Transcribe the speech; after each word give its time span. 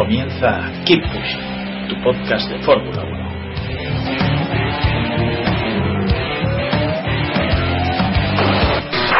Comienza 0.00 0.64
Keep 0.86 1.02
Pushing, 1.12 1.88
tu 1.90 1.94
podcast 2.02 2.48
de 2.48 2.58
Fórmula 2.64 3.02
1. 3.04 3.10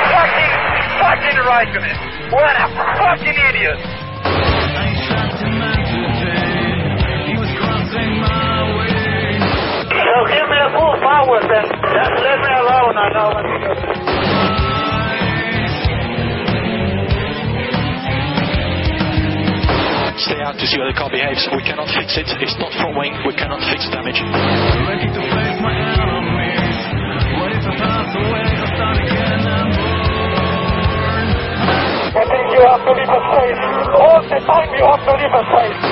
Fucking, 0.08 0.56
fucking 0.98 1.38
Raikkonen. 1.44 1.96
What 2.32 2.56
a 2.56 2.68
fucking 2.96 3.36
idiot. 3.50 3.76
So 9.92 10.16
give 10.32 10.48
me 10.48 10.58
a 10.64 10.70
full 10.72 10.96
power 11.04 11.40
then. 11.44 11.68
Just 11.92 12.14
let 12.24 12.38
me 12.40 12.52
alone, 12.56 12.96
I 12.96 13.12
know 13.12 13.28
what 13.36 13.44
to 13.44 13.56
do. 13.60 13.99
Stay 20.30 20.46
out 20.46 20.54
to 20.54 20.62
see 20.62 20.78
how 20.78 20.86
the 20.86 20.94
car 20.94 21.10
behaves. 21.10 21.42
We 21.50 21.58
cannot 21.66 21.90
fix 21.90 22.14
it. 22.14 22.30
It's 22.38 22.54
not 22.62 22.70
front 22.78 22.94
wing. 22.94 23.18
We 23.26 23.34
cannot 23.34 23.66
fix 23.66 23.90
damage. 23.90 24.14
I 24.14 24.30
think 32.30 32.46
you 32.54 32.62
have 32.62 32.78
to 32.86 32.94
leave 32.94 33.10
a 33.10 33.18
space. 33.26 33.58
All 33.98 34.22
the 34.22 34.38
time 34.46 34.70
you 34.70 34.86
have 34.86 35.02
to 35.02 35.18
leave 35.18 35.34
a 35.34 35.42
space. 35.50 35.82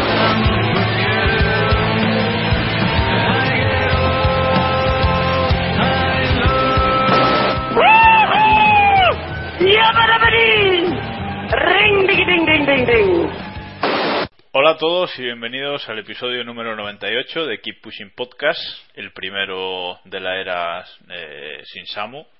Ring 11.51 12.08
Hola 14.61 14.71
a 14.71 14.77
todos 14.77 15.17
y 15.21 15.23
bienvenidos 15.23 15.89
al 15.89 16.01
episodio 16.01 16.43
número 16.43 16.75
98 16.75 17.47
de 17.47 17.61
Keep 17.61 17.81
Pushing 17.81 18.11
Podcast, 18.11 18.61
el 18.95 19.13
primero 19.13 20.01
de 20.05 20.19
la 20.19 20.37
era 20.41 20.85
eh, 21.09 21.63
sin 21.65 21.87
Samu. 21.87 22.27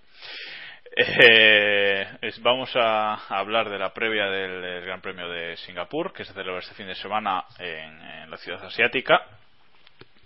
Eh, 1.01 2.09
vamos 2.41 2.75
a, 2.75 3.15
hablar 3.29 3.71
de 3.71 3.79
la 3.79 3.95
previa 3.95 4.27
del, 4.27 4.85
Gran 4.85 5.01
Premio 5.01 5.29
de 5.29 5.57
Singapur, 5.59 6.13
que 6.13 6.25
se 6.25 6.33
celebra 6.33 6.59
este 6.59 6.75
fin 6.75 6.89
de 6.89 6.97
semana 6.97 7.45
en 7.61 8.29
la 8.29 8.37
ciudad 8.39 8.65
asiática. 8.65 9.23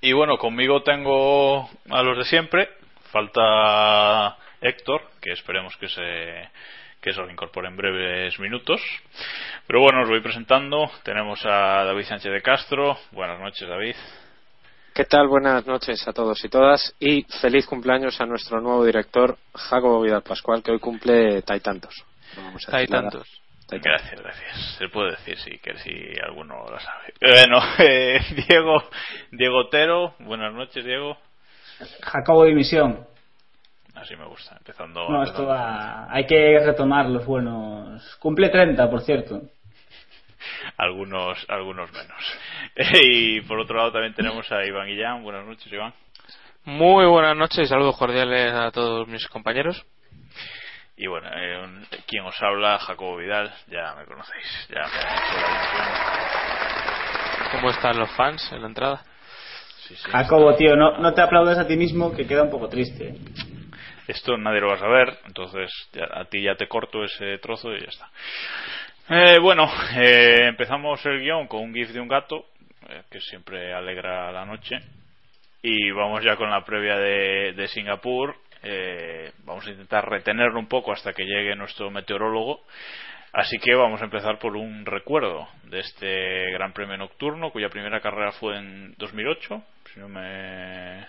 Y 0.01 0.13
bueno, 0.13 0.39
conmigo 0.39 0.83
tengo 0.83 1.69
a 1.91 2.03
los 2.03 2.17
de 2.17 2.25
siempre. 2.25 2.71
Falta 3.11 4.39
Héctor, 4.63 5.03
que 5.21 5.33
esperemos 5.33 5.77
que 5.77 5.89
se 5.89 6.49
que 7.03 7.13
se 7.13 7.21
incorpore 7.21 7.69
en 7.69 7.77
breves 7.77 8.39
minutos. 8.39 8.81
Pero 9.67 9.81
bueno, 9.81 10.03
os 10.03 10.09
voy 10.09 10.21
presentando. 10.21 10.89
Tenemos 11.03 11.45
a 11.45 11.85
David 11.85 12.05
Sánchez 12.05 12.33
de 12.33 12.41
Castro. 12.41 12.97
Buenas 13.11 13.41
noches, 13.41 13.69
David. 13.69 13.97
¿Qué 14.95 15.05
tal? 15.05 15.27
Buenas 15.27 15.67
noches 15.67 16.07
a 16.07 16.13
todos 16.13 16.45
y 16.45 16.49
todas 16.49 16.95
y 17.01 17.23
feliz 17.41 17.67
cumpleaños 17.67 18.21
a 18.21 18.27
nuestro 18.27 18.61
nuevo 18.61 18.85
director 18.85 19.37
Jacobo 19.55 20.03
Vidal 20.03 20.23
Pascual 20.23 20.63
que 20.63 20.71
hoy 20.71 20.79
cumple 20.79 21.43
taitantos. 21.43 22.05
Nada. 23.71 23.91
Gracias, 23.99 24.21
gracias. 24.21 24.77
Se 24.79 24.89
puede 24.89 25.13
decir 25.13 25.39
sí, 25.39 25.59
que 25.59 25.77
si 25.79 25.91
alguno 26.23 26.67
lo 26.71 26.79
sabe. 26.79 27.15
Bueno, 27.21 27.59
eh, 27.79 28.21
Diego, 28.47 28.85
Diego 29.31 29.59
Otero. 29.61 30.15
Buenas 30.21 30.53
noches, 30.53 30.85
Diego. 30.85 31.17
Jacobo 32.03 32.45
Dimisión. 32.45 33.12
Así 33.95 34.17
me 34.17 34.25
gusta, 34.27 34.57
empezando. 34.57 35.09
No, 35.09 35.23
esto 35.23 35.47
va- 35.47 36.07
hay 36.13 36.27
que 36.27 36.59
retomar 36.65 37.07
los 37.07 37.25
buenos. 37.27 38.17
Cumple 38.17 38.49
30, 38.49 38.91
por 38.91 39.03
cierto. 39.03 39.43
Algunos, 40.77 41.45
algunos 41.49 41.91
menos. 41.93 42.39
Y 43.05 43.41
por 43.43 43.61
otro 43.61 43.77
lado 43.77 43.93
también 43.93 44.15
tenemos 44.15 44.51
a 44.51 44.65
Iván 44.65 44.87
Guillán. 44.89 45.23
Buenas 45.23 45.47
noches, 45.47 45.73
Iván. 45.73 45.93
Muy 46.65 47.07
buenas 47.07 47.37
noches 47.37 47.59
y 47.61 47.67
saludos 47.67 47.97
cordiales 47.97 48.53
a 48.53 48.71
todos 48.71 49.07
mis 49.09 49.27
compañeros. 49.29 49.85
Y 50.97 51.07
bueno, 51.07 51.29
eh, 51.35 51.59
un- 51.65 51.87
quien 52.07 52.25
os 52.25 52.41
habla, 52.43 52.79
Jacobo 52.79 53.17
Vidal, 53.19 53.53
ya 53.69 53.95
me 53.97 54.05
conocéis. 54.05 54.69
Ya 54.69 54.83
me. 54.83 54.89
¿Cómo 57.53 57.71
están 57.71 57.99
los 57.99 58.11
fans 58.13 58.51
en 58.53 58.63
la 58.63 58.69
entrada? 58.69 59.03
Sí, 59.87 59.95
sí. 59.97 60.11
Jacobo, 60.11 60.55
tío, 60.55 60.77
no, 60.77 60.99
no 60.99 61.13
te 61.13 61.21
aplaudas 61.21 61.59
a 61.59 61.67
ti 61.67 61.77
mismo 61.77 62.13
que 62.13 62.27
queda 62.27 62.43
un 62.45 62.51
poco 62.51 62.69
triste. 62.69 63.15
Esto 64.09 64.37
nadie 64.37 64.61
lo 64.61 64.69
va 64.69 64.75
a 64.75 64.79
saber, 64.79 65.19
entonces 65.27 65.71
ya- 65.93 66.09
a 66.13 66.25
ti 66.25 66.43
ya 66.43 66.55
te 66.57 66.69
corto 66.69 67.05
ese 67.05 67.39
trozo 67.39 67.75
y 67.75 67.81
ya 67.81 67.89
está. 67.89 68.11
Eh, 69.09 69.39
bueno, 69.41 69.71
eh, 69.97 70.47
empezamos 70.49 71.05
el 71.07 71.21
guion 71.21 71.47
con 71.47 71.61
un 71.61 71.75
gif 71.75 71.91
de 71.91 72.01
un 72.01 72.09
gato, 72.09 72.47
eh, 72.89 73.03
que 73.11 73.21
siempre 73.21 73.73
alegra 73.75 74.31
la 74.33 74.45
noche. 74.45 74.77
Y 75.63 75.91
vamos 75.93 76.25
ya 76.25 76.37
con 76.37 76.51
la 76.51 76.65
previa 76.65 76.97
de, 76.97 77.53
de 77.53 77.69
Singapur. 77.69 78.35
Eh, 78.65 79.33
vamos 79.45 79.67
a 79.67 79.71
intentar 79.71 80.09
retenerlo 80.09 80.59
un 80.59 80.67
poco 80.69 80.93
hasta 80.93 81.13
que 81.13 81.25
llegue 81.25 81.55
nuestro 81.55 81.91
meteorólogo. 81.91 82.65
Así 83.33 83.59
que 83.59 83.75
vamos 83.75 84.01
a 84.01 84.05
empezar 84.05 84.39
por 84.39 84.57
un 84.57 84.85
recuerdo 84.85 85.49
de 85.65 85.81
este 85.81 86.51
Gran 86.53 86.73
Premio 86.73 86.97
Nocturno, 86.97 87.51
cuya 87.51 87.69
primera 87.71 88.01
carrera 88.01 88.33
fue 88.33 88.59
en 88.59 88.95
2008, 88.99 89.63
si 89.93 90.01
no 90.01 90.09
me, 90.09 91.07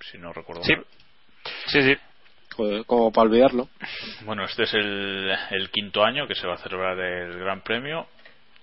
si 0.00 0.18
no 0.18 0.32
recuerdo 0.32 0.62
Sí. 0.64 0.74
mal. 0.76 0.84
Sí, 1.66 1.82
sí. 1.82 1.96
Joder, 2.56 2.84
Como 2.86 3.12
para 3.12 3.28
olvidarlo. 3.28 3.68
Bueno, 4.24 4.44
este 4.44 4.62
es 4.64 4.74
el, 4.74 5.30
el 5.50 5.70
quinto 5.70 6.04
año 6.04 6.26
que 6.26 6.34
se 6.34 6.46
va 6.46 6.54
a 6.54 6.58
celebrar 6.58 6.98
el 6.98 7.38
Gran 7.38 7.60
Premio. 7.62 8.06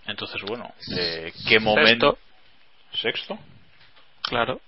Entonces, 0.08 0.42
bueno, 0.48 0.72
eh, 0.98 1.32
¿qué 1.48 1.60
momento? 1.60 2.18
¿Sexto? 2.94 3.38
Claro. 4.24 4.60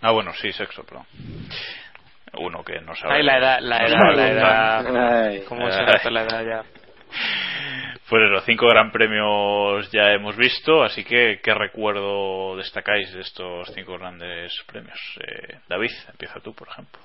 Ah, 0.00 0.10
bueno, 0.10 0.32
sí, 0.34 0.52
sexto, 0.52 0.84
perdón. 0.84 1.06
Uno 2.38 2.62
que 2.64 2.80
no 2.80 2.94
sabe. 2.94 3.14
Ahí 3.14 3.22
la 3.22 3.38
edad, 3.38 3.60
la 3.60 3.76
edad, 3.78 4.84
la. 4.84 5.28
Ay, 5.28 5.44
¿Cómo 5.48 5.70
se 5.70 5.78
Ay. 5.80 5.86
nota 5.86 6.10
la 6.10 6.22
edad 6.24 6.44
ya? 6.44 6.64
Pues 8.08 8.22
los 8.30 8.44
cinco 8.44 8.66
Gran 8.66 8.92
Premios 8.92 9.90
ya 9.90 10.10
hemos 10.12 10.36
visto, 10.36 10.82
así 10.82 11.04
que 11.04 11.40
¿qué 11.42 11.54
recuerdo 11.54 12.56
destacáis 12.56 13.12
de 13.14 13.20
estos 13.22 13.72
cinco 13.74 13.96
grandes 13.98 14.52
premios? 14.66 14.98
Eh, 15.20 15.58
David, 15.68 15.92
empieza 16.10 16.40
tú, 16.40 16.54
por 16.54 16.68
ejemplo. 16.68 17.00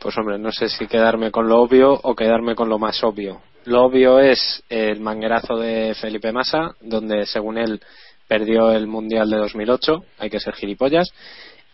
Pues 0.00 0.16
hombre, 0.16 0.38
no 0.38 0.52
sé 0.52 0.68
si 0.68 0.86
quedarme 0.86 1.30
con 1.30 1.48
lo 1.48 1.60
obvio 1.60 1.92
o 1.92 2.14
quedarme 2.14 2.54
con 2.54 2.68
lo 2.68 2.78
más 2.78 3.02
obvio. 3.02 3.40
Lo 3.64 3.82
obvio 3.84 4.20
es 4.20 4.62
el 4.68 5.00
manguerazo 5.00 5.56
de 5.56 5.94
Felipe 5.94 6.32
Massa, 6.32 6.74
donde 6.80 7.26
según 7.26 7.58
él 7.58 7.80
perdió 8.28 8.72
el 8.72 8.86
Mundial 8.86 9.28
de 9.28 9.38
2008, 9.38 10.04
hay 10.18 10.30
que 10.30 10.40
ser 10.40 10.54
gilipollas. 10.54 11.08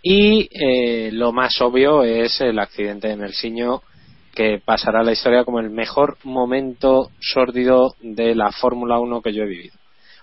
Y 0.02 0.48
eh, 0.50 1.10
lo 1.12 1.32
más 1.32 1.60
obvio 1.60 2.02
es 2.02 2.40
el 2.40 2.58
accidente 2.58 3.08
de 3.08 3.16
Melsiño, 3.16 3.82
que 4.34 4.60
pasará 4.64 5.00
a 5.00 5.04
la 5.04 5.12
historia 5.12 5.44
como 5.44 5.60
el 5.60 5.70
mejor 5.70 6.18
momento 6.24 7.10
sórdido 7.20 7.94
de 8.00 8.34
la 8.34 8.50
Fórmula 8.50 8.98
1 8.98 9.22
que 9.22 9.32
yo 9.32 9.44
he 9.44 9.48
vivido. 9.48 9.76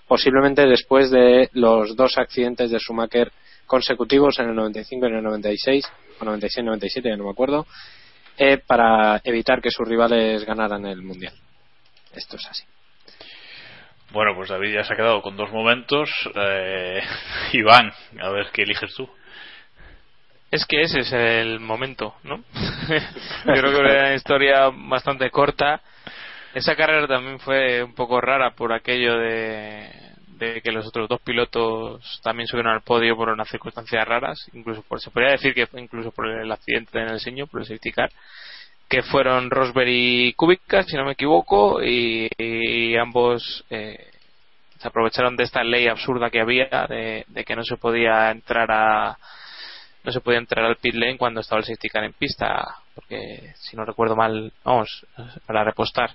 Posiblemente 0.06 0.66
después 0.66 1.10
de 1.10 1.48
los 1.52 1.96
dos 1.96 2.18
accidentes 2.18 2.70
de 2.70 2.78
Schumacher 2.78 3.32
consecutivos 3.72 4.38
en 4.38 4.50
el 4.50 4.54
95 4.54 5.06
y 5.06 5.08
en 5.08 5.16
el 5.16 5.22
96, 5.22 5.90
o 6.20 6.24
96-97, 6.26 7.04
ya 7.04 7.16
no 7.16 7.24
me 7.24 7.30
acuerdo, 7.30 7.66
eh, 8.36 8.58
para 8.58 9.18
evitar 9.24 9.62
que 9.62 9.70
sus 9.70 9.88
rivales 9.88 10.44
ganaran 10.44 10.84
el 10.84 11.00
Mundial. 11.00 11.32
Esto 12.14 12.36
es 12.36 12.46
así. 12.50 12.64
Bueno, 14.10 14.34
pues 14.36 14.50
David 14.50 14.74
ya 14.74 14.84
se 14.84 14.92
ha 14.92 14.96
quedado 14.96 15.22
con 15.22 15.38
dos 15.38 15.50
momentos. 15.50 16.10
Eh, 16.34 17.00
Iván, 17.54 17.90
a 18.20 18.28
ver 18.28 18.48
qué 18.52 18.64
eliges 18.64 18.94
tú. 18.94 19.08
Es 20.50 20.66
que 20.66 20.82
ese 20.82 21.00
es 21.00 21.12
el 21.14 21.58
momento, 21.58 22.16
¿no? 22.24 22.44
Yo 22.52 23.52
creo 23.54 23.72
que 23.72 23.78
era 23.78 24.00
una 24.00 24.14
historia 24.14 24.68
bastante 24.70 25.30
corta. 25.30 25.80
Esa 26.52 26.76
carrera 26.76 27.08
también 27.08 27.38
fue 27.38 27.82
un 27.82 27.94
poco 27.94 28.20
rara 28.20 28.50
por 28.50 28.74
aquello 28.74 29.16
de, 29.16 29.90
de 30.42 30.60
que 30.60 30.72
los 30.72 30.86
otros 30.86 31.08
dos 31.08 31.20
pilotos 31.20 32.20
también 32.22 32.46
subieron 32.46 32.72
al 32.72 32.82
podio 32.82 33.16
por 33.16 33.28
unas 33.28 33.48
circunstancias 33.48 34.06
raras. 34.06 34.50
Incluso 34.52 34.82
por, 34.82 35.00
se 35.00 35.10
podría 35.10 35.32
decir 35.32 35.54
que 35.54 35.68
incluso 35.78 36.10
por 36.10 36.28
el 36.28 36.50
accidente 36.50 37.00
en 37.00 37.08
el 37.08 37.20
seño, 37.20 37.46
por 37.46 37.60
el 37.60 37.66
safety 37.66 37.92
car. 37.92 38.10
Que 38.88 39.02
fueron 39.02 39.50
Rosberg 39.50 39.88
y 39.88 40.32
Kubica, 40.34 40.82
si 40.82 40.96
no 40.96 41.04
me 41.04 41.12
equivoco, 41.12 41.82
y, 41.82 42.28
y 42.36 42.96
ambos 42.96 43.64
eh, 43.70 44.10
se 44.78 44.88
aprovecharon 44.88 45.36
de 45.36 45.44
esta 45.44 45.62
ley 45.62 45.86
absurda 45.86 46.28
que 46.28 46.40
había 46.40 46.86
de, 46.88 47.24
de 47.28 47.44
que 47.44 47.54
no 47.54 47.62
se 47.62 47.76
podía 47.76 48.30
entrar 48.30 48.70
a 48.70 49.16
no 50.04 50.10
se 50.10 50.20
podía 50.20 50.40
entrar 50.40 50.64
al 50.64 50.76
pit 50.76 50.96
lane 50.96 51.16
cuando 51.16 51.40
estaba 51.40 51.60
el 51.60 51.64
safety 51.64 51.88
car 51.88 52.02
en 52.02 52.12
pista 52.12 52.78
porque 52.92 53.52
si 53.54 53.76
no 53.76 53.84
recuerdo 53.84 54.16
mal 54.16 54.52
vamos 54.64 55.06
para 55.46 55.62
repostar 55.62 56.10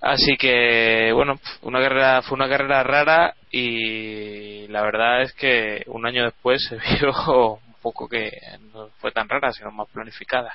así 0.00 0.36
que 0.36 1.12
bueno 1.12 1.38
una 1.62 1.80
carrera 1.80 2.22
fue 2.22 2.36
una 2.36 2.48
carrera 2.48 2.82
rara 2.82 3.34
y 3.50 4.66
la 4.68 4.82
verdad 4.82 5.22
es 5.22 5.32
que 5.34 5.82
un 5.86 6.06
año 6.06 6.24
después 6.24 6.62
se 6.64 6.76
vio 7.00 7.12
un 7.54 7.74
poco 7.82 8.08
que 8.08 8.30
no 8.72 8.88
fue 9.00 9.12
tan 9.12 9.28
rara 9.28 9.52
sino 9.52 9.70
más 9.70 9.88
planificada 9.92 10.52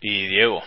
Y 0.00 0.26
Diego, 0.28 0.62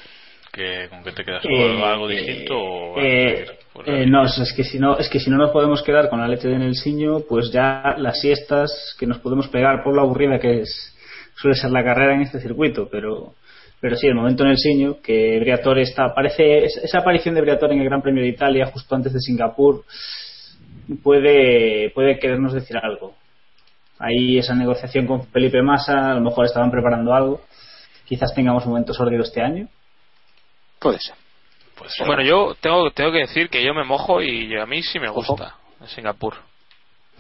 ¿qué, 0.51 0.87
¿con 0.89 1.03
qué 1.03 1.11
te 1.11 1.23
quedas? 1.23 1.43
¿Con 1.43 1.51
Eh, 1.51 1.83
algo 1.83 2.07
distinto? 2.07 2.57
o 2.57 2.99
eh, 2.99 3.45
eh, 3.85 4.05
no, 4.07 4.23
es 4.25 4.53
que 4.55 4.63
si 4.63 4.79
no, 4.79 4.97
es 4.97 5.09
que 5.09 5.19
si 5.19 5.29
no 5.29 5.37
nos 5.37 5.51
podemos 5.51 5.83
quedar 5.83 6.09
con 6.09 6.19
la 6.19 6.27
leche 6.27 6.51
en 6.51 6.63
el 6.63 6.75
siño, 6.75 7.19
pues 7.29 7.51
ya 7.51 7.95
las 7.97 8.19
siestas 8.19 8.95
que 8.99 9.05
nos 9.05 9.19
podemos 9.19 9.47
pegar 9.49 9.83
por 9.83 9.93
lo 9.95 10.01
aburrida 10.01 10.39
que 10.39 10.61
es 10.61 10.93
suele 11.35 11.55
ser 11.55 11.69
la 11.69 11.83
carrera 11.83 12.15
en 12.15 12.21
este 12.21 12.39
circuito, 12.39 12.89
pero 12.89 13.35
pero 13.79 13.95
sí, 13.95 14.07
el 14.07 14.15
momento 14.15 14.43
en 14.43 14.49
el 14.49 14.57
siño 14.57 15.01
que 15.01 15.39
Briatore 15.39 15.81
está 15.83 16.13
parece 16.13 16.65
es- 16.65 16.77
esa 16.77 16.99
aparición 16.99 17.35
de 17.35 17.41
Briatore 17.41 17.73
en 17.73 17.81
el 17.81 17.85
Gran 17.85 18.01
Premio 18.01 18.23
de 18.23 18.29
Italia 18.29 18.65
justo 18.71 18.95
antes 18.95 19.13
de 19.13 19.19
Singapur 19.19 19.83
puede 21.03 21.91
puede 21.91 22.17
querernos 22.19 22.53
decir 22.53 22.77
algo. 22.77 23.15
Ahí 23.99 24.37
esa 24.37 24.53
negociación 24.55 25.07
con 25.07 25.25
Felipe 25.27 25.61
Massa, 25.61 26.11
a 26.11 26.13
lo 26.15 26.21
mejor 26.21 26.45
estaban 26.45 26.69
preparando 26.71 27.13
algo. 27.13 27.41
Quizás 28.05 28.33
tengamos 28.33 28.63
un 28.65 28.71
momento 28.71 28.93
sórdido 28.93 29.23
este 29.23 29.41
año. 29.41 29.67
Puede 30.79 30.99
ser. 30.99 31.15
Pues, 31.77 31.93
bueno 32.07 32.23
yo 32.23 32.55
tengo 32.59 32.89
tengo 32.91 33.11
que 33.11 33.19
decir 33.19 33.49
que 33.49 33.63
yo 33.63 33.73
me 33.75 33.83
mojo 33.83 34.21
y 34.23 34.55
a 34.57 34.65
mí 34.65 34.81
sí 34.81 34.99
me 34.99 35.09
gusta 35.09 35.55
Singapur 35.85 36.33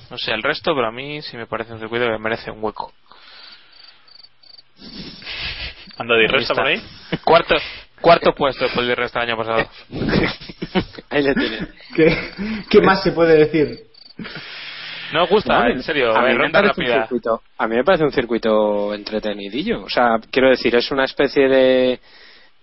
no 0.09 0.17
sé 0.17 0.31
el 0.31 0.41
resto 0.41 0.73
pero 0.73 0.87
a 0.87 0.91
mí 0.91 1.21
sí 1.21 1.37
me 1.37 1.45
parece 1.45 1.73
un 1.73 1.79
circuito 1.79 2.05
que 2.07 2.17
merece 2.17 2.49
un 2.49 2.63
hueco 2.63 2.91
¿Anda 5.97 6.15
de 6.15 6.27
resta 6.27 6.53
por 6.53 6.67
ahí? 6.67 6.81
cuarto 7.23 7.55
cuarto 8.01 8.33
puesto 8.33 8.65
después 8.65 8.87
del 8.87 8.95
resto 8.95 9.19
del 9.19 9.29
año 9.29 9.37
pasado 9.37 9.69
Ahí 11.09 11.23
le 11.23 11.33
tienen. 11.33 11.69
¿Qué, 11.95 12.15
qué 12.69 12.81
más 12.81 13.01
se 13.01 13.11
puede 13.11 13.37
decir? 13.37 13.79
no 15.13 15.23
os 15.23 15.29
gusta 15.29 15.59
No, 15.59 15.69
en 15.69 15.81
serio 15.81 16.15
a 16.15 16.21
mí, 16.21 16.27
me 16.29 16.37
ronda 16.37 16.61
parece 16.61 16.81
un 16.81 16.87
rápida 16.87 17.01
circuito, 17.03 17.41
a 17.57 17.67
mí 17.67 17.75
me 17.75 17.83
parece 17.83 18.03
un 18.03 18.11
circuito 18.11 18.93
entretenidillo. 18.93 19.83
O 19.83 19.89
sea, 19.89 20.19
quiero 20.31 20.49
decir, 20.49 20.75
es 20.75 20.91
una 20.91 21.05
especie 21.05 21.47
de 21.47 21.99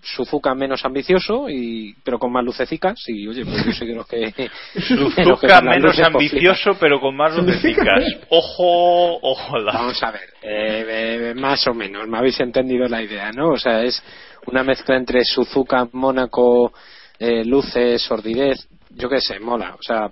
Suzuka 0.05 0.55
menos 0.55 0.85
ambicioso, 0.85 1.49
y 1.49 1.95
pero 2.05 2.19
con 2.19 2.31
más 2.31 2.45
lucecicas. 2.45 3.03
Y 3.07 3.27
oye, 3.27 3.45
pues 3.45 3.65
yo 3.65 3.73
sé 3.73 3.87
que 3.87 3.95
los 3.95 4.07
que. 4.07 4.51
Suzuka 4.81 5.61
menos 5.63 5.97
luces, 5.97 6.09
pues, 6.13 6.33
ambicioso, 6.33 6.77
pero 6.79 7.01
con 7.01 7.17
más 7.17 7.37
lucecicas. 7.37 8.05
Ojo, 8.29 9.19
ojalá. 9.23 9.73
Vamos 9.73 10.03
a 10.03 10.11
ver, 10.11 10.29
eh, 10.43 10.87
eh, 11.31 11.35
más 11.35 11.67
o 11.67 11.75
menos, 11.75 12.07
me 12.07 12.19
habéis 12.19 12.39
entendido 12.41 12.87
la 12.87 13.03
idea, 13.03 13.33
¿no? 13.33 13.51
O 13.51 13.59
sea, 13.59 13.83
es 13.83 14.03
una 14.47 14.63
mezcla 14.63 14.97
entre 14.97 15.25
Suzuka, 15.25 15.89
Mónaco, 15.93 16.73
eh, 17.19 17.45
luces, 17.45 18.03
sordidez, 18.03 18.69
yo 18.91 19.09
qué 19.09 19.21
sé, 19.21 19.41
mola. 19.41 19.75
O 19.79 19.83
sea, 19.83 20.11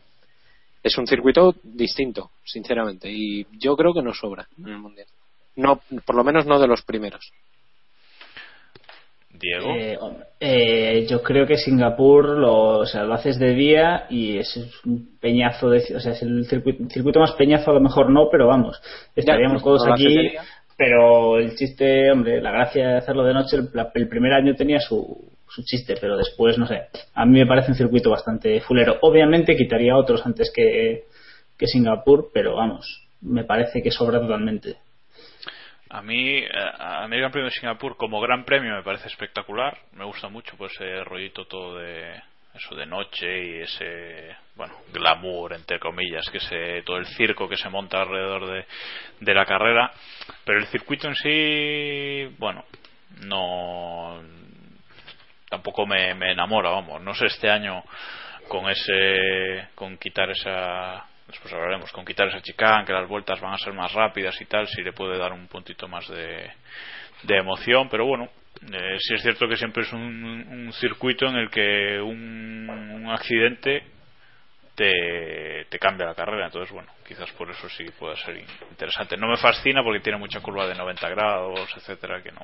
es 0.82 0.98
un 0.98 1.06
circuito 1.06 1.54
distinto, 1.62 2.30
sinceramente, 2.44 3.10
y 3.10 3.46
yo 3.52 3.76
creo 3.76 3.92
que 3.92 4.02
no 4.02 4.14
sobra 4.14 4.48
en 4.58 4.68
el 4.68 4.78
mundial. 4.78 5.06
No, 5.56 5.80
por 6.04 6.16
lo 6.16 6.24
menos 6.24 6.46
no 6.46 6.58
de 6.58 6.66
los 6.66 6.82
primeros. 6.82 7.32
Diego. 9.42 9.74
Eh, 9.74 9.98
eh, 10.40 11.06
yo 11.08 11.22
creo 11.22 11.46
que 11.46 11.56
Singapur 11.56 12.38
lo, 12.38 12.78
o 12.78 12.86
sea, 12.86 13.02
lo 13.02 13.14
haces 13.14 13.38
de 13.38 13.54
día 13.54 14.06
y 14.08 14.38
es 14.38 14.56
un 14.86 15.18
peñazo 15.20 15.68
de, 15.68 15.78
o 15.94 16.00
sea, 16.00 16.12
es 16.12 16.22
el 16.22 16.46
circuito, 16.46 16.84
circuito 16.88 17.20
más 17.20 17.32
peñazo 17.32 17.70
a 17.70 17.74
lo 17.74 17.80
mejor 17.80 18.10
no, 18.10 18.28
pero 18.30 18.46
vamos, 18.46 18.80
estaríamos 19.14 19.62
todos 19.62 19.86
aquí, 19.86 20.32
pero 20.76 21.38
el 21.38 21.54
chiste, 21.56 22.10
hombre, 22.10 22.40
la 22.40 22.52
gracia 22.52 22.88
de 22.88 22.96
hacerlo 22.98 23.24
de 23.24 23.34
noche, 23.34 23.56
el, 23.56 23.68
el 23.94 24.08
primer 24.08 24.32
año 24.32 24.54
tenía 24.54 24.80
su, 24.80 25.32
su 25.48 25.62
chiste, 25.64 25.94
pero 26.00 26.16
después, 26.16 26.56
no 26.56 26.66
sé, 26.66 26.82
a 27.14 27.26
mí 27.26 27.38
me 27.38 27.46
parece 27.46 27.72
un 27.72 27.76
circuito 27.76 28.10
bastante 28.10 28.60
fulero. 28.60 28.96
Obviamente 29.02 29.56
quitaría 29.56 29.96
otros 29.96 30.24
antes 30.24 30.50
que, 30.54 31.04
que 31.58 31.66
Singapur, 31.66 32.30
pero 32.32 32.56
vamos, 32.56 33.06
me 33.20 33.44
parece 33.44 33.82
que 33.82 33.90
sobra 33.90 34.20
totalmente. 34.20 34.76
A 35.92 36.00
mí, 36.00 36.38
eh, 36.38 36.48
a 36.78 37.06
mí 37.06 37.16
el 37.16 37.20
Gran 37.20 37.32
Premio 37.32 37.50
de 37.50 37.54
Singapur 37.54 37.98
como 37.98 38.18
Gran 38.22 38.44
Premio 38.44 38.74
me 38.74 38.82
parece 38.82 39.08
espectacular. 39.08 39.76
Me 39.92 40.06
gusta 40.06 40.28
mucho 40.28 40.56
pues 40.56 40.72
ese 40.72 41.04
rollito 41.04 41.44
todo 41.44 41.76
de 41.76 42.14
eso 42.54 42.74
de 42.74 42.86
noche 42.86 43.26
y 43.26 43.60
ese 43.60 44.34
bueno 44.56 44.74
glamour 44.90 45.52
entre 45.52 45.78
comillas 45.78 46.28
que 46.30 46.40
se 46.40 46.82
todo 46.82 46.96
el 46.96 47.06
circo 47.06 47.46
que 47.46 47.58
se 47.58 47.68
monta 47.68 48.00
alrededor 48.00 48.46
de, 48.46 48.64
de 49.20 49.34
la 49.34 49.44
carrera. 49.44 49.92
Pero 50.46 50.60
el 50.60 50.66
circuito 50.68 51.08
en 51.08 51.14
sí, 51.14 52.36
bueno, 52.38 52.64
no 53.26 54.18
tampoco 55.50 55.86
me, 55.86 56.14
me 56.14 56.32
enamora, 56.32 56.70
vamos. 56.70 57.02
No 57.02 57.14
sé 57.14 57.26
este 57.26 57.50
año 57.50 57.84
con 58.48 58.70
ese 58.70 59.68
con 59.74 59.98
quitar 59.98 60.30
esa 60.30 61.06
después 61.32 61.52
hablaremos 61.52 61.90
con 61.92 62.04
quitar 62.04 62.28
esa 62.28 62.40
chicane 62.40 62.84
que 62.84 62.92
las 62.92 63.08
vueltas 63.08 63.40
van 63.40 63.54
a 63.54 63.58
ser 63.58 63.72
más 63.72 63.92
rápidas 63.92 64.40
y 64.40 64.44
tal 64.44 64.68
si 64.68 64.82
le 64.82 64.92
puede 64.92 65.18
dar 65.18 65.32
un 65.32 65.48
puntito 65.48 65.88
más 65.88 66.06
de, 66.08 66.50
de 67.24 67.36
emoción 67.36 67.88
pero 67.90 68.06
bueno 68.06 68.28
eh, 68.72 68.96
sí 69.00 69.14
es 69.14 69.22
cierto 69.22 69.48
que 69.48 69.56
siempre 69.56 69.82
es 69.82 69.92
un, 69.92 70.00
un 70.00 70.72
circuito 70.74 71.26
en 71.26 71.36
el 71.36 71.50
que 71.50 72.00
un, 72.00 72.68
un 72.70 73.10
accidente 73.10 73.82
te, 74.74 75.66
te 75.68 75.78
cambia 75.78 76.06
la 76.06 76.14
carrera 76.14 76.46
entonces 76.46 76.72
bueno 76.72 76.92
quizás 77.06 77.30
por 77.32 77.50
eso 77.50 77.68
sí 77.68 77.84
pueda 77.98 78.16
ser 78.16 78.42
interesante. 78.70 79.16
No 79.16 79.28
me 79.28 79.36
fascina 79.36 79.82
porque 79.82 80.00
tiene 80.00 80.18
mucha 80.18 80.40
curva 80.40 80.66
de 80.66 80.74
90 80.74 81.08
grados 81.10 81.70
etcétera 81.76 82.22
que 82.22 82.32
no. 82.32 82.40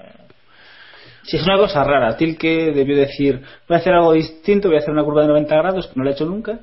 Si 1.23 1.37
es 1.37 1.43
una 1.45 1.57
cosa 1.57 1.85
rara, 1.85 2.17
Tilke 2.17 2.73
debió 2.73 2.97
decir, 2.97 3.41
voy 3.67 3.77
a 3.77 3.81
hacer 3.81 3.95
algo 3.95 4.13
distinto, 4.13 4.69
voy 4.69 4.77
a 4.77 4.81
hacer 4.81 4.93
una 4.93 5.05
curva 5.05 5.23
de 5.23 5.29
90 5.29 5.57
grados, 5.57 5.87
que 5.87 5.93
no 5.97 6.05
lo 6.05 6.11
he 6.11 6.13
hecho 6.13 6.27
nunca, 6.27 6.61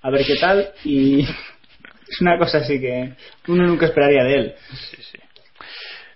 a 0.00 0.10
ver 0.10 0.24
qué 0.26 0.36
tal, 0.36 0.70
y 0.84 1.26
es 2.08 2.20
una 2.20 2.38
cosa 2.38 2.58
así 2.58 2.80
que 2.80 3.12
uno 3.48 3.66
nunca 3.66 3.86
esperaría 3.86 4.24
de 4.24 4.34
él. 4.34 4.54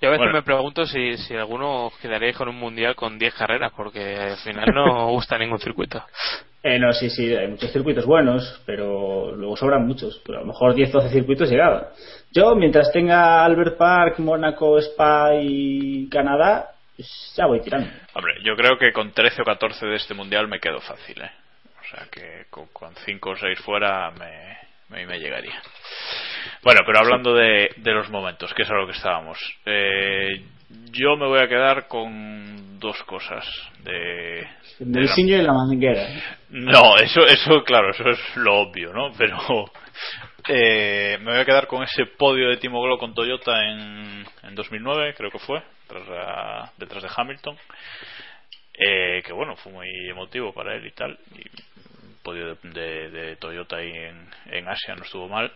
Yo 0.00 0.08
a 0.08 0.10
veces 0.12 0.26
Bueno. 0.26 0.32
me 0.34 0.42
pregunto 0.42 0.84
si, 0.84 1.16
si 1.16 1.34
alguno 1.34 1.90
quedaría 2.02 2.32
con 2.34 2.48
un 2.48 2.56
mundial 2.56 2.94
con 2.94 3.18
10 3.18 3.34
carreras, 3.34 3.72
porque 3.74 4.14
al 4.16 4.36
final 4.36 4.66
no 4.74 5.06
gusta 5.10 5.38
ningún 5.38 5.58
circuito. 5.58 6.04
Eh, 6.62 6.78
no, 6.78 6.92
sí, 6.92 7.08
sí, 7.08 7.34
hay 7.34 7.48
muchos 7.48 7.72
circuitos 7.72 8.05
buenos, 8.05 8.60
pero 8.66 9.34
luego 9.34 9.56
sobran 9.56 9.86
muchos, 9.86 10.20
pero 10.26 10.38
a 10.38 10.40
lo 10.43 10.48
mejor 10.48 10.74
10 10.74 10.93
12 10.93 11.08
circuitos 11.10 11.48
llegaba. 11.48 11.93
Yo, 12.32 12.55
mientras 12.56 12.93
tenga 12.93 13.44
Albert 13.44 13.78
Park, 13.78 14.19
Mónaco, 14.19 14.76
Spa 14.78 15.31
y 15.40 16.08
Canadá, 16.10 16.72
pues 16.96 17.32
ya 17.36 17.46
voy 17.46 17.60
tirando. 17.60 17.88
Hombre, 18.14 18.34
yo 18.43 18.55
creo 18.56 18.76
que 18.78 18.93
con 18.93 19.12
13 19.12 19.43
o 19.43 19.44
14 19.44 19.86
de 19.86 19.96
este 19.96 20.12
mundial 20.14 20.48
me 20.48 20.58
quedo 20.60 20.81
fácil, 20.81 21.22
¿eh? 21.22 21.31
O 21.81 21.88
sea 21.88 22.06
que 22.10 22.46
con, 22.50 22.66
con 22.72 22.93
5 22.96 23.31
o 23.31 23.36
6 23.36 23.58
fuera 23.60 24.10
me, 24.10 24.56
me, 24.88 25.06
me 25.06 25.19
llegaría. 25.19 25.60
Bueno, 26.62 26.81
pero 26.86 26.98
hablando 27.00 27.34
de, 27.34 27.70
de 27.76 27.93
los 27.93 28.08
momentos, 28.10 28.52
que 28.55 28.62
es 28.62 28.70
a 28.70 28.74
lo 28.74 28.86
que 28.86 28.93
estábamos. 28.93 29.38
Eh, 29.64 30.43
yo 30.90 31.16
me 31.16 31.26
voy 31.26 31.38
a 31.40 31.48
quedar 31.48 31.86
con 31.88 32.78
dos 32.81 33.00
cosas 33.05 33.44
de... 33.84 34.40
El 34.81 34.93
de 34.93 35.00
la- 35.02 35.14
y 35.16 35.43
la 35.43 35.52
manguera. 35.52 36.06
no, 36.50 36.96
eso, 36.98 37.24
eso, 37.26 37.62
claro, 37.64 37.90
eso 37.90 38.08
es 38.10 38.36
lo 38.36 38.55
obvio, 38.62 38.93
¿no? 38.93 39.12
Pero 39.16 39.38
eh, 40.48 41.19
me 41.20 41.31
voy 41.32 41.40
a 41.40 41.44
quedar 41.44 41.66
con 41.66 41.82
ese 41.84 42.06
podio 42.06 42.48
de 42.50 42.56
Timo 42.56 42.82
Glock 42.82 43.00
con 43.00 43.14
Toyota 43.14 43.62
en, 43.64 44.24
en 44.43 44.55
2009, 44.55 45.14
creo 45.16 45.31
que 45.31 45.38
fue, 45.38 45.62
tras 45.88 46.06
la- 46.08 46.72
detrás 46.76 47.02
de 47.02 47.10
Hamilton. 47.16 47.56
Eh, 48.78 49.22
que 49.24 49.32
bueno, 49.32 49.56
fue 49.56 49.72
muy 49.72 49.88
emotivo 50.10 50.52
para 50.52 50.74
él 50.74 50.86
y 50.86 50.90
tal. 50.93 51.19
Y 51.34 51.75
podio 52.26 52.56
de, 52.56 53.10
de- 53.10 53.36
Toyota 53.36 53.76
ahí 53.76 53.92
en, 54.50 54.68
Asia 54.68 54.96
no 54.96 55.04
estuvo 55.04 55.28
mal. 55.28 55.52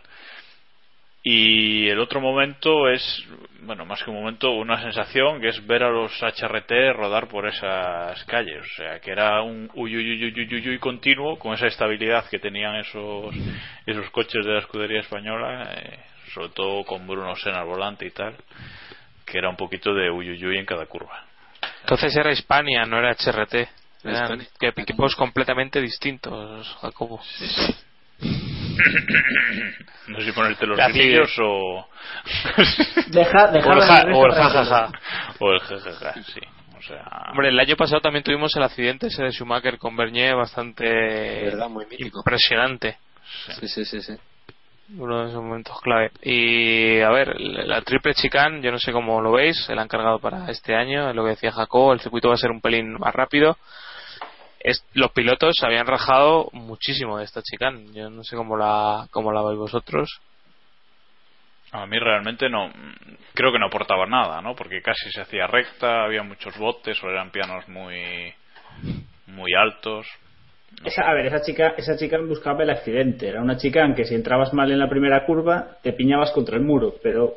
Y 1.23 1.89
el 1.89 1.99
otro 1.99 2.21
momento 2.21 2.89
es, 2.89 3.03
bueno, 3.63 3.85
más 3.85 4.03
que 4.03 4.11
un 4.11 4.17
momento, 4.21 4.53
una 4.53 4.81
sensación 4.81 5.41
que 5.41 5.49
es 5.49 5.67
ver 5.67 5.83
a 5.83 5.91
los 5.91 6.13
HRT 6.23 6.71
rodar 6.95 7.27
por 7.29 7.47
esas 7.47 8.25
calles. 8.25 8.63
O 8.63 8.75
sea, 8.77 9.01
que 9.01 9.11
era 9.11 9.43
un 9.43 9.69
uy, 9.75 10.79
continuo 10.79 11.39
con 11.39 11.53
esa 11.55 11.67
estabilidad 11.67 12.25
que 12.31 12.39
tenían 12.39 12.77
esos, 12.77 13.35
esos 13.85 14.09
coches 14.11 14.47
de 14.47 14.53
la 14.53 14.61
escudería 14.61 15.01
española, 15.01 15.75
eh, 15.77 15.99
sobre 16.33 16.51
todo 16.51 16.85
con 16.85 17.07
Bruno 17.07 17.35
Senna 17.37 17.61
al 17.61 17.67
volante 17.67 18.07
y 18.07 18.11
tal, 18.13 18.37
que 19.27 19.39
era 19.39 19.51
un 19.51 19.57
poquito 19.57 19.93
de 19.93 20.09
uy 20.11 20.57
en 20.57 20.65
cada 20.65 20.87
curva. 20.87 21.25
Entonces 21.83 22.17
era 22.17 22.31
Hispania, 22.31 22.87
no 22.87 22.99
era 22.99 23.11
HRT. 23.15 23.80
Eran 24.05 24.47
equipos 24.77 25.15
completamente 25.17 25.81
distintos, 25.81 26.67
Jacobo. 26.81 27.21
No 30.09 30.19
sé 30.19 30.25
si 30.25 30.33
ponerte 30.33 30.67
los 30.67 30.79
o. 31.43 31.87
Deja, 33.09 33.47
deja 33.49 33.69
O 33.69 33.73
el, 33.73 33.81
ja- 33.81 34.05
o 34.13 34.27
el 34.27 34.33
jajaja. 34.33 34.93
o 35.39 35.53
el 35.53 35.61
jajaja, 35.61 36.15
sí. 36.23 36.41
O 36.79 36.83
sea. 36.83 37.05
Hombre, 37.31 37.49
el 37.51 37.61
año 37.61 37.77
pasado 37.77 38.01
también 38.01 38.25
tuvimos 38.25 38.55
el 38.57 38.63
accidente 38.63 39.09
ese 39.09 39.23
de 39.23 39.31
Schumacher 39.33 39.79
con 39.79 39.97
Bernier 39.97 40.35
bastante 40.35 40.85
verdad, 41.45 41.69
muy 41.69 41.87
mítico. 41.87 42.21
impresionante. 42.21 42.99
Sí, 43.61 43.69
sí, 43.69 43.85
sí, 43.85 44.01
sí. 44.01 44.15
Uno 44.97 45.21
de 45.23 45.29
esos 45.31 45.41
momentos 45.43 45.81
clave. 45.83 46.11
Y 46.23 46.99
a 47.01 47.11
ver, 47.11 47.39
la 47.41 47.81
triple 47.83 48.13
chicane, 48.15 48.61
yo 48.61 48.73
no 48.73 48.79
sé 48.79 48.91
cómo 48.93 49.21
lo 49.21 49.31
veis, 49.33 49.57
se 49.65 49.75
la 49.75 49.83
han 49.83 49.89
cargado 49.89 50.19
para 50.19 50.51
este 50.51 50.75
año, 50.75 51.09
es 51.11 51.15
lo 51.15 51.23
que 51.23 51.31
decía 51.31 51.53
Jacob, 51.53 51.93
el 51.93 52.01
circuito 52.01 52.29
va 52.29 52.35
a 52.35 52.39
ser 52.39 52.51
un 52.51 52.61
pelín 52.61 52.95
más 52.95 53.15
rápido. 53.15 53.57
Es, 54.61 54.85
los 54.93 55.11
pilotos 55.13 55.57
se 55.59 55.67
habían 55.67 55.87
rajado 55.87 56.51
muchísimo 56.53 57.19
de 57.19 57.25
esta 57.25 57.43
chicane, 57.43 57.87
yo 57.95 58.11
no 58.11 58.23
sé 58.23 58.37
cómo 58.37 58.57
la, 58.57 59.07
cómo 59.11 59.33
la 59.33 59.43
veis 59.43 59.59
vosotros. 59.59 60.21
A 61.73 61.87
mí 61.87 61.99
realmente 61.99 62.49
no, 62.51 62.71
creo 63.33 63.53
que 63.53 63.59
no 63.59 63.67
aportaba 63.67 64.05
nada, 64.07 64.43
¿no? 64.43 64.55
Porque 64.55 64.83
casi 64.83 65.11
se 65.11 65.21
hacía 65.21 65.47
recta, 65.47 66.05
había 66.05 66.23
muchos 66.23 66.59
botes, 66.59 67.03
o 67.03 67.09
eran 67.09 67.31
pianos 67.31 67.67
muy, 67.69 68.35
muy 69.29 69.55
altos. 69.55 70.07
Esa, 70.85 71.09
a 71.09 71.15
ver, 71.15 71.27
esa 71.27 71.41
chica, 71.43 71.75
esa 71.77 71.97
chica 71.97 72.19
buscaba 72.19 72.65
el 72.65 72.71
accidente. 72.71 73.29
Era 73.29 73.41
una 73.41 73.57
chica 73.57 73.85
en 73.85 73.95
que 73.95 74.05
si 74.05 74.15
entrabas 74.15 74.53
mal 74.53 74.71
en 74.71 74.79
la 74.79 74.89
primera 74.89 75.25
curva 75.25 75.79
te 75.83 75.93
piñabas 75.93 76.33
contra 76.33 76.57
el 76.57 76.63
muro, 76.63 76.95
pero 77.03 77.35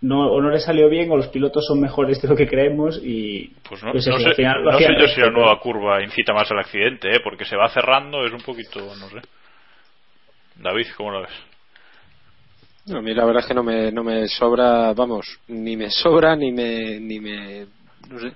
no, 0.00 0.30
o 0.30 0.40
no 0.40 0.50
le 0.50 0.60
salió 0.60 0.88
bien 0.88 1.10
o 1.10 1.16
los 1.16 1.28
pilotos 1.28 1.66
son 1.66 1.80
mejores 1.80 2.20
de 2.20 2.28
lo 2.28 2.36
que 2.36 2.46
creemos 2.46 3.00
y 3.02 3.48
Pues 3.68 3.82
no, 3.82 3.92
pues 3.92 4.06
no 4.06 4.18
sé, 4.18 4.26
al 4.26 4.34
final 4.34 4.64
no 4.64 4.78
sé 4.78 4.96
yo 4.98 5.06
si 5.08 5.20
la 5.20 5.30
nueva 5.30 5.58
curva 5.58 6.02
incita 6.02 6.32
más 6.32 6.50
al 6.50 6.58
accidente, 6.58 7.08
¿eh? 7.08 7.20
Porque 7.22 7.44
se 7.44 7.56
va 7.56 7.68
cerrando, 7.68 8.24
es 8.24 8.32
un 8.32 8.42
poquito, 8.42 8.80
no 8.80 9.08
sé. 9.08 9.20
David, 10.56 10.86
¿cómo 10.96 11.10
lo 11.10 11.22
ves? 11.22 11.30
No, 12.86 12.98
a 12.98 13.02
mí 13.02 13.12
la 13.14 13.24
verdad 13.24 13.42
es 13.42 13.48
que 13.48 13.54
no 13.54 13.64
me, 13.64 13.90
no 13.90 14.04
me 14.04 14.28
sobra, 14.28 14.92
vamos, 14.92 15.40
ni 15.48 15.76
me 15.76 15.90
sobra 15.90 16.36
ni 16.36 16.52
me, 16.52 17.00
ni 17.00 17.18
me, 17.18 17.66
no 18.08 18.20
sé, 18.20 18.32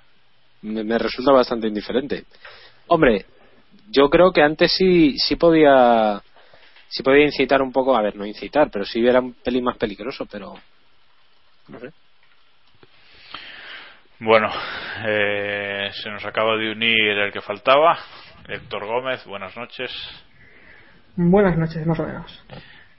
me, 0.62 0.82
me 0.82 0.98
resulta 0.98 1.30
bastante 1.30 1.68
indiferente. 1.68 2.24
Hombre, 2.88 3.26
yo 3.90 4.10
creo 4.10 4.32
que 4.32 4.42
antes 4.42 4.72
sí, 4.72 5.16
sí 5.18 5.36
podía, 5.36 6.20
sí 6.88 7.02
podía 7.02 7.24
incitar 7.24 7.62
un 7.62 7.72
poco, 7.72 7.96
a 7.96 8.02
ver, 8.02 8.16
no 8.16 8.26
incitar, 8.26 8.70
pero 8.70 8.84
sí 8.84 9.06
era 9.06 9.20
un 9.20 9.34
pelín 9.34 9.64
más 9.64 9.76
peligroso, 9.76 10.26
pero, 10.26 10.54
no 11.70 11.78
sé. 11.78 11.90
Bueno, 14.18 14.50
eh, 15.06 15.90
se 15.92 16.10
nos 16.10 16.24
acaba 16.26 16.56
de 16.56 16.72
unir 16.72 17.18
el 17.18 17.32
que 17.32 17.40
faltaba, 17.40 17.98
Héctor 18.48 18.84
Gómez, 18.84 19.24
buenas 19.24 19.56
noches. 19.56 19.90
Buenas 21.16 21.56
noches, 21.56 21.86
más 21.86 21.98
o 22.00 22.06
menos. 22.06 22.44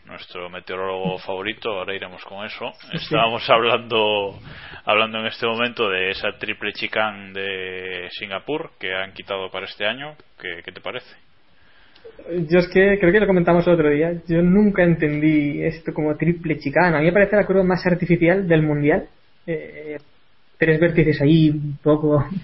nuestro 0.05 0.49
meteorólogo 0.49 1.19
favorito, 1.19 1.71
ahora 1.71 1.95
iremos 1.95 2.23
con 2.25 2.45
eso. 2.45 2.71
Estábamos 2.91 3.47
hablando 3.49 4.39
hablando 4.83 5.19
en 5.19 5.27
este 5.27 5.45
momento 5.45 5.89
de 5.89 6.09
esa 6.09 6.31
triple 6.39 6.73
chicane 6.73 7.31
de 7.33 8.09
Singapur 8.11 8.71
que 8.79 8.93
han 8.93 9.13
quitado 9.13 9.49
para 9.51 9.65
este 9.65 9.85
año. 9.85 10.15
¿Qué, 10.39 10.61
qué 10.65 10.71
te 10.71 10.81
parece? 10.81 11.15
Yo 12.49 12.59
es 12.59 12.67
que 12.69 12.97
creo 12.99 13.11
que 13.11 13.19
lo 13.19 13.27
comentamos 13.27 13.65
el 13.67 13.73
otro 13.73 13.89
día. 13.89 14.13
Yo 14.27 14.41
nunca 14.41 14.83
entendí 14.83 15.61
esto 15.63 15.93
como 15.93 16.15
triple 16.15 16.59
chicana. 16.59 16.97
A 16.97 16.99
mí 16.99 17.07
me 17.07 17.11
parece 17.13 17.35
la 17.35 17.45
curva 17.45 17.63
más 17.63 17.85
artificial 17.85 18.47
del 18.47 18.61
mundial. 18.61 19.07
Eh, 19.47 19.97
tres 20.57 20.79
vértices 20.79 21.19
ahí, 21.21 21.49
un 21.49 21.77
poco. 21.81 22.25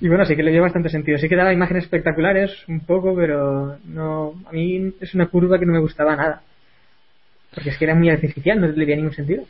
Y 0.00 0.08
bueno, 0.08 0.24
sí 0.26 0.34
que 0.34 0.42
le 0.42 0.50
dio 0.50 0.60
bastante 0.60 0.88
sentido. 0.88 1.16
Sí 1.18 1.28
que 1.28 1.36
daba 1.36 1.52
imágenes 1.52 1.84
espectaculares, 1.84 2.52
un 2.68 2.80
poco, 2.84 3.14
pero 3.14 3.78
no. 3.84 4.34
A 4.46 4.52
mí 4.52 4.92
es 5.00 5.14
una 5.14 5.28
curva 5.28 5.58
que 5.58 5.64
no 5.64 5.72
me 5.72 5.78
gustaba 5.78 6.16
nada. 6.16 6.42
Porque 7.54 7.70
es 7.70 7.78
que 7.78 7.84
era 7.84 7.94
muy 7.94 8.10
artificial, 8.10 8.60
no 8.60 8.66
le 8.66 8.84
veía 8.84 8.96
ningún 8.96 9.14
sentido. 9.14 9.44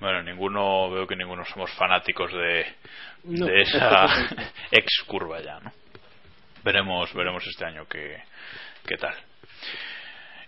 Bueno, 0.00 0.22
ninguno, 0.22 0.90
veo 0.90 1.06
que 1.06 1.16
ninguno 1.16 1.44
somos 1.44 1.70
fanáticos 1.72 2.32
de, 2.32 2.64
No. 3.24 3.46
de 3.46 3.60
esa 3.62 4.06
ex 4.70 5.02
curva 5.06 5.42
ya, 5.42 5.58
¿no? 5.60 5.72
Veremos, 6.62 7.14
veremos 7.14 7.46
este 7.46 7.64
año 7.64 7.86
qué, 7.88 8.22
qué 8.86 8.96
tal. 8.96 9.14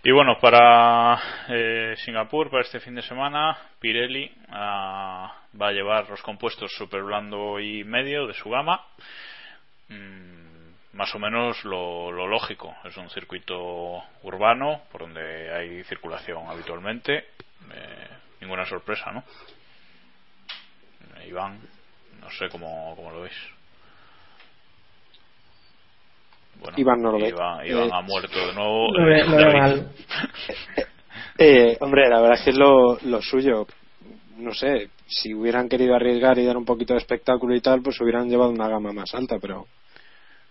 Y 0.03 0.11
bueno, 0.11 0.37
para 0.39 1.19
eh, 1.47 1.95
Singapur, 1.97 2.51
para 2.51 2.61
este 2.61 2.79
fin 2.79 2.93
de 2.93 3.01
semana, 3.01 3.57
Pirelli 3.79 4.31
ah, 4.49 5.33
va 5.59 5.69
a 5.69 5.71
llevar 5.71 6.07
los 6.09 6.21
compuestos 6.21 6.71
super 6.73 7.01
blando 7.01 7.59
y 7.59 7.83
medio 7.83 8.27
de 8.27 8.33
su 8.33 8.49
gama. 8.49 8.85
Mm, 9.89 10.97
más 10.97 11.15
o 11.15 11.19
menos 11.19 11.63
lo, 11.65 12.11
lo 12.11 12.27
lógico. 12.27 12.75
Es 12.83 12.95
un 12.97 13.09
circuito 13.09 14.03
urbano 14.21 14.81
por 14.91 15.01
donde 15.01 15.51
hay 15.51 15.83
circulación 15.85 16.47
habitualmente. 16.47 17.29
Eh, 17.73 18.07
ninguna 18.41 18.65
sorpresa, 18.65 19.11
¿no? 19.11 19.23
Iván, 21.25 21.59
no 22.19 22.29
sé 22.29 22.49
cómo, 22.49 22.93
cómo 22.95 23.09
lo 23.11 23.21
veis. 23.21 23.52
Bueno, 26.59 26.77
Iván 26.77 27.01
no 27.01 27.11
lo 27.11 27.19
ve. 27.19 27.29
Iván, 27.29 27.65
Iván 27.67 27.87
Eh, 27.87 27.89
ha 27.93 28.01
muerto 28.01 28.47
de 28.47 28.53
nuevo. 28.53 28.93
Lo 28.93 29.05
ve- 29.05 29.23
lo 29.25 29.35
veo 29.35 29.45
David. 29.47 29.59
mal. 29.59 29.91
Eh, 31.37 31.77
hombre, 31.81 32.07
la 32.09 32.21
verdad 32.21 32.37
es 32.37 32.43
que 32.43 32.49
es 32.51 32.57
lo, 32.57 32.97
lo 33.01 33.21
suyo. 33.21 33.65
No 34.37 34.53
sé, 34.53 34.89
si 35.07 35.33
hubieran 35.33 35.67
querido 35.69 35.95
arriesgar 35.95 36.37
y 36.39 36.45
dar 36.45 36.57
un 36.57 36.65
poquito 36.65 36.93
de 36.93 36.99
espectáculo 36.99 37.55
y 37.55 37.61
tal, 37.61 37.81
pues 37.81 37.99
hubieran 38.01 38.29
llevado 38.29 38.49
una 38.51 38.67
gama 38.67 38.91
más 38.93 39.13
alta, 39.13 39.37
pero 39.39 39.67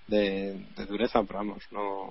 de, 0.06 0.54
de 0.76 0.86
dureza, 0.86 1.22
pero 1.24 1.38
vamos, 1.40 1.62
no. 1.70 2.10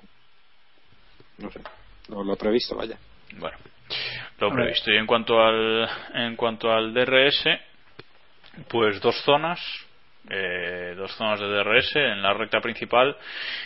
No 1.38 1.50
sé, 1.50 1.60
lo, 2.08 2.22
lo 2.24 2.36
previsto, 2.36 2.76
vaya. 2.76 2.96
Bueno, 3.38 3.56
lo 4.38 4.50
previsto. 4.50 4.90
Y 4.92 4.96
en 4.96 5.06
cuanto 5.06 5.40
al, 5.40 5.88
en 6.14 6.36
cuanto 6.36 6.70
al 6.70 6.92
DRS, 6.92 7.44
pues 8.68 9.00
dos 9.00 9.16
zonas, 9.24 9.60
eh, 10.30 10.94
dos 10.96 11.12
zonas 11.16 11.40
de 11.40 11.46
DRS 11.46 11.96
en 11.96 12.22
la 12.22 12.32
recta 12.32 12.60
principal 12.60 13.16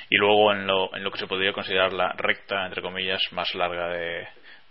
y 0.08 0.16
luego 0.16 0.52
en 0.52 0.66
lo, 0.66 0.94
en 0.96 1.04
lo 1.04 1.10
que 1.10 1.18
se 1.18 1.26
podría 1.26 1.52
considerar 1.52 1.92
la 1.92 2.12
recta, 2.12 2.66
entre 2.66 2.82
comillas, 2.82 3.20
más 3.32 3.54
larga 3.54 3.88
de, 3.88 4.26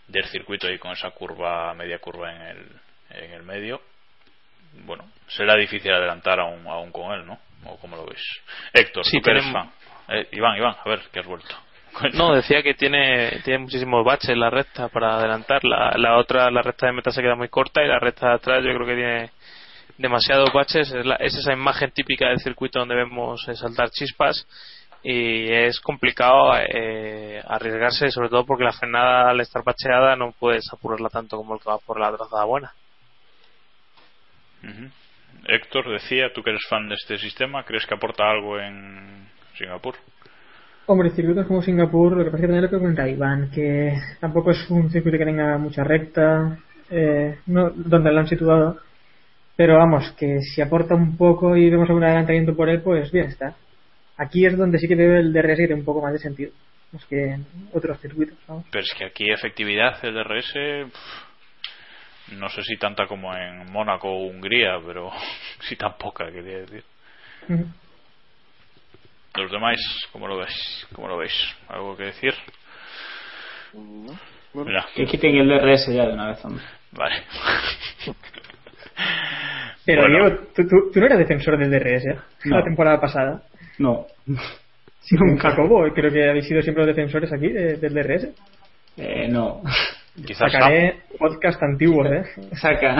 del 0.08 0.26
circuito 0.26 0.70
y 0.70 0.80
con 0.80 0.92
esa 0.92 1.12
curva, 1.12 1.74
media 1.74 2.00
curva 2.00 2.34
en 2.34 2.42
el, 2.42 2.66
en 3.12 3.32
el 3.32 3.44
medio. 3.44 3.82
Bueno, 4.84 5.06
será 5.28 5.56
difícil 5.56 5.92
adelantar 5.92 6.40
aún, 6.40 6.68
aún 6.68 6.92
con 6.92 7.14
él, 7.14 7.26
¿no? 7.26 7.40
¿O 7.66 7.78
cómo 7.78 7.96
lo 7.96 8.06
veis? 8.06 8.24
Héctor, 8.74 9.06
Sí, 9.06 9.22
tú 9.22 9.32
eres 9.32 9.46
fan. 9.52 9.72
Eh, 10.10 10.28
Iván, 10.34 10.58
Iván, 10.58 10.76
a 10.84 10.90
ver, 10.90 11.00
que 11.12 11.20
has 11.20 11.26
vuelto. 11.26 11.56
No, 12.14 12.36
decía 12.36 12.62
que 12.62 12.74
tiene, 12.74 13.40
tiene 13.44 13.60
muchísimos 13.60 14.04
baches 14.04 14.36
la 14.36 14.50
recta 14.50 14.90
para 14.90 15.16
adelantar. 15.16 15.64
La, 15.64 15.94
la 15.96 16.18
otra, 16.18 16.52
la 16.52 16.62
recta 16.62 16.88
de 16.88 16.92
meta 16.92 17.12
se 17.12 17.22
queda 17.22 17.36
muy 17.36 17.48
corta 17.48 17.82
y 17.84 17.88
la 17.88 18.00
recta 18.00 18.28
de 18.28 18.34
atrás 18.36 18.64
yo 18.66 18.74
creo 18.74 18.86
que 18.86 18.96
tiene 18.96 19.30
demasiados 19.98 20.52
baches. 20.54 20.92
Es, 20.92 21.06
la- 21.06 21.16
es 21.16 21.36
esa 21.36 21.54
imagen 21.54 21.92
típica 21.92 22.28
del 22.30 22.40
circuito 22.40 22.80
donde 22.80 22.96
vemos 22.96 23.48
eh, 23.48 23.56
saltar 23.56 23.90
chispas 23.90 24.48
y 25.04 25.52
es 25.52 25.80
complicado 25.80 26.56
eh, 26.58 27.42
arriesgarse, 27.48 28.10
sobre 28.10 28.30
todo 28.30 28.46
porque 28.46 28.64
la 28.64 28.74
frenada 28.74 29.30
al 29.30 29.40
estar 29.40 29.64
bacheada 29.64 30.16
no 30.16 30.32
puedes 30.40 30.66
apurarla 30.74 31.10
tanto 31.10 31.38
como 31.38 31.54
el 31.54 31.60
que 31.62 31.70
va 31.70 31.78
por 31.78 32.00
la 32.00 32.16
trazada 32.16 32.44
buena. 32.46 32.74
Ujú. 34.64 34.90
Héctor 35.48 35.92
decía, 35.92 36.34
tú 36.34 36.42
que 36.42 36.50
eres 36.50 36.66
fan 36.68 36.90
de 36.90 36.96
este 36.96 37.18
sistema, 37.20 37.64
¿crees 37.64 37.86
que 37.86 37.94
aporta 37.94 38.24
algo 38.30 38.60
en 38.60 39.28
Singapur? 39.56 39.94
Hombre, 40.88 41.12
circuitos 41.12 41.46
como 41.46 41.62
Singapur, 41.62 42.18
lo 42.18 42.24
que 42.24 42.32
pasa 42.32 42.38
es 42.38 42.42
que 42.42 42.48
también 42.48 42.64
lo 42.64 42.70
que 42.70 42.78
comenta 42.78 43.08
Iván, 43.08 43.52
que 43.52 43.94
tampoco 44.20 44.52
es 44.52 44.70
un 44.70 44.90
circuito 44.90 45.18
que 45.20 45.26
tenga 45.26 45.58
mucha 45.60 45.84
recta, 45.84 46.58
eh, 46.90 47.40
no 47.48 47.70
donde 47.76 48.12
lo 48.12 48.20
han 48.20 48.28
situado, 48.28 48.80
pero 49.56 49.78
vamos, 49.78 50.12
que 50.18 50.40
si 50.42 50.62
aporta 50.62 50.96
un 50.96 51.16
poco 51.18 51.56
y 51.56 51.70
vemos 51.70 51.88
algún 51.90 52.04
adelantamiento 52.04 52.56
por 52.56 52.70
él, 52.70 52.82
pues 52.82 53.12
bien 53.12 53.28
está. 53.28 53.56
Aquí 54.18 54.46
es 54.46 54.58
donde 54.58 54.80
sí 54.80 54.88
que 54.88 54.96
veo 54.96 55.18
el 55.18 55.34
DRS 55.34 55.48
que 55.58 55.68
tiene 55.68 55.76
un 55.76 55.86
poco 55.86 56.02
más 56.02 56.14
de 56.14 56.20
sentido, 56.20 56.52
más 56.92 57.06
que 57.06 57.32
en 57.34 57.46
otros 57.74 58.00
circuitos, 58.00 58.38
vamos. 58.48 58.66
Pero 58.72 58.84
es 58.84 58.94
que 58.98 59.06
aquí 59.06 59.30
efectividad 59.32 59.98
el 60.04 60.14
DRS, 60.14 60.54
no 62.38 62.50
sé 62.50 62.64
si 62.64 62.78
tanta 62.78 63.08
como 63.08 63.36
en 63.36 63.72
Mónaco 63.72 64.10
o 64.10 64.28
Hungría, 64.28 64.80
pero 64.86 65.12
sí 65.62 65.76
tan 65.76 65.98
poca, 65.98 66.32
quería 66.32 66.60
decir. 66.60 66.84
Los 69.36 69.52
demás, 69.52 69.78
¿cómo 70.12 70.28
lo 70.28 70.38
veis? 70.38 70.88
¿Cómo 70.94 71.08
lo 71.08 71.18
veis? 71.18 71.34
¿Algo 71.68 71.96
que 71.96 72.06
decir? 72.06 72.34
Mira, 74.54 74.86
Que 74.96 75.06
quiten 75.06 75.36
el 75.36 75.50
DRS 75.50 75.88
ya 75.94 76.08
de 76.08 76.14
una 76.14 76.28
vez, 76.28 76.44
hombre. 76.46 76.64
vale. 76.92 77.24
Pero 79.86 80.02
Bueno. 80.02 80.30
Diego, 80.30 80.44
tú, 80.56 80.68
tú- 80.68 80.92
tú 80.94 81.00
no 81.00 81.06
eras 81.06 81.20
defensor 81.20 81.58
del 81.58 81.70
DRS, 81.72 82.06
¿eh? 82.06 82.18
No. 82.46 82.58
La 82.58 82.64
temporada 82.64 83.00
pasada. 83.00 83.42
No. 83.80 84.06
Sí, 85.08 85.16
con 85.18 85.38
Jacobo, 85.38 85.88
creo 85.94 86.12
que 86.12 86.28
habéis 86.28 86.48
sido 86.48 86.64
siempre 86.64 86.84
los 86.84 86.96
defensores 86.96 87.32
aquí 87.32 87.48
de- 87.50 87.76
del 87.78 87.94
DRS. 87.94 88.28
Eh, 88.98 89.28
no. 89.30 89.62
Quizás 90.26 90.52
Sacaré 90.52 91.02
podcast 91.20 91.62
antiguos, 91.62 92.08
¿eh? 92.12 92.24
Saca. 92.56 92.98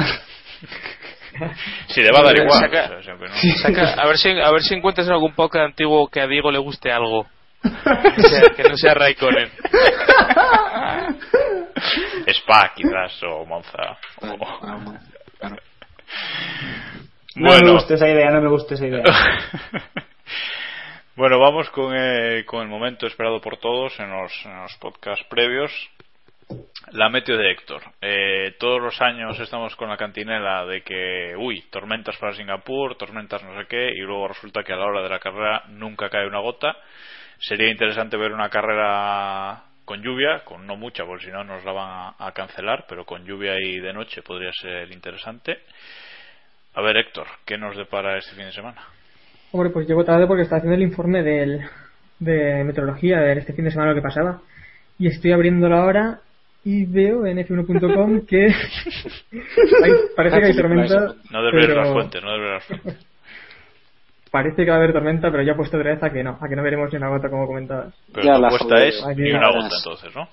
Sí, 1.88 2.04
le 2.04 2.12
va 2.12 2.20
a 2.20 2.24
dar 2.26 2.38
igual. 2.38 2.60
Saca- 2.60 2.86
o 2.86 2.88
sea, 2.90 3.02
siempre, 3.02 3.28
¿no? 3.30 3.36
Saca- 3.58 4.00
a 4.00 4.06
ver 4.06 4.18
si 4.20 4.30
a 4.30 4.52
ver 4.52 4.62
si 4.62 4.76
encuentras 4.76 5.10
algún 5.10 5.34
podcast 5.34 5.66
antiguo 5.66 6.08
que 6.08 6.22
a 6.22 6.28
Diego 6.28 6.52
le 6.52 6.60
guste 6.60 6.92
algo. 6.92 7.26
Que, 7.64 8.22
sea- 8.22 8.54
que 8.56 8.64
no 8.70 8.78
sea 8.78 8.94
Raikkonen. 8.94 9.50
Spa, 12.28 12.72
quizás, 12.76 13.24
o 13.24 13.46
Monza. 13.48 13.98
o- 14.22 14.94
No 17.36 17.52
me 17.52 17.72
gusta 17.72 17.96
esa 17.96 18.08
idea, 18.08 18.30
no 18.32 18.42
me 18.42 18.50
gusta 18.50 18.76
esa 18.76 18.88
idea. 18.88 19.04
Bueno, 21.16 21.40
vamos 21.40 21.70
con, 21.70 21.96
eh, 21.96 22.44
con 22.46 22.62
el 22.64 22.68
momento 22.68 23.08
esperado 23.08 23.40
por 23.40 23.56
todos 23.56 23.98
en 24.02 24.12
los, 24.12 24.34
en 24.46 24.62
los 24.64 24.76
podcasts 24.76 25.26
previos. 25.30 25.72
La 26.92 27.08
meteo 27.08 27.38
de 27.38 27.52
Héctor. 27.52 27.84
Eh, 28.02 28.56
todos 28.60 28.82
los 28.82 29.02
años 29.02 29.40
estamos 29.40 29.78
con 29.78 29.88
la 29.88 29.96
cantinela 29.96 30.66
de 30.66 30.82
que, 30.82 31.34
uy, 31.38 31.62
tormentas 31.72 32.18
para 32.18 32.34
Singapur, 32.34 32.98
tormentas 32.98 33.42
no 33.44 33.58
sé 33.58 33.66
qué, 33.66 33.92
y 33.96 34.02
luego 34.02 34.28
resulta 34.28 34.62
que 34.64 34.74
a 34.74 34.76
la 34.76 34.88
hora 34.88 35.02
de 35.02 35.10
la 35.10 35.20
carrera 35.20 35.64
nunca 35.70 36.10
cae 36.10 36.28
una 36.28 36.42
gota. 36.42 36.76
Sería 37.40 37.72
interesante 37.72 38.18
ver 38.18 38.34
una 38.34 38.50
carrera 38.50 39.64
con 39.86 40.02
lluvia, 40.04 40.44
con 40.44 40.68
no 40.68 40.76
mucha, 40.76 41.06
porque 41.06 41.28
si 41.28 41.32
no 41.32 41.46
nos 41.46 41.64
la 41.64 41.72
van 41.72 41.90
a, 42.20 42.28
a 42.28 42.34
cancelar, 42.34 42.86
pero 42.90 43.06
con 43.06 43.26
lluvia 43.26 43.56
y 43.58 43.80
de 43.80 43.94
noche 43.94 44.22
podría 44.22 44.52
ser 44.52 44.92
interesante. 44.92 45.62
A 46.76 46.82
ver, 46.82 46.98
Héctor, 46.98 47.26
¿qué 47.46 47.58
nos 47.58 47.76
depara 47.78 48.18
este 48.18 48.36
fin 48.36 48.46
de 48.46 48.52
semana? 48.52 48.82
Hombre, 49.52 49.70
pues 49.70 49.88
llego 49.88 50.04
tarde 50.04 50.28
porque 50.28 50.44
estaba 50.44 50.58
haciendo 50.60 50.76
el 50.76 50.84
informe 50.84 51.24
del, 51.24 51.62
de 52.20 52.64
meteorología 52.66 53.20
de 53.22 53.34
este 53.40 53.54
fin 53.54 53.66
de 53.66 53.72
semana 53.72 53.92
lo 53.92 53.96
que 53.96 54.02
pasaba. 54.02 54.42
Y 55.00 55.08
estoy 55.08 55.32
abriéndolo 55.32 55.78
ahora 55.78 56.20
y 56.64 56.86
veo 56.86 57.26
en 57.26 57.38
f1.com 57.38 58.26
que 58.28 58.46
hay- 58.48 59.92
parece 60.16 60.40
que 60.40 60.46
hay 60.46 60.56
tormenta. 60.56 61.14
No 61.32 61.44
desveles 61.44 61.68
pero- 61.68 61.82
las 61.82 61.92
fuentes, 61.94 62.24
no 62.24 62.32
desveles 62.32 62.54
las 62.54 62.66
fuentes. 62.66 63.06
Parece 64.32 64.66
que 64.66 64.70
va 64.70 64.76
a 64.76 64.80
haber 64.80 64.92
tormenta, 64.92 65.32
pero 65.32 65.44
ya 65.44 65.54
he 65.54 65.56
puesto 65.56 65.78
otra 65.78 65.92
vez 65.94 66.04
a 66.04 66.10
que 66.10 66.22
no, 66.22 66.38
a 66.42 66.50
que 66.50 66.56
no 66.58 66.64
veremos 66.64 66.92
ni 66.92 66.98
una 66.98 67.08
gota 67.08 67.30
como 67.30 67.48
comentabas. 67.48 67.94
Pero 68.14 68.38
la 68.38 68.48
apuesta 68.48 68.84
es 68.86 69.02
ni 69.16 69.32
ya 69.32 69.38
una 69.38 69.48
gota 69.52 69.70
entonces, 69.78 70.14
¿no? 70.16 70.28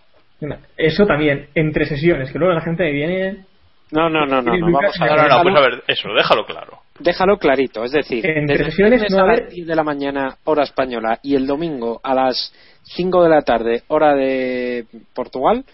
Eso 0.77 1.07
también, 1.07 1.47
entre 1.55 1.85
sesiones, 1.87 2.33
que 2.33 2.39
luego 2.41 2.53
la 2.53 2.63
gente 2.63 2.83
me 2.83 2.91
viene. 2.91 3.45
No, 3.93 4.09
no, 4.09 4.27
no, 4.27 4.41
no, 4.43 4.57
no, 4.57 4.67
vamos 4.73 5.01
a. 5.01 5.07
No, 5.29 5.43
pues 5.43 5.57
a 5.57 5.61
ver, 5.61 5.83
eso, 5.87 6.09
déjalo 6.17 6.45
claro. 6.47 6.79
Déjalo 6.99 7.37
clarito, 7.39 7.85
es 7.85 7.93
decir, 7.93 8.25
Entre 8.27 8.57
desde 8.57 8.71
sesiones 8.71 9.03
no 9.11 9.19
a 9.19 9.27
las 9.27 9.39
haber- 9.41 9.49
10 9.51 9.67
de 9.67 9.77
la 9.77 9.85
mañana, 9.85 10.37
hora 10.45 10.63
española, 10.65 11.19
y 11.23 11.35
el 11.37 11.47
domingo 11.47 12.01
a 12.03 12.15
las 12.15 12.53
5 12.83 13.23
de 13.23 13.29
la 13.29 13.43
tarde, 13.43 13.83
hora 13.89 14.15
de 14.15 14.87
Portugal, 15.15 15.65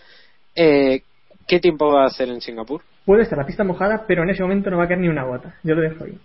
eh, 0.57 1.01
¿qué 1.47 1.61
tiempo 1.61 1.93
va 1.93 2.03
a 2.05 2.07
hacer 2.07 2.29
en 2.29 2.41
Singapur? 2.41 2.83
Puede 3.05 3.23
estar 3.23 3.39
la 3.39 3.47
pista 3.47 3.65
mojada, 3.65 4.05
pero 4.07 4.23
en 4.23 4.31
ese 4.31 4.43
momento 4.43 4.69
no 4.71 4.79
va 4.79 4.85
a 4.85 4.89
caer 4.89 5.01
ni 5.01 5.09
una 5.09 5.25
gota. 5.25 5.55
Yo 5.63 5.75
lo 5.75 5.81
dejo 5.83 6.05
ahí. 6.05 6.19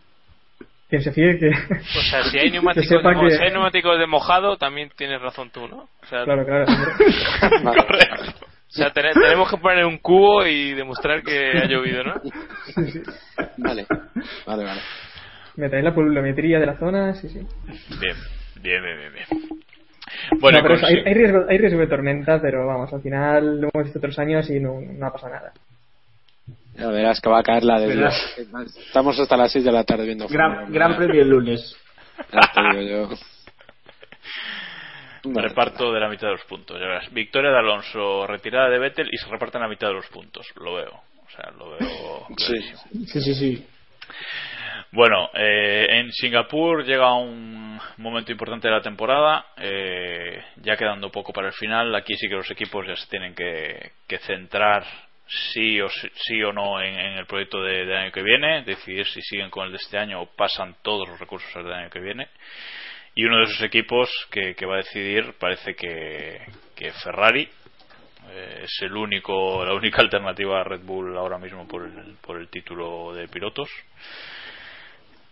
Quien 0.90 1.02
se 1.02 1.12
fíe 1.12 1.38
que. 1.40 1.50
O 1.50 2.02
sea, 2.10 2.24
si 2.24 2.38
hay 2.38 2.46
que 2.50 2.52
neumáticos, 2.52 2.90
de, 3.04 3.14
mo- 3.14 3.22
que- 3.22 3.30
si 3.38 3.44
hay 3.44 3.52
neumáticos 3.52 4.00
de 4.00 4.08
mojado, 4.08 4.58
también 4.58 4.90
tienes 4.96 5.22
razón 5.22 5.50
tú, 5.52 5.68
¿no? 5.68 5.88
O 6.02 6.06
sea, 6.10 6.24
Claro, 6.24 6.46
claro. 6.46 6.66
Correcto. 7.64 8.46
O 8.74 8.76
sea, 8.76 8.90
tene- 8.92 9.14
tenemos 9.14 9.50
que 9.52 9.58
poner 9.58 9.86
un 9.86 10.00
cubo 10.00 10.46
y 10.48 10.74
demostrar 10.74 11.22
que 11.22 11.52
ha 11.60 11.66
llovido, 11.68 12.04
¿no? 12.04 12.16
Vale, 13.58 13.86
vale, 14.48 14.64
vale. 14.66 14.82
Me 15.58 15.70
trae 15.70 15.84
la 15.84 15.94
pluviometría 15.94 16.60
de 16.60 16.66
la 16.66 16.78
zona, 16.80 17.14
sí, 17.14 17.30
sí. 17.30 17.40
Bien, 18.00 18.16
bien, 18.62 18.84
bien, 18.84 18.98
bien. 18.98 19.14
bien. 19.14 19.28
Bueno, 20.40 20.58
No, 20.58 20.64
pero 20.64 20.76
eso, 20.76 20.86
hay, 20.88 21.04
hay 21.06 21.14
riesgo, 21.14 21.46
hay 21.48 21.58
riesgo 21.60 21.80
de 21.80 21.88
tormenta, 21.88 22.42
pero 22.42 22.66
vamos, 22.66 22.92
al 22.92 23.02
final 23.04 23.62
lo 23.62 23.70
hemos 23.74 23.84
visto 23.86 24.00
otros 24.00 24.18
años 24.18 24.50
y 24.50 24.60
no, 24.60 24.80
no 24.82 25.06
ha 25.08 25.14
pasado 25.14 25.34
nada. 25.34 25.54
Ya 26.76 26.88
verás 26.88 27.22
que 27.22 27.30
va 27.30 27.40
a 27.40 27.44
caer 27.44 27.64
la 27.64 27.80
de. 27.80 27.96
Dios. 27.96 28.36
Estamos 28.88 29.20
hasta 29.20 29.38
las 29.38 29.52
6 29.52 29.64
de 29.64 29.72
la 29.72 29.84
tarde 29.84 30.06
viendo 30.06 30.28
Gran, 30.28 30.72
gran 30.74 30.98
premio 30.98 31.22
el 31.22 31.30
lunes. 31.30 31.76
Ya 32.32 32.42
te 32.54 32.78
digo 32.80 33.10
yo. 33.10 33.16
Reparto 35.24 35.92
de 35.94 36.00
la 36.00 36.10
mitad 36.10 36.28
de 36.28 36.34
los 36.34 36.44
puntos. 36.46 36.78
Ya 36.80 36.86
verás. 36.88 37.12
Victoria 37.14 37.52
de 37.52 37.58
Alonso, 37.60 38.28
retirada 38.28 38.70
de 38.70 38.80
Vettel 38.80 39.10
y 39.12 39.18
se 39.18 39.28
reparten 39.30 39.62
la 39.62 39.68
mitad 39.68 39.88
de 39.88 39.94
los 39.94 40.08
puntos. 40.08 40.46
Lo 40.56 40.74
veo. 40.76 41.02
O 41.26 41.30
sea, 41.30 41.52
lo 41.58 41.70
veo. 41.72 42.28
clarísimo. 42.36 42.80
Sí, 43.08 43.22
sí, 43.22 43.34
sí. 43.36 43.68
Bueno, 44.92 45.30
eh, 45.34 45.88
en 45.90 46.12
Singapur 46.12 46.84
llega 46.86 47.14
un 47.16 47.80
momento 47.98 48.32
importante 48.32 48.68
de 48.68 48.74
la 48.76 48.82
temporada, 48.82 49.48
eh, 49.58 50.44
ya 50.58 50.76
quedando 50.78 51.10
poco 51.10 51.34
para 51.34 51.48
el 51.48 51.54
final. 51.54 51.96
Aquí 51.96 52.16
sí 52.16 52.28
que 52.30 52.36
los 52.36 52.52
equipos 52.52 52.86
ya 52.86 52.96
se 52.96 53.08
tienen 53.08 53.34
que, 53.34 53.94
que 54.08 54.20
centrar 54.20 54.86
sí 55.26 55.82
o 55.82 55.90
sí, 55.90 56.08
sí 56.16 56.44
o 56.44 56.52
no 56.54 56.80
en, 56.82 56.94
en 57.00 57.14
el 57.18 57.26
proyecto 57.26 57.64
de- 57.64 57.86
del 57.86 57.98
año 57.98 58.12
que 58.12 58.22
viene, 58.22 58.62
decidir 58.64 59.08
si 59.08 59.22
siguen 59.22 59.50
con 59.50 59.66
el 59.66 59.72
de 59.72 59.78
este 59.78 59.98
año 59.98 60.22
o 60.22 60.26
pasan 60.28 60.76
todos 60.84 61.08
los 61.08 61.20
recursos 61.20 61.50
al 61.56 61.64
del 61.64 61.74
año 61.74 61.90
que 61.90 62.00
viene. 62.00 62.28
Y 63.16 63.26
uno 63.26 63.38
de 63.38 63.44
esos 63.44 63.62
equipos 63.64 64.10
que, 64.32 64.56
que 64.56 64.66
va 64.66 64.76
a 64.76 64.78
decidir 64.78 65.34
parece 65.40 65.76
que, 65.76 66.40
que 66.76 66.92
Ferrari 66.92 67.48
eh, 68.32 68.62
es 68.64 68.82
el 68.82 68.96
único, 68.96 69.64
la 69.64 69.74
única 69.74 70.02
alternativa 70.02 70.60
a 70.60 70.64
Red 70.64 70.82
Bull 70.84 71.16
ahora 71.18 71.38
mismo 71.38 71.68
por 71.68 71.86
el, 71.86 72.16
por 72.22 72.40
el 72.40 72.48
título 72.50 73.14
de 73.14 73.28
pilotos. 73.28 73.70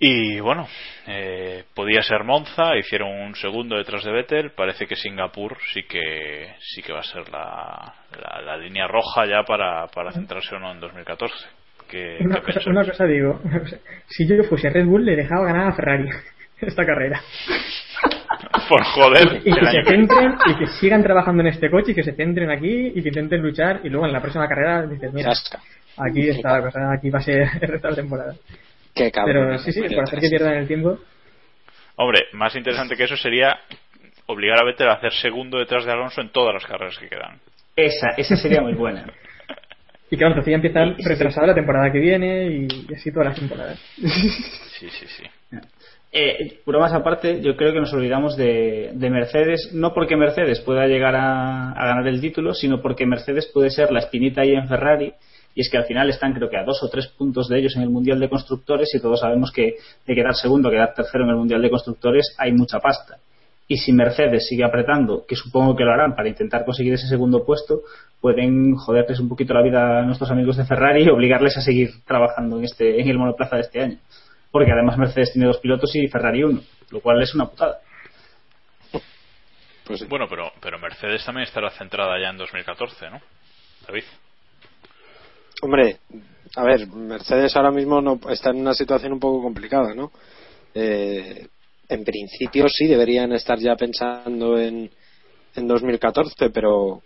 Y 0.04 0.39
bueno, 0.39 0.67
eh, 1.06 1.63
podía 1.76 2.02
ser 2.02 2.24
Monza, 2.24 2.76
hicieron 2.76 3.10
un 3.10 3.36
segundo 3.36 3.78
detrás 3.78 4.04
de 4.04 4.12
Vettel, 4.12 4.52
parece 4.52 4.88
que 4.88 4.96
Singapur 4.96 5.58
sí 5.74 5.84
que 5.84 6.56
sí 6.60 6.82
que 6.82 6.91
va 6.91 7.02
a 7.02 7.04
ser 7.04 7.30
la, 7.30 7.94
la, 8.20 8.41
la 8.41 8.58
línea 8.58 8.88
roja 8.88 9.28
ya 9.28 9.44
para, 9.44 9.86
para 9.88 10.12
centrarse 10.12 10.56
o 10.56 10.60
no 10.60 10.72
en 10.72 10.80
2014. 10.80 11.36
¿Qué, 11.88 12.17
Una 12.22 12.41
cosa, 12.41 12.62
una 12.67 12.84
cosa 12.84 13.06
digo, 13.06 13.41
si 14.08 14.28
yo 14.28 14.44
fuese 14.46 14.72
Red 14.72 14.86
Bull 14.86 15.06
le 15.06 15.15
dejaba 15.15 15.46
ganar 15.46 15.67
a 15.67 15.76
Ferrari 15.76 16.10
esta 16.62 16.86
carrera. 16.86 17.21
Por 18.67 18.84
joder, 18.84 19.41
Y 19.43 19.54
que 19.54 19.65
se 19.65 19.84
centren 19.84 20.36
y 20.45 20.56
que 20.58 20.67
sigan 20.80 21.04
trabajando 21.04 21.41
en 21.41 21.47
este 21.47 21.69
coche 21.69 21.91
y 21.91 21.95
que 21.95 22.04
se 22.04 22.13
centren 22.13 22.50
aquí 22.50 22.93
y 22.95 23.02
que 23.02 23.10
intenten 23.10 23.41
luchar 23.41 23.82
y 23.84 23.89
luego 23.89 24.06
en 24.06 24.13
la 24.13 24.21
próxima 24.21 24.47
carrera 24.47 24.86
dices, 24.88 25.13
mira, 25.13 25.34
aquí 25.97 26.30
está 26.30 26.58
la 26.58 26.62
cosa, 26.63 26.91
aquí 26.93 27.10
va 27.10 27.19
a 27.19 27.21
ser 27.21 27.41
el 27.62 27.67
resto 27.67 27.88
de 27.88 27.91
la 27.91 27.95
temporada. 27.95 28.36
Qué 28.95 29.12
cabrón. 29.12 29.47
Pero 29.47 29.58
sí, 29.60 29.71
sí, 29.71 29.82
por 29.82 30.04
hacer 30.04 30.19
que 30.19 30.30
pierdan 30.30 30.54
el 30.56 30.67
tiempo. 30.67 30.97
Hombre, 31.95 32.21
más 32.34 32.56
interesante 32.56 32.95
que 32.95 33.04
eso 33.04 33.17
sería 33.17 33.60
obligar 34.26 34.62
a 34.62 34.65
Vettel 34.65 34.89
a 34.89 34.93
hacer 34.93 35.13
segundo 35.13 35.58
detrás 35.60 35.86
de 35.86 35.91
Alonso 35.91 36.21
en 36.21 36.30
todas 36.30 36.54
las 36.54 36.65
carreras 36.65 36.97
que 36.97 37.08
quedan. 37.08 37.39
Esa, 37.76 38.10
esa 38.17 38.36
sería 38.36 38.62
muy 38.62 38.74
buena. 38.74 39.06
Y 40.13 40.17
claro, 40.17 40.34
entonces 40.34 40.52
ya 40.52 40.56
empieza 40.58 41.08
retrasada 41.08 41.47
la 41.47 41.56
temporada 41.56 41.89
que 41.89 42.00
viene 42.00 42.47
y 42.47 42.93
así 42.93 43.13
todas 43.13 43.30
las 43.30 43.39
temporadas. 43.39 43.80
Sí, 43.95 44.89
sí, 44.89 45.08
sí. 45.08 45.24
Eh, 46.13 46.60
bromas 46.65 46.91
aparte, 46.91 47.41
yo 47.41 47.56
creo 47.56 47.71
que 47.71 47.80
nos 47.80 47.93
olvidamos 47.93 48.36
de, 48.36 48.91
de 48.93 49.10
Mercedes, 49.10 49.69
no 49.74 49.93
porque 49.93 50.17
Mercedes 50.17 50.60
pueda 50.60 50.86
llegar 50.86 51.15
a, 51.15 51.74
ganar 51.74 52.06
el 52.06 52.19
título, 52.19 52.54
sino 52.54 52.82
porque 52.82 53.06
Mercedes 53.06 53.50
puede 53.54 53.69
ser 53.69 53.91
la 53.91 54.00
espinita 54.00 54.41
ahí 54.41 54.52
en 54.52 54.67
Ferrari. 54.67 55.13
Y 55.56 55.62
es 55.62 55.69
que 55.69 55.78
al 55.78 55.86
final 55.86 56.10
están, 56.10 56.34
creo 56.34 56.50
que 56.50 56.58
a 56.58 56.63
dos 56.63 56.82
o 56.84 56.89
tres 56.89 57.08
puntos 57.08 57.47
de 57.47 57.60
ellos 57.60 57.76
en 57.76 57.84
el 57.84 57.89
Mundial 57.89 58.19
de 58.19 58.30
Constructores, 58.30 58.93
y 58.93 59.02
todos 59.02 59.21
sabemos 59.21 59.52
que 59.52 59.76
de 60.06 60.15
quedar 60.15 60.36
segundo, 60.36 60.69
quedar 60.69 60.93
tercero 60.93 61.24
en 61.24 61.30
el 61.30 61.36
Mundial 61.38 61.62
de 61.62 61.69
Constructores, 61.69 62.36
hay 62.38 62.52
mucha 62.52 62.80
pasta. 62.80 63.17
Y 63.67 63.78
si 63.78 63.93
Mercedes 63.93 64.47
sigue 64.47 64.65
apretando, 64.65 65.24
que 65.26 65.38
supongo 65.38 65.78
que 65.78 65.86
lo 65.86 65.91
harán 65.91 66.13
para 66.13 66.28
intentar 66.28 66.65
conseguir 66.65 66.93
ese 66.93 67.08
segundo 67.08 67.45
puesto, 67.45 67.82
pueden 68.19 68.76
joderles 68.76 69.19
un 69.21 69.30
poquito 69.30 69.54
la 69.54 69.62
vida 69.62 70.00
a 70.00 70.06
nuestros 70.06 70.30
amigos 70.30 70.58
de 70.58 70.65
Ferrari 70.65 71.04
y 71.04 71.10
obligarles 71.10 71.56
a 71.58 71.62
seguir 71.62 71.89
trabajando 72.06 72.58
en, 72.58 72.65
este, 72.65 73.00
en 73.00 73.08
el 73.08 73.17
monoplaza 73.17 73.56
de 73.56 73.62
este 73.62 73.82
año 73.82 73.97
porque 74.51 74.71
además 74.71 74.97
Mercedes 74.97 75.31
tiene 75.33 75.47
dos 75.47 75.59
pilotos 75.59 75.95
y 75.95 76.07
Ferrari 76.07 76.43
uno, 76.43 76.61
lo 76.89 77.01
cual 77.01 77.21
es 77.21 77.33
una 77.33 77.47
putada. 77.47 77.79
Pues 79.85 80.07
Bueno, 80.07 80.27
pero, 80.29 80.51
pero 80.61 80.79
Mercedes 80.79 81.25
también 81.25 81.47
estará 81.47 81.69
centrada 81.71 82.19
ya 82.21 82.29
en 82.29 82.37
2014, 82.37 83.09
¿no? 83.09 83.21
David. 83.87 84.03
Hombre, 85.63 85.97
a 86.55 86.63
ver, 86.63 86.87
Mercedes 86.87 87.55
ahora 87.55 87.71
mismo 87.71 88.01
no 88.01 88.19
está 88.29 88.49
en 88.49 88.61
una 88.61 88.73
situación 88.73 89.13
un 89.13 89.19
poco 89.19 89.41
complicada, 89.41 89.93
¿no? 89.93 90.11
Eh, 90.73 91.47
en 91.89 92.03
principio 92.03 92.67
sí 92.69 92.87
deberían 92.87 93.33
estar 93.33 93.59
ya 93.59 93.75
pensando 93.75 94.57
en, 94.57 94.89
en 95.55 95.67
2014, 95.67 96.49
pero 96.49 97.01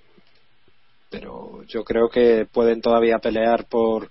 pero 1.10 1.64
yo 1.64 1.84
creo 1.84 2.10
que 2.10 2.46
pueden 2.52 2.82
todavía 2.82 3.20
pelear 3.20 3.66
por 3.66 4.10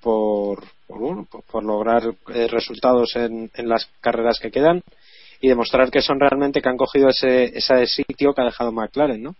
por 0.00 0.62
por, 0.88 0.98
bueno, 0.98 1.24
por- 1.30 1.44
por 1.44 1.62
lograr 1.64 2.02
eh, 2.34 2.48
resultados 2.48 3.14
en, 3.14 3.50
en 3.54 3.68
las 3.68 3.86
carreras 4.00 4.40
que 4.40 4.50
quedan 4.50 4.82
y 5.40 5.48
demostrar 5.48 5.90
que 5.90 6.02
son 6.02 6.18
realmente 6.18 6.60
que 6.60 6.68
han 6.68 6.76
cogido 6.76 7.10
ese 7.10 7.56
ese 7.56 7.86
sitio 7.86 8.34
que 8.34 8.40
ha 8.40 8.46
dejado 8.46 8.72
McLaren, 8.72 9.22
¿no? 9.22 9.36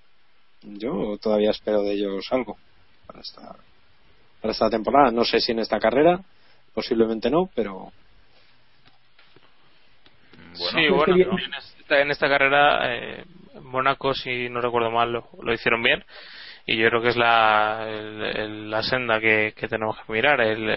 Yo 0.63 1.17
todavía 1.19 1.51
espero 1.51 1.83
de 1.83 1.93
ellos 1.95 2.25
algo 2.31 2.57
para 3.07 3.21
esta 3.21 3.57
para 4.41 4.53
esta 4.53 4.71
temporada. 4.71 5.11
No 5.11 5.25
sé 5.25 5.41
si 5.41 5.51
en 5.53 5.59
esta 5.59 5.81
carrera, 5.81 6.21
posiblemente 6.75 7.31
no, 7.31 7.51
pero 7.55 7.91
sí, 10.71 10.89
bueno, 10.89 11.15
en 11.47 11.55
esta, 11.55 12.01
en 12.01 12.11
esta 12.11 12.29
carrera, 12.29 12.95
eh, 12.95 13.25
Mónaco, 13.63 14.15
si 14.15 14.49
no 14.49 14.61
recuerdo 14.61 14.91
mal, 14.91 15.11
lo, 15.13 15.29
lo 15.43 15.53
hicieron 15.53 15.83
bien. 15.83 16.05
Y 16.71 16.77
yo 16.77 16.91
creo 16.91 17.01
que 17.01 17.09
es 17.09 17.17
la, 17.17 17.87
el- 17.89 18.23
el- 18.23 18.71
la 18.71 18.83
senda 18.83 19.19
que, 19.21 19.55
que 19.57 19.69
tenemos 19.69 19.97
que 19.97 20.13
mirar, 20.13 20.39
el, 20.43 20.69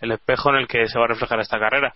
el- 0.00 0.12
espejo 0.12 0.50
en 0.50 0.56
el 0.56 0.68
que 0.68 0.86
se 0.86 0.96
va 0.98 1.06
a 1.06 1.08
reflejar 1.08 1.40
esta 1.40 1.58
carrera. 1.58 1.92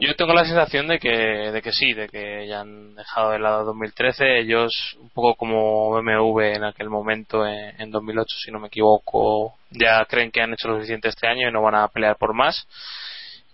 Yo 0.00 0.14
tengo 0.14 0.32
la 0.32 0.44
sensación 0.44 0.86
de 0.86 0.98
que, 1.00 1.10
de 1.10 1.60
que 1.60 1.72
sí, 1.72 1.92
de 1.92 2.08
que 2.08 2.46
ya 2.48 2.60
han 2.60 2.94
dejado 2.94 3.32
de 3.32 3.40
lado 3.40 3.64
2013. 3.64 4.38
Ellos, 4.38 4.96
un 5.00 5.10
poco 5.10 5.34
como 5.34 5.90
BMW 5.90 6.40
en 6.54 6.64
aquel 6.64 6.88
momento, 6.88 7.44
en, 7.46 7.78
en 7.80 7.90
2008, 7.90 8.36
si 8.44 8.50
no 8.52 8.60
me 8.60 8.68
equivoco, 8.68 9.54
ya 9.70 10.04
creen 10.06 10.30
que 10.30 10.40
han 10.40 10.52
hecho 10.54 10.68
lo 10.68 10.76
suficiente 10.76 11.08
este 11.08 11.26
año 11.26 11.48
y 11.48 11.52
no 11.52 11.60
van 11.62 11.74
a 11.74 11.88
pelear 11.88 12.16
por 12.16 12.32
más. 12.32 12.66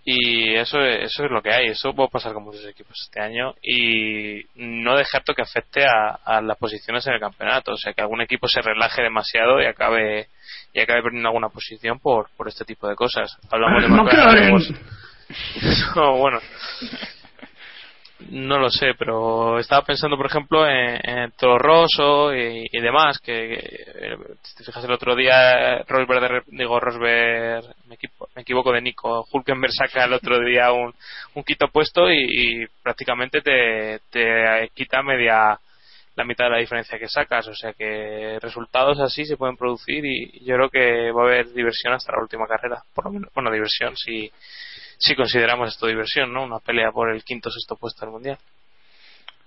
Y 0.05 0.53
eso, 0.55 0.81
eso 0.81 1.25
es 1.25 1.31
lo 1.31 1.41
que 1.41 1.53
hay, 1.53 1.67
eso 1.67 1.93
puede 1.93 2.09
pasar 2.09 2.33
con 2.33 2.43
muchos 2.43 2.65
equipos 2.65 2.99
este 3.01 3.21
año 3.21 3.55
y 3.61 4.41
no 4.55 4.97
dejar 4.97 5.23
que 5.23 5.41
afecte 5.41 5.85
a, 5.85 6.19
a, 6.25 6.41
las 6.41 6.57
posiciones 6.57 7.07
en 7.07 7.13
el 7.13 7.19
campeonato, 7.19 7.71
o 7.71 7.77
sea 7.77 7.93
que 7.93 8.01
algún 8.01 8.21
equipo 8.21 8.47
se 8.47 8.61
relaje 8.61 9.01
demasiado 9.01 9.61
y 9.61 9.65
acabe 9.65 10.27
y 10.73 10.79
acabe 10.81 11.03
perdiendo 11.03 11.29
alguna 11.29 11.49
posición 11.49 11.99
por, 11.99 12.29
por 12.35 12.47
este 12.49 12.65
tipo 12.65 12.87
de 12.87 12.95
cosas. 12.95 13.37
Hablamos 13.49 13.83
de 13.83 13.89
no, 13.89 14.03
no, 15.95 16.17
bueno, 16.17 16.39
no 18.29 18.59
lo 18.59 18.69
sé, 18.69 18.93
pero 18.97 19.59
estaba 19.59 19.85
pensando, 19.85 20.17
por 20.17 20.25
ejemplo, 20.25 20.67
en, 20.67 20.99
en 21.03 21.31
Toro 21.31 21.57
Rosso 21.57 22.33
y, 22.33 22.67
demás, 22.79 23.19
que, 23.19 23.33
que, 23.33 24.17
si 24.41 24.55
te 24.55 24.63
fijas 24.63 24.83
el 24.83 24.91
otro 24.91 25.15
día, 25.15 25.83
Rosberg, 25.87 26.43
digo 26.47 26.79
Rosberg, 26.79 27.65
me, 27.87 27.95
equipo, 27.95 28.29
me, 28.35 28.41
equivoco 28.41 28.71
de 28.71 28.81
Nico, 28.81 29.25
Hulkenberg 29.31 29.73
saca 29.73 30.05
el 30.05 30.13
otro 30.13 30.39
día 30.39 30.71
un, 30.71 30.93
un 31.35 31.43
quito 31.43 31.67
puesto 31.67 32.11
y, 32.11 32.65
prácticamente 32.81 33.41
te, 33.41 33.99
te, 34.09 34.69
quita 34.73 35.01
media 35.01 35.59
la 36.15 36.23
mitad 36.25 36.45
de 36.45 36.51
la 36.51 36.59
diferencia 36.59 36.99
que 36.99 37.07
sacas, 37.07 37.47
o 37.47 37.55
sea 37.55 37.73
que 37.73 38.37
resultados 38.39 38.99
así 38.99 39.25
se 39.25 39.37
pueden 39.37 39.57
producir 39.57 40.05
y 40.05 40.45
yo 40.45 40.55
creo 40.55 40.69
que 40.69 41.11
va 41.11 41.23
a 41.23 41.25
haber 41.25 41.51
diversión 41.53 41.93
hasta 41.93 42.11
la 42.11 42.21
última 42.21 42.45
carrera, 42.45 42.83
por 42.93 43.05
lo 43.05 43.11
menos, 43.11 43.31
bueno, 43.33 43.51
diversión 43.51 43.95
si 43.97 44.31
si 44.97 45.15
consideramos 45.15 45.69
esto 45.69 45.87
diversión, 45.87 46.33
¿no? 46.33 46.43
Una 46.43 46.59
pelea 46.59 46.91
por 46.91 47.11
el 47.11 47.23
quinto 47.23 47.49
sexto 47.49 47.75
puesto 47.75 48.05
del 48.05 48.13
mundial. 48.13 48.37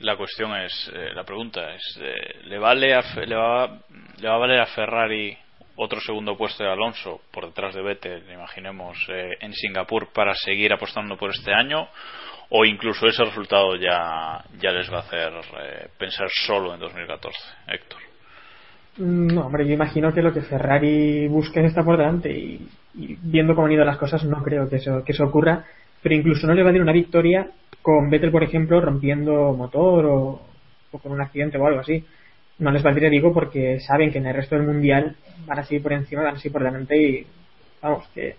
La 0.01 0.17
cuestión 0.17 0.55
es, 0.57 0.91
eh, 0.95 1.11
la 1.15 1.25
pregunta 1.25 1.75
es, 1.75 1.99
eh, 2.01 2.41
¿le 2.45 2.59
vale 2.59 2.95
a, 2.95 3.03
le 3.25 3.35
va, 3.35 3.79
le 4.19 4.29
va 4.29 4.35
a 4.35 4.39
valer 4.39 4.61
a 4.61 4.67
Ferrari 4.67 5.37
otro 5.77 6.01
segundo 6.01 6.37
puesto 6.37 6.65
de 6.65 6.71
Alonso 6.71 7.21
por 7.31 7.47
detrás 7.47 7.75
de 7.75 7.83
Vettel, 7.83 8.25
imaginemos, 8.33 8.99
eh, 9.09 9.37
en 9.41 9.53
Singapur 9.53 10.09
para 10.13 10.35
seguir 10.35 10.73
apostando 10.73 11.17
por 11.17 11.31
este 11.31 11.53
año? 11.53 11.89
¿O 12.49 12.65
incluso 12.65 13.07
ese 13.07 13.25
resultado 13.25 13.77
ya, 13.77 14.43
ya 14.61 14.71
les 14.71 14.91
va 14.91 14.99
a 14.99 15.01
hacer 15.01 15.33
eh, 15.61 15.89
pensar 15.99 16.29
solo 16.47 16.75
en 16.75 16.81
2014, 16.81 17.39
Héctor? 17.69 18.01
No, 18.99 19.47
hombre, 19.47 19.67
yo 19.67 19.75
imagino 19.75 20.13
que 20.15 20.23
lo 20.23 20.33
que 20.33 20.43
Ferrari 20.43 21.29
busca 21.29 21.61
es 21.61 21.67
estar 21.67 21.85
por 21.85 21.99
delante 21.99 22.31
y, 22.31 22.67
y, 22.97 23.17
viendo 23.23 23.55
cómo 23.55 23.67
han 23.67 23.73
ido 23.73 23.85
las 23.85 23.99
cosas 23.99 24.25
no 24.25 24.43
creo 24.43 24.69
que 24.69 24.77
eso, 24.77 25.05
que 25.05 25.13
eso 25.13 25.25
ocurra, 25.25 25.65
pero 26.03 26.15
incluso 26.15 26.47
no 26.47 26.55
le 26.55 26.63
va 26.63 26.71
a 26.71 26.73
dar 26.73 26.83
una 26.83 26.93
victoria 26.93 27.49
con 27.83 28.11
Vettel, 28.11 28.31
por 28.31 28.43
ejemplo, 28.43 28.81
rompiendo 28.81 29.53
motor 29.53 30.07
o, 30.07 30.43
o 30.91 30.99
con 30.99 31.13
un 31.13 31.21
accidente 31.21 31.59
o 31.59 31.67
algo 31.67 31.81
así. 31.81 32.05
No 32.59 32.71
les 32.71 32.83
valdría, 32.83 33.11
digo, 33.11 33.33
porque 33.33 33.81
saben 33.81 34.11
que 34.11 34.19
en 34.19 34.27
el 34.27 34.35
resto 34.35 34.57
del 34.57 34.67
mundial 34.67 35.15
van 35.47 35.59
a 35.59 35.65
seguir 35.65 35.83
por 35.83 35.93
encima, 35.93 36.23
van 36.23 36.35
a 36.35 36.39
seguir 36.39 36.53
por 36.53 36.65
delante 36.65 36.97
y 36.97 37.27
vamos, 37.83 38.09
que, 38.15 38.37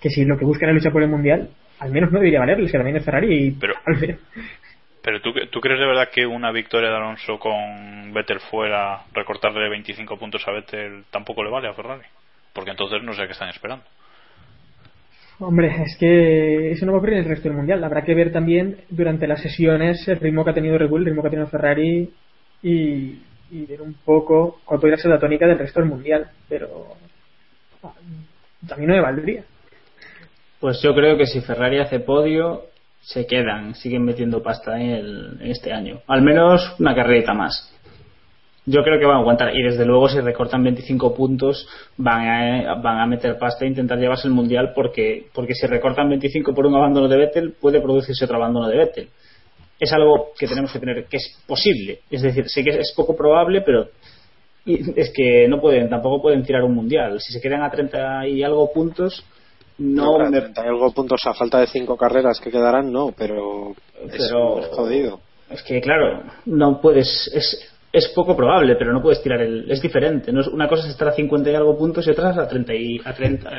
que 0.00 0.10
si 0.10 0.24
lo 0.24 0.38
que 0.38 0.44
buscan 0.44 0.70
es 0.70 0.76
lucha 0.76 0.90
por 0.90 1.02
el 1.02 1.08
mundial, 1.08 1.50
al 1.80 1.90
menos 1.90 2.10
no 2.12 2.18
debería 2.18 2.40
valerles, 2.40 2.70
que 2.70 2.78
también 2.78 2.96
es 2.96 3.04
Ferrari 3.04 3.46
y 3.46 3.50
pero, 3.52 3.74
pero 5.02 5.20
¿tú, 5.20 5.32
¿tú 5.50 5.60
crees 5.60 5.80
de 5.80 5.86
verdad 5.86 6.10
que 6.12 6.26
una 6.26 6.52
victoria 6.52 6.90
de 6.90 6.96
Alonso 6.96 7.38
con 7.38 8.12
Vettel 8.12 8.40
fuera 8.40 9.02
recortarle 9.12 9.68
25 9.68 10.18
puntos 10.18 10.46
a 10.46 10.52
Vettel 10.52 11.04
tampoco 11.10 11.42
le 11.42 11.50
vale 11.50 11.68
a 11.68 11.74
Ferrari? 11.74 12.04
Porque 12.52 12.70
entonces 12.70 13.02
no 13.02 13.12
sé 13.12 13.26
qué 13.26 13.32
están 13.32 13.48
esperando. 13.48 13.84
Hombre, 15.40 15.82
es 15.82 15.96
que 15.98 16.72
eso 16.72 16.84
no 16.84 16.92
va 16.92 16.96
a 16.96 16.98
ocurrir 16.98 17.18
en 17.18 17.24
el 17.24 17.28
resto 17.28 17.48
del 17.48 17.56
mundial. 17.56 17.84
Habrá 17.84 18.02
que 18.02 18.14
ver 18.14 18.32
también 18.32 18.80
durante 18.90 19.28
las 19.28 19.40
sesiones 19.40 20.06
el 20.08 20.18
ritmo 20.18 20.44
que 20.44 20.50
ha 20.50 20.54
tenido 20.54 20.76
Red 20.76 20.88
Bull, 20.88 21.02
el 21.02 21.06
ritmo 21.06 21.22
que 21.22 21.28
ha 21.28 21.30
tenido 21.30 21.48
Ferrari 21.48 22.12
y, 22.62 23.22
y 23.50 23.66
ver 23.66 23.80
un 23.82 23.94
poco 24.04 24.60
cuál 24.64 24.80
podría 24.80 24.96
ser 24.96 25.12
la 25.12 25.20
tónica 25.20 25.46
del 25.46 25.58
resto 25.58 25.80
del 25.80 25.88
mundial. 25.88 26.28
Pero 26.48 26.96
también 28.66 28.90
no 28.90 28.96
me 28.96 29.02
valdría. 29.02 29.44
Pues 30.58 30.82
yo 30.82 30.92
creo 30.92 31.16
que 31.16 31.26
si 31.26 31.40
Ferrari 31.40 31.78
hace 31.78 32.00
podio, 32.00 32.64
se 33.00 33.26
quedan, 33.26 33.74
siguen 33.76 34.04
metiendo 34.04 34.42
pasta 34.42 34.80
en, 34.80 34.90
el, 34.90 35.38
en 35.40 35.50
este 35.50 35.72
año. 35.72 36.00
Al 36.08 36.22
menos 36.22 36.74
una 36.80 36.94
carrerita 36.94 37.32
más. 37.32 37.72
Yo 38.70 38.82
creo 38.82 38.98
que 38.98 39.06
van 39.06 39.16
a 39.16 39.20
aguantar. 39.20 39.56
Y 39.56 39.62
desde 39.62 39.86
luego, 39.86 40.08
si 40.08 40.20
recortan 40.20 40.62
25 40.62 41.14
puntos, 41.14 41.66
van 41.96 42.28
a, 42.28 42.74
van 42.74 43.00
a 43.00 43.06
meter 43.06 43.38
pasta 43.38 43.64
e 43.64 43.68
intentar 43.68 43.98
llevarse 43.98 44.28
el 44.28 44.34
mundial. 44.34 44.72
Porque, 44.74 45.26
porque 45.32 45.54
si 45.54 45.66
recortan 45.66 46.08
25 46.10 46.54
por 46.54 46.66
un 46.66 46.76
abandono 46.76 47.08
de 47.08 47.16
Vettel, 47.16 47.54
puede 47.58 47.80
producirse 47.80 48.24
otro 48.24 48.36
abandono 48.36 48.68
de 48.68 48.76
Vettel. 48.76 49.08
Es 49.80 49.92
algo 49.92 50.32
que 50.38 50.46
tenemos 50.46 50.72
que 50.72 50.80
tener, 50.80 51.06
que 51.06 51.16
es 51.16 51.42
posible. 51.46 52.00
Es 52.10 52.20
decir, 52.20 52.48
sé 52.48 52.62
que 52.62 52.70
es 52.70 52.92
poco 52.94 53.16
probable, 53.16 53.62
pero 53.62 53.88
es 54.66 55.10
que 55.14 55.48
no 55.48 55.60
pueden, 55.60 55.88
tampoco 55.88 56.20
pueden 56.20 56.42
tirar 56.42 56.62
un 56.64 56.74
mundial. 56.74 57.20
Si 57.20 57.32
se 57.32 57.40
quedan 57.40 57.62
a 57.62 57.70
30 57.70 58.26
y 58.28 58.42
algo 58.42 58.70
puntos, 58.72 59.24
no, 59.78 60.18
no 60.18 60.30
me... 60.30 60.38
algo 60.56 60.90
puntos 60.92 61.20
a 61.26 61.34
falta 61.34 61.60
de 61.60 61.68
cinco 61.68 61.96
carreras 61.96 62.40
que 62.40 62.50
quedarán 62.50 62.90
no 62.90 63.12
pero, 63.16 63.74
pero 64.10 64.58
es 64.58 64.66
jodido 64.74 65.20
es 65.50 65.62
que 65.62 65.80
claro 65.80 66.24
no 66.46 66.80
puedes 66.80 67.30
es, 67.32 67.67
es 67.92 68.08
poco 68.14 68.36
probable 68.36 68.76
pero 68.76 68.92
no 68.92 69.02
puedes 69.02 69.22
tirar 69.22 69.40
el 69.40 69.70
es 69.70 69.80
diferente 69.80 70.32
no 70.32 70.40
es, 70.40 70.48
una 70.48 70.68
cosa 70.68 70.84
es 70.84 70.90
estar 70.90 71.08
a 71.08 71.12
50 71.12 71.50
y 71.50 71.54
algo 71.54 71.76
puntos 71.76 72.06
y 72.06 72.10
otra 72.10 72.30
es 72.30 72.38
a 72.38 72.48
30 72.48 72.74
y 72.74 73.00
a 73.04 73.14
30 73.14 73.50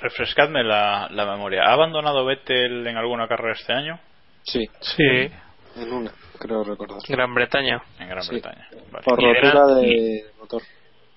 refrescadme 0.00 0.62
la, 0.62 1.08
la 1.10 1.26
memoria. 1.26 1.62
¿ha 1.64 1.72
abandonado 1.72 2.24
Vettel 2.24 2.86
en 2.86 2.96
alguna 2.96 3.28
carrera 3.28 3.54
este 3.54 3.72
año? 3.72 3.98
sí. 4.42 4.68
Sí. 4.80 5.30
En 5.76 5.92
una 5.92 6.10
creo 6.38 6.64
recordar. 6.64 6.98
Gran 7.08 7.34
Bretaña. 7.34 7.82
En 8.00 8.08
Gran 8.08 8.22
sí. 8.22 8.30
Bretaña. 8.32 8.68
Vale. 8.90 9.04
por 9.04 9.20
rotura 9.20 9.74
de 9.76 10.24
motor. 10.38 10.62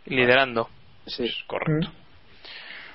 liderando. 0.06 0.70
Sí. 1.06 1.26
Correcto. 1.48 1.90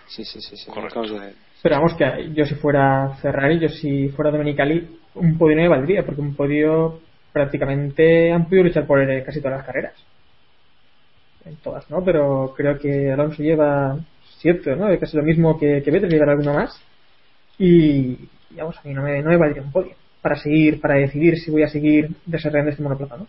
Sí 0.07 0.24
sí 0.24 0.40
sí, 0.40 0.57
sí. 0.57 0.70
Correcto. 0.70 1.02
De... 1.02 1.35
Pero 1.62 1.76
vamos, 1.76 1.94
que 1.94 2.31
yo 2.35 2.44
si 2.44 2.55
fuera 2.57 3.16
Ferrari, 3.20 3.59
yo 3.59 3.68
si 3.68 4.09
fuera 4.11 4.31
Domenicali, 4.31 4.98
un 5.14 5.38
podio 5.38 5.57
no 5.57 5.62
me 5.62 5.68
valdría, 5.68 6.05
porque 6.05 6.20
un 6.20 6.37
podio 6.37 7.00
prácticamente 7.37 8.33
han 8.33 8.46
podido 8.46 8.64
luchar 8.64 8.87
por 8.87 8.99
casi 9.22 9.42
todas 9.42 9.59
las 9.59 9.66
carreras. 9.66 9.92
En 11.44 11.57
todas, 11.57 11.88
¿no? 11.90 12.03
Pero 12.03 12.55
creo 12.57 12.79
que 12.79 13.12
Alonso 13.12 13.42
lleva 13.42 13.94
siete, 14.38 14.75
¿no? 14.75 14.87
Casi 14.99 15.18
lo 15.18 15.22
mismo 15.22 15.59
que, 15.59 15.83
que 15.83 15.90
Vettel, 15.90 16.09
llevará 16.09 16.33
alguno 16.33 16.55
más. 16.55 16.81
Y, 17.59 18.16
vamos, 18.53 18.79
a 18.79 18.88
mí 18.88 18.94
no 18.94 19.03
me, 19.03 19.20
no 19.20 19.29
me 19.29 19.37
valdría 19.37 19.62
un 19.62 19.70
podio 19.70 19.92
para 20.22 20.37
seguir, 20.37 20.81
para 20.81 20.94
decidir 20.94 21.38
si 21.38 21.51
voy 21.51 21.62
a 21.62 21.68
seguir 21.68 22.09
desarrollando 22.25 22.70
este 22.70 22.83
monoplaza, 22.83 23.18
¿no? 23.18 23.27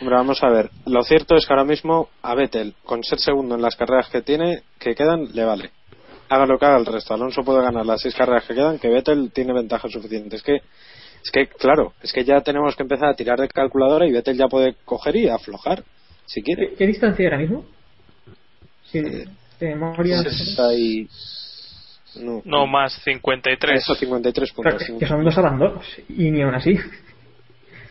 Hombre, 0.00 0.16
vamos 0.16 0.42
a 0.42 0.48
ver. 0.48 0.70
Lo 0.86 1.02
cierto 1.02 1.36
es 1.36 1.46
que 1.46 1.52
ahora 1.52 1.66
mismo 1.66 2.08
a 2.22 2.34
Vettel, 2.34 2.74
con 2.84 3.04
ser 3.04 3.18
segundo 3.18 3.54
en 3.54 3.60
las 3.60 3.76
carreras 3.76 4.08
que 4.08 4.22
tiene, 4.22 4.62
que 4.78 4.94
quedan, 4.94 5.26
le 5.34 5.44
vale 5.44 5.70
haga 6.32 6.46
lo 6.46 6.58
que 6.58 6.64
haga 6.64 6.78
el 6.78 6.86
resto. 6.86 7.12
Alonso 7.14 7.42
puede 7.42 7.62
ganar 7.62 7.84
las 7.84 8.00
seis 8.00 8.14
carreras 8.14 8.46
que 8.46 8.54
quedan, 8.54 8.78
que 8.78 8.88
Vettel 8.88 9.30
tiene 9.32 9.52
ventaja 9.52 9.88
suficiente. 9.88 10.36
Es 10.36 10.42
que, 10.42 10.62
es 11.22 11.30
que, 11.30 11.46
claro, 11.46 11.92
es 12.02 12.12
que 12.12 12.24
ya 12.24 12.40
tenemos 12.40 12.74
que 12.76 12.82
empezar 12.82 13.08
a 13.08 13.14
tirar 13.14 13.38
de 13.40 13.48
calculadora 13.48 14.06
y 14.06 14.12
Vettel 14.12 14.36
ya 14.36 14.48
puede 14.48 14.74
coger 14.84 15.16
y 15.16 15.28
aflojar, 15.28 15.84
si 16.26 16.42
quiere. 16.42 16.70
¿Qué, 16.70 16.74
qué 16.76 16.86
distancia 16.86 17.24
ahora 17.26 17.38
mismo? 17.38 17.64
Sí, 18.84 18.98
Eh, 18.98 19.26
de 19.60 19.68
memoria. 19.74 20.22
60 20.22 20.74
y... 20.74 21.08
No, 22.16 22.42
no 22.44 22.66
más 22.66 22.92
53 23.04 23.78
eso, 23.80 23.94
53 23.94 24.52
puntos. 24.52 24.74
Claro, 24.74 24.98
que 24.98 25.06
son 25.06 25.24
dos 25.24 25.38
abandonos, 25.38 25.86
y 26.10 26.30
ni 26.30 26.42
aún 26.42 26.54
así. 26.54 26.76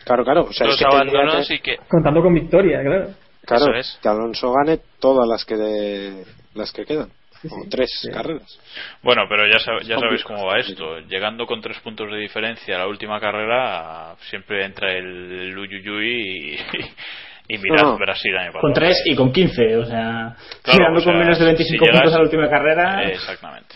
Claro, 0.04 0.24
claro. 0.24 0.42
O 0.48 0.52
sea, 0.52 0.66
dos 0.66 0.76
es 0.76 0.80
que 0.80 0.94
abandonos 0.94 1.48
que, 1.48 1.54
y 1.54 1.58
que 1.60 1.76
Contando 1.88 2.22
con 2.22 2.34
victoria, 2.34 2.82
claro. 2.82 3.14
Claro, 3.44 3.64
Eso 3.64 3.74
es. 3.74 3.98
que 4.00 4.08
Alonso 4.08 4.52
gane 4.52 4.78
todas 5.00 5.28
las 5.28 5.44
que 5.44 5.56
de, 5.56 6.24
las 6.54 6.70
que 6.72 6.84
quedan. 6.84 7.08
Sí, 7.42 7.48
o 7.50 7.62
sí. 7.64 7.68
tres 7.68 7.90
Sí. 8.00 8.10
carreras. 8.10 8.58
Bueno, 9.02 9.24
pero 9.28 9.46
ya, 9.46 9.58
sab- 9.58 9.82
ya 9.82 9.98
sabéis 9.98 10.22
cómo 10.24 10.46
va 10.46 10.58
esto. 10.58 11.00
Llegando 11.00 11.44
con 11.46 11.60
tres 11.60 11.78
puntos 11.80 12.10
de 12.10 12.18
diferencia 12.18 12.76
a 12.76 12.78
la 12.80 12.86
última 12.86 13.18
carrera, 13.20 14.14
siempre 14.30 14.64
entra 14.64 14.92
el 14.92 15.56
Uyuyuy 15.58 16.54
y, 16.54 17.54
y 17.54 17.58
mirad 17.58 17.82
No, 17.82 17.90
no. 17.92 17.98
Brasil 17.98 18.36
año 18.36 18.52
pasado. 18.52 18.60
con 18.62 18.72
3 18.72 19.02
y 19.06 19.16
con 19.16 19.32
15 19.32 19.76
o 19.76 19.84
sea 19.84 20.36
Claro, 20.62 20.78
tirando 20.78 20.98
o 20.98 21.02
sea, 21.02 21.12
con 21.12 21.18
menos 21.20 21.38
de 21.38 21.44
25 21.44 21.84
si 21.84 21.90
llegas- 21.90 22.00
puntos 22.02 22.14
a 22.14 22.18
la 22.18 22.24
última 22.24 22.48
carrera 22.48 23.02
exactamente. 23.10 23.74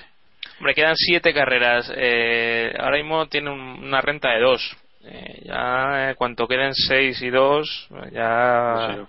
Hombre, 0.58 0.74
quedan 0.74 0.96
siete 0.96 1.34
carreras. 1.34 1.92
Eh, 1.94 2.72
ahora 2.78 2.96
mismo 2.96 3.26
tiene 3.26 3.50
un- 3.50 3.84
una 3.84 4.00
renta 4.00 4.30
de 4.30 4.40
dos. 4.40 4.74
Eh, 5.04 5.42
ya, 5.44 6.10
eh, 6.10 6.14
cuanto 6.14 6.48
queden 6.48 6.72
seis 6.74 7.20
y 7.20 7.28
dos, 7.30 7.88
ya 8.10 8.96
No 8.96 9.08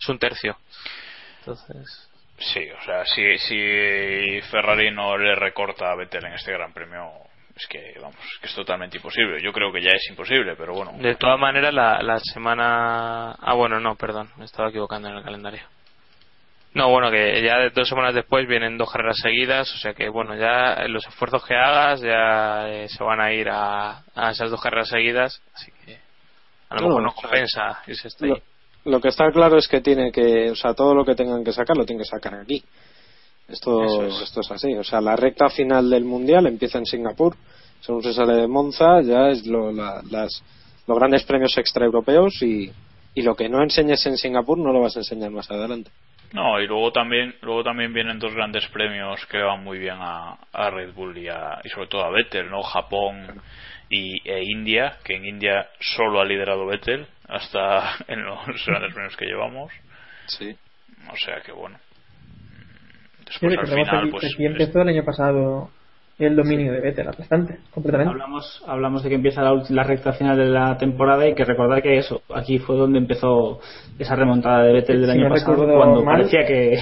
es 0.00 0.08
un 0.08 0.18
tercio. 0.18 0.56
Entonces, 1.38 2.09
Sí, 2.40 2.66
o 2.70 2.82
sea, 2.84 3.04
si, 3.04 3.36
si 3.38 4.40
Ferrari 4.50 4.90
no 4.90 5.16
le 5.18 5.34
recorta 5.34 5.92
a 5.92 5.94
Vettel 5.94 6.24
en 6.24 6.32
este 6.32 6.52
Gran 6.52 6.72
Premio, 6.72 7.10
es 7.54 7.66
que, 7.66 7.94
vamos, 8.00 8.16
que 8.40 8.46
es 8.46 8.54
totalmente 8.54 8.96
imposible. 8.96 9.42
Yo 9.42 9.52
creo 9.52 9.70
que 9.70 9.82
ya 9.82 9.90
es 9.90 10.08
imposible, 10.08 10.56
pero 10.56 10.72
bueno. 10.72 10.92
de 10.98 11.14
todas 11.16 11.38
maneras, 11.38 11.74
la, 11.74 12.02
la 12.02 12.18
semana. 12.18 13.32
Ah, 13.32 13.54
bueno, 13.54 13.78
no, 13.78 13.94
perdón, 13.96 14.30
me 14.38 14.46
estaba 14.46 14.70
equivocando 14.70 15.08
en 15.08 15.16
el 15.16 15.22
calendario. 15.22 15.62
No, 16.72 16.88
bueno, 16.88 17.10
que 17.10 17.42
ya 17.42 17.58
de 17.58 17.70
dos 17.70 17.88
semanas 17.88 18.14
después 18.14 18.46
vienen 18.46 18.78
dos 18.78 18.90
carreras 18.90 19.18
seguidas, 19.20 19.70
o 19.74 19.78
sea 19.78 19.92
que, 19.92 20.08
bueno, 20.08 20.36
ya 20.36 20.86
los 20.88 21.04
esfuerzos 21.06 21.44
que 21.44 21.54
hagas 21.56 22.00
ya 22.00 22.68
eh, 22.68 22.88
se 22.88 23.02
van 23.02 23.20
a 23.20 23.32
ir 23.32 23.48
a, 23.50 24.02
a 24.14 24.30
esas 24.30 24.50
dos 24.50 24.62
carreras 24.62 24.88
seguidas, 24.88 25.42
así 25.52 25.72
que 25.84 25.98
a 26.68 26.76
lo 26.76 26.82
No, 26.82 26.86
mejor 26.86 27.02
no 27.02 27.08
o 27.08 27.12
sea, 27.12 27.22
compensa 27.22 27.82
irse 27.88 28.06
hasta 28.06 28.24
ahí. 28.26 28.42
Lo, 28.84 29.00
que 29.00 29.08
está 29.08 29.30
claro 29.30 29.56
es 29.58 29.68
que 29.68 29.80
tiene 29.80 30.10
que, 30.10 30.50
o 30.50 30.54
sea, 30.56 30.74
todo 30.74 30.94
lo 30.94 31.04
que 31.04 31.14
tengan 31.14 31.44
que 31.44 31.52
sacar 31.52 31.76
lo 31.76 31.84
tienen 31.84 32.02
que 32.04 32.08
sacar 32.08 32.34
aquí. 32.34 32.62
Esto, 33.48 33.82
Eso 33.84 34.04
es. 34.06 34.20
esto 34.22 34.40
es 34.40 34.50
así. 34.52 34.74
O 34.74 34.84
sea, 34.84 35.00
la 35.00 35.16
recta 35.16 35.48
final 35.50 35.90
del 35.90 36.04
mundial 36.04 36.46
empieza 36.46 36.78
en 36.78 36.86
Singapur. 36.86 37.36
Según 37.80 38.02
se 38.02 38.12
sale 38.14 38.34
de 38.34 38.46
Monza, 38.46 39.00
ya 39.02 39.28
es 39.30 39.46
lo- 39.46 39.72
la- 39.72 40.02
las, 40.10 40.42
los 40.86 40.98
grandes 40.98 41.24
premios 41.24 41.56
extraeuropeos 41.58 42.40
y, 42.42 42.70
y 43.14 43.22
lo 43.22 43.34
que 43.34 43.48
no 43.48 43.62
enseñes 43.62 44.04
en 44.06 44.16
Singapur 44.16 44.56
no 44.58 44.72
lo 44.72 44.80
vas 44.82 44.96
a 44.96 45.00
enseñar 45.00 45.30
más 45.30 45.50
adelante. 45.50 45.90
No, 46.32 46.60
y 46.60 46.66
luego 46.68 46.92
también, 46.92 47.34
luego 47.42 47.64
también 47.64 47.92
vienen 47.92 48.20
dos 48.20 48.32
grandes 48.34 48.64
premios 48.68 49.26
que 49.26 49.38
van 49.38 49.64
muy 49.64 49.78
bien 49.78 49.96
a, 49.98 50.38
a 50.52 50.70
Red 50.70 50.92
Bull 50.94 51.18
y, 51.18 51.26
a- 51.26 51.60
y 51.64 51.68
sobre 51.70 51.88
todo 51.88 52.04
a 52.04 52.10
Vettel, 52.10 52.48
¿no? 52.50 52.62
Japón 52.62 53.40
y, 53.90 54.28
e 54.30 54.44
India, 54.44 54.98
que 55.02 55.16
en 55.16 55.24
India 55.26 55.66
solo 55.80 56.20
ha 56.20 56.24
liderado 56.24 56.66
Vettel 56.66 57.04
hasta 57.30 57.94
en 58.08 58.24
los 58.24 58.66
grandes 58.66 58.92
premios 58.94 59.16
que 59.16 59.26
llevamos. 59.26 59.72
Sí. 60.26 60.56
O 61.12 61.16
sea 61.16 61.40
que 61.44 61.52
bueno. 61.52 61.78
Sí, 63.30 63.46
Después 63.46 63.52
al 63.52 63.58
recordemos 63.58 63.88
final, 63.88 64.04
que 64.06 64.10
pues. 64.10 64.24
aquí 64.34 64.44
empezó 64.46 64.82
el 64.82 64.88
año 64.88 65.04
pasado 65.04 65.70
el 66.18 66.36
dominio 66.36 66.72
de 66.72 66.80
Vettel 66.80 67.06
bastante, 67.06 67.60
completamente. 67.70 68.12
Hablamos, 68.12 68.62
hablamos 68.66 69.02
de 69.02 69.08
que 69.08 69.14
empieza 69.14 69.40
la, 69.40 69.62
la 69.70 69.82
recta 69.84 70.12
final 70.12 70.36
de 70.36 70.46
la 70.46 70.76
temporada 70.76 71.26
y 71.26 71.34
que 71.34 71.44
recordar 71.44 71.80
que 71.80 71.96
eso, 71.96 72.22
aquí 72.34 72.58
fue 72.58 72.76
donde 72.76 72.98
empezó 72.98 73.60
esa 73.98 74.16
remontada 74.16 74.64
de 74.64 74.72
Vettel 74.74 75.00
del 75.00 75.12
Si 75.12 75.18
año 75.18 75.28
pasado, 75.30 75.66
cuando 75.74 76.04
mal, 76.04 76.18
parecía 76.18 76.44
que 76.44 76.78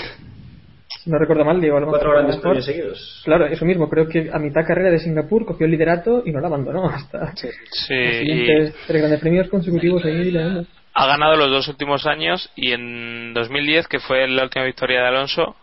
no 1.08 1.18
recuerdo 1.18 1.44
mal, 1.44 1.60
digo, 1.60 1.76
a 1.76 1.80
lo 1.80 1.86
cuatro 1.88 2.08
mejor- 2.10 2.22
grandes 2.22 2.40
premios 2.42 2.64
seguidos. 2.64 3.22
Claro, 3.24 3.46
eso 3.46 3.64
mismo, 3.64 3.88
creo 3.88 4.08
que 4.08 4.30
a 4.32 4.38
mitad 4.38 4.66
carrera 4.66 4.90
de 4.90 4.98
Singapur 4.98 5.44
cogió 5.46 5.66
el 5.66 5.72
liderato 5.72 6.22
y 6.24 6.32
no 6.32 6.40
lo 6.40 6.46
abandonó 6.46 6.88
hasta 6.88 7.34
Sí, 7.36 7.48
los 7.48 7.90
y 7.90 8.18
siguientes 8.18 8.74
tres 8.86 9.00
grandes 9.00 9.20
premios 9.20 9.48
consecutivos 9.48 10.04
ahí 10.04 10.14
liderando. 10.24 10.64
ha 10.94 11.06
ganado 11.06 11.36
los 11.36 11.50
dos 11.50 11.68
últimos 11.68 12.06
años 12.06 12.50
y 12.56 12.72
en 12.72 13.32
2010, 13.34 13.88
que 13.88 13.98
fue 14.00 14.26
la 14.28 14.42
última 14.44 14.64
victoria 14.64 15.00
de 15.02 15.06
Alonso, 15.08 15.56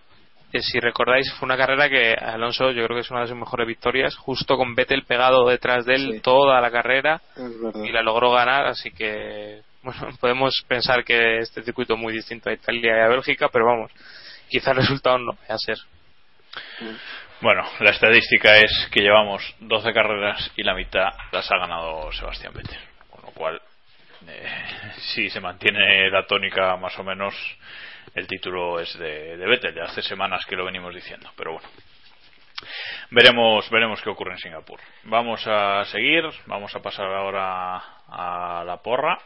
que 0.52 0.62
si 0.62 0.80
recordáis 0.80 1.30
fue 1.34 1.46
una 1.48 1.58
carrera 1.58 1.90
que 1.90 2.14
Alonso 2.14 2.72
yo 2.72 2.86
creo 2.86 2.96
que 2.96 3.02
es 3.02 3.12
una 3.12 3.22
de 3.22 3.28
sus 3.28 3.36
mejores 3.38 3.68
victorias, 3.68 4.16
justo 4.16 4.56
con 4.56 4.74
Vettel 4.74 5.04
pegado 5.04 5.46
detrás 5.50 5.86
de 5.86 5.96
él 5.96 6.12
Sí. 6.14 6.20
toda 6.22 6.62
la 6.62 6.72
carrera 6.72 7.22
y 7.84 7.92
la 7.92 8.02
logró 8.02 8.32
ganar, 8.32 8.66
así 8.68 8.90
que 8.92 9.60
bueno, 9.84 10.08
podemos 10.22 10.54
pensar 10.68 11.04
que 11.04 11.40
este 11.40 11.62
circuito 11.64 11.94
es 11.96 12.00
muy 12.00 12.14
distinto 12.14 12.50
a 12.50 12.54
Italia 12.54 12.98
y 12.98 13.02
a 13.02 13.08
Bélgica, 13.10 13.50
pero 13.52 13.66
vamos, 13.66 13.92
quizá 14.50 14.72
el 14.72 14.78
resultado 14.78 15.18
no 15.18 15.34
vaya 15.34 15.56
a 15.56 15.58
ser. 15.58 15.78
Bueno, 17.42 17.64
la 17.80 17.92
estadística 17.92 18.56
es 18.58 18.90
que 18.92 19.02
llevamos 19.02 19.44
12 19.60 19.94
carreras 19.94 20.52
y 20.56 20.64
la 20.64 20.74
mitad 20.74 21.10
las 21.32 21.52
ha 21.52 21.58
ganado 21.58 22.12
Sebastián 22.14 22.54
Vettel. 22.54 22.80
Con 23.10 23.24
lo 23.24 23.32
cual, 23.32 23.62
eh, 24.28 24.92
si 25.14 25.30
se 25.30 25.40
mantiene 25.40 26.10
la 26.10 26.26
tónica 26.26 26.76
más 26.78 26.98
o 26.98 27.04
menos, 27.04 27.36
el 28.14 28.28
título 28.28 28.80
es 28.80 28.98
de, 28.98 29.38
de 29.38 29.48
Vettel. 29.48 29.76
Ya 29.76 29.84
hace 29.84 30.02
semanas 30.02 30.46
que 30.46 30.56
lo 30.56 30.66
venimos 30.66 30.96
diciendo, 30.96 31.30
pero 31.36 31.54
bueno. 31.54 31.68
Veremos, 33.12 33.70
veremos 33.70 34.02
qué 34.02 34.10
ocurre 34.10 34.32
en 34.34 34.40
Singapur. 34.40 34.80
Vamos 35.04 35.46
a 35.46 35.84
seguir, 35.86 36.24
vamos 36.46 36.74
a 36.76 36.82
pasar 36.82 37.08
ahora 37.08 37.78
a 38.08 38.64
la 38.66 38.78
porra 38.78 39.20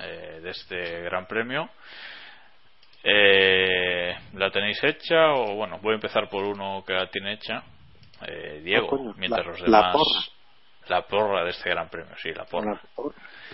eh, 0.00 0.40
de 0.42 0.50
este 0.50 1.02
Gran 1.02 1.26
Premio. 1.26 1.68
Eh, 3.04 4.14
¿La 4.34 4.50
tenéis 4.50 4.82
hecha? 4.84 5.32
O 5.34 5.54
bueno, 5.56 5.78
voy 5.82 5.92
a 5.92 5.94
empezar 5.96 6.28
por 6.28 6.44
uno 6.44 6.82
que 6.86 6.92
la 6.94 7.06
tiene 7.08 7.32
hecha. 7.34 7.62
Eh, 8.26 8.60
Diego, 8.64 8.86
Ah, 8.86 8.90
coño, 8.90 9.14
mientras 9.18 9.44
la- 9.44 9.50
los 9.52 9.60
la 9.62 9.66
demás. 9.78 9.92
porra. 9.92 10.20
La 10.88 11.02
porra 11.02 11.44
de 11.44 11.50
este 11.50 11.70
gran 11.70 11.88
premio, 11.88 12.12
sí, 12.20 12.30
la 12.34 12.44
porra. 12.44 12.80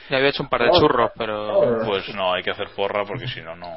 Ya 0.08 0.16
había 0.16 0.30
hecho 0.30 0.42
un 0.42 0.48
par 0.48 0.62
de 0.62 0.70
churros, 0.70 1.10
pero... 1.16 1.80
Pues 1.86 2.14
no, 2.14 2.32
hay 2.32 2.42
que 2.42 2.50
hacer 2.50 2.68
porra 2.74 3.04
porque 3.04 3.28
si 3.28 3.40
no, 3.42 3.54
no. 3.54 3.68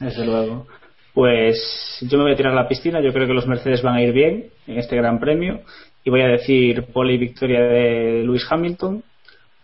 Desde 0.00 0.24
luego. 0.26 0.66
Pues 1.14 1.98
yo 2.08 2.18
me 2.18 2.24
voy 2.24 2.32
a 2.32 2.36
tirar 2.36 2.52
a 2.52 2.56
la 2.62 2.68
piscina. 2.68 3.00
Yo 3.00 3.12
creo 3.12 3.26
que 3.26 3.34
los 3.34 3.46
Mercedes 3.46 3.82
van 3.82 3.94
a 3.96 4.02
ir 4.02 4.12
bien 4.12 4.46
en 4.66 4.78
este 4.78 4.96
Gran 4.96 5.20
Premio. 5.20 5.60
Y 6.04 6.10
voy 6.10 6.22
a 6.22 6.28
decir 6.28 6.86
pole 6.92 7.14
y 7.14 7.18
victoria 7.18 7.60
de 7.60 8.22
Lewis 8.24 8.46
Hamilton 8.50 9.02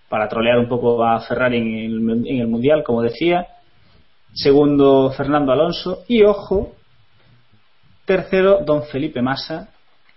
para 0.09 0.29
trolear 0.29 0.59
un 0.59 0.69
poco 0.69 1.05
a 1.05 1.21
Ferrari 1.21 1.57
en 1.57 1.75
el, 1.75 2.27
en 2.29 2.41
el 2.41 2.47
Mundial, 2.47 2.85
como 2.85 3.03
decía. 3.03 3.47
Segundo, 4.37 5.11
Fernando 5.17 5.51
Alonso. 5.51 6.05
Y 6.09 6.23
ojo, 6.23 6.75
tercero, 8.05 8.61
Don 8.65 8.85
Felipe 8.85 9.23
Massa 9.23 9.71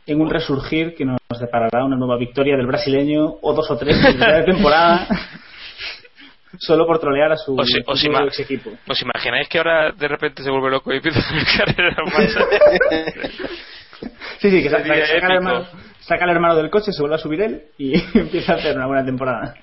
en 0.05 0.19
un 0.21 0.29
resurgir 0.29 0.95
que 0.95 1.05
nos 1.05 1.17
deparará 1.39 1.85
una 1.85 1.95
nueva 1.95 2.17
victoria 2.17 2.57
del 2.57 2.67
brasileño 2.67 3.35
o 3.41 3.53
dos 3.53 3.69
o 3.71 3.77
tres 3.77 3.95
de 4.01 4.43
temporada 4.43 5.07
solo 6.57 6.85
por 6.87 6.99
trolear 6.99 7.31
a 7.31 7.37
su 7.37 7.55
Os, 7.55 7.69
ex 7.69 8.39
equipo. 8.39 8.71
¿Os 8.87 9.01
imagináis 9.01 9.47
que 9.47 9.59
ahora 9.59 9.91
de 9.91 10.07
repente 10.07 10.43
se 10.43 10.49
vuelve 10.49 10.71
loco 10.71 10.91
y 10.91 10.97
empieza 10.97 11.19
a 11.19 11.21
hacer 11.21 11.75
carreras 11.75 11.97
más? 12.11 12.37
Sí, 14.39 14.49
sí, 14.49 14.63
que 14.63 14.69
saca, 14.69 14.93
al 14.93 14.99
épico. 14.99 15.33
hermano, 15.33 15.65
saca 15.99 16.23
al 16.23 16.31
hermano 16.31 16.55
del 16.55 16.69
coche, 16.69 16.91
se 16.91 17.01
vuelve 17.01 17.15
a 17.15 17.19
subir 17.19 17.41
él 17.41 17.61
y 17.77 17.93
empieza 18.17 18.53
a 18.53 18.55
hacer 18.55 18.75
una 18.75 18.87
buena 18.87 19.05
temporada. 19.05 19.53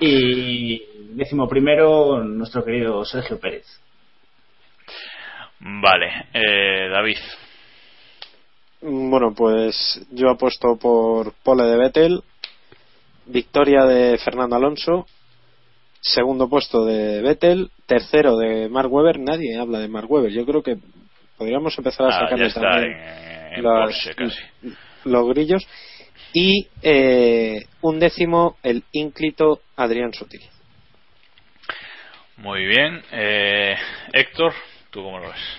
Y 0.00 0.82
décimo 1.14 1.48
primero, 1.48 2.22
nuestro 2.24 2.64
querido 2.64 3.04
Sergio 3.04 3.38
Pérez. 3.38 3.66
Vale, 5.60 6.26
eh, 6.34 6.88
David. 6.90 7.18
Bueno, 8.80 9.34
pues 9.34 10.00
yo 10.10 10.30
apuesto 10.30 10.76
por 10.80 11.32
pole 11.42 11.64
de 11.64 11.76
Vettel, 11.76 12.22
victoria 13.26 13.84
de 13.84 14.18
Fernando 14.18 14.54
Alonso, 14.54 15.06
segundo 16.00 16.48
puesto 16.48 16.84
de 16.84 17.20
Vettel, 17.22 17.70
tercero 17.86 18.36
de 18.36 18.68
Mark 18.68 18.92
Webber. 18.92 19.18
Nadie 19.18 19.58
habla 19.58 19.80
de 19.80 19.88
Mark 19.88 20.08
Webber. 20.10 20.30
Yo 20.30 20.46
creo 20.46 20.62
que 20.62 20.76
podríamos 21.36 21.76
empezar 21.76 22.06
a 22.06 22.08
Ah, 22.16 22.20
sacarle 22.20 22.52
también 22.52 22.92
en, 22.92 23.54
en 23.54 23.62
las- 23.64 23.84
Porsche 23.84 24.14
casi. 24.14 24.38
los 25.04 25.28
grillos. 25.28 25.66
Y 26.32 26.68
eh, 26.82 27.64
un 27.80 27.98
décimo, 27.98 28.56
el 28.62 28.82
ínclito 28.92 29.60
Adrián 29.76 30.12
Sutil. 30.12 30.42
Muy 32.36 32.66
bien. 32.66 33.02
Eh, 33.12 33.74
Héctor, 34.12 34.52
¿tú 34.90 35.02
cómo 35.02 35.18
lo 35.18 35.28
ves? 35.28 35.58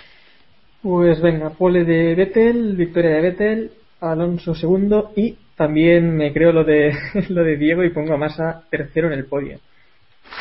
Pues 0.82 1.20
venga, 1.20 1.50
pole 1.50 1.84
de 1.84 2.14
Vettel, 2.14 2.74
victoria 2.76 3.10
de 3.16 3.20
Vettel, 3.20 3.70
Alonso 4.00 4.54
segundo 4.54 5.12
y 5.14 5.36
también 5.56 6.16
me 6.16 6.32
creo 6.32 6.52
lo 6.52 6.64
de 6.64 6.96
lo 7.28 7.44
de 7.44 7.56
Diego 7.58 7.84
y 7.84 7.90
pongo 7.90 8.14
a 8.14 8.16
Massa 8.16 8.62
tercero 8.70 9.08
en 9.08 9.12
el 9.14 9.26
podio. 9.26 9.58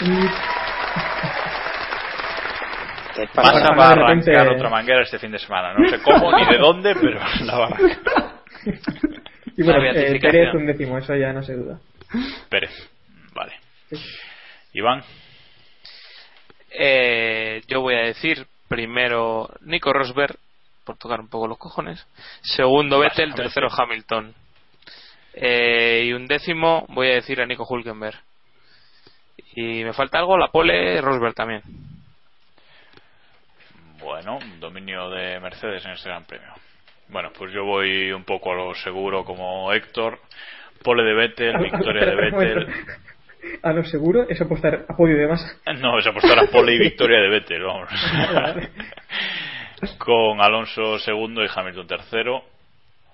Y 0.02 0.10
Massa 3.36 3.74
va 3.76 3.88
a 3.88 3.90
de 3.90 3.96
repente- 3.96 4.32
arrancar 4.36 4.56
otra 4.56 4.70
manguera 4.70 5.02
este 5.02 5.20
fin 5.20 5.32
de 5.32 5.40
semana. 5.40 5.74
No 5.78 5.90
sé 5.90 6.00
cómo 6.02 6.32
ni 6.38 6.46
de 6.46 6.58
dónde, 6.58 6.96
pero 6.96 7.20
la 7.44 7.58
va 7.58 7.66
a 7.66 7.68
arrancar. 7.68 8.00
Y 9.60 9.64
bueno, 9.64 9.84
eh. 9.84 10.18
Pérez 10.22 10.54
un 10.54 10.66
décimo, 10.66 10.98
eso 10.98 11.14
ya 11.18 11.34
no 11.34 11.44
se 11.44 11.54
duda. 11.54 11.82
Pérez. 12.48 12.72
Vale. 13.34 13.52
Iván. 14.72 15.04
Eh, 16.72 17.62
yo 17.68 17.82
voy 17.82 17.96
a 17.96 18.04
decir 18.04 18.48
primero 18.70 19.50
Nico 19.60 19.92
Rosberg, 19.92 20.38
por 20.86 20.96
tocar 20.96 21.20
un 21.20 21.28
poco 21.28 21.46
los 21.46 21.58
cojones. 21.58 22.08
Segundo 22.40 23.00
Vettel, 23.00 23.36
tercero 23.36 23.68
Hamilton. 23.70 24.34
Eh, 25.34 26.04
y 26.06 26.14
un 26.14 26.26
décimo 26.26 26.86
voy 26.88 27.10
a 27.10 27.16
decir 27.16 27.42
a 27.42 27.46
Nico 27.46 27.68
Hulkenberg. 27.70 28.18
Y 29.56 29.84
me 29.84 29.92
falta 29.92 30.20
algo, 30.20 30.38
la 30.38 30.48
pole 30.48 31.02
Rosberg 31.02 31.36
también. 31.36 31.64
Bueno, 34.00 34.40
dominio 34.62 35.10
de 35.10 35.38
Mercedes 35.42 35.84
en 35.84 35.92
este 35.92 36.08
gran 36.08 36.24
premio. 36.24 36.54
Bueno, 37.10 37.32
pues 37.38 37.52
yo 37.52 37.66
voy 37.66 38.12
un 38.12 38.24
poco 38.24 38.52
a 38.52 38.56
lo 38.56 38.76
seguro 38.76 39.26
como 39.26 39.74
Héctor. 39.74 40.20
Pole 40.84 41.04
de 41.04 41.14
Vettel, 41.14 41.58
victoria 41.60 42.06
de 42.06 42.16
Vettel. 42.16 42.68
A 43.64 43.74
lo 43.74 43.84
seguro 43.84 44.28
es 44.30 44.40
apostar 44.42 44.86
a 44.88 44.96
podio 44.96 45.18
de 45.18 45.28
Massa. 45.28 45.58
No, 45.80 45.98
es 45.98 46.06
apostar 46.06 46.38
a 46.40 46.48
pole 46.48 46.76
y 46.76 46.80
victoria 46.80 47.20
de 47.20 47.30
Vettel, 47.30 47.64
vamos. 47.64 47.90
Con 49.98 50.42
Alonso 50.42 51.00
segundo 51.00 51.44
y 51.44 51.48
Hamilton 51.54 51.88
tercero. 51.88 52.44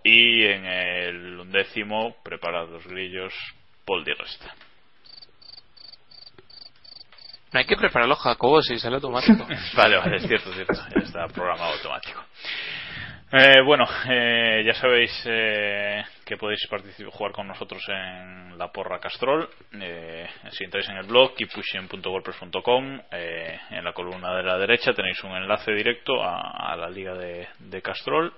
Y 0.03 0.43
en 0.43 0.65
el 0.65 1.39
undécimo, 1.39 2.15
preparados 2.23 2.69
los 2.69 2.88
grillos, 2.88 3.34
Paul 3.86 4.03
Di 4.03 4.13
Resta. 4.13 4.53
No 7.51 7.60
hay 7.60 7.65
que 7.65 7.77
prepararlo, 7.77 8.15
Jacobo, 8.15 8.62
si 8.62 8.77
sale 8.77 8.95
automático. 8.95 9.47
Vale, 9.75 9.97
vale, 9.97 10.17
es 10.17 10.27
cierto, 10.27 10.49
es 10.49 10.55
cierto. 10.55 10.73
Ya 10.93 11.01
está 11.01 11.27
programado 11.27 11.73
automático. 11.73 12.23
Eh, 13.38 13.60
bueno, 13.65 13.86
eh, 14.08 14.63
ya 14.65 14.74
sabéis 14.76 15.12
eh, 15.26 16.02
que 16.24 16.38
podéis 16.38 16.65
participar, 16.67 17.12
jugar 17.12 17.32
con 17.34 17.48
nosotros 17.48 17.84
en 17.89 18.58
la 18.58 18.71
porra 18.71 18.98
Castrol. 19.00 19.50
Eh, 19.74 20.26
si 20.52 20.63
entráis 20.63 20.88
en 20.88 20.95
el 20.98 21.06
blog 21.06 21.36
keeppushing.wordpress.com, 21.36 23.02
eh, 23.12 23.60
en 23.71 23.84
la 23.84 23.91
columna 23.91 24.34
de 24.38 24.43
la 24.43 24.58
derecha 24.58 24.93
tenéis 24.93 25.21
un 25.26 25.32
enlace 25.36 25.74
directo 25.74 26.24
a, 26.24 26.78
la 26.78 26.89
liga 26.89 27.13
de, 27.13 27.82
Castrol. 27.82 28.34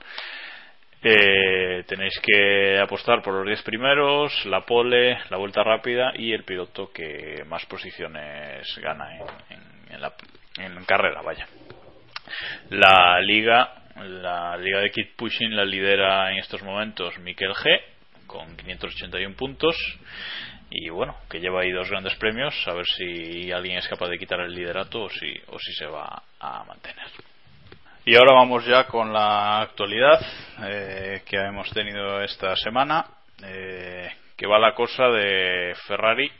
Eh, 1.03 1.83
tenéis 1.87 2.19
que 2.19 2.79
apostar 2.79 3.21
por 3.21 3.35
los 3.35 3.45
10 3.45 3.61
primeros, 3.61 4.45
la 4.47 4.61
pole, 4.61 5.19
la 5.29 5.37
vuelta 5.37 5.61
rápida 5.63 6.11
y 6.15 6.33
el 6.33 6.43
piloto 6.43 6.91
que 6.91 7.43
más 7.45 7.63
posiciones 7.67 8.65
gana 8.81 9.15
en, 9.15 9.21
en- 9.51 9.93
en 9.93 10.01
la, 10.01 10.11
en 10.57 10.85
carrera, 10.85 11.21
vaya. 11.21 11.45
La 12.71 13.19
liga 13.21 13.83
La 14.03 14.55
liga 14.57 14.79
de 14.79 14.91
Kit 14.91 15.15
Pushing 15.15 15.55
la 15.55 15.65
lidera 15.65 16.31
en 16.31 16.37
estos 16.37 16.61
momentos 16.61 17.17
Mikel 17.19 17.53
G 17.53 17.81
con 18.27 18.55
581 18.55 19.35
puntos 19.35 19.75
y 20.69 20.89
bueno, 20.89 21.15
que 21.29 21.39
lleva 21.39 21.61
ahí 21.61 21.71
dos 21.71 21.89
grandes 21.89 22.15
premios, 22.15 22.53
a 22.67 22.73
ver 22.73 22.85
si 22.85 23.51
alguien 23.51 23.77
es 23.77 23.87
capaz 23.87 24.09
de 24.09 24.19
quitar 24.19 24.41
el 24.41 24.53
liderato 24.53 25.03
o 25.03 25.09
si, 25.09 25.33
o 25.47 25.57
si 25.57 25.73
se 25.73 25.85
va 25.85 26.23
a 26.39 26.63
mantener. 26.65 27.07
Y 28.05 28.15
ahora 28.15 28.33
vamos 28.33 28.65
ya 28.65 28.85
con 28.85 29.11
la 29.11 29.61
actualidad 29.61 30.19
eh, 30.63 31.23
que 31.25 31.37
hemos 31.37 31.69
tenido 31.71 32.21
esta 32.21 32.55
semana, 32.55 33.05
eh, 33.43 34.09
que 34.35 34.47
va 34.47 34.59
la 34.59 34.73
cosa 34.73 35.07
de 35.07 35.73
Ferrari, 35.87 36.31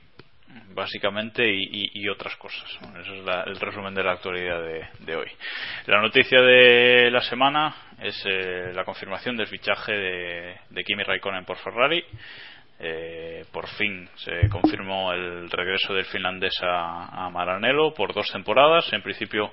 básicamente, 0.74 1.44
y, 1.48 2.08
otras 2.10 2.36
cosas. 2.38 2.64
ese 3.02 3.20
es 3.20 3.28
el 3.48 3.60
resumen 3.60 3.94
de 3.94 4.04
la 4.04 4.14
actualidad 4.14 4.62
de, 5.00 5.16
hoy. 5.16 5.30
La 5.86 6.02
noticia 6.02 6.42
de 6.42 7.10
la 7.12 7.22
semana 7.22 7.76
es 8.02 8.24
eh, 8.26 8.72
la 8.74 8.86
confirmación 8.86 9.36
del 9.36 9.48
fichaje 9.48 9.92
de, 10.70 10.84
Kimi 10.84 11.04
Raikkonen 11.04 11.46
por 11.46 11.58
Ferrari. 11.58 12.04
por 13.52 13.68
fin 13.70 14.08
se 14.16 14.50
confirmó 14.50 15.12
el 15.12 15.50
regreso 15.50 15.94
del 15.94 16.06
finlandés 16.06 16.54
a, 16.62 17.26
a 17.26 17.30
Maranello 17.30 17.94
por 17.94 18.14
dos 18.14 18.32
temporadas. 18.32 18.92
En 18.94 19.02
principio 19.02 19.52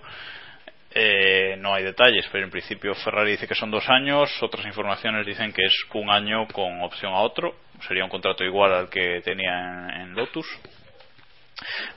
eh, 0.96 1.56
no 1.58 1.74
hay 1.74 1.82
detalles, 1.82 2.24
pero 2.30 2.44
en 2.44 2.52
principio 2.52 2.94
Ferrari 2.94 3.32
dice 3.32 3.48
que 3.48 3.56
son 3.56 3.68
dos 3.68 3.88
años, 3.88 4.30
otras 4.40 4.64
informaciones 4.64 5.26
dicen 5.26 5.52
que 5.52 5.64
es 5.64 5.74
un 5.92 6.08
año 6.08 6.46
con 6.46 6.82
opción 6.82 7.12
a 7.12 7.18
otro, 7.18 7.56
sería 7.88 8.04
un 8.04 8.10
contrato 8.10 8.44
igual 8.44 8.72
al 8.72 8.88
que 8.88 9.20
tenía 9.24 9.88
en, 10.02 10.14
Lotus. 10.14 10.46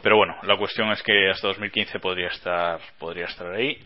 Pero 0.02 0.18
bueno, 0.18 0.36
la 0.44 0.58
cuestión 0.58 0.92
es 0.92 1.02
que 1.04 1.30
hasta 1.30 1.48
2015 1.48 2.00
podría 2.00 2.28
estar, 2.28 2.80
podría 2.98 3.26
estar 3.26 3.52
ahí. 3.52 3.78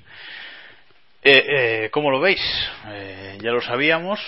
Eh, 1.24 1.84
eh, 1.84 1.90
¿Cómo 1.92 2.10
lo 2.10 2.20
veis? 2.20 2.42
Eh, 2.88 3.38
ya 3.42 3.52
lo 3.52 3.62
sabíamos, 3.62 4.20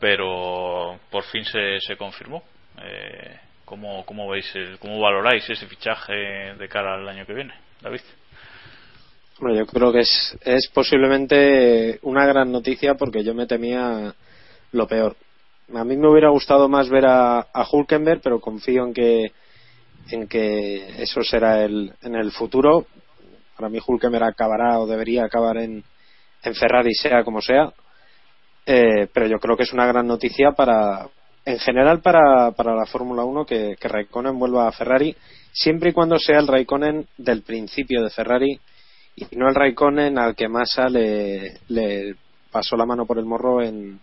pero 0.00 0.98
por 1.10 1.22
fin 1.24 1.44
se, 1.44 1.78
se 1.80 1.96
confirmó. 1.96 2.42
Eh, 2.82 3.38
¿cómo, 3.64 4.04
¿Cómo 4.04 4.28
veis, 4.28 4.52
cómo 4.80 5.00
valoráis 5.00 5.48
ese 5.48 5.66
fichaje 5.66 6.12
de 6.12 6.68
cara 6.68 6.94
al 6.94 7.08
año 7.08 7.24
que 7.24 7.34
viene, 7.34 7.54
David? 7.80 8.00
Bueno, 9.38 9.56
yo 9.56 9.66
creo 9.66 9.92
que 9.92 10.00
es, 10.00 10.38
es 10.44 10.68
posiblemente 10.68 11.98
una 12.02 12.26
gran 12.26 12.50
noticia 12.52 12.94
porque 12.94 13.24
yo 13.24 13.34
me 13.34 13.46
temía 13.46 14.14
lo 14.72 14.86
peor. 14.86 15.16
A 15.74 15.84
mí 15.84 15.96
me 15.96 16.08
hubiera 16.08 16.28
gustado 16.28 16.68
más 16.68 16.88
ver 16.88 17.06
a, 17.06 17.40
a 17.52 17.66
Hulkenberg, 17.70 18.20
pero 18.20 18.40
confío 18.40 18.84
en 18.84 18.92
que 18.92 19.32
en 20.10 20.26
que 20.28 21.02
eso 21.02 21.22
será 21.22 21.64
el, 21.64 21.92
en 22.02 22.14
el 22.14 22.32
futuro. 22.32 22.86
Para 23.56 23.68
mí 23.68 23.78
Hulkenberg 23.84 24.24
acabará 24.24 24.78
o 24.78 24.86
debería 24.86 25.24
acabar 25.24 25.58
en, 25.58 25.84
en 26.42 26.54
Ferrari, 26.54 26.94
sea 26.94 27.24
como 27.24 27.40
sea. 27.40 27.72
Eh, 28.66 29.08
pero 29.12 29.26
yo 29.26 29.38
creo 29.38 29.56
que 29.56 29.64
es 29.64 29.72
una 29.72 29.86
gran 29.86 30.06
noticia 30.06 30.52
para, 30.52 31.08
en 31.44 31.58
general 31.58 32.00
para, 32.00 32.52
para 32.52 32.74
la 32.74 32.86
Fórmula 32.86 33.24
1 33.24 33.44
que, 33.44 33.76
Raikkonen 33.80 34.38
vuelva 34.38 34.68
a 34.68 34.72
Ferrari, 34.72 35.16
siempre 35.52 35.90
y 35.90 35.92
cuando 35.92 36.18
sea 36.18 36.38
el 36.38 36.46
Raikkonen 36.46 37.06
del 37.18 37.42
principio 37.42 38.02
de 38.02 38.10
Ferrari 38.10 38.60
y 39.16 39.26
no 39.36 39.48
el 39.48 39.54
Raikkonen 39.54 40.18
al 40.18 40.34
que 40.36 40.48
Massa 40.48 40.88
le, 40.88 42.14
pasó 42.50 42.76
la 42.76 42.86
mano 42.86 43.04
por 43.04 43.18
el 43.18 43.24
morro 43.24 43.62
en, 43.62 43.98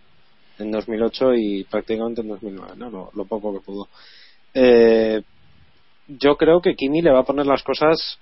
en 0.58 0.70
2008 0.70 1.34
y 1.36 1.64
prácticamente 1.64 2.20
en 2.20 2.28
2009, 2.28 2.72
¿no? 2.76 3.10
lo, 3.14 3.24
poco 3.24 3.54
que 3.54 3.64
pudo. 3.64 3.88
Eh, 4.52 5.22
yo 6.18 6.36
creo 6.36 6.60
que 6.60 6.74
Kimi 6.74 7.02
le 7.02 7.12
va 7.12 7.20
a 7.20 7.24
poner 7.24 7.46
las 7.46 7.62
cosas 7.62 8.18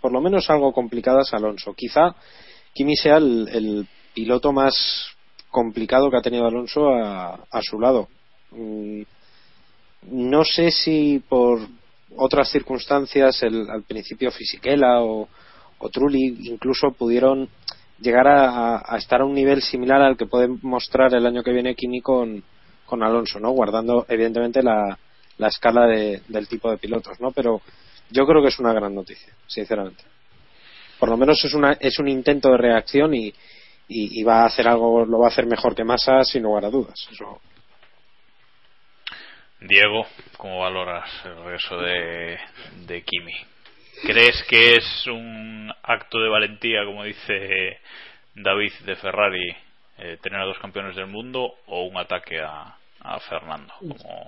por 0.00 0.12
lo 0.12 0.20
menos 0.20 0.50
algo 0.50 0.72
complicadas 0.72 1.32
a 1.32 1.38
Alonso. 1.38 1.74
Quizá 1.74 2.14
Kimi 2.74 2.96
sea 2.96 3.16
el, 3.16 3.86
piloto 4.14 4.50
más 4.50 4.74
complicado 5.50 6.10
que 6.10 6.16
ha 6.16 6.22
tenido 6.22 6.46
Alonso 6.46 6.88
a, 6.88 7.34
a 7.50 7.60
su 7.60 7.78
lado. 7.78 8.08
Mm, 8.50 9.02
no 10.10 10.44
sé 10.44 10.70
si 10.70 11.22
por 11.28 11.60
otras 12.16 12.50
circunstancias, 12.50 13.42
el, 13.42 13.68
al 13.68 13.82
principio 13.82 14.30
Fisichella 14.30 15.00
o, 15.00 15.28
Trulli 15.92 16.48
incluso 16.50 16.92
pudieron 16.92 17.48
llegar 18.00 18.26
a, 18.26 18.96
estar 18.96 19.20
a 19.20 19.26
un 19.26 19.34
nivel 19.34 19.60
similar 19.60 20.00
al 20.00 20.16
que 20.16 20.26
puede 20.26 20.48
mostrar 20.62 21.14
el 21.14 21.26
año 21.26 21.42
que 21.42 21.52
viene 21.52 21.74
Kimi 21.74 22.00
con, 22.00 22.42
con 22.86 23.02
Alonso, 23.02 23.38
¿no? 23.38 23.50
Guardando 23.50 24.06
evidentemente 24.08 24.62
la, 24.62 24.98
la 25.38 25.48
escala 25.48 25.86
de, 25.86 26.22
del 26.28 26.48
tipo 26.48 26.70
de 26.70 26.78
pilotos, 26.78 27.20
¿no? 27.20 27.30
Pero 27.30 27.60
yo 28.10 28.26
creo 28.26 28.42
que 28.42 28.48
es 28.48 28.58
una 28.58 28.72
gran 28.72 28.94
noticia, 28.94 29.32
sinceramente. 29.46 30.04
Por 30.98 31.08
lo 31.08 31.16
menos 31.16 31.44
es, 31.44 31.52
una, 31.54 31.72
es 31.72 31.98
un 31.98 32.08
intento 32.08 32.50
de 32.50 32.58
reacción 32.58 33.14
y, 33.14 33.32
y, 33.88 34.22
va 34.22 34.42
a 34.42 34.46
hacer 34.46 34.66
algo, 34.66 35.04
lo 35.04 35.18
va 35.18 35.26
a 35.26 35.30
hacer 35.30 35.46
mejor 35.46 35.74
que 35.74 35.84
Massa 35.84 36.24
sin 36.24 36.42
lugar 36.42 36.64
a 36.64 36.70
dudas. 36.70 37.08
Eso. 37.12 37.40
Diego, 39.60 40.06
¿cómo 40.36 40.60
valoras 40.60 41.10
el 41.24 41.36
regreso 41.36 41.76
de, 41.78 42.38
de 42.86 43.02
Kimi? 43.02 43.34
¿Crees 44.02 44.42
que 44.48 44.76
es 44.76 45.06
un 45.06 45.72
acto 45.82 46.18
de 46.18 46.28
valentía, 46.28 46.84
como 46.84 47.04
dice 47.04 47.78
David 48.34 48.72
de 48.84 48.96
Ferrari, 48.96 49.56
eh, 49.98 50.18
tener 50.22 50.40
a 50.40 50.44
dos 50.44 50.58
campeones 50.58 50.94
del 50.94 51.06
mundo 51.06 51.54
o 51.66 51.84
un 51.84 51.96
ataque 51.96 52.38
a, 52.40 52.76
Fernando? 53.28 53.72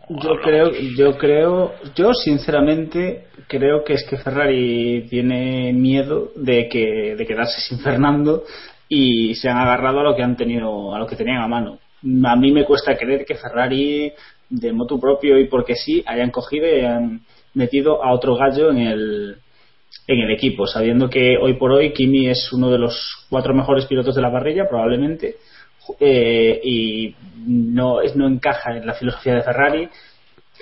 Yo 0.09 0.41
creo, 0.43 0.71
yo 0.97 1.19
creo, 1.19 1.75
yo 1.95 2.15
sinceramente 2.15 3.27
creo 3.47 3.85
que 3.85 3.95
es 3.95 4.07
que 4.09 4.17
Ferrari 4.17 5.07
tiene 5.09 5.73
miedo 5.73 6.31
de 6.37 6.69
que 6.69 7.15
de 7.17 7.27
quedarse 7.27 7.61
sin 7.61 7.81
Fernando 7.81 8.45
y 8.89 9.35
se 9.35 9.49
han 9.49 9.59
agarrado 9.59 10.01
a 10.01 10.05
lo 10.05 10.17
que 10.17 10.23
han 10.23 10.37
tenido, 10.37 10.95
a 10.95 10.99
lo 10.99 11.07
que 11.07 11.17
tenían 11.17 11.43
a 11.43 11.49
mano. 11.49 11.79
A 12.25 12.37
mí 12.37 12.53
me 12.53 12.65
cuesta 12.65 12.97
creer 12.97 13.25
que 13.25 13.35
Ferrari 13.35 14.13
de 14.49 14.73
moto 14.73 14.99
propio 14.99 15.39
y 15.39 15.49
porque 15.49 15.75
sí 15.75 16.03
hayan 16.07 16.31
cogido 16.31 16.67
y 16.67 16.81
hayan 16.81 17.21
metido 17.55 18.03
a 18.03 18.13
otro 18.13 18.37
gallo 18.37 18.71
en 18.71 18.79
el 18.79 19.37
en 20.07 20.21
el 20.21 20.31
equipo, 20.31 20.67
sabiendo 20.67 21.11
que 21.11 21.37
hoy 21.37 21.55
por 21.55 21.73
hoy 21.73 21.93
Kimi 21.93 22.29
es 22.29 22.51
uno 22.53 22.71
de 22.71 22.79
los 22.79 23.27
cuatro 23.29 23.55
mejores 23.55 23.87
pilotos 23.87 24.15
de 24.15 24.23
la 24.23 24.33
parrilla, 24.33 24.69
probablemente, 24.69 25.37
eh, 26.01 26.61
y 26.63 27.15
no, 27.47 27.99
no 28.15 28.27
encaja 28.27 28.77
en 28.77 28.87
la 28.87 28.95
filosofía 28.95 29.35
de 29.35 29.43
Ferrari. 29.43 29.89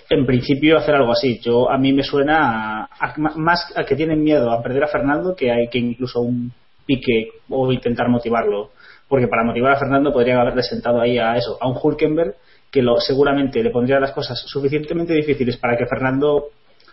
En 0.09 0.27
principio, 0.27 0.79
hacer 0.79 0.95
algo 0.95 1.13
así. 1.13 1.41
Yo 1.41 1.71
a 1.71 1.79
mí 1.79 1.93
me 1.93 2.03
suena 2.03 2.89
más 3.37 3.73
a 3.77 3.85
que 3.85 3.97
tienen 3.97 4.23
miedo 4.23 4.51
a 4.51 4.63
perder 4.63 4.85
a 4.85 4.89
Fernando 4.89 5.35
que 5.35 5.51
hay 5.51 5.69
que 5.69 5.79
incluso 5.79 6.21
un 6.21 6.53
pique 6.85 7.29
o 7.49 7.73
intentar 7.73 8.09
motivarlo. 8.09 8.71
Porque 9.09 9.29
para 9.29 9.45
motivar 9.45 9.73
a 9.73 9.79
Fernando 9.79 10.13
podrían 10.13 10.39
haberle 10.39 10.63
sentado 10.63 11.01
ahí 11.01 11.19
a 11.19 11.37
eso, 11.37 11.59
a 11.61 11.69
un 11.69 11.79
Hulkenberg 11.81 12.35
que 12.71 12.83
lo, 12.83 13.01
seguramente 13.01 13.63
le 13.63 13.71
pondría 13.71 14.01
las 14.01 14.13
cosas 14.13 14.39
suficientemente 14.47 15.15
difíciles 15.15 15.57
para 15.57 15.77
que 15.77 15.87
Fernando 15.87 16.49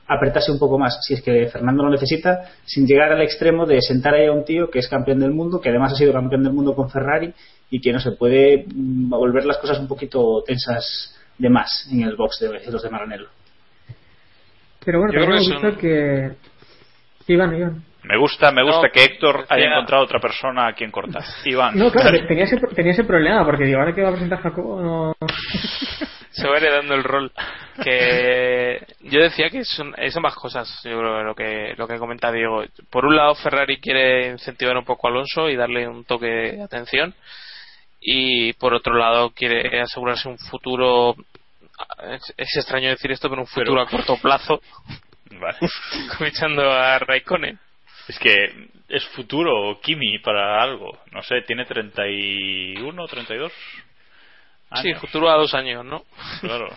apretase 0.07 0.51
un 0.51 0.59
poco 0.59 0.77
más, 0.77 0.99
si 1.01 1.13
es 1.13 1.21
que 1.21 1.47
Fernando 1.47 1.83
lo 1.83 1.89
necesita, 1.89 2.41
sin 2.65 2.85
llegar 2.85 3.11
al 3.11 3.21
extremo 3.21 3.65
de 3.65 3.81
sentar 3.81 4.13
ahí 4.13 4.27
a 4.27 4.31
un 4.31 4.43
tío 4.43 4.69
que 4.69 4.79
es 4.79 4.87
campeón 4.87 5.19
del 5.19 5.31
mundo, 5.31 5.61
que 5.61 5.69
además 5.69 5.93
ha 5.93 5.95
sido 5.95 6.13
campeón 6.13 6.43
del 6.43 6.53
mundo 6.53 6.75
con 6.75 6.89
Ferrari 6.89 7.33
y 7.73 7.81
que 7.81 7.91
no 7.91 7.99
se 7.99 8.11
puede 8.11 8.65
mm, 8.67 9.09
volver 9.09 9.45
las 9.45 9.57
cosas 9.57 9.79
un 9.79 9.87
poquito 9.87 10.43
tensas 10.45 11.19
de 11.39 11.49
más 11.49 11.89
en 11.91 12.03
el 12.03 12.15
box 12.15 12.39
de 12.39 12.71
los 12.71 12.83
de 12.83 12.89
Maranello. 12.91 13.29
Pero 14.85 14.99
bueno, 14.99 15.13
Yo 15.13 15.59
creo 15.59 15.77
que, 15.79 16.31
Iván, 17.25 17.55
Iván. 17.55 17.83
Me 18.03 18.15
gusta, 18.19 18.51
me 18.51 18.63
gusta 18.63 18.89
que 18.93 19.05
Héctor 19.05 19.45
haya 19.49 19.71
encontrado 19.71 20.03
otra 20.03 20.19
persona 20.19 20.67
a 20.67 20.73
quien 20.73 20.91
cortar. 20.91 21.23
Iván. 21.45 21.75
No, 21.75 21.89
claro, 21.91 22.15
tenía 22.27 22.43
ese, 22.43 22.57
tenía 22.75 22.91
ese 22.91 23.05
problema, 23.05 23.43
porque 23.43 23.63
digo, 23.63 23.79
ahora 23.79 23.95
que 23.95 24.03
va 24.03 24.09
a 24.09 24.11
presentar 24.11 24.43
Jacobo, 24.43 24.79
no. 24.79 25.13
Se 26.29 26.47
va 26.47 26.57
heredando 26.57 26.93
el 26.93 27.03
rol. 27.03 27.31
Que 27.83 28.85
yo 29.01 29.19
decía 29.19 29.49
que 29.49 29.63
son, 29.63 29.95
son 30.09 30.21
más 30.21 30.35
cosas, 30.35 30.67
yo 30.83 30.97
creo, 30.97 31.23
lo 31.23 31.35
que, 31.35 31.73
lo 31.77 31.87
que 31.87 31.97
comenta 31.97 32.31
Diego. 32.31 32.63
Por 32.89 33.05
un 33.05 33.15
lado, 33.15 33.35
Ferrari 33.35 33.79
quiere 33.79 34.31
incentivar 34.31 34.75
un 34.77 34.83
poco 34.83 35.07
a 35.07 35.11
Alonso 35.11 35.49
y 35.49 35.55
darle 35.55 35.87
un 35.87 36.05
toque 36.05 36.25
de 36.25 36.63
atención. 36.63 37.15
Y 38.05 38.53
por 38.53 38.73
otro 38.73 38.95
lado, 38.95 39.31
quiere 39.31 39.81
asegurarse 39.81 40.27
un 40.27 40.37
futuro. 40.37 41.15
Es, 42.37 42.57
extraño 42.57 42.89
decir 42.89 43.11
esto, 43.11 43.29
pero 43.29 43.41
un 43.41 43.47
futuro 43.47 43.81
a 43.81 43.87
corto 43.87 44.17
plazo. 44.17 44.61
Vale. 45.31 45.57
Escuchando 45.61 46.69
a 46.69 46.99
Raikkonen. 46.99 47.57
Es 48.07 48.19
que 48.19 48.69
es 48.89 49.05
futuro 49.07 49.79
Kimi 49.81 50.19
para 50.19 50.61
algo. 50.61 50.99
No 51.11 51.23
sé, 51.23 51.41
tiene 51.47 51.65
31, 51.65 53.07
32. 53.07 53.51
Años. 54.69 54.83
Sí, 54.83 54.93
futuro 54.95 55.29
a 55.29 55.37
dos 55.37 55.53
años, 55.53 55.85
¿no? 55.85 56.03
Claro. 56.41 56.67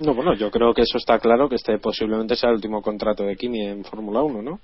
No, 0.00 0.14
bueno, 0.14 0.34
yo 0.34 0.50
creo 0.50 0.74
que 0.74 0.82
eso 0.82 0.98
está 0.98 1.18
claro, 1.20 1.48
que 1.48 1.54
este 1.54 1.78
posiblemente 1.78 2.34
sea 2.34 2.50
el 2.50 2.56
último 2.56 2.82
contrato 2.82 3.22
de 3.22 3.36
Kimi 3.36 3.66
en 3.66 3.84
Fórmula 3.84 4.22
1, 4.22 4.42
¿no? 4.42 4.60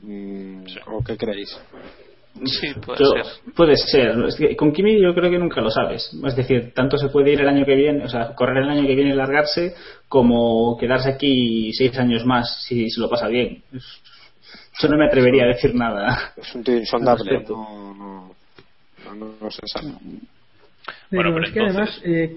Mm, 0.00 0.64
¿O 0.86 1.04
qué 1.04 1.16
creéis? 1.16 1.56
Sí, 2.44 2.74
puede 2.84 2.98
ser. 3.04 3.52
Puede 3.54 3.76
ser. 3.76 4.56
con 4.56 4.72
Kimi 4.72 5.00
yo 5.00 5.14
creo 5.14 5.30
que 5.30 5.38
nunca 5.38 5.60
lo 5.60 5.70
sabes. 5.70 6.10
Es 6.26 6.36
decir, 6.36 6.72
tanto 6.74 6.98
se 6.98 7.08
puede 7.08 7.32
ir 7.32 7.40
el 7.40 7.48
año 7.48 7.64
que 7.64 7.74
viene, 7.74 8.04
o 8.04 8.08
sea, 8.08 8.34
correr 8.34 8.62
el 8.62 8.70
año 8.70 8.86
que 8.86 8.94
viene 8.94 9.10
y 9.10 9.14
largarse, 9.14 9.74
como 10.08 10.76
quedarse 10.78 11.10
aquí 11.10 11.72
seis 11.72 11.96
años 11.98 12.24
más 12.26 12.64
si 12.66 12.90
se 12.90 13.00
lo 13.00 13.08
pasa 13.08 13.28
bien. 13.28 13.62
Yo 14.78 14.88
no 14.88 14.98
me 14.98 15.06
atrevería 15.06 15.44
a 15.44 15.48
decir 15.48 15.74
nada. 15.74 16.32
Es 16.36 16.54
un 16.54 16.62
tío 16.62 16.76
insondable. 16.76 17.42
no, 17.48 18.34
no 19.40 19.50
se 19.50 19.62
sabe. 19.66 19.92
Pero 21.10 21.32
Bueno, 21.32 21.34
pero 21.34 21.46
es 21.46 21.52
que 21.52 21.60
entonces- 21.60 22.00
además, 22.02 22.02
eh, 22.04 22.36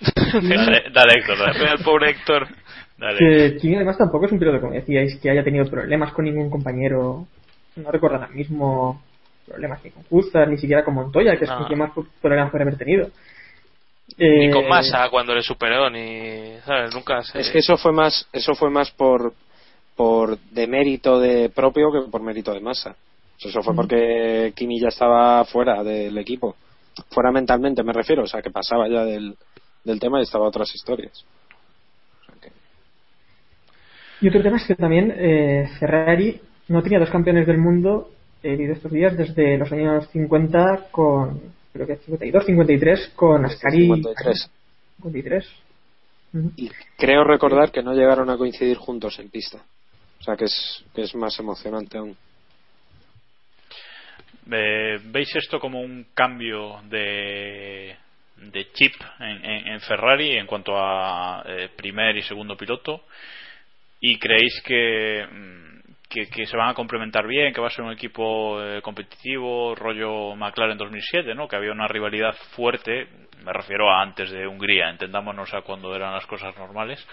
Dale, 0.32 0.82
dale, 0.92 1.12
Héctor, 1.18 1.38
dale. 1.38 1.72
el 1.78 1.84
pobre 1.84 2.10
Héctor. 2.10 2.46
Dale. 2.98 3.18
que 3.18 3.56
Kimi 3.58 3.76
además 3.76 3.96
tampoco 3.96 4.26
es 4.26 4.32
un 4.32 4.38
piloto, 4.38 4.60
como 4.60 4.72
decíais, 4.74 5.18
que 5.20 5.30
haya 5.30 5.42
tenido 5.44 5.64
problemas 5.70 6.12
con 6.12 6.24
ningún 6.24 6.50
compañero. 6.50 7.26
No 7.76 7.90
recuerdo 7.92 8.16
ahora 8.16 8.28
mismo 8.28 9.02
problemas 9.48 9.82
ni 9.84 9.90
con 9.90 10.02
Justas, 10.04 10.48
ni 10.48 10.58
siquiera 10.58 10.84
con 10.84 10.94
Montoya, 10.94 11.36
que 11.36 11.44
es 11.44 11.50
con 11.50 11.66
quien 11.66 11.78
más 11.78 11.92
problemas 12.20 12.50
puede 12.50 12.62
haber 12.62 12.76
tenido. 12.76 13.08
Ni 14.16 14.46
Eh, 14.46 14.50
con 14.50 14.68
Massa 14.68 15.08
cuando 15.10 15.34
le 15.34 15.42
superó, 15.42 15.90
ni. 15.90 16.56
¿Sabes? 16.64 16.94
Nunca 16.94 17.22
se. 17.22 17.40
Es 17.40 17.50
que 17.50 17.58
eso 17.58 17.76
fue 17.76 17.92
más, 17.92 18.28
eso 18.32 18.54
fue 18.54 18.70
más 18.70 18.90
por, 18.90 19.32
por 19.96 20.38
de 20.38 20.66
mérito 20.66 21.20
de 21.20 21.50
propio 21.50 21.92
que 21.92 22.10
por 22.10 22.22
mérito 22.22 22.52
de 22.52 22.60
masa. 22.60 22.96
Eso 23.38 23.62
fue 23.62 23.74
porque 23.74 24.52
Kimi 24.56 24.80
ya 24.80 24.88
estaba 24.88 25.44
fuera 25.44 25.84
del 25.84 26.16
equipo. 26.18 26.56
Fuera 27.10 27.30
mentalmente, 27.30 27.84
me 27.84 27.92
refiero. 27.92 28.24
O 28.24 28.26
sea, 28.26 28.42
que 28.42 28.50
pasaba 28.50 28.88
ya 28.88 29.04
del, 29.04 29.36
del 29.84 30.00
tema 30.00 30.18
y 30.18 30.24
estaba 30.24 30.46
a 30.46 30.48
otras 30.48 30.74
historias. 30.74 31.24
Y 34.20 34.28
otro 34.28 34.42
tema 34.42 34.56
es 34.56 34.66
que 34.66 34.74
también 34.74 35.14
eh, 35.16 35.68
Ferrari 35.78 36.40
no 36.68 36.82
tenía 36.82 36.98
dos 36.98 37.10
campeones 37.10 37.46
del 37.46 37.58
mundo 37.58 38.10
eh, 38.42 38.56
de 38.56 38.72
estos 38.72 38.92
días 38.92 39.16
desde 39.16 39.58
los 39.58 39.70
años 39.72 40.08
50 40.10 40.88
con, 40.90 41.40
creo 41.72 41.86
que 41.86 41.96
52, 41.96 42.44
53 42.46 43.12
con 43.16 43.44
Ascari. 43.44 43.86
53. 43.86 44.50
53. 44.96 45.48
Ujú. 46.34 46.52
Y 46.56 46.70
creo 46.96 47.24
recordar 47.24 47.70
que 47.72 47.82
no 47.82 47.94
llegaron 47.94 48.28
a 48.30 48.36
coincidir 48.36 48.76
juntos 48.76 49.18
en 49.18 49.30
pista. 49.30 49.58
O 50.20 50.22
sea, 50.22 50.36
que 50.36 50.44
es, 50.46 50.84
que 50.94 51.02
es 51.02 51.14
más 51.14 51.38
emocionante 51.38 51.96
aún. 51.98 52.16
Eh, 54.50 54.98
¿Veis 55.04 55.34
esto 55.36 55.60
como 55.60 55.80
un 55.80 56.06
cambio 56.14 56.80
de, 56.88 57.94
de 58.36 58.72
chip 58.72 58.94
en, 59.20 59.44
en- 59.44 59.66
en 59.68 59.80
Ferrari 59.80 60.36
en 60.38 60.46
cuanto 60.46 60.72
a 60.76 61.44
eh, 61.46 61.68
primer 61.76 62.16
y 62.16 62.22
segundo 62.22 62.56
piloto? 62.56 63.02
¿Y 64.00 64.18
creéis 64.18 64.62
que, 64.64 65.26
mm, 65.30 65.67
que, 66.08 66.26
que 66.28 66.46
se 66.46 66.56
van 66.56 66.70
a 66.70 66.74
complementar 66.74 67.26
bien, 67.26 67.52
que 67.52 67.60
va 67.60 67.66
a 67.66 67.70
ser 67.70 67.84
un 67.84 67.92
equipo 67.92 68.62
eh, 68.62 68.80
competitivo, 68.82 69.74
rollo 69.74 70.34
McLaren 70.36 70.78
2007, 70.78 71.34
¿no? 71.34 71.46
que 71.48 71.56
había 71.56 71.72
una 71.72 71.86
rivalidad 71.88 72.34
fuerte, 72.56 73.06
me 73.44 73.52
refiero 73.52 73.90
a 73.90 74.00
antes 74.02 74.30
de 74.30 74.46
Hungría, 74.46 74.88
entendámonos 74.90 75.52
a 75.54 75.60
cuando 75.62 75.94
eran 75.94 76.12
las 76.14 76.26
cosas 76.26 76.56
normales, 76.56 77.06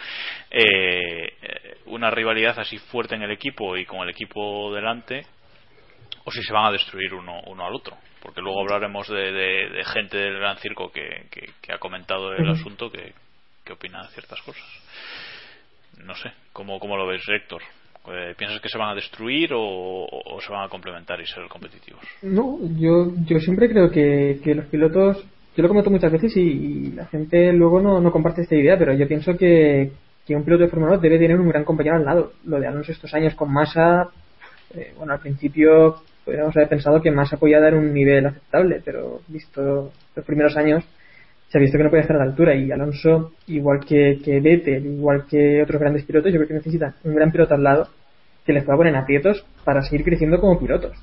eh, 0.50 1.78
una 1.88 2.10
rivalidad 2.10 2.58
así 2.60 2.78
fuerte 2.78 3.16
en 3.16 3.24
el 3.24 3.32
equipo 3.32 3.76
y 3.78 3.86
con 3.86 4.00
el 4.02 4.10
equipo 4.10 4.74
delante, 4.74 5.26
o 6.24 6.32
si 6.32 6.42
se 6.42 6.54
van 6.54 6.66
a 6.66 6.72
destruir 6.72 7.14
uno, 7.14 7.42
uno 7.48 7.66
al 7.68 7.76
otro. 7.76 7.98
Porque 8.22 8.42
luego 8.42 8.62
hablaremos 8.62 9.08
de, 9.08 9.32
de- 9.32 9.70
de 9.70 9.86
gente 9.86 10.18
del 10.18 10.40
gran 10.40 10.58
circo 10.58 10.92
que, 10.92 11.28
que- 11.30 11.52
que 11.62 11.74
ha 11.74 11.78
comentado 11.78 12.34
el 12.34 12.50
asunto, 12.50 12.90
que, 12.90 13.14
que 13.64 13.74
opina 13.74 14.02
de 14.04 14.10
ciertas 14.14 14.42
cosas. 14.42 14.64
No 16.00 16.16
sé, 16.16 16.32
¿cómo, 16.52 16.80
cómo 16.80 16.98
lo 16.98 17.06
ves, 17.06 17.22
Héctor? 17.30 17.62
Eh, 18.12 18.36
¿Piensas 18.38 18.62
que 18.62 18.70
se 18.70 18.78
van 18.78 18.90
a 18.90 18.96
destruir 18.96 19.52
o, 19.54 20.08
se 20.40 20.52
van 20.52 20.66
a 20.66 20.70
complementar 20.70 21.20
y 21.22 21.26
ser 21.26 21.48
competitivos? 21.48 22.02
No, 22.22 22.60
yo, 22.78 23.12
yo 23.26 23.40
siempre 23.40 23.70
creo 23.70 23.90
que, 23.90 24.40
que 24.44 24.56
los 24.56 24.66
pilotos, 24.66 25.26
yo 25.56 25.64
lo 25.64 25.68
comento 25.68 25.90
muchas 25.90 26.12
veces 26.12 26.36
y, 26.38 26.42
y 26.42 26.92
la 26.92 27.06
gente 27.08 27.52
luego 27.54 27.82
no, 27.82 28.00
no 28.00 28.12
comparte 28.12 28.42
esta 28.42 28.56
idea, 28.56 28.78
pero 28.78 28.94
yo 28.94 29.08
pienso 29.08 29.36
que, 29.36 29.92
que 30.26 30.36
un 30.36 30.44
piloto 30.44 30.64
de 30.64 30.70
Fórmula 30.70 30.94
1 30.94 31.02
debe 31.02 31.20
tener 31.20 31.40
un 31.40 31.50
gran 31.50 31.64
compañero 31.64 31.98
al 31.98 32.06
lado. 32.06 32.34
Lo 32.46 32.60
de 32.60 32.68
Alonso 32.68 32.92
estos 32.92 33.14
años 33.14 33.36
con 33.36 33.52
Massa, 33.52 34.10
eh, 34.74 34.94
bueno, 34.98 35.14
al 35.14 35.20
principio 35.20 36.02
podríamos 36.24 36.56
haber 36.56 36.70
pensado 36.70 37.02
que 37.02 37.12
Massa 37.12 37.38
podía 37.38 37.60
dar 37.60 37.76
un 37.76 37.94
nivel 37.94 38.26
aceptable, 38.26 38.82
pero 38.84 39.22
visto 39.28 39.92
los 40.16 40.26
primeros 40.26 40.58
años 40.58 40.84
se 41.56 41.60
ha 41.60 41.62
visto 41.62 41.78
que 41.78 41.86
no 41.86 41.90
puede 41.90 42.02
estar 42.02 42.18
a 42.18 42.20
la 42.20 42.26
altura 42.26 42.54
y 42.54 42.70
Alonso, 42.70 43.32
igual 43.48 43.80
que, 43.80 44.20
que 44.22 44.42
Vettel, 44.42 44.86
igual 44.88 45.26
que 45.26 45.64
otros 45.64 45.80
grandes 45.80 46.04
pilotos, 46.04 46.34
yo 46.34 46.38
creo 46.40 46.50
que 46.50 46.54
necesitan 46.56 46.96
un 47.06 47.16
gran 47.16 47.32
piloto 47.32 47.54
al 47.54 47.64
lado 47.64 47.88
que 48.46 48.52
les 48.52 48.66
pueda 48.66 48.76
poner 48.76 48.94
en 48.94 49.00
aprietos 49.00 49.46
para 49.64 49.82
seguir 49.82 50.04
creciendo 50.04 50.42
como 50.42 50.60
pilotos. 50.60 50.98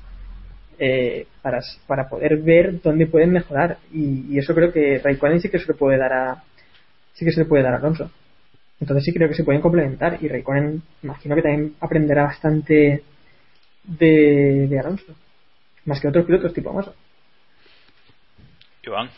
Eh, 0.77 1.25
para, 1.41 1.59
para 1.87 2.07
poder 2.07 2.37
ver 2.37 2.79
dónde 2.83 3.07
pueden 3.07 3.31
mejorar. 3.31 3.79
Y, 3.91 4.37
eso 4.37 4.53
creo 4.53 4.71
que 4.71 4.99
Raikkonen 5.03 5.41
sí 5.41 5.49
que 5.49 5.57
se 5.57 5.65
le 5.65 5.73
puede 5.73 5.97
dar 5.97 6.13
a 6.13 6.43
sí 7.13 7.25
que 7.25 7.31
se 7.31 7.39
le 7.39 7.45
puede 7.47 7.63
dar 7.63 7.73
a 7.73 7.77
Alonso. 7.77 8.11
Entonces 8.79 9.05
sí 9.05 9.11
creo 9.11 9.27
que 9.27 9.33
se 9.33 9.43
pueden 9.43 9.59
complementar 9.59 10.19
y 10.21 10.27
Raikkonen 10.27 10.83
imagino 11.01 11.33
que 11.33 11.41
también 11.41 11.73
aprenderá 11.79 12.25
bastante 12.25 13.01
de, 13.85 14.79
Alonso. 14.79 15.15
Más 15.85 15.99
que 15.99 16.09
otros 16.09 16.27
pilotos 16.27 16.53
tipo 16.53 16.71
Massa 16.71 16.93
Iván. 18.83 19.09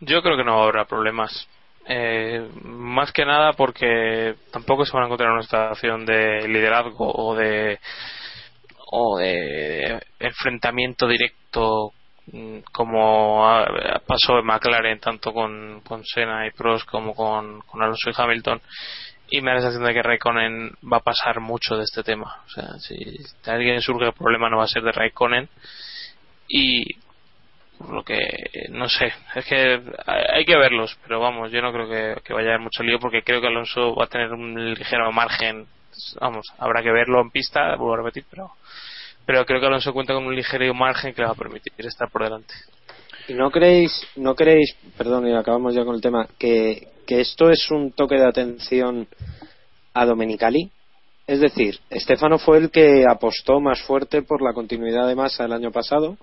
Yo 0.00 0.22
creo 0.22 0.36
que 0.36 0.44
no 0.44 0.62
habrá 0.62 0.86
problemas. 0.86 1.48
Eh, 1.86 2.48
más 2.62 3.12
que 3.12 3.24
nada 3.24 3.52
porque 3.52 4.34
tampoco 4.52 4.84
se 4.84 4.92
van 4.92 5.02
a 5.02 5.06
encontrar 5.06 5.28
en 5.28 5.34
una 5.34 5.42
situación 5.42 6.06
de 6.06 6.46
liderazgo 6.46 7.10
o 7.12 7.34
de 7.34 7.78
o 8.92 9.18
de 9.18 10.00
enfrentamiento 10.18 11.06
directo 11.06 11.92
mm, 12.32 12.58
como 12.72 13.42
pasó 14.06 14.38
en 14.38 14.46
McLaren 14.46 15.00
tanto 15.00 15.32
con, 15.32 15.80
con 15.80 16.04
Senna 16.04 16.46
y 16.46 16.50
Prost 16.50 16.88
como 16.88 17.14
con, 17.14 17.60
con 17.62 17.82
Alonso 17.82 18.10
y 18.10 18.14
Hamilton. 18.16 18.60
Y 19.30 19.40
me 19.40 19.50
da 19.50 19.56
la 19.56 19.60
sensación 19.62 19.86
de 19.86 19.94
que 19.94 20.02
Raikkonen 20.02 20.72
va 20.92 20.98
a 20.98 21.04
pasar 21.04 21.40
mucho 21.40 21.76
de 21.76 21.84
este 21.84 22.02
tema. 22.02 22.42
O 22.46 22.48
sea 22.48 22.78
si 22.78 23.16
alguien 23.46 23.80
surge 23.80 24.06
el 24.06 24.12
problema 24.12 24.50
no 24.50 24.58
va 24.58 24.64
a 24.64 24.68
ser 24.68 24.82
de 24.82 24.92
Raikkonen. 24.92 25.48
Y 26.48 26.84
por 27.80 27.94
lo 27.94 28.04
que 28.04 28.18
no 28.70 28.88
sé 28.88 29.12
es 29.34 29.44
que 29.46 29.80
hay 30.06 30.44
que 30.44 30.56
verlos 30.56 30.98
pero 31.02 31.18
vamos 31.18 31.50
yo 31.50 31.62
no 31.62 31.72
creo 31.72 31.88
que, 32.22 32.32
vaya 32.32 32.50
a 32.50 32.54
haber 32.54 32.60
mucho 32.60 32.82
lío 32.82 32.98
porque 33.00 33.22
creo 33.22 33.40
que 33.40 33.46
Alonso 33.46 33.94
va 33.94 34.04
a 34.04 34.08
tener 34.08 34.32
un 34.32 34.74
ligero 34.74 35.10
margen 35.12 35.66
vamos 36.20 36.46
habrá 36.58 36.82
que 36.82 36.92
verlo 36.92 37.22
en 37.22 37.30
pista 37.30 37.74
vuelvo 37.76 37.94
a 37.94 37.96
repetir 37.98 38.24
pero 38.30 38.52
pero 39.24 39.46
creo 39.46 39.60
que 39.60 39.66
Alonso 39.66 39.94
cuenta 39.94 40.12
con 40.12 40.26
un 40.26 40.36
ligero 40.36 40.74
margen 40.74 41.14
que 41.14 41.22
le 41.22 41.28
va 41.28 41.32
a 41.32 41.36
permitir 41.36 41.72
estar 41.78 42.10
por 42.10 42.22
delante 42.22 42.54
¿Y 43.28 43.34
no 43.34 43.48
creéis, 43.52 43.92
no 44.16 44.34
creéis, 44.34 44.74
perdón, 44.98 45.28
y 45.28 45.32
acabamos 45.32 45.72
ya 45.72 45.84
con 45.84 45.94
el 45.94 46.00
tema, 46.00 46.26
que, 46.36 46.88
que 47.06 47.20
esto 47.20 47.48
es 47.48 47.70
un 47.70 47.92
toque 47.92 48.16
de 48.16 48.26
atención 48.26 49.06
a 49.94 50.04
Domenicali? 50.04 50.68
Es 51.28 51.38
decir, 51.38 51.78
Estefano 51.90 52.38
fue 52.38 52.58
el 52.58 52.72
que 52.72 53.04
apostó 53.08 53.60
más 53.60 53.82
fuerte 53.82 54.22
por 54.22 54.42
la 54.42 54.52
continuidad 54.52 55.06
de 55.06 55.14
masa 55.14 55.44
el 55.44 55.52
año 55.52 55.70
pasado 55.70 56.16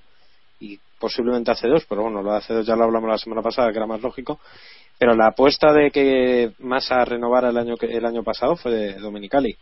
y 0.59 0.79
posiblemente 0.99 1.51
hace 1.51 1.67
dos, 1.67 1.85
pero 1.87 2.03
bueno, 2.03 2.21
lo 2.21 2.31
de 2.31 2.37
hace 2.37 2.53
dos 2.53 2.65
ya 2.65 2.75
lo 2.75 2.83
hablamos 2.83 3.09
la 3.09 3.17
semana 3.17 3.41
pasada, 3.41 3.71
que 3.71 3.77
era 3.77 3.87
más 3.87 4.01
lógico. 4.01 4.39
Pero 4.97 5.15
la 5.15 5.27
apuesta 5.27 5.71
de 5.71 5.91
que 5.91 6.53
Massa 6.59 7.05
renovara 7.05 7.49
el 7.49 7.57
año, 7.57 7.75
el 7.79 8.05
año 8.05 8.23
pasado 8.23 8.55
fue 8.55 8.71
de 8.71 8.93
Domenicali. 8.95 9.55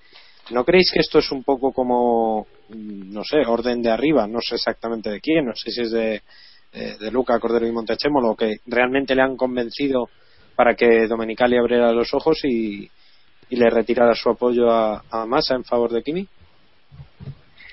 ¿No 0.52 0.64
creéis 0.64 0.92
que 0.94 1.00
esto 1.00 1.20
es 1.20 1.32
un 1.32 1.44
poco 1.44 1.74
como, 1.74 2.48
mm, 2.70 3.12
no 3.12 3.24
sé, 3.24 3.38
orden 3.46 3.82
de 3.82 3.92
arriba? 3.92 4.28
No 4.28 4.40
sé 4.42 4.56
exactamente 4.56 5.10
de 5.10 5.20
quién, 5.20 5.46
no 5.46 5.56
sé 5.56 5.72
si 5.72 5.82
es 5.82 5.92
de, 5.92 6.22
eh, 6.72 6.98
de 7.00 7.12
Luca 7.12 7.40
Cordero 7.40 7.68
y 7.68 7.72
Montechemolo, 7.72 8.36
que 8.36 8.58
realmente 8.68 9.16
le 9.16 9.24
han 9.24 9.36
convencido 9.36 10.10
para 10.56 10.76
que 10.76 11.08
Domenicali 11.08 11.58
abriera 11.58 11.92
los 11.92 12.14
ojos 12.14 12.40
y, 12.44 12.90
y 13.50 13.56
le 13.56 13.70
retirara 13.70 14.14
su 14.14 14.30
apoyo 14.30 14.72
a, 14.72 15.04
a 15.10 15.26
Massa 15.26 15.56
en 15.56 15.64
favor 15.64 15.92
de 15.92 16.04
Kimi. 16.04 16.28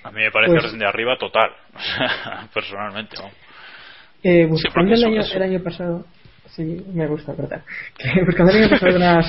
A 0.05 0.11
mí 0.11 0.21
me 0.23 0.31
parece 0.31 0.53
Pues- 0.53 0.65
orden 0.65 0.79
de 0.81 0.87
arriba 0.87 1.17
total, 1.19 1.51
personalmente. 2.55 3.17
¿no? 3.21 3.29
Eh, 4.25 4.45
Sí, 4.45 4.51
buscando 4.51 4.95
el, 4.95 5.05
año, 5.05 5.21
eso- 5.21 5.37
el 5.37 5.43
año 5.43 5.63
pasado, 5.63 6.05
sí, 6.47 6.85
me 6.93 7.07
gusta 7.07 7.35
cortar. 7.35 7.63
Que 7.99 8.09
buscando 8.27 8.53
el 8.53 8.59
año 8.63 8.71
pasado 8.71 8.97
unas, 8.97 9.27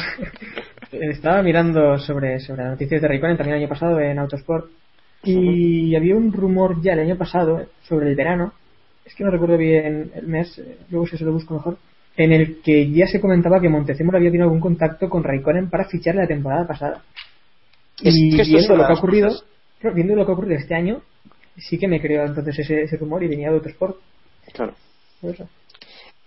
estaba 0.92 1.42
mirando 1.42 1.98
sobre, 2.00 2.40
sobre 2.40 2.64
las 2.64 2.72
noticias 2.72 3.02
de 3.02 3.08
Raikkonen 3.08 3.38
también 3.38 3.58
el 3.58 3.64
año 3.64 3.70
pasado 3.70 4.00
en 4.00 4.20
Autosport 4.20 4.70
y 5.24 5.96
había 5.96 6.16
un 6.16 6.32
rumor 6.34 6.82
ya 6.82 6.94
el 6.94 7.00
año 7.00 7.18
pasado 7.18 7.66
sobre 7.88 8.10
el 8.10 8.16
verano, 8.16 8.54
es 9.06 9.16
que 9.16 9.24
no 9.24 9.32
recuerdo 9.32 9.58
bien 9.58 10.12
el 10.16 10.28
mes, 10.28 10.58
eh, 10.60 10.78
luego 10.90 11.08
si 11.08 11.18
se 11.18 11.24
lo 11.26 11.32
busco 11.32 11.54
mejor, 11.56 11.78
en 12.18 12.32
el 12.34 12.62
que 12.62 12.92
ya 12.92 13.08
se 13.08 13.20
comentaba 13.22 13.60
que 13.62 13.70
Montezemolo 13.70 14.18
había 14.18 14.30
tenido 14.30 14.46
algún 14.46 14.60
contacto 14.60 15.10
con 15.10 15.24
Raikkonen 15.24 15.70
para 15.70 15.86
ficharle 15.86 16.22
la 16.22 16.28
temporada 16.28 16.68
pasada. 16.68 17.02
Es 18.04 18.14
y 18.16 18.36
que 18.36 18.42
esto 18.42 18.42
es 18.44 18.50
viendo 18.68 18.76
lo 18.76 18.86
que 18.86 18.92
ha 18.94 18.96
ocurrido, 18.96 19.28
cosas- 19.30 19.46
claro, 19.84 19.96
viendo 19.98 20.16
lo 20.16 20.26
que 20.26 20.32
ha 20.32 20.34
ocurrido 20.34 20.56
este 20.58 20.76
año, 20.76 21.02
sí 21.58 21.78
que 21.78 21.90
me 21.90 22.00
creo 22.00 22.24
entonces 22.24 22.58
ese, 22.58 22.84
ese 22.84 22.96
rumor 22.96 23.22
y 23.22 23.28
venía 23.28 23.50
de 23.50 23.58
Autosport. 23.58 23.98
Claro. 24.54 24.76
Por 25.20 25.34
eso. 25.34 25.50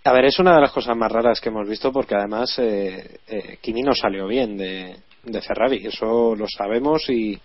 A 0.03 0.13
ver, 0.13 0.25
es 0.25 0.37
una 0.37 0.53
de 0.53 0.61
las 0.61 0.71
cosas 0.71 0.95
más 0.95 1.11
raras 1.11 1.41
que 1.41 1.49
hemos 1.49 1.67
visto 1.67 1.91
porque 1.91 2.13
además 2.13 2.53
eh, 2.59 3.17
eh, 3.27 3.57
Kimi 3.59 3.81
no 3.81 3.95
salió 3.95 4.27
bien 4.27 4.57
de, 4.57 4.95
de 5.23 5.41
Ferrari, 5.41 5.87
eso 5.87 6.35
lo 6.35 6.45
sabemos 6.47 7.09
y, 7.09 7.37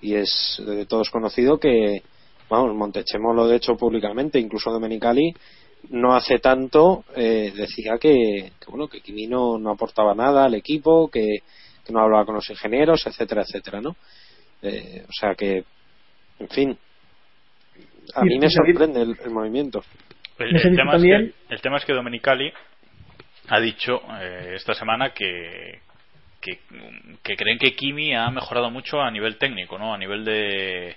y 0.00 0.14
es 0.16 0.60
de 0.66 0.84
todos 0.86 1.10
conocido 1.10 1.58
que, 1.58 2.02
vamos, 2.50 2.74
Montechemolo 2.74 3.46
de 3.46 3.56
hecho 3.56 3.76
públicamente, 3.76 4.40
incluso 4.40 4.72
Domenicali, 4.72 5.32
no 5.90 6.16
hace 6.16 6.40
tanto 6.40 7.04
eh, 7.14 7.52
decía 7.56 7.98
que, 8.00 8.52
que, 8.58 8.66
bueno 8.68 8.88
que 8.88 9.00
Kimi 9.00 9.28
no, 9.28 9.58
no 9.58 9.70
aportaba 9.70 10.12
nada 10.12 10.44
al 10.44 10.54
equipo, 10.54 11.08
que, 11.08 11.38
que 11.84 11.92
no 11.92 12.00
hablaba 12.00 12.26
con 12.26 12.34
los 12.34 12.50
ingenieros, 12.50 13.06
etcétera, 13.06 13.42
etcétera, 13.42 13.80
¿no? 13.80 13.94
Eh, 14.62 15.04
o 15.08 15.12
sea 15.12 15.34
que, 15.34 15.64
en 16.38 16.48
fin, 16.48 16.78
A 18.14 18.22
mí 18.22 18.38
me 18.38 18.48
sorprende 18.48 19.02
el, 19.02 19.16
el 19.24 19.30
movimiento. 19.30 19.82
El, 20.38 20.56
el 20.56 20.76
tema 20.76 20.96
es 20.96 21.02
que, 21.02 21.32
el 21.48 21.60
tema 21.60 21.76
es 21.78 21.84
que 21.84 21.92
Domenicali 21.92 22.52
ha 23.48 23.60
dicho 23.60 24.00
eh, 24.20 24.52
esta 24.56 24.74
semana 24.74 25.10
que, 25.12 25.80
que, 26.40 26.60
que 27.22 27.36
creen 27.36 27.58
que 27.58 27.74
Kimi 27.74 28.14
ha 28.14 28.30
mejorado 28.30 28.70
mucho 28.70 29.00
a 29.00 29.10
nivel 29.10 29.36
técnico, 29.36 29.78
¿no? 29.78 29.94
A 29.94 29.98
nivel 29.98 30.24
de, 30.24 30.96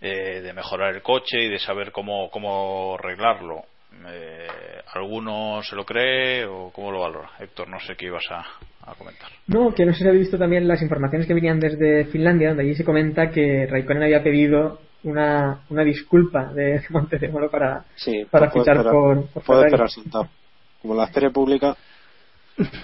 eh, 0.00 0.40
de 0.40 0.52
mejorar 0.52 0.94
el 0.94 1.02
coche 1.02 1.42
y 1.42 1.48
de 1.48 1.58
saber 1.58 1.92
cómo, 1.92 2.30
cómo 2.30 2.96
arreglarlo. 2.98 3.64
Eh, 4.06 4.46
¿Alguno 4.94 5.62
se 5.62 5.74
lo 5.76 5.84
cree 5.84 6.44
o 6.44 6.70
cómo 6.72 6.92
lo 6.92 7.00
valora? 7.00 7.30
Héctor, 7.38 7.68
no 7.68 7.80
sé 7.80 7.96
qué 7.96 8.06
ibas 8.06 8.24
a, 8.30 8.44
a 8.86 8.94
comentar. 8.94 9.28
No, 9.46 9.74
que 9.74 9.84
no 9.84 9.92
sé 9.92 9.98
si 10.00 10.06
habéis 10.08 10.22
visto 10.22 10.38
también 10.38 10.66
las 10.68 10.80
informaciones 10.82 11.26
que 11.26 11.34
venían 11.34 11.60
desde 11.60 12.04
Finlandia, 12.06 12.48
donde 12.48 12.62
allí 12.64 12.74
se 12.74 12.84
comenta 12.84 13.30
que 13.30 13.66
Raikkonen 13.66 14.02
había 14.04 14.22
pedido 14.22 14.80
una, 15.02 15.60
una 15.70 15.82
disculpa 15.84 16.52
de 16.52 16.82
Montezemolo 16.90 17.50
para, 17.50 17.84
Sí, 17.96 18.24
para 18.30 18.50
puede 18.50 18.64
fichar 18.64 18.76
esperar- 18.78 18.92
por, 18.92 19.16
por 19.30 19.42
puede 19.42 19.60
Ferrari. 19.60 19.66
esperar 19.74 19.90
sentado. 19.90 20.28
Como 20.82 20.94
la 20.94 21.06
feria 21.08 21.30
pública, 21.30 21.76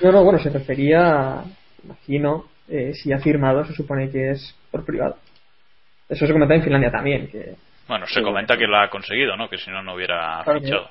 No, 0.03 0.13
no, 0.13 0.25
bueno, 0.25 0.39
se 0.39 0.51
refería, 0.51 1.43
imagino, 1.85 2.45
eh, 2.69 2.93
si 2.95 3.13
ha 3.13 3.19
firmado, 3.19 3.65
se 3.65 3.75
supone 3.75 4.11
que 4.11 4.31
es 4.31 4.55
por 4.71 4.85
privado. 4.85 5.17
Eso 6.09 6.27
se 6.27 6.33
comenta 6.33 6.55
en 6.55 6.63
Finlandia 6.63 6.91
también, 6.91 7.29
que 7.29 7.55
Bueno, 7.89 8.07
se 8.07 8.23
comenta 8.23 8.57
que 8.57 8.67
lo 8.67 8.79
ha 8.79 8.89
conseguido, 8.91 9.37
¿no? 9.37 9.49
Que 9.49 9.59
si 9.59 9.71
no, 9.71 9.83
no 9.83 9.95
hubiera 9.95 10.43
Claro, 10.45 10.61
fichado. 10.61 10.91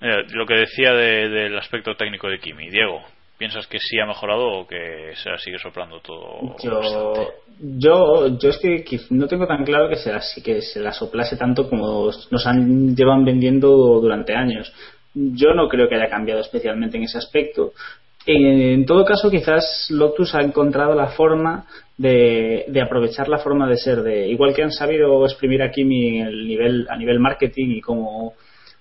Eh, 0.00 0.24
lo 0.30 0.46
que 0.46 0.54
decía 0.54 0.92
de- 0.92 1.28
del 1.28 1.58
aspecto 1.58 1.94
técnico 1.96 2.28
de 2.28 2.38
Kimi. 2.40 2.68
Diego, 2.70 3.02
¿piensas 3.42 3.66
que 3.66 3.80
sí 3.80 3.98
ha 3.98 4.06
mejorado 4.06 4.60
o 4.60 4.66
que 4.68 5.16
se 5.16 5.28
la 5.28 5.36
sigue 5.36 5.58
soplando 5.58 5.98
todo? 5.98 6.54
Yo, 6.62 6.78
yo, 7.58 8.38
yo 8.38 8.48
es 8.48 8.58
que 8.58 9.00
no 9.10 9.26
tengo 9.26 9.48
tan 9.48 9.64
claro 9.64 9.88
que 9.88 9.96
se, 9.96 10.12
las, 10.12 10.40
que 10.44 10.62
se 10.62 10.78
la 10.78 10.92
soplase 10.92 11.36
tanto 11.36 11.68
como 11.68 12.08
nos 12.30 12.46
han 12.46 12.94
llevan 12.94 13.24
vendiendo 13.24 13.68
durante 14.00 14.36
años. 14.36 14.72
Yo 15.12 15.54
no 15.54 15.68
creo 15.68 15.88
que 15.88 15.96
haya 15.96 16.08
cambiado 16.08 16.40
especialmente 16.40 16.98
en 16.98 17.02
ese 17.02 17.18
aspecto. 17.18 17.72
En 18.26 18.86
todo 18.86 19.04
caso, 19.04 19.28
quizás 19.28 19.88
Lotus 19.90 20.36
ha 20.36 20.40
encontrado 20.40 20.94
la 20.94 21.08
forma 21.08 21.66
de, 21.98 22.66
de 22.68 22.80
aprovechar 22.80 23.28
la 23.28 23.38
forma 23.38 23.68
de 23.68 23.76
ser 23.76 24.02
de 24.04 24.28
igual 24.28 24.54
que 24.54 24.62
han 24.62 24.70
sabido 24.70 25.24
exprimir 25.24 25.64
a 25.64 25.72
Kimi 25.72 26.20
en 26.20 26.26
el 26.28 26.46
nivel 26.46 26.86
a 26.88 26.96
nivel 26.96 27.18
marketing 27.18 27.70
y 27.70 27.80
como 27.80 28.34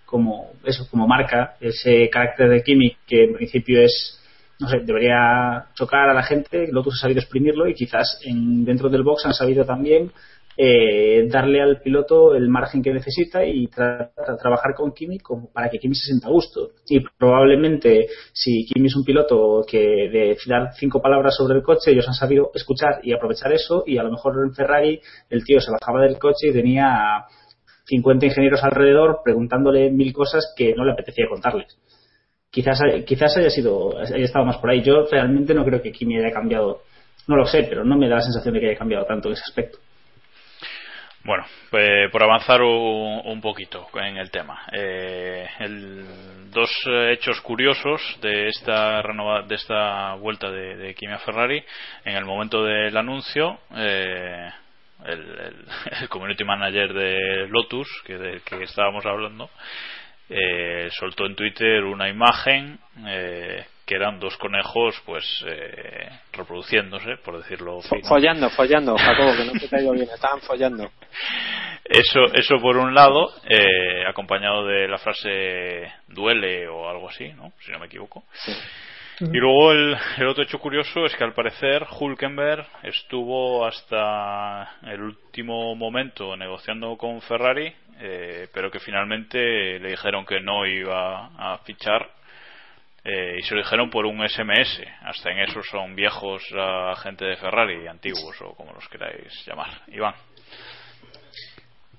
como 0.06 0.52
eso 0.64 0.88
como 0.92 1.08
marca 1.08 1.56
ese 1.60 2.08
carácter 2.12 2.48
de 2.50 2.62
Kimi 2.62 2.96
que 3.08 3.24
en 3.24 3.34
principio 3.34 3.82
es 3.82 4.21
no 4.62 4.70
sé, 4.70 4.80
debería 4.86 5.66
chocar 5.74 6.10
a 6.10 6.14
la 6.14 6.24
gente, 6.24 6.68
Lotus 6.72 6.96
ha 7.00 7.02
sabido 7.02 7.20
exprimirlo 7.20 7.68
y 7.68 7.74
quizás 7.74 8.20
en, 8.24 8.64
dentro 8.64 8.90
del 8.90 9.02
box 9.04 9.26
han 9.26 9.34
sabido 9.34 9.66
también 9.66 10.12
eh, 10.56 11.28
darle 11.32 11.62
al 11.62 11.82
piloto 11.82 12.36
el 12.36 12.48
margen 12.48 12.84
que 12.84 12.94
necesita 12.94 13.44
y 13.44 13.68
tra- 13.68 14.12
tra- 14.16 14.38
trabajar 14.40 14.76
con 14.76 14.92
Kimi 14.94 15.18
como 15.18 15.52
para 15.52 15.70
que 15.70 15.80
Kimi 15.80 15.96
se 15.96 16.06
sienta 16.06 16.28
a 16.28 16.32
gusto. 16.32 16.72
Y 16.88 17.00
probablemente 17.18 18.08
si 18.34 18.66
Kimi 18.66 18.88
es 18.88 18.96
un 18.96 19.04
piloto 19.04 19.64
que 19.68 19.80
de 19.80 20.38
dar 20.46 20.74
cinco 20.76 21.02
palabras 21.02 21.36
sobre 21.36 21.56
el 21.58 21.64
coche, 21.64 21.92
ellos 21.92 22.08
han 22.08 22.14
sabido 22.14 22.52
escuchar 22.54 23.00
y 23.02 23.14
aprovechar 23.14 23.52
eso 23.54 23.84
y 23.88 23.98
a 23.98 24.04
lo 24.04 24.12
mejor 24.12 24.36
en 24.46 24.54
Ferrari 24.54 25.02
el 25.30 25.44
tío 25.44 25.60
se 25.60 25.72
bajaba 25.72 26.02
del 26.02 26.20
coche 26.20 26.50
y 26.50 26.54
tenía 26.54 27.24
50 27.86 28.26
ingenieros 28.28 28.64
alrededor 28.64 29.22
preguntándole 29.24 29.90
mil 29.90 30.14
cosas 30.14 30.54
que 30.56 30.76
no 30.76 30.86
le 30.86 30.92
apetecía 30.92 31.26
contarles 31.30 31.78
quizás 32.52 32.80
quizás 33.08 33.36
haya 33.38 33.50
sido 33.50 33.98
haya 33.98 34.18
estado 34.26 34.46
más 34.46 34.58
por 34.58 34.70
ahí 34.70 34.82
yo 34.82 35.06
realmente 35.10 35.54
no 35.54 35.64
creo 35.64 35.82
que 35.82 35.92
Kimi 35.92 36.18
haya 36.18 36.32
cambiado 36.34 36.82
no 37.28 37.36
lo 37.38 37.46
sé 37.46 37.64
pero 37.64 37.84
no 37.86 37.96
me 37.98 38.10
da 38.10 38.16
la 38.16 38.22
sensación 38.22 38.54
de 38.54 38.60
que 38.60 38.70
haya 38.70 38.78
cambiado 38.78 39.06
tanto 39.06 39.30
en 39.30 39.34
ese 39.34 39.44
aspecto 39.46 39.78
Bueno, 41.24 41.46
pues 41.70 42.10
por 42.12 42.24
avanzar 42.24 42.62
un, 42.64 43.22
un 43.26 43.42
poquito 43.42 43.88
en 43.94 44.18
el 44.18 44.32
tema. 44.32 44.66
Eh, 44.74 45.48
el- 45.60 46.50
dos 46.52 46.70
hechos 47.12 47.40
curiosos 47.42 48.02
de 48.22 48.48
esta 48.48 49.02
renova- 49.04 49.44
de 49.48 49.54
esta 49.56 50.16
vuelta 50.16 50.50
de, 50.50 50.76
de 50.78 50.96
Kimi 50.96 51.14
a 51.14 51.20
Ferrari. 51.20 51.64
En 52.06 52.16
el 52.18 52.26
momento 52.26 52.64
del 52.64 52.98
anuncio, 52.98 53.60
eh, 53.78 54.50
el, 55.06 55.20
el- 55.20 55.66
el 56.02 56.10
community 56.10 56.44
manager 56.44 56.92
de 56.92 57.48
Lotus, 57.50 57.88
que 58.06 58.18
del 58.18 58.42
que 58.42 58.64
estábamos 58.64 59.06
hablando, 59.06 59.48
eh, 60.32 60.90
soltó 60.92 61.26
en 61.26 61.36
Twitter 61.36 61.84
una 61.84 62.08
imagen 62.10 62.80
eh, 63.06 63.66
que 63.86 63.96
eran 63.96 64.22
dos 64.22 64.38
conejos, 64.38 65.02
pues 65.06 65.26
eh, 65.46 66.10
reproduciéndose, 66.32 67.18
por 67.18 67.38
decirlo 67.38 67.82
fino. 67.82 68.08
follando, 68.08 68.50
follando, 68.50 68.96
Jacobo, 68.98 69.36
que 69.36 69.44
no 69.44 69.52
te 69.60 69.68
caigo 69.68 69.92
bien, 69.94 70.08
estaban 70.14 70.40
follando. 70.40 70.90
Eso, 71.84 72.24
eso 72.34 72.56
por 72.62 72.78
un 72.78 72.94
lado, 72.94 73.30
eh, 73.50 74.06
acompañado 74.08 74.66
de 74.66 74.88
la 74.88 74.98
frase 74.98 75.92
duele 76.08 76.70
o 76.70 76.90
algo 76.90 77.10
así, 77.10 77.34
¿no? 77.34 77.52
Si 77.66 77.72
no 77.72 77.80
me 77.80 77.88
equivoco. 77.88 78.24
Y 79.20 79.38
luego 79.38 79.72
el, 79.72 79.96
el 80.18 80.28
otro 80.28 80.44
hecho 80.44 80.58
curioso 80.58 81.06
es 81.06 81.16
que 81.16 81.24
al 81.24 81.34
parecer 81.34 81.86
Hulkenberg 82.00 82.66
estuvo 82.84 83.66
hasta 83.66 84.78
el 84.84 85.02
último 85.02 85.76
momento 85.76 86.36
negociando 86.36 86.96
con 86.98 87.22
Ferrari, 87.22 87.72
eh, 88.00 88.48
pero 88.54 88.70
que 88.72 88.80
finalmente 88.80 89.80
le 89.80 89.90
dijeron 89.90 90.26
que 90.26 90.40
no 90.40 90.66
iba 90.66 91.28
a 91.38 91.58
fichar 91.60 92.10
eh, 93.04 93.38
y 93.40 93.42
se 93.44 93.56
lo 93.56 93.62
dijeron 93.62 93.90
por 93.90 94.06
un 94.06 94.28
SMS. 94.28 94.82
Hasta 95.02 95.32
en 95.32 95.40
eso 95.40 95.62
son 95.64 95.96
viejos 95.96 96.44
la 96.52 96.96
gente 97.02 97.26
de 97.26 97.36
Ferrari, 97.38 97.88
antiguos 97.88 98.40
o 98.42 98.54
como 98.56 98.74
los 98.74 98.88
queráis 98.90 99.46
llamar. 99.46 99.70
Iván. 99.88 100.14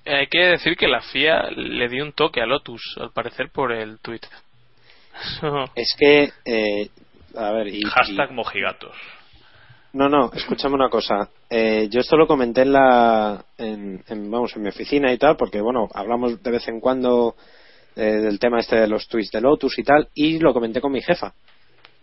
Hay 0.04 0.26
que 0.26 0.38
decir 0.46 0.76
que 0.76 0.88
la 0.88 1.00
FIA 1.00 1.50
le 1.54 1.88
dio 1.88 2.04
un 2.04 2.12
toque 2.12 2.40
a 2.40 2.46
Lotus, 2.46 2.82
al 3.00 3.12
parecer, 3.12 3.50
por 3.50 3.72
el 3.72 3.98
tweet. 4.00 4.20
Es 5.76 5.94
que, 5.98 6.30
eh, 6.44 6.88
a 7.36 7.52
ver, 7.52 7.68
y, 7.68 7.82
Hashtag 7.82 8.30
y- 8.30 8.34
mojigatos. 8.34 8.96
No, 9.94 10.08
no, 10.08 10.30
escúchame 10.32 10.74
una 10.74 10.88
cosa. 10.88 11.28
Eh, 11.50 11.88
yo 11.90 12.00
esto 12.00 12.16
lo 12.16 12.26
comenté 12.26 12.62
en 12.62 12.72
la, 12.72 13.44
en, 13.58 14.02
vamos, 14.30 14.56
en 14.56 14.62
mi 14.62 14.70
oficina 14.70 15.12
y 15.12 15.18
tal, 15.18 15.36
porque 15.36 15.60
bueno, 15.60 15.86
hablamos 15.92 16.42
de 16.42 16.50
vez 16.50 16.66
en 16.68 16.80
cuando 16.80 17.34
eh, 17.94 18.02
del 18.02 18.38
tema 18.38 18.60
este 18.60 18.76
de 18.76 18.88
los 18.88 19.06
tweets 19.06 19.30
de 19.30 19.42
Lotus 19.42 19.78
y 19.78 19.82
tal, 19.82 20.08
y 20.14 20.38
lo 20.38 20.54
comenté 20.54 20.80
con 20.80 20.92
mi 20.92 21.02
jefa 21.02 21.34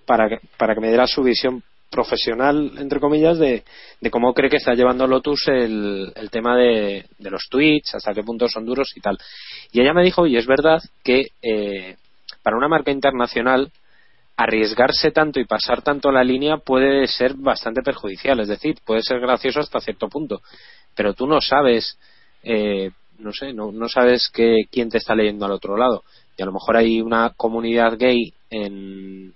para 0.05 0.29
que, 0.29 0.39
para 0.57 0.75
que 0.75 0.81
me 0.81 0.89
diera 0.89 1.07
su 1.07 1.23
visión 1.23 1.63
profesional, 1.89 2.73
entre 2.77 2.99
comillas, 2.99 3.39
de, 3.39 3.63
de 3.99 4.11
cómo 4.11 4.35
cree 4.35 4.51
que 4.51 4.57
está 4.57 4.75
llevando 4.75 5.07
Lotus 5.07 5.47
el, 5.47 6.13
el 6.15 6.29
tema 6.29 6.55
de, 6.55 7.05
de 7.17 7.29
los 7.31 7.47
tweets, 7.49 7.95
hasta 7.95 8.13
qué 8.13 8.21
punto 8.21 8.47
son 8.47 8.65
duros 8.65 8.91
y 8.95 9.01
tal. 9.01 9.17
Y 9.71 9.81
ella 9.81 9.93
me 9.95 10.03
dijo, 10.03 10.27
y 10.27 10.37
es 10.37 10.45
verdad, 10.45 10.79
que 11.03 11.29
eh, 11.41 11.95
para 12.43 12.55
una 12.55 12.67
marca 12.67 12.91
internacional 12.91 13.71
arriesgarse 14.39 15.11
tanto 15.11 15.41
y 15.41 15.45
pasar 15.45 15.81
tanto 15.81 16.13
la 16.13 16.23
línea 16.23 16.55
puede 16.55 17.07
ser 17.07 17.33
bastante 17.33 17.81
perjudicial, 17.81 18.39
es 18.39 18.47
decir, 18.47 18.77
puede 18.85 19.01
ser 19.03 19.19
gracioso 19.19 19.59
hasta 19.59 19.81
cierto 19.81 20.07
punto, 20.07 20.41
pero 20.95 21.13
tú 21.13 21.27
no 21.27 21.41
sabes, 21.41 21.99
eh, 22.43 22.89
no 23.17 23.33
sé, 23.33 23.51
no, 23.51 23.73
no 23.73 23.89
sabes 23.89 24.29
que, 24.33 24.61
quién 24.71 24.89
te 24.89 24.97
está 24.97 25.13
leyendo 25.13 25.45
al 25.45 25.51
otro 25.51 25.75
lado. 25.75 26.05
Y 26.37 26.41
a 26.41 26.45
lo 26.45 26.53
mejor 26.53 26.77
hay 26.77 27.01
una 27.01 27.31
comunidad 27.35 27.97
gay 27.97 28.33
en 28.49 29.33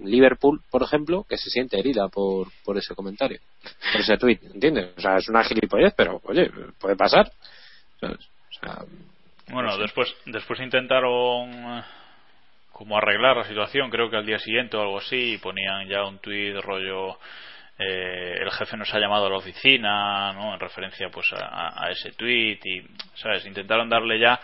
Liverpool, 0.00 0.62
por 0.68 0.82
ejemplo, 0.82 1.24
que 1.28 1.38
se 1.38 1.48
siente 1.48 1.78
herida 1.78 2.08
por, 2.08 2.48
por 2.64 2.76
ese 2.76 2.96
comentario, 2.96 3.38
por 3.92 4.00
ese 4.00 4.16
tweet, 4.16 4.40
¿entiendes? 4.52 4.94
O 4.98 5.00
sea, 5.00 5.16
es 5.18 5.28
una 5.28 5.44
gilipollez, 5.44 5.94
pero 5.96 6.20
oye, 6.24 6.50
puede 6.80 6.96
pasar. 6.96 7.30
¿sabes? 8.00 8.18
O 8.18 8.60
sea, 8.60 8.84
Bueno, 9.46 9.68
no 9.68 9.76
sé. 9.76 9.82
después, 9.82 10.12
después 10.26 10.58
intentaron 10.58 11.84
como 12.74 12.98
arreglar 12.98 13.36
la 13.36 13.44
situación, 13.44 13.88
creo 13.88 14.10
que 14.10 14.16
al 14.16 14.26
día 14.26 14.38
siguiente 14.38 14.76
o 14.76 14.82
algo 14.82 14.98
así, 14.98 15.34
y 15.34 15.38
ponían 15.38 15.88
ya 15.88 16.04
un 16.04 16.18
tuit 16.18 16.56
rollo 16.60 17.18
eh, 17.78 18.36
el 18.40 18.50
jefe 18.50 18.76
nos 18.76 18.92
ha 18.94 18.98
llamado 18.98 19.26
a 19.26 19.30
la 19.30 19.36
oficina, 19.38 20.32
¿no? 20.32 20.54
En 20.54 20.60
referencia 20.60 21.08
pues 21.08 21.26
a, 21.32 21.84
a 21.86 21.90
ese 21.90 22.12
tuit 22.12 22.60
y, 22.66 22.82
¿sabes? 23.14 23.46
Intentaron 23.46 23.88
darle 23.88 24.18
ya 24.18 24.38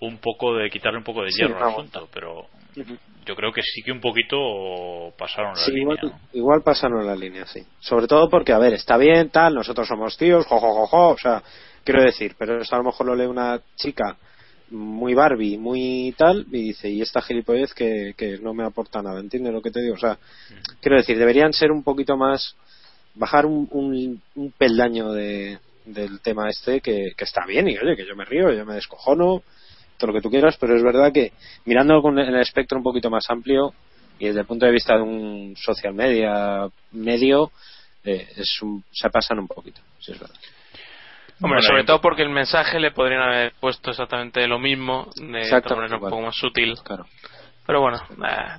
un 0.00 0.18
poco 0.18 0.54
de, 0.54 0.70
quitarle 0.70 0.98
un 0.98 1.04
poco 1.04 1.22
de 1.22 1.30
Sí, 1.30 1.40
hierro 1.40 1.56
una 1.56 1.66
al 1.66 1.72
asunto, 1.72 2.08
pero 2.12 2.46
yo 3.26 3.34
creo 3.36 3.52
que 3.52 3.62
sí 3.62 3.82
que 3.82 3.92
un 3.92 4.00
poquito 4.00 5.12
pasaron 5.16 5.52
la 5.52 5.60
Sí, 5.60 5.72
línea. 5.72 5.94
igual, 5.94 6.12
igual 6.32 6.62
pasaron 6.62 7.06
la 7.06 7.14
línea, 7.16 7.46
sí. 7.46 7.62
Sobre 7.80 8.06
todo 8.06 8.28
porque, 8.28 8.52
a 8.52 8.58
ver, 8.58 8.74
está 8.74 8.96
bien, 8.96 9.30
tal, 9.30 9.54
nosotros 9.54 9.86
somos 9.86 10.16
tíos, 10.16 10.46
jo, 10.46 10.58
jo, 10.58 10.72
jo, 10.74 10.86
jo, 10.86 11.08
o 11.10 11.18
sea, 11.18 11.42
quiero 11.84 12.02
decir, 12.02 12.34
pero 12.38 12.60
esto 12.60 12.74
a 12.74 12.78
lo 12.78 12.84
mejor 12.84 13.06
lo 13.06 13.14
lee 13.14 13.26
una 13.26 13.60
chica 13.76 14.16
muy 14.70 15.14
Barbie, 15.14 15.58
muy 15.58 16.14
tal, 16.16 16.46
y 16.50 16.62
dice, 16.68 16.88
y 16.90 17.02
esta 17.02 17.20
gilipollez 17.22 17.74
que, 17.74 18.14
que 18.16 18.38
no 18.38 18.54
me 18.54 18.64
aporta 18.64 19.02
nada, 19.02 19.20
¿entiendes 19.20 19.52
lo 19.52 19.62
que 19.62 19.70
te 19.70 19.80
digo? 19.80 19.94
O 19.94 19.98
sea, 19.98 20.18
quiero 20.80 20.96
decir, 20.96 21.18
deberían 21.18 21.52
ser 21.52 21.70
un 21.70 21.82
poquito 21.82 22.16
más, 22.16 22.56
bajar 23.14 23.46
un, 23.46 23.68
un, 23.70 24.20
un 24.34 24.52
peldaño 24.52 25.12
de, 25.12 25.58
del 25.84 26.20
tema 26.20 26.48
este 26.48 26.80
que, 26.80 27.12
que 27.16 27.24
está 27.24 27.46
bien, 27.46 27.68
y 27.68 27.76
oye, 27.78 27.96
que 27.96 28.06
yo 28.06 28.16
me 28.16 28.24
río, 28.24 28.52
yo 28.52 28.64
me 28.64 28.74
descojono, 28.74 29.42
todo 29.98 30.08
lo 30.08 30.14
que 30.14 30.22
tú 30.22 30.30
quieras, 30.30 30.56
pero 30.58 30.76
es 30.76 30.82
verdad 30.82 31.12
que 31.12 31.32
mirando 31.66 32.00
con 32.02 32.18
el 32.18 32.34
espectro 32.40 32.78
un 32.78 32.84
poquito 32.84 33.10
más 33.10 33.24
amplio 33.28 33.72
y 34.18 34.26
desde 34.26 34.40
el 34.40 34.46
punto 34.46 34.66
de 34.66 34.72
vista 34.72 34.96
de 34.96 35.02
un 35.02 35.54
social 35.56 35.94
media 35.94 36.68
medio, 36.92 37.52
eh, 38.04 38.26
es 38.36 38.60
un- 38.62 38.82
se 38.92 39.08
pasan 39.10 39.38
un 39.38 39.46
poquito, 39.48 39.80
si 40.00 40.12
es 40.12 40.18
verdad. 40.18 40.36
Hombre, 41.40 41.58
Bueno, 41.58 41.62
sobre 41.62 41.84
todo 41.84 42.00
porque 42.00 42.22
el 42.22 42.30
mensaje 42.30 42.78
le 42.78 42.92
podrían 42.92 43.22
haber 43.22 43.52
puesto 43.60 43.90
exactamente 43.90 44.46
lo 44.46 44.58
mismo, 44.58 45.08
de 45.16 45.50
manera 45.50 45.96
un 45.96 46.00
poco 46.00 46.20
más 46.20 46.36
sutil. 46.36 46.74
Claro. 46.84 47.06
Pero 47.66 47.80
bueno, 47.80 47.98
eh, 48.24 48.58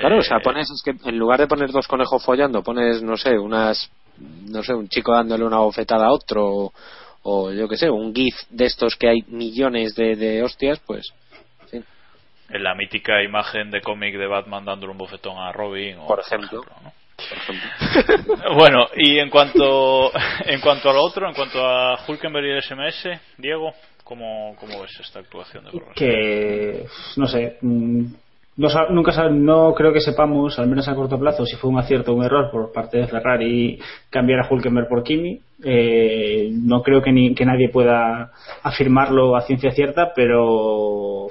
Claro, 0.00 0.18
o 0.18 0.22
sea, 0.22 0.38
Eh, 0.38 0.40
pones, 0.42 0.68
es 0.70 0.82
que 0.82 1.08
en 1.08 1.18
lugar 1.18 1.38
de 1.38 1.46
poner 1.46 1.70
dos 1.70 1.86
conejos 1.86 2.24
follando, 2.24 2.62
pones, 2.62 3.02
no 3.02 3.16
sé, 3.16 3.38
unas, 3.38 3.90
no 4.18 4.62
sé, 4.62 4.74
un 4.74 4.88
chico 4.88 5.12
dándole 5.12 5.44
una 5.44 5.58
bofetada 5.58 6.06
a 6.06 6.12
otro, 6.12 6.44
o, 6.46 6.72
o 7.22 7.52
yo 7.52 7.68
qué 7.68 7.76
sé, 7.76 7.88
un 7.90 8.12
GIF 8.12 8.34
de 8.50 8.64
estos 8.64 8.96
que 8.96 9.08
hay 9.08 9.22
millones 9.28 9.94
de, 9.94 10.16
de 10.16 10.42
hostias, 10.42 10.80
pues, 10.84 11.06
sí, 11.70 11.80
en 12.48 12.62
la 12.64 12.74
mítica 12.74 13.22
imagen 13.22 13.70
de 13.70 13.80
cómic 13.82 14.16
de 14.16 14.26
Batman 14.26 14.64
dándole 14.64 14.92
un 14.92 14.98
bofetón 14.98 15.38
a 15.38 15.52
Robin 15.52 15.98
o, 16.00 16.06
Por 16.08 16.20
ejemplo. 16.20 16.58
¿no? 16.58 16.64
por 16.64 16.72
ejemplo. 16.72 17.03
bueno 18.56 18.86
y 18.96 19.18
en 19.18 19.30
cuanto 19.30 20.10
en 20.46 20.60
cuanto 20.60 20.90
a 20.90 20.92
lo 20.92 21.02
otro 21.02 21.28
en 21.28 21.34
cuanto 21.34 21.64
a 21.64 21.98
Hulkenberg 22.06 22.46
y 22.46 22.50
el 22.50 22.62
SMS 22.62 23.08
Diego 23.38 23.72
¿cómo, 24.02 24.56
cómo 24.58 24.82
ves 24.82 24.98
esta 25.00 25.20
actuación 25.20 25.64
de 25.64 25.70
Ferrari? 25.70 25.94
que 25.94 26.86
no 27.16 27.26
sé 27.26 27.58
mm, 27.60 28.04
no, 28.56 28.68
nunca 28.90 29.28
no 29.30 29.74
creo 29.74 29.92
que 29.92 30.00
sepamos 30.00 30.58
al 30.58 30.68
menos 30.68 30.86
a 30.88 30.94
corto 30.94 31.18
plazo 31.18 31.44
si 31.44 31.56
fue 31.56 31.70
un 31.70 31.78
acierto 31.78 32.12
o 32.12 32.14
un 32.14 32.24
error 32.24 32.50
por 32.50 32.72
parte 32.72 32.98
de 32.98 33.06
Ferrari 33.06 33.80
cambiar 34.10 34.40
a 34.40 34.48
Hulkenberg 34.48 34.88
por 34.88 35.02
Kimi 35.02 35.40
Eh, 35.66 36.50
no 36.52 36.82
creo 36.82 37.00
que, 37.00 37.10
ni, 37.10 37.34
que 37.34 37.46
nadie 37.46 37.70
pueda 37.70 38.32
afirmarlo 38.62 39.34
a 39.34 39.42
ciencia 39.42 39.70
cierta 39.70 40.12
pero 40.14 41.28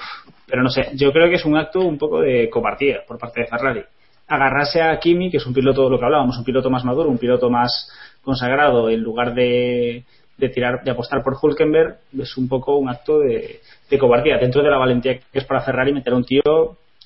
pero 0.48 0.64
no 0.64 0.70
sé 0.70 0.92
yo 0.96 1.12
creo 1.12 1.30
que 1.30 1.36
es 1.36 1.46
un 1.46 1.56
acto 1.56 1.82
un 1.82 1.98
poco 1.98 2.22
de 2.22 2.50
cobardía 2.50 3.02
por 3.08 3.20
parte 3.20 3.42
de 3.42 3.48
Ferrari 3.48 3.84
agarrarse 4.28 4.82
a 4.82 4.98
Kimi 5.00 5.30
que 5.30 5.38
es 5.38 5.46
un 5.46 5.54
piloto 5.54 5.90
lo 5.90 6.00
que 6.00 6.06
hablábamos 6.06 6.38
un 6.38 6.44
piloto 6.44 6.70
más 6.70 6.84
maduro 6.84 7.10
un 7.10 7.18
piloto 7.18 7.50
más 7.50 7.90
consagrado 8.22 8.90
en 8.90 9.02
lugar 9.02 9.34
de 9.34 10.06
de 10.38 10.50
tirar 10.50 10.84
de 10.84 10.92
apostar 10.92 11.24
por 11.24 11.38
Hulkenberg 11.40 11.98
es 12.20 12.38
un 12.38 12.48
poco 12.48 12.78
un 12.78 12.90
acto 12.90 13.20
de, 13.20 13.62
cobardía 14.00 14.38
dentro 14.38 14.64
de 14.64 14.70
la 14.70 14.78
valentía 14.78 15.20
que 15.20 15.40
es 15.40 15.46
para 15.46 15.62
Ferrari 15.62 15.94
meter 15.94 16.14
a 16.14 16.16
un 16.16 16.26
tío 16.26 16.42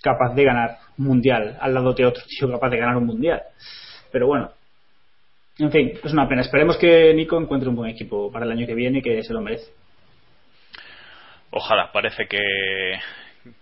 capaz 0.02 0.34
de 0.34 0.44
ganar 0.44 0.78
un 0.98 1.06
mundial 1.06 1.58
al 1.60 1.74
lado 1.74 1.94
de 1.94 2.06
otro 2.06 2.24
tío 2.26 2.50
capaz 2.50 2.70
de 2.70 2.78
ganar 2.78 2.96
un 2.96 3.06
mundial. 3.06 3.42
Pero 4.12 4.28
bueno 4.28 4.52
en 5.60 5.72
fin 5.72 5.94
es 6.02 6.14
una 6.14 6.30
pena. 6.30 6.42
Esperemos 6.42 6.78
que 6.78 7.14
Nico 7.14 7.38
encuentre 7.40 7.70
un 7.70 7.76
buen 7.76 7.90
equipo 7.90 8.32
para 8.32 8.46
el 8.46 8.52
año 8.52 8.66
que 8.66 8.76
viene 8.76 9.02
que 9.02 9.22
se 9.24 9.34
lo 9.34 9.42
merece. 9.42 9.72
Ojalá 11.50 11.92
parece 11.92 12.28
que 12.28 12.40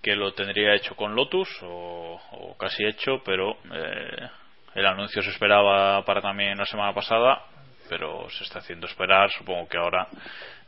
que 0.02 0.16
lo 0.16 0.34
tendría 0.34 0.76
hecho 0.76 0.96
con 0.96 1.16
Lotus 1.16 1.50
o, 1.64 2.20
o 2.32 2.58
casi 2.58 2.86
hecho 2.86 3.22
pero 3.24 3.58
eh, 3.74 4.30
el 4.76 4.86
anuncio 4.86 5.22
se 5.22 5.30
esperaba 5.30 6.04
para 6.06 6.22
también 6.22 6.58
la 6.58 6.66
semana 6.66 6.94
pasada 6.94 7.44
pero 7.90 8.30
se 8.30 8.44
está 8.44 8.60
haciendo 8.60 8.88
esperar 8.88 9.32
supongo 9.32 9.68
que 9.68 9.78
ahora 9.78 10.08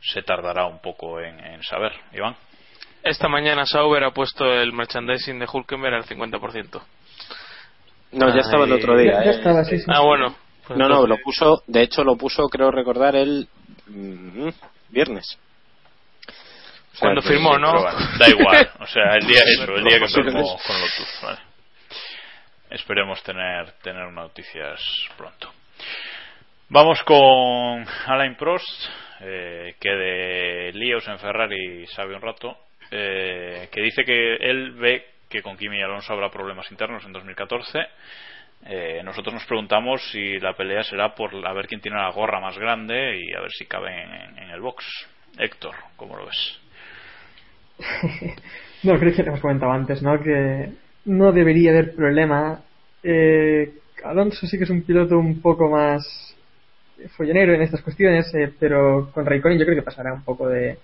se 0.00 0.22
tardará 0.22 0.66
un 0.66 0.80
poco 0.80 1.20
en, 1.20 1.38
en 1.40 1.62
saber 1.62 1.92
Iván 2.12 2.36
esta 3.02 3.28
mañana 3.28 3.64
Sauber 3.64 4.04
ha 4.04 4.10
puesto 4.10 4.44
el 4.44 4.72
merchandising 4.72 5.38
de 5.38 5.46
Hulkenberg 5.50 5.94
al 5.94 6.04
50%. 6.04 6.80
No, 8.12 8.34
ya 8.34 8.40
estaba 8.40 8.64
el 8.64 8.72
otro 8.72 8.98
día. 8.98 9.12
Ya, 9.12 9.24
ya 9.24 9.30
eh. 9.30 9.34
estaba, 9.34 9.64
sí, 9.64 9.78
sí. 9.78 9.84
Ah, 9.88 10.00
bueno. 10.00 10.34
Pues 10.66 10.78
No, 10.78 10.88
no, 10.88 11.06
lo 11.06 11.16
puso, 11.18 11.62
de 11.66 11.82
hecho 11.82 12.04
lo 12.04 12.16
puso, 12.16 12.48
creo 12.48 12.70
recordar, 12.70 13.16
el 13.16 13.48
mm, 13.86 14.48
viernes. 14.90 15.38
Cuando 17.00 17.22
firmó, 17.22 17.58
¿no? 17.58 17.72
Bueno, 17.72 17.98
da 18.18 18.28
igual 18.28 18.70
o 18.80 18.86
sea 18.86 19.14
el 19.14 19.26
día 19.26 19.40
eso 19.44 19.74
el 19.76 19.84
día 19.84 19.98
que 20.00 20.08
firmó 20.08 20.58
con 20.66 20.80
Lotus 20.80 21.20
vale. 21.22 21.38
esperemos 22.70 23.22
tener 23.22 23.72
tener 23.82 24.10
noticias 24.10 24.80
pronto 25.16 25.52
vamos 26.68 27.02
con 27.04 27.86
Alain 28.06 28.36
Prost 28.36 28.66
eh, 29.20 29.74
que 29.80 29.90
de 29.90 30.72
líos 30.74 31.06
en 31.08 31.18
Ferrari 31.18 31.86
sabe 31.88 32.14
un 32.14 32.22
rato 32.22 32.56
eh, 32.90 33.68
que 33.72 33.82
dice 33.82 34.04
que 34.04 34.36
él 34.36 34.72
ve 34.72 35.06
que 35.28 35.42
con 35.42 35.56
Kimi 35.56 35.78
y 35.78 35.82
Alonso 35.82 36.12
habrá 36.12 36.30
problemas 36.30 36.70
internos 36.70 37.04
en 37.04 37.12
2014 37.12 37.78
eh, 38.66 39.02
nosotros 39.04 39.34
nos 39.34 39.44
preguntamos 39.46 40.02
si 40.10 40.38
la 40.40 40.54
pelea 40.54 40.82
será 40.82 41.14
por 41.14 41.34
a 41.46 41.52
ver 41.52 41.66
quién 41.68 41.80
tiene 41.80 41.98
la 41.98 42.10
gorra 42.10 42.40
más 42.40 42.58
grande 42.58 43.20
y 43.20 43.34
a 43.34 43.40
ver 43.40 43.52
si 43.52 43.66
cabe 43.66 44.02
en, 44.02 44.38
en 44.38 44.50
el 44.50 44.60
box 44.60 44.84
Héctor 45.38 45.74
¿cómo 45.96 46.16
lo 46.16 46.26
ves? 46.26 46.58
No, 48.82 48.98
creo 48.98 49.12
que 49.14 49.22
lo 49.22 49.28
hemos 49.30 49.40
comentado 49.40 49.72
antes, 49.72 50.02
¿no? 50.02 50.20
Que 50.22 50.70
no 51.06 51.32
debería 51.32 51.70
haber 51.72 51.94
problema. 51.94 52.60
Eh, 53.02 53.72
Alonso 54.04 54.46
sí 54.46 54.56
que 54.56 54.64
es 54.64 54.70
un 54.70 54.82
piloto 54.82 55.18
un 55.18 55.40
poco 55.40 55.68
más 55.68 56.04
follonero 57.16 57.54
en 57.54 57.62
estas 57.62 57.82
cuestiones, 57.82 58.32
eh, 58.34 58.52
pero 58.58 59.10
con 59.12 59.26
Raikkonen 59.26 59.58
yo 59.58 59.64
creo 59.64 59.76
que 59.76 59.82
pasará 59.84 60.12
un 60.12 60.22
poco 60.22 60.48
de, 60.48 60.78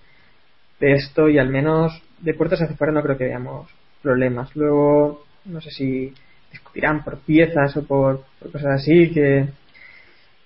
de 0.80 0.92
esto 0.95 1.28
y 1.28 1.38
al 1.38 1.49
menos 1.51 2.03
de 2.20 2.34
puertas 2.34 2.62
hacia 2.62 2.74
afuera 2.74 2.92
no 2.92 3.03
creo 3.03 3.18
que 3.18 3.24
veamos 3.24 3.70
problemas. 4.03 4.55
Luego, 4.57 5.24
no 5.47 5.61
sé 5.61 5.70
si 5.70 6.12
discutirán 6.53 7.05
por 7.05 7.18
piezas 7.20 7.76
o 7.76 7.84
por, 7.86 8.24
cosas 8.53 8.80
así, 8.80 9.11
que 9.12 9.47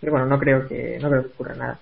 pero 0.00 0.12
bueno, 0.12 0.26
no 0.26 0.38
creo 0.38 0.66
que 0.68 0.98
no 1.00 1.08
creo 1.10 1.22
que 1.22 1.28
ocurra 1.28 1.54
nada. 1.54 1.78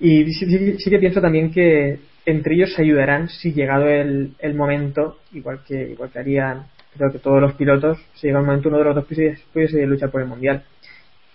Y 0.00 0.32
sí- 0.32 0.78
sí 0.78 0.90
que 0.90 0.98
pienso 0.98 1.20
también 1.20 1.52
que 1.52 1.98
entre 2.30 2.54
ellos 2.54 2.72
se 2.74 2.82
ayudarán 2.82 3.28
si 3.28 3.52
llegado 3.52 3.86
el, 3.88 4.34
el 4.38 4.54
momento, 4.54 5.18
igual 5.32 5.60
que 5.66 5.90
igual 5.90 6.10
que 6.10 6.18
harían 6.18 6.66
creo 6.96 7.12
que 7.12 7.18
todos 7.18 7.40
los 7.40 7.54
pilotos, 7.54 7.98
si 8.14 8.26
llega 8.26 8.40
un 8.40 8.46
momento 8.46 8.68
uno 8.68 8.78
de 8.78 8.84
los 8.84 8.94
dos 8.94 9.04
pudiese, 9.04 9.42
pudiese 9.52 9.86
luchar 9.86 10.10
por 10.10 10.20
el 10.20 10.26
mundial. 10.26 10.62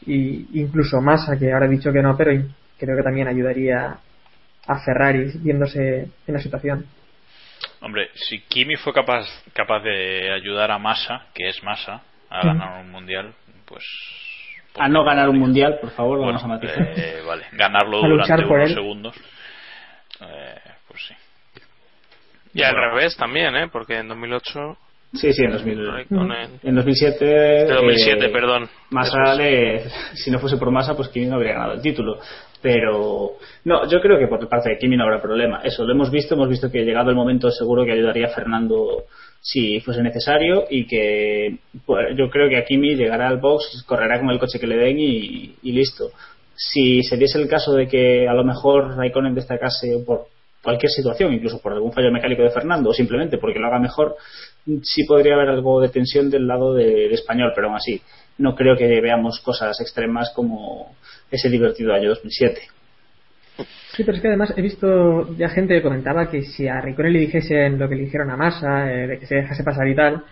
Y 0.05 0.59
incluso 0.59 0.99
Massa, 1.01 1.37
que 1.39 1.51
ahora 1.53 1.65
ha 1.65 1.69
dicho 1.69 1.91
que 1.93 2.01
no, 2.01 2.17
pero 2.17 2.31
creo 2.77 2.97
que 2.97 3.03
también 3.03 3.27
ayudaría 3.27 3.97
a 4.67 4.79
Ferrari 4.83 5.31
viéndose 5.39 6.07
en 6.27 6.33
la 6.33 6.39
situación. 6.39 6.85
Hombre, 7.81 8.09
si 8.13 8.39
Kimi 8.41 8.75
fue 8.75 8.93
capaz, 8.93 9.25
capaz 9.53 9.81
de 9.83 10.31
ayudar 10.33 10.71
a 10.71 10.79
Massa, 10.79 11.27
que 11.33 11.47
es 11.47 11.63
Massa, 11.63 12.01
a 12.29 12.45
ganar 12.45 12.81
un 12.81 12.91
mundial, 12.91 13.33
pues. 13.65 13.83
a 14.77 14.89
no 14.89 15.03
ganar 15.03 15.29
un 15.29 15.37
mundial 15.39 15.77
por 15.79 15.91
favor 15.91 16.17
Bueno, 16.17 16.33
vamos 16.33 16.43
a 16.43 16.47
matizar 16.47 16.93
eh, 16.97 17.21
vale, 17.25 17.43
ganarlo 17.53 18.03
A 18.03 18.07
durante 18.07 18.45
unos 18.45 18.69
él. 18.69 18.73
segundos. 18.75 19.15
Eh, 20.21 20.59
pues 20.93 21.03
sí. 21.07 21.13
Y 22.53 22.61
al 22.63 22.75
revés 22.75 23.17
también, 23.17 23.55
¿eh? 23.55 23.67
Porque 23.71 23.97
en 23.97 24.07
2008. 24.07 24.77
sí 25.13 25.31
sí 25.33 25.43
en 25.43 25.51
2000 25.51 25.77
Raikkonen- 25.79 26.59
en 26.63 26.75
2007 26.75 27.25
De 27.25 27.65
2007, 27.73 28.25
eh, 28.25 28.29
perdón. 28.29 28.69
Massa 28.91 29.35
le- 29.35 29.83
si 30.15 30.29
no 30.31 30.39
fuese 30.39 30.57
por 30.57 30.71
Massa 30.71 30.95
pues 30.95 31.09
Kimi 31.09 31.25
no 31.27 31.35
habría 31.35 31.53
ganado 31.53 31.73
el 31.73 31.81
título 31.81 32.19
pero 32.63 33.33
no 33.65 33.87
yo 33.89 33.99
creo 34.01 34.17
que 34.17 34.27
por 34.27 34.47
parte 34.47 34.69
de 34.69 34.77
Kimi 34.79 34.95
no 34.97 35.03
habrá 35.03 35.21
problema 35.21 35.61
eso 35.63 35.83
lo 35.85 35.91
hemos 35.93 36.09
visto 36.09 36.33
hemos 36.35 36.47
visto 36.49 36.71
que 36.71 36.83
llegado 36.83 37.09
el 37.11 37.15
momento 37.15 37.51
seguro 37.51 37.83
que 37.85 37.91
ayudaría 37.91 38.27
a 38.27 38.29
Fernando 38.35 39.03
si 39.41 39.81
fuese 39.81 40.01
necesario 40.01 40.65
y 40.69 40.87
que 40.87 41.57
pues, 41.85 42.15
yo 42.17 42.29
creo 42.31 42.49
que 42.49 42.57
a 42.57 42.63
Kimi 42.65 42.95
llegará 42.95 43.27
al 43.27 43.37
box 43.37 43.83
correrá 43.85 44.19
con 44.19 44.29
el 44.31 44.39
coche 44.39 44.59
que 44.59 44.67
le 44.67 44.77
den 44.77 44.97
y, 44.99 45.55
y 45.61 45.71
listo 45.73 46.09
si 46.55 47.03
se 47.03 47.17
diese 47.17 47.39
el 47.39 47.47
caso 47.49 47.73
de 47.73 47.87
que 47.87 48.27
a 48.27 48.33
lo 48.33 48.43
mejor 48.43 48.95
Raikkonen 48.97 49.35
destacase 49.35 50.01
por 50.07 50.27
cualquier 50.63 50.89
situación, 50.89 51.33
incluso 51.33 51.61
por 51.61 51.73
algún 51.73 51.91
fallo 51.91 52.11
mecánico 52.11 52.41
de 52.41 52.49
Fernando 52.49 52.89
o 52.89 52.93
simplemente 52.93 53.37
porque 53.37 53.59
lo 53.59 53.67
haga 53.67 53.79
mejor, 53.79 54.15
sí 54.81 55.03
podría 55.05 55.35
haber 55.35 55.49
algo 55.49 55.81
de 55.81 55.89
tensión 55.89 56.29
del 56.29 56.47
lado 56.47 56.73
del 56.73 57.11
español, 57.11 57.51
pero 57.53 57.67
aún 57.67 57.75
así 57.75 58.01
no 58.37 58.55
creo 58.55 58.75
que 58.75 59.01
veamos 59.01 59.39
cosas 59.41 59.79
extremas 59.81 60.31
como 60.33 60.95
ese 61.29 61.49
divertido 61.49 61.93
año 61.93 62.09
2007. 62.09 62.61
Sí, 63.95 64.03
pero 64.03 64.15
es 64.15 64.21
que 64.21 64.27
además 64.29 64.53
he 64.57 64.61
visto 64.61 65.35
ya 65.35 65.49
gente 65.49 65.75
que 65.75 65.83
comentaba 65.83 66.31
que 66.31 66.41
si 66.41 66.67
a 66.67 66.81
Raikkonen 66.81 67.13
le 67.13 67.19
dijesen 67.19 67.77
lo 67.77 67.87
que 67.87 67.95
le 67.95 68.03
dijeron 68.03 68.31
a 68.31 68.37
Massa, 68.37 68.91
eh, 68.91 69.07
de 69.07 69.19
que 69.19 69.27
se 69.27 69.35
dejase 69.35 69.63
pasar 69.63 69.87
y 69.87 69.95
tal, 69.95 70.23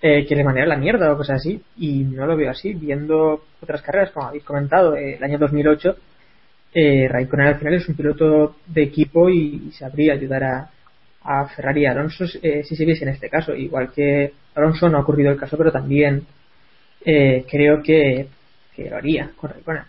eh, 0.00 0.24
que 0.26 0.34
le 0.34 0.44
mandaran 0.44 0.70
la 0.70 0.76
mierda 0.76 1.12
o 1.12 1.16
cosas 1.18 1.40
así, 1.40 1.62
y 1.76 2.04
no 2.04 2.26
lo 2.26 2.36
veo 2.36 2.50
así. 2.50 2.72
Viendo 2.72 3.44
otras 3.60 3.82
carreras, 3.82 4.12
como 4.12 4.28
habéis 4.28 4.44
comentado, 4.44 4.96
eh, 4.96 5.16
el 5.16 5.24
año 5.24 5.38
2008, 5.38 5.96
eh, 6.74 7.06
Raikkonen 7.06 7.48
al 7.48 7.58
final 7.58 7.74
es 7.74 7.88
un 7.88 7.94
piloto 7.94 8.56
de 8.66 8.82
equipo 8.82 9.28
y, 9.28 9.68
y 9.68 9.72
sabría 9.72 10.14
ayudar 10.14 10.44
a, 10.44 10.68
Ferrari 11.54 11.82
y 11.82 11.86
Alonso 11.86 12.24
eh, 12.42 12.64
si 12.64 12.74
siguiese 12.74 13.04
en 13.04 13.10
este 13.10 13.30
caso. 13.30 13.54
Igual 13.54 13.92
que 13.94 14.32
Alonso 14.56 14.88
no 14.88 14.98
ha 14.98 15.02
ocurrido 15.02 15.30
el 15.30 15.38
caso, 15.38 15.56
pero 15.56 15.70
también 15.70 16.26
eh, 17.04 17.44
creo 17.48 17.80
que, 17.80 18.26
lo 18.78 18.96
haría 18.96 19.30
con 19.36 19.50
Raikkonen. 19.50 19.84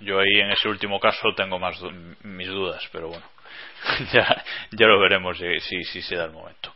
Yo 0.00 0.18
ahí 0.18 0.40
en 0.40 0.50
ese 0.50 0.68
último 0.68 0.98
caso 0.98 1.34
tengo 1.36 1.58
más 1.58 1.78
mis 2.22 2.48
dudas, 2.48 2.88
pero 2.90 3.08
bueno, 3.08 3.24
ya, 4.12 4.42
lo 4.70 5.00
veremos 5.00 5.38
si, 5.60 5.82
si, 5.84 6.00
se 6.00 6.16
da 6.16 6.24
el 6.24 6.32
momento. 6.32 6.72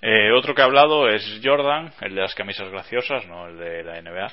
Eh, 0.00 0.30
otro 0.32 0.54
que 0.54 0.62
ha 0.62 0.66
hablado 0.66 1.08
es 1.08 1.40
Jordan, 1.42 1.92
el 2.00 2.14
de 2.14 2.20
las 2.20 2.34
camisas 2.34 2.70
graciosas, 2.70 3.26
no 3.26 3.48
el 3.48 3.58
de 3.58 3.82
la 3.82 4.00
NBA, 4.00 4.32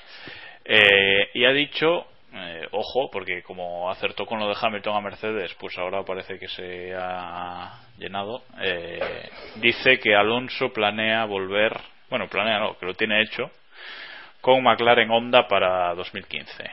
y 1.34 1.46
ha 1.46 1.52
dicho, 1.52 2.06
eh, 2.36 2.68
ojo, 2.72 3.10
porque 3.12 3.44
como 3.44 3.92
acertó 3.92 4.26
con 4.26 4.40
lo 4.40 4.48
de 4.48 4.56
Hamilton 4.60 4.96
a 4.96 5.02
Mercedes, 5.02 5.54
pues 5.60 5.78
ahora 5.78 6.04
parece 6.04 6.40
que 6.40 6.48
se 6.48 6.94
ha 6.96 7.80
llenado, 7.98 8.42
eh, 8.60 9.30
dice 9.58 10.00
que 10.00 10.16
Alonso 10.16 10.74
planea 10.74 11.26
volver, 11.26 11.80
bueno, 12.10 12.28
planea 12.28 12.60
no, 12.60 12.78
que 12.78 12.88
lo 12.88 12.96
tiene 12.96 13.22
hecho, 13.22 13.52
con 14.42 14.64
McLaren 14.64 15.12
Honda 15.12 15.48
para 15.48 15.94
2015. 15.94 16.64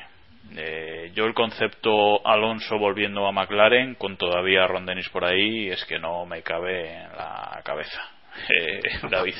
Eh, 0.57 1.13
yo 1.15 1.27
el 1.27 1.35
concepto 1.35 2.27
Alonso 2.27 2.79
volviendo 2.79 3.27
a 3.27 3.33
McLaren 3.33 3.95
con 3.95 4.17
todavía 4.17 4.67
Ron 4.67 4.87
Dennis 4.87 5.09
por 5.11 5.25
ahí 5.25 5.69
es 5.69 5.85
que 5.85 5.99
no 5.99 6.27
me 6.27 6.43
cabe 6.43 7.03
en 7.03 7.13
la 7.13 7.61
cabeza, 7.63 8.01
eh, 8.61 8.81
David. 9.11 9.37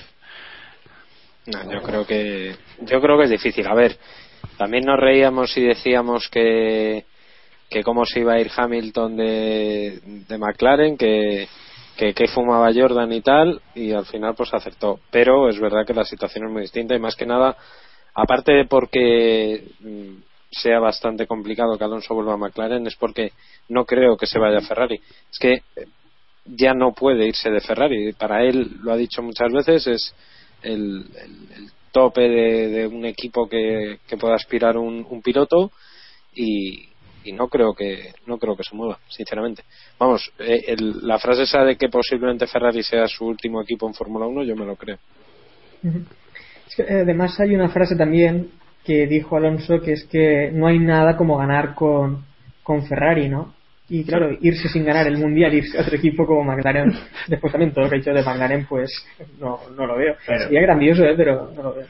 Yo 1.47 1.83
creo 1.83 2.07
que 2.07 2.55
yo 2.83 3.01
creo 3.01 3.17
que 3.19 3.25
es 3.25 3.31
difícil. 3.31 3.67
A 3.67 3.75
ver, 3.75 3.97
también 4.61 4.85
nos 4.85 5.01
reíamos 5.01 5.57
y 5.57 5.63
decíamos 5.63 6.29
que 6.29 7.07
que 7.71 7.83
cómo 7.83 8.05
se 8.05 8.21
iba 8.21 8.35
a 8.35 8.41
ir 8.41 8.51
Hamilton 8.55 9.17
de, 9.17 10.01
de 10.29 10.39
McLaren, 10.39 10.99
que, 10.99 11.49
que, 11.97 12.13
que 12.13 12.29
fumaba 12.29 12.71
Jordan 12.75 13.11
y 13.11 13.23
tal, 13.23 13.63
y 13.75 13.93
al 13.93 14.05
final 14.05 14.35
pues 14.37 14.53
acertó. 14.53 15.01
Pero 15.11 15.49
es 15.49 15.59
verdad 15.59 15.87
que 15.87 15.95
la 15.95 16.05
situación 16.05 16.45
es 16.45 16.53
muy 16.53 16.63
distinta 16.63 16.95
y 16.95 16.99
más 16.99 17.17
que 17.17 17.25
nada, 17.25 17.57
aparte 18.13 18.53
de 18.53 18.67
porque 18.67 19.65
mm, 19.81 20.17
sea 20.51 20.79
bastante 20.79 21.27
complicado 21.27 21.79
que 21.79 21.85
Alonso 21.85 22.15
vuelva 22.15 22.35
a 22.35 22.37
McLaren, 22.37 22.87
es 22.87 22.97
porque 22.97 23.33
no 23.71 23.87
creo 23.87 24.19
que 24.19 24.27
se 24.27 24.39
vaya 24.39 24.59
a 24.59 24.63
Ferrari. 24.69 25.01
Es 25.33 25.39
que 25.39 25.53
eh, 25.53 25.87
ya 26.45 26.75
no 26.75 26.93
puede 26.93 27.29
irse 27.29 27.51
de 27.51 27.63
Ferrari. 27.63 28.13
Para 28.13 28.45
él, 28.45 28.77
lo 28.83 28.93
ha 28.93 28.97
dicho 28.97 29.23
muchas 29.23 29.51
veces, 29.53 29.87
es 29.87 30.15
el, 30.61 31.07
tope 31.93 32.21
de, 32.29 32.87
un 32.87 33.05
equipo 33.05 33.49
que, 33.49 33.99
que 34.07 34.17
pueda 34.17 34.35
aspirar 34.35 34.77
un, 34.77 35.07
un 35.09 35.23
piloto 35.23 35.71
y, 36.35 36.89
y 37.25 37.33
no 37.33 37.49
creo 37.49 37.75
que 37.75 38.13
no 38.27 38.39
creo 38.39 38.57
que 38.57 38.65
se 38.65 38.75
mueva 38.77 38.99
sinceramente 39.09 39.63
vamos 39.99 40.33
eh, 40.39 40.65
el- 40.69 41.07
la 41.07 41.19
frase 41.19 41.43
esa 41.43 41.65
de 41.65 41.77
que 41.77 41.89
posiblemente 41.89 42.47
Ferrari 42.47 42.83
sea 42.83 43.07
su 43.09 43.27
último 43.27 43.61
equipo 43.63 43.87
en 43.87 43.95
Fórmula 43.95 44.27
1 44.27 44.45
yo 44.45 44.57
me 44.57 44.65
lo 44.67 44.77
creo. 44.77 44.99
Es 46.69 46.77
que, 46.77 46.83
eh, 46.83 47.01
además 47.03 47.39
hay 47.41 47.55
una 47.55 47.69
frase 47.71 47.97
también 47.97 48.51
que 48.85 49.07
dijo 49.07 49.37
Alonso 49.37 49.81
que 49.81 49.93
es 49.93 50.05
que 50.05 50.51
no 50.53 50.67
hay 50.67 50.79
nada 50.79 51.17
como 51.17 51.37
ganar 51.37 51.75
con, 51.75 52.25
con 52.63 52.87
Ferrari, 52.87 53.29
¿no? 53.29 53.55
Y 53.91 54.05
claro, 54.05 54.31
irse 54.41 54.69
sin 54.69 54.85
ganar 54.85 55.07
el 55.09 55.19
mundial, 55.19 55.53
irse 55.53 55.77
a 55.77 55.83
otro 55.83 55.97
equipo 55.97 56.25
como 56.25 56.45
McLaren, 56.45 56.93
después 57.29 57.53
también 57.53 57.73
todo 57.73 57.85
lo 57.85 57.91
que 57.91 57.97
ha 57.97 57.99
dicho 57.99 58.13
de 58.13 58.23
McLaren, 58.23 58.65
pues 58.67 58.91
no, 59.39 59.59
no 59.77 59.87
lo 59.87 59.97
veo. 59.97 60.15
Pero- 60.27 60.45
Sería 60.45 60.63
grandioso, 60.63 61.05
¿eh? 61.05 61.15
pero 61.17 61.51
no 61.55 61.63
lo 61.63 61.75
veo. 61.75 61.87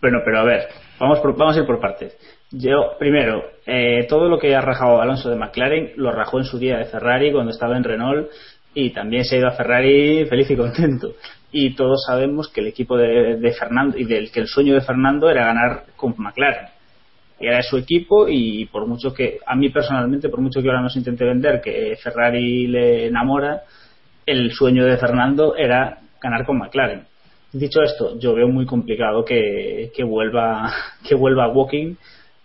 Bueno, 0.00 0.18
pero 0.24 0.38
a 0.40 0.44
ver, 0.44 0.68
vamos, 1.00 1.18
por- 1.20 1.36
vamos 1.36 1.56
a 1.56 1.60
ir 1.60 1.66
por 1.66 1.80
partes. 1.80 2.16
Yo, 2.52 2.92
primero, 2.98 3.42
eh, 3.66 4.06
todo 4.08 4.28
lo 4.28 4.38
que 4.38 4.54
ha 4.54 4.60
rajado 4.60 5.00
Alonso 5.00 5.30
de 5.30 5.36
McLaren 5.36 5.92
lo 5.96 6.12
rajó 6.12 6.38
en 6.38 6.44
su 6.44 6.58
día 6.58 6.76
de 6.78 6.84
Ferrari 6.84 7.32
cuando 7.32 7.50
estaba 7.52 7.76
en 7.76 7.84
Renault 7.84 8.28
y 8.74 8.90
también 8.90 9.24
se 9.24 9.36
ha 9.36 9.38
ido 9.38 9.48
a 9.48 9.52
Ferrari 9.52 10.26
feliz 10.26 10.50
y 10.50 10.56
contento. 10.56 11.14
Y 11.52 11.74
todos 11.74 12.04
sabemos 12.06 12.48
que 12.52 12.60
el 12.60 12.68
equipo 12.68 12.96
de, 12.96 13.36
de 13.36 13.52
Fernando 13.52 13.96
y 13.98 14.04
del 14.04 14.30
que 14.30 14.40
el 14.40 14.46
sueño 14.46 14.74
de 14.74 14.80
Fernando 14.82 15.28
era 15.30 15.46
ganar 15.46 15.84
con 15.96 16.14
McLaren. 16.18 16.66
Era 17.40 17.62
su 17.62 17.78
equipo 17.78 18.28
y 18.28 18.66
por 18.66 18.86
mucho 18.86 19.14
que, 19.14 19.38
a 19.46 19.56
mí 19.56 19.70
personalmente, 19.70 20.28
por 20.28 20.40
mucho 20.40 20.60
que 20.60 20.68
ahora 20.68 20.82
nos 20.82 20.96
intente 20.96 21.24
vender 21.24 21.60
que 21.60 21.96
Ferrari 22.02 22.66
le 22.66 23.06
enamora, 23.06 23.62
el 24.26 24.52
sueño 24.52 24.84
de 24.84 24.98
Fernando 24.98 25.56
era 25.56 25.98
ganar 26.22 26.44
con 26.44 26.58
McLaren. 26.58 27.04
Dicho 27.52 27.82
esto, 27.82 28.18
yo 28.18 28.34
veo 28.34 28.46
muy 28.46 28.66
complicado 28.66 29.24
que, 29.24 29.90
que 29.94 30.04
vuelva 30.04 30.72
que 31.08 31.14
vuelva 31.14 31.48
Walking, 31.48 31.96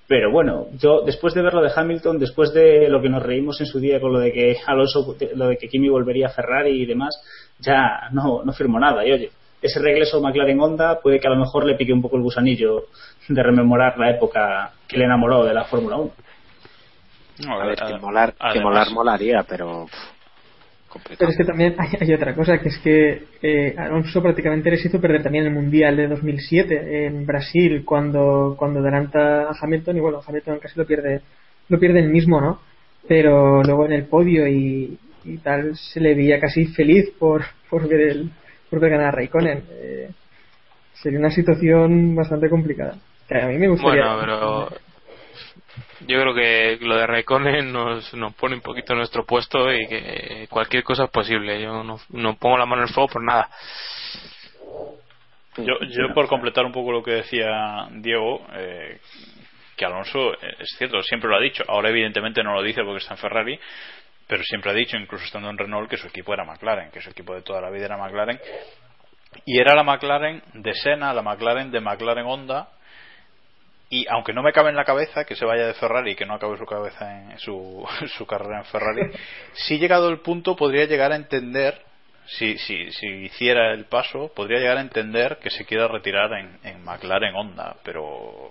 pero 0.07 0.31
bueno, 0.31 0.67
yo 0.79 1.01
después 1.01 1.33
de 1.33 1.41
ver 1.41 1.53
lo 1.53 1.61
de 1.61 1.71
Hamilton, 1.75 2.19
después 2.19 2.53
de 2.53 2.89
lo 2.89 3.01
que 3.01 3.09
nos 3.09 3.23
reímos 3.23 3.59
en 3.59 3.67
su 3.67 3.79
día 3.79 3.99
con 3.99 4.13
lo 4.13 4.19
de 4.19 4.31
que 4.31 4.55
Alonso, 4.65 5.15
lo 5.35 5.47
de 5.47 5.57
que 5.57 5.67
Kimi 5.67 5.89
volvería 5.89 6.27
a 6.27 6.29
Ferrari 6.29 6.81
y 6.81 6.85
demás, 6.85 7.15
ya 7.59 8.09
no, 8.11 8.43
no 8.43 8.53
firmo 8.53 8.79
nada. 8.79 9.05
Y 9.05 9.11
oye, 9.11 9.31
ese 9.65 9.79
regreso 9.79 10.21
McLaren 10.21 10.59
Honda 10.59 10.99
puede 11.01 11.19
que 11.19 11.27
a 11.27 11.31
lo 11.31 11.37
mejor 11.37 11.65
le 11.65 11.75
pique 11.75 11.93
un 11.93 12.01
poco 12.01 12.15
el 12.17 12.23
gusanillo 12.23 12.85
de 13.27 13.43
rememorar 13.43 13.97
la 13.97 14.11
época 14.11 14.71
que 14.87 14.97
le 14.97 15.05
enamoró 15.05 15.43
de 15.45 15.53
la 15.53 15.65
Fórmula 15.65 15.97
1. 15.97 16.11
a 17.49 17.65
ver 17.65 17.75
que 17.75 17.97
molar 17.99 18.31
que 18.33 18.37
además- 18.39 18.63
molar 18.63 18.91
molaría 18.91 19.43
pero 19.47 19.87
Pero 21.19 21.29
es 21.29 21.37
que 21.37 21.43
también 21.43 21.75
hay, 21.77 21.89
hay 22.01 22.13
otra 22.13 22.33
cosa, 22.33 22.57
que 22.59 22.69
es 22.69 22.77
que 22.79 23.23
eh, 23.41 23.75
Alonso 23.77 24.21
prácticamente 24.21 24.71
les 24.71 24.85
hizo 24.85 25.01
perder 25.01 25.23
también 25.23 25.45
el 25.45 25.51
Mundial 25.51 25.97
de 25.97 26.07
2007 26.07 27.05
en 27.07 27.25
Brasil 27.25 27.83
cuando, 27.83 28.55
cuando 28.57 28.79
adelanta 28.79 29.49
a 29.49 29.55
Hamilton 29.59 29.97
y 29.97 29.99
bueno, 29.99 30.21
Hamilton 30.25 30.59
casi 30.59 30.79
lo 30.79 30.85
pierde, 30.85 31.21
lo 31.67 31.79
pierde 31.79 31.99
el 31.99 32.09
mismo, 32.09 32.39
¿no? 32.39 32.59
Pero 33.07 33.61
luego 33.63 33.85
en 33.85 33.91
el 33.93 34.05
podio 34.05 34.47
y, 34.47 34.97
y 35.25 35.37
tal 35.39 35.75
se 35.75 35.99
le 35.99 36.15
veía 36.15 36.39
casi 36.39 36.65
feliz 36.67 37.09
por, 37.19 37.43
por 37.69 37.87
ver 37.89 37.99
el, 38.01 38.29
por 38.69 38.79
ver 38.79 38.91
ganar 38.91 39.07
a 39.07 39.11
Raikkonen. 39.11 39.63
Eh, 39.69 40.09
sería 40.93 41.19
una 41.19 41.31
situación 41.31 42.15
bastante 42.15 42.49
complicada. 42.49 42.95
Que 43.27 43.41
a 43.41 43.47
mí 43.47 43.57
me 43.57 43.67
gustaría. 43.67 44.15
Bueno, 44.15 44.19
pero 44.19 44.69
yo 46.07 46.19
creo 46.19 46.33
que 46.33 46.77
lo 46.81 46.95
de 46.97 47.07
Raikkonen 47.07 47.71
nos, 47.71 48.13
nos 48.13 48.33
pone 48.35 48.55
un 48.55 48.61
poquito 48.61 48.93
en 48.93 48.99
nuestro 48.99 49.25
puesto 49.25 49.73
y 49.73 49.87
que 49.87 50.47
cualquier 50.49 50.83
cosa 50.83 51.05
es 51.05 51.09
posible. 51.09 51.61
Yo 51.61 51.83
no, 51.83 51.99
no 52.09 52.35
pongo 52.35 52.57
la 52.57 52.65
mano 52.65 52.83
en 52.83 52.87
el 52.87 52.93
fuego 52.93 53.09
por 53.09 53.23
nada. 53.23 53.49
Yo, 55.57 55.79
yo 55.87 56.13
por 56.13 56.27
completar 56.27 56.65
un 56.65 56.73
poco 56.73 56.91
lo 56.91 57.01
que 57.01 57.11
decía 57.11 57.87
Diego, 57.91 58.45
eh, 58.53 58.99
que 59.77 59.85
Alonso, 59.85 60.33
eh, 60.33 60.55
es 60.59 60.75
cierto, 60.77 61.01
siempre 61.01 61.29
lo 61.29 61.37
ha 61.37 61.41
dicho. 61.41 61.63
Ahora 61.67 61.89
evidentemente 61.89 62.43
no 62.43 62.53
lo 62.53 62.61
dice 62.61 62.83
porque 62.83 62.99
está 62.99 63.13
en 63.13 63.19
Ferrari, 63.19 63.59
pero 64.27 64.43
siempre 64.43 64.71
ha 64.71 64.73
dicho, 64.73 64.97
incluso 64.97 65.25
estando 65.25 65.49
en 65.49 65.57
Renault, 65.57 65.89
que 65.89 65.97
su 65.97 66.07
equipo 66.07 66.33
era 66.33 66.43
McLaren, 66.43 66.89
que 66.91 67.01
su 67.01 67.09
equipo 67.09 67.35
de 67.35 67.41
toda 67.41 67.61
la 67.61 67.69
vida 67.69 67.85
era 67.85 67.97
McLaren. 67.97 68.39
Y 69.45 69.59
era 69.59 69.75
la 69.75 69.83
McLaren 69.83 70.41
de 70.53 70.73
Senna, 70.73 71.13
la 71.13 71.21
McLaren 71.21 71.69
de 71.71 71.79
McLaren 71.79 72.25
Honda. 72.25 72.69
Y 73.89 74.07
aunque 74.09 74.33
no 74.33 74.41
me 74.41 74.51
cabe 74.51 74.69
en 74.69 74.75
la 74.75 74.83
cabeza 74.83 75.25
que 75.25 75.35
se 75.35 75.45
vaya 75.45 75.67
de 75.67 75.75
Ferrari 75.75 76.11
y 76.11 76.15
que 76.15 76.25
no 76.25 76.33
acabe 76.33 76.57
su 76.57 76.65
cabeza 76.65 77.31
en 77.31 77.37
su, 77.37 77.87
su 78.17 78.25
carrera 78.25 78.59
en 78.59 78.65
Ferrari, 78.65 79.11
si 79.53 79.77
llegado 79.77 80.09
el 80.09 80.21
punto 80.21 80.55
podría 80.55 80.85
llegar 80.85 81.11
a 81.11 81.15
entender 81.15 81.81
si, 82.27 82.57
si, 82.57 82.91
si 82.91 83.07
hiciera 83.07 83.71
el 83.73 83.85
paso, 83.85 84.31
podría 84.35 84.59
llegar 84.59 84.77
a 84.77 84.81
entender 84.81 85.37
que 85.37 85.51
se 85.51 85.65
quiera 85.65 85.87
retirar 85.87 86.33
en, 86.33 86.57
en 86.63 86.83
McLaren 86.83 87.35
Honda, 87.35 87.75
pero 87.83 88.49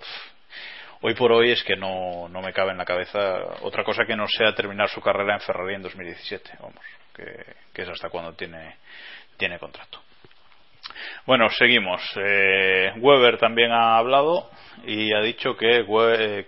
hoy 1.06 1.12
por 1.12 1.32
hoy 1.32 1.50
es 1.50 1.62
que 1.64 1.76
no, 1.76 2.30
no 2.30 2.40
me 2.40 2.54
cabe 2.54 2.70
en 2.70 2.78
la 2.78 2.86
cabeza 2.86 3.58
otra 3.60 3.84
cosa 3.84 4.06
que 4.06 4.16
no 4.16 4.26
sea 4.26 4.54
terminar 4.54 4.88
su 4.88 5.02
carrera 5.02 5.34
en 5.34 5.40
Ferrari 5.40 5.74
en 5.74 5.82
2017, 5.82 6.50
vamos, 6.60 6.80
que, 7.14 7.82
es 7.82 7.88
hasta 7.90 8.08
cuando 8.08 8.32
tiene, 8.32 8.76
tiene 9.36 9.58
contrato. 9.58 10.00
Bueno, 11.26 11.50
seguimos. 11.50 12.00
Eh, 12.16 12.92
Weber 12.96 13.36
también 13.36 13.70
ha 13.70 13.98
hablado 13.98 14.50
y 14.86 15.12
ha 15.12 15.20
dicho 15.20 15.54
que, 15.56 15.84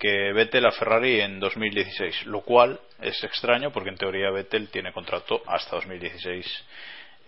que 0.01 0.33
Vettel 0.33 0.65
a 0.65 0.73
Ferrari 0.73 1.21
en 1.21 1.39
2016, 1.39 2.25
lo 2.25 2.41
cual 2.41 2.81
es 3.03 3.23
extraño 3.25 3.71
porque 3.73 3.91
en 3.91 3.99
teoría 3.99 4.31
Vettel 4.31 4.71
tiene 4.71 4.91
contrato 4.91 5.43
hasta 5.47 5.77
2016 5.77 6.65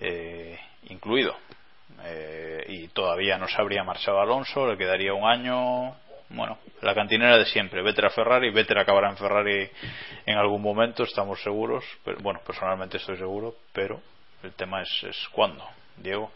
eh, 0.01 0.59
incluido. 0.89 1.37
Eh, 2.05 2.65
y 2.69 2.89
todavía 2.89 3.37
no 3.37 3.49
se 3.49 3.61
habría 3.61 3.85
marchado 3.85 4.19
Alonso, 4.19 4.67
le 4.67 4.79
quedaría 4.79 5.13
un 5.13 5.29
año. 5.29 6.08
Bueno, 6.31 6.59
la 6.83 6.95
cantinera 6.95 7.39
de 7.39 7.47
siempre. 7.47 7.83
Vettel 7.83 8.05
a 8.07 8.11
Ferrari, 8.11 8.51
Vettel 8.51 8.79
acabará 8.79 9.09
en 9.11 9.17
Ferrari 9.17 9.69
en 10.27 10.37
algún 10.37 10.61
momento, 10.63 11.03
estamos 11.05 11.43
seguros. 11.43 11.85
Pero, 12.05 12.19
bueno, 12.21 12.41
personalmente 12.47 12.99
estoy 12.99 13.17
seguro, 13.17 13.55
pero 13.73 14.01
el 14.43 14.53
tema 14.53 14.83
es, 14.83 15.05
es 15.09 15.17
cuándo. 15.33 15.65
Diego. 15.97 16.31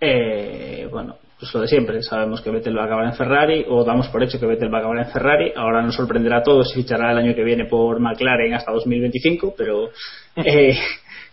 Eh, 0.00 0.86
bueno, 0.90 1.16
pues 1.38 1.52
lo 1.54 1.60
de 1.60 1.68
siempre. 1.68 2.02
Sabemos 2.02 2.40
que 2.42 2.50
Vettel 2.50 2.76
va 2.78 2.82
a 2.82 2.86
acabar 2.86 3.06
en 3.06 3.14
Ferrari, 3.14 3.64
o 3.68 3.82
damos 3.84 4.08
por 4.08 4.22
hecho 4.22 4.38
que 4.38 4.46
Vettel 4.46 4.72
va 4.72 4.78
a 4.78 4.80
acabar 4.80 4.98
en 4.98 5.10
Ferrari. 5.10 5.52
Ahora 5.56 5.82
nos 5.82 5.94
sorprenderá 5.96 6.38
a 6.38 6.42
todos 6.42 6.70
si 6.70 6.82
fichará 6.82 7.10
el 7.12 7.18
año 7.18 7.34
que 7.34 7.42
viene 7.44 7.64
por 7.66 7.98
McLaren 8.00 8.54
hasta 8.54 8.72
2025, 8.72 9.54
pero 9.56 9.90
eh, 10.36 10.78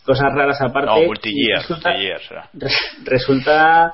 cosas 0.05 0.33
raras 0.33 0.59
aparte. 0.61 0.87
No, 0.87 1.07
resulta, 1.57 1.91
será. 2.27 2.49
re- 2.53 2.69
resulta- 3.03 3.93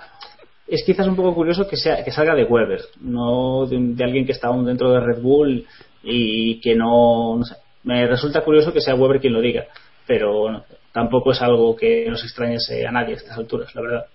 es 0.69 0.83
quizás 0.85 1.07
un 1.07 1.15
poco 1.15 1.33
curioso 1.33 1.67
que 1.67 1.77
sea 1.77 2.03
que 2.03 2.11
salga 2.11 2.35
de 2.35 2.43
Weber, 2.43 2.81
no 3.01 3.65
de, 3.65 4.03
alguien 4.03 4.25
que 4.25 4.31
está 4.31 4.47
aún 4.47 4.65
dentro 4.65 4.91
de 4.91 4.99
Red 4.99 5.21
Bull 5.21 5.65
y 6.03 6.59
que 6.61 6.75
no, 6.75 7.37
no 7.37 7.43
sé. 7.43 7.55
Me 7.83 8.05
resulta 8.07 8.41
curioso 8.41 8.73
que 8.73 8.81
sea 8.81 8.95
Weber 8.95 9.19
quien 9.19 9.33
lo 9.33 9.41
diga, 9.41 9.65
pero 10.05 10.51
no, 10.51 10.63
tampoco 10.91 11.31
es 11.31 11.41
algo 11.41 11.75
que 11.75 12.05
nos 12.09 12.23
extrañase 12.23 12.85
a 12.85 12.91
nadie 12.91 13.13
a 13.13 13.17
estas 13.17 13.37
alturas, 13.37 13.73
la 13.73 13.81
verdad. 13.81 14.05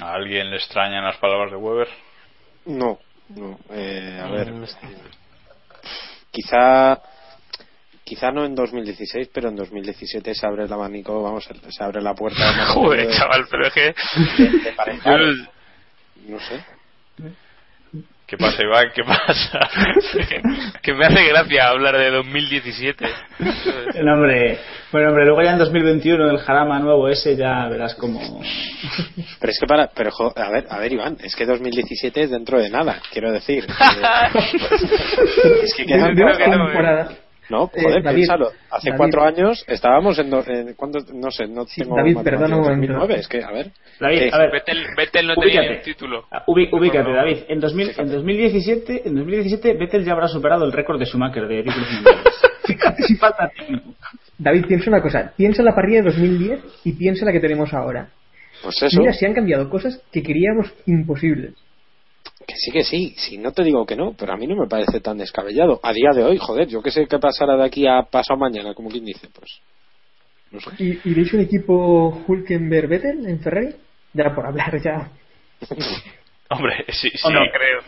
¿A 0.00 0.14
alguien 0.14 0.50
le 0.50 0.56
extrañan 0.56 1.04
las 1.04 1.18
palabras 1.18 1.50
de 1.50 1.56
Weber? 1.56 1.88
no 2.66 2.98
no 3.28 3.58
eh, 3.70 4.20
a 4.22 4.30
ver 4.30 4.52
quizá 6.30 7.00
quizá 8.04 8.30
no 8.30 8.44
en 8.44 8.54
2016 8.54 9.28
pero 9.32 9.48
en 9.48 9.56
2017 9.56 10.34
se 10.34 10.46
abre 10.46 10.64
el 10.64 10.72
abanico 10.72 11.22
vamos 11.22 11.48
se 11.68 11.82
abre 11.84 12.02
la 12.02 12.14
puerta 12.14 12.52
de 12.56 12.64
Joder, 12.66 13.10
chaval, 13.10 13.46
pero 13.50 13.66
es 13.66 13.72
que. 13.72 13.94
de, 15.04 15.48
no 16.28 16.38
sé 16.40 16.64
¿Qué 18.26 18.38
pasa, 18.38 18.62
Iván? 18.64 18.86
¿Qué 18.94 19.04
pasa? 19.04 19.68
que 20.82 20.94
me 20.94 21.04
hace 21.04 21.28
gracia 21.28 21.68
hablar 21.68 21.96
de 21.98 22.10
2017. 22.10 23.04
El 23.94 24.08
hombre, 24.08 24.58
bueno, 24.90 25.10
hombre, 25.10 25.26
luego 25.26 25.42
ya 25.42 25.52
en 25.52 25.58
2021 25.58 26.30
el 26.30 26.38
Jarama 26.38 26.78
nuevo 26.78 27.06
ese 27.08 27.36
ya 27.36 27.68
verás 27.68 27.94
como 27.94 28.40
pero 29.38 29.50
es 29.52 29.58
que 29.60 29.66
para 29.66 29.88
pero 29.88 30.10
jo- 30.10 30.32
a 30.34 30.50
ver 30.50 30.66
a 30.70 30.78
ver 30.78 30.92
Iván 30.94 31.18
es 31.22 31.36
que 31.36 31.44
2017 31.44 32.22
es 32.22 32.30
dentro 32.30 32.58
de 32.58 32.70
nada 32.70 32.98
quiero 33.12 33.30
decir 33.30 33.66
Es 35.62 35.74
que 35.76 35.84
creo 35.84 36.36
que 36.36 36.48
no, 36.48 36.68
No, 37.50 37.70
Eh, 37.74 37.82
joder, 37.82 38.02
David, 38.02 38.16
piénsalo. 38.16 38.48
Hace 38.70 38.88
David. 38.90 38.96
cuatro 38.98 39.22
años 39.24 39.64
estábamos 39.68 40.18
en. 40.18 40.32
en 40.46 40.74
¿cuándo? 40.74 40.98
No 41.12 41.30
sé, 41.30 41.46
no 41.46 41.64
tengo. 41.66 41.96
David, 41.96 42.16
perdona 42.24 42.56
un 42.56 42.62
momento. 42.62 42.92
2009, 42.94 43.20
es 43.20 43.28
que, 43.28 43.44
a 43.44 43.50
ver. 43.52 43.70
David, 44.00 44.18
Eh, 44.22 44.30
a 44.32 44.38
ver, 44.38 44.50
Vettel, 44.52 44.84
Vettel 44.96 45.26
no 45.26 45.34
tenía 45.36 45.60
Ubícate. 45.60 45.76
un 45.78 45.82
título. 45.84 46.24
Ah, 46.32 46.42
ubi- 46.46 46.68
ubícate, 46.72 47.12
David. 47.12 47.38
En, 47.48 47.60
2000, 47.60 47.92
en 47.98 48.10
2017, 48.10 49.02
en 49.08 49.14
2017, 49.14 49.74
Vettel 49.74 50.04
ya 50.04 50.12
habrá 50.12 50.28
superado 50.28 50.64
el 50.64 50.72
récord 50.72 50.98
de 50.98 51.06
Schumacher 51.06 51.46
de 51.46 51.62
títulos 51.62 51.92
mundiales. 51.92 52.24
Fíjate 52.64 53.02
si 53.02 53.16
falta 53.16 53.48
tiempo. 53.50 53.94
David, 54.38 54.66
piensa 54.66 54.90
una 54.90 55.02
cosa. 55.02 55.32
Piensa 55.36 55.60
en 55.62 55.66
la 55.66 55.74
parrilla 55.74 55.98
de 56.02 56.10
2010 56.10 56.60
y 56.84 56.92
piensa 56.94 57.20
en 57.22 57.26
la 57.26 57.32
que 57.32 57.40
tenemos 57.40 57.72
ahora. 57.74 58.08
Pues 58.62 58.82
eso. 58.82 58.98
Mira, 58.98 59.12
si 59.12 59.26
han 59.26 59.34
cambiado 59.34 59.68
cosas 59.68 60.02
que 60.10 60.22
queríamos 60.22 60.72
imposibles. 60.86 61.52
Que 62.46 62.54
sí, 62.56 62.70
que 62.70 62.84
sí, 62.84 63.14
si 63.16 63.38
no 63.38 63.52
te 63.52 63.62
digo 63.62 63.86
que 63.86 63.96
no, 63.96 64.14
pero 64.18 64.32
a 64.32 64.36
mí 64.36 64.46
no 64.46 64.56
me 64.56 64.66
parece 64.68 65.00
tan 65.00 65.18
descabellado. 65.18 65.80
A 65.82 65.92
día 65.92 66.10
de 66.14 66.24
hoy, 66.24 66.38
joder, 66.38 66.68
yo 66.68 66.82
qué 66.82 66.90
sé 66.90 67.06
qué 67.06 67.18
pasará 67.18 67.56
de 67.56 67.64
aquí 67.64 67.86
a 67.86 68.02
pasado 68.02 68.38
mañana, 68.38 68.74
como 68.74 68.90
quien 68.90 69.04
dice, 69.04 69.28
pues. 69.32 69.60
No 70.50 70.60
sé. 70.60 70.70
¿Y, 70.78 71.00
y 71.10 71.14
veis 71.14 71.32
un 71.32 71.40
equipo 71.40 72.22
Hulkenberg-Vettel 72.26 73.26
en 73.26 73.40
Ferrari? 73.40 73.74
Ya 74.12 74.34
por 74.34 74.46
hablar, 74.46 74.80
ya. 74.82 75.10
Hombre, 76.50 76.84
sí, 76.88 77.10
sí. 77.10 77.26
¿O 77.26 77.30
no? 77.30 77.40
Creo. 77.50 77.80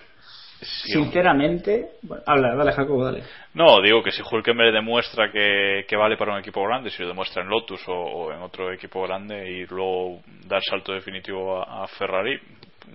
sí, 0.60 0.92
Sinceramente, 0.92 1.90
bueno, 2.02 2.22
habla, 2.26 2.54
dale, 2.54 2.72
Jacobo, 2.72 3.04
dale. 3.04 3.22
No, 3.54 3.80
digo 3.82 4.02
que 4.02 4.10
si 4.10 4.22
Hulkenberg 4.22 4.72
demuestra 4.72 5.30
que, 5.30 5.84
que 5.86 5.96
vale 5.96 6.16
para 6.16 6.32
un 6.32 6.40
equipo 6.40 6.62
grande, 6.64 6.90
si 6.90 7.02
lo 7.02 7.08
demuestra 7.08 7.42
en 7.42 7.48
Lotus 7.48 7.86
o, 7.88 7.92
o 7.92 8.32
en 8.32 8.40
otro 8.40 8.72
equipo 8.72 9.02
grande 9.02 9.50
y 9.50 9.66
luego 9.66 10.20
dar 10.46 10.62
salto 10.62 10.92
definitivo 10.92 11.62
a, 11.62 11.84
a 11.84 11.86
Ferrari, 11.86 12.38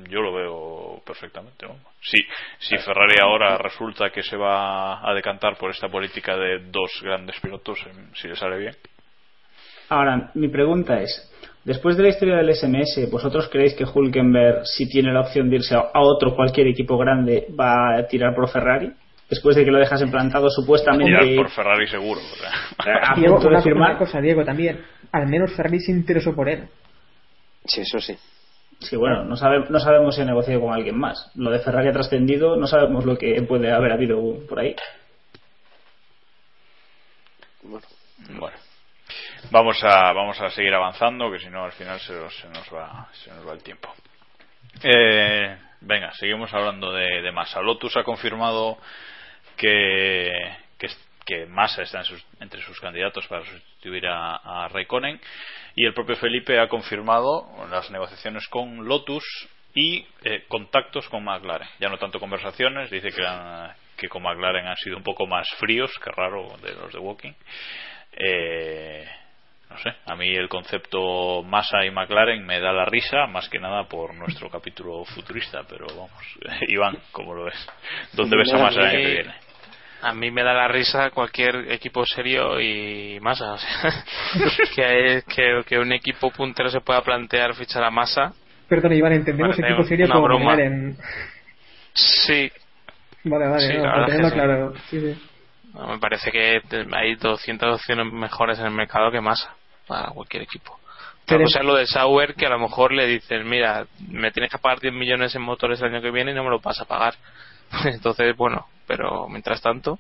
yo 0.10 0.22
lo 0.22 0.34
veo 0.34 1.02
perfectamente. 1.06 1.66
¿no? 1.66 1.76
Si, 2.02 2.18
si 2.60 2.78
Ferrari 2.78 3.16
ahora 3.22 3.58
resulta 3.58 4.10
que 4.10 4.24
se 4.24 4.38
va 4.38 5.08
a 5.08 5.14
decantar 5.14 5.58
por 5.58 5.72
esta 5.72 5.89
política 5.89 6.36
de 6.36 6.60
dos 6.70 6.92
grandes 7.04 7.39
pilotos, 7.39 7.80
em, 7.88 8.14
si 8.14 8.28
le 8.28 8.36
sale 8.36 8.58
bien. 8.58 8.76
Ahora, 9.89 10.32
mi 10.36 10.48
pregunta 10.48 11.02
es, 11.02 11.30
después 11.66 11.98
de 11.98 12.04
la 12.04 12.10
historia 12.10 12.38
del 12.38 12.50
SMS, 12.56 13.10
¿vosotros 13.12 13.50
creéis 13.52 13.74
que 13.76 13.84
Hulkenberg, 13.84 14.66
si 14.66 14.88
tiene 14.88 15.12
la 15.12 15.22
opción 15.22 15.50
de 15.50 15.58
irse 15.58 15.76
a 15.76 16.00
otro 16.00 16.34
cualquier 16.36 16.68
equipo 16.68 16.98
grande, 16.98 17.48
va 17.60 17.98
a 17.98 18.08
tirar 18.08 18.34
por 18.34 18.50
Ferrari? 18.50 18.92
Después 19.30 19.56
de 19.56 19.64
que 19.64 19.72
lo 19.72 19.80
dejas 19.80 20.02
implantado 20.02 20.50
supuestamente 20.50 21.06
Tirar 21.06 21.36
por 21.38 21.50
Ferrari 21.52 21.88
seguro. 21.88 22.20
o 22.20 22.36
sea. 22.36 22.52
a 23.14 23.16
Diego, 23.16 23.36
punto 23.36 23.50
de 23.50 23.56
una, 23.56 23.64
firmar. 23.64 23.98
cosa, 23.98 24.20
Diego, 24.20 24.44
también. 24.44 24.82
Al 25.12 25.28
menos 25.28 25.54
Ferrari 25.56 25.80
se 25.80 25.92
interesó 25.92 26.36
por 26.36 26.50
él. 26.50 26.68
Sí, 27.66 27.82
eso 27.82 28.00
sí. 28.00 28.14
Sí, 28.82 28.95
bueno, 28.95 29.23
no, 29.23 29.36
sabe- 29.38 29.65
no 29.69 29.79
sabemos 29.79 30.15
si 30.15 30.21
ha 30.21 30.25
negociado 30.25 30.61
con 30.61 30.73
alguien 30.73 30.97
más. 30.97 31.32
Lo 31.36 31.51
de 31.51 31.59
Ferrari 31.59 31.89
ha 31.89 31.93
trascendido, 31.93 32.55
no 32.57 32.67
sabemos 32.67 33.05
lo 33.05 33.17
que 33.17 33.41
puede 33.43 33.71
haber 33.71 33.91
habido 33.91 34.19
por 34.49 34.59
ahí. 34.59 34.75
Bueno, 37.63 38.57
vamos 39.51 39.84
a 39.84 40.13
vamos 40.13 40.39
a 40.41 40.49
seguir 40.49 40.73
avanzando, 40.73 41.32
que 41.32 41.39
si 41.39 41.49
no 41.49 41.63
al 41.63 41.71
final 41.73 41.99
se, 41.99 42.13
nos- 42.13 42.36
se 42.36 42.47
nos 42.49 42.67
va 42.73 43.07
se 43.13 43.29
nos 43.32 43.47
va 43.47 43.53
el 43.53 43.63
tiempo. 43.63 43.93
Eh, 44.84 45.57
venga, 45.82 46.11
seguimos 46.13 46.53
hablando 46.53 46.91
de, 46.93 47.21
de 47.21 47.32
Massa. 47.32 47.61
Lotus 47.61 47.95
ha 47.97 48.03
confirmado 48.03 48.77
que 49.57 50.32
que, 50.77 50.88
que 51.25 51.45
Massa 51.45 51.84
está 51.84 51.99
en 51.99 52.05
sus- 52.05 52.25
entre 52.39 52.61
sus 52.61 52.79
candidatos 52.79 53.27
para 53.27 53.45
sustituir 53.45 54.07
a, 54.07 54.36
a 54.63 54.67
Raikkonen 54.69 55.19
y 55.76 55.86
el 55.86 55.93
propio 55.93 56.15
Felipe 56.17 56.59
ha 56.59 56.67
confirmado 56.67 57.47
las 57.69 57.89
negociaciones 57.91 58.47
con 58.49 58.86
Lotus 58.86 59.24
y 59.74 60.05
eh, 60.24 60.43
contactos 60.47 61.07
con 61.09 61.24
McLaren. 61.24 61.67
Ya 61.80 61.88
no 61.89 61.97
tanto 61.97 62.19
conversaciones, 62.19 62.89
dice 62.91 63.09
que, 63.11 63.26
han- 63.26 63.72
que 63.97 64.09
con 64.09 64.22
McLaren 64.24 64.67
han 64.67 64.76
sido 64.78 64.97
un 64.97 65.03
poco 65.03 65.26
más 65.28 65.47
fríos, 65.57 65.91
que 66.03 66.11
raro 66.11 66.57
de 66.61 66.74
los 66.76 66.91
de 66.91 66.99
Walking. 66.99 67.34
Eh, 68.13 69.07
no 69.69 69.78
sé, 69.78 69.89
a 70.05 70.15
mí 70.15 70.28
el 70.28 70.49
concepto 70.49 71.43
Massa 71.43 71.86
y 71.86 71.91
McLaren 71.91 72.45
me 72.45 72.59
da 72.59 72.74
la 72.74 72.84
risa, 72.84 73.26
más 73.28 73.47
que 73.47 73.57
nada 73.59 73.86
por 73.86 74.13
nuestro 74.13 74.49
capítulo 74.49 75.05
futurista, 75.05 75.63
pero 75.69 75.86
vamos, 75.88 76.11
Iván, 76.67 76.97
¿cómo 77.13 77.34
lo 77.34 77.45
ves? 77.45 77.69
¿Dónde 78.11 78.36
ves 78.36 78.53
a 78.53 78.57
Massa 78.57 78.80
el 78.82 78.86
año 78.88 78.97
que 78.99 79.13
viene? 79.13 79.34
A 80.02 80.14
mí 80.14 80.32
me 80.32 80.43
da 80.43 80.54
la 80.54 80.68
risa 80.68 81.12
cualquier 81.12 81.72
equipo 81.72 82.06
serio 82.06 82.60
y 82.60 83.20
masa. 83.22 83.54
O 83.54 83.58
sea, 83.58 84.06
que, 84.76 85.24
que, 85.28 85.62
que 85.66 85.78
un 85.80 85.91
equipo 85.91 86.32
puntero 86.32 86.70
se 86.70 86.82
pueda 86.82 87.02
plantear 87.02 87.54
fichar 87.56 87.84
a 87.84 87.91
masa. 87.91 88.34
Perdón, 88.68 88.93
Iván, 88.93 89.14
entendemos 89.14 89.56
Parece 89.56 89.74
equipo 89.74 89.88
serio 89.88 90.08
como 90.08 90.24
broma. 90.24 90.45
McLaren. 90.52 90.97
Sí, 91.93 92.52
Vale, 93.24 93.47
vale, 93.47 93.68
Sí, 93.68 93.78
no, 93.78 94.06
es 94.08 94.18
que 94.18 94.24
sí. 94.26 94.32
claro. 94.32 94.74
Sí, 94.89 94.99
sí. 94.99 95.22
no, 95.74 95.88
me 95.88 95.99
parece 95.99 96.32
que 96.32 96.62
hay 96.93 97.16
200 97.16 97.76
opciones 97.76 98.12
mejores 98.12 98.58
en 98.60 98.66
el 98.66 98.72
mercado 98.72 99.12
que 99.12 99.22
masa 99.22 99.54
para 99.88 100.10
cualquier 100.12 100.43
equipo. 100.43 100.80
Pero- 101.28 101.43
cosa 101.43 101.60
es 101.60 101.66
lo 101.66 101.76
de 101.76 101.86
Sauer, 101.86 102.34
que 102.34 102.45
a 102.47 102.49
lo 102.49 102.60
mejor 102.60 102.91
le 102.93 103.06
dicen, 103.06 103.47
mira, 103.47 103.86
me 104.10 104.32
tienes 104.32 104.52
que 104.52 104.58
pagar 104.58 104.80
10 104.80 104.93
millones 104.93 105.36
en 105.36 105.41
motores 105.43 105.80
el 105.82 105.93
año 105.93 106.02
que 106.02 106.10
viene 106.12 106.32
y 106.32 106.34
no 106.34 106.43
me 106.43 106.49
lo 106.49 106.60
vas 106.60 106.80
a 106.82 106.86
pagar. 106.86 107.14
Entonces, 107.86 108.36
bueno, 108.36 108.67
pero 108.88 109.28
mientras 109.30 109.61
tanto, 109.61 109.99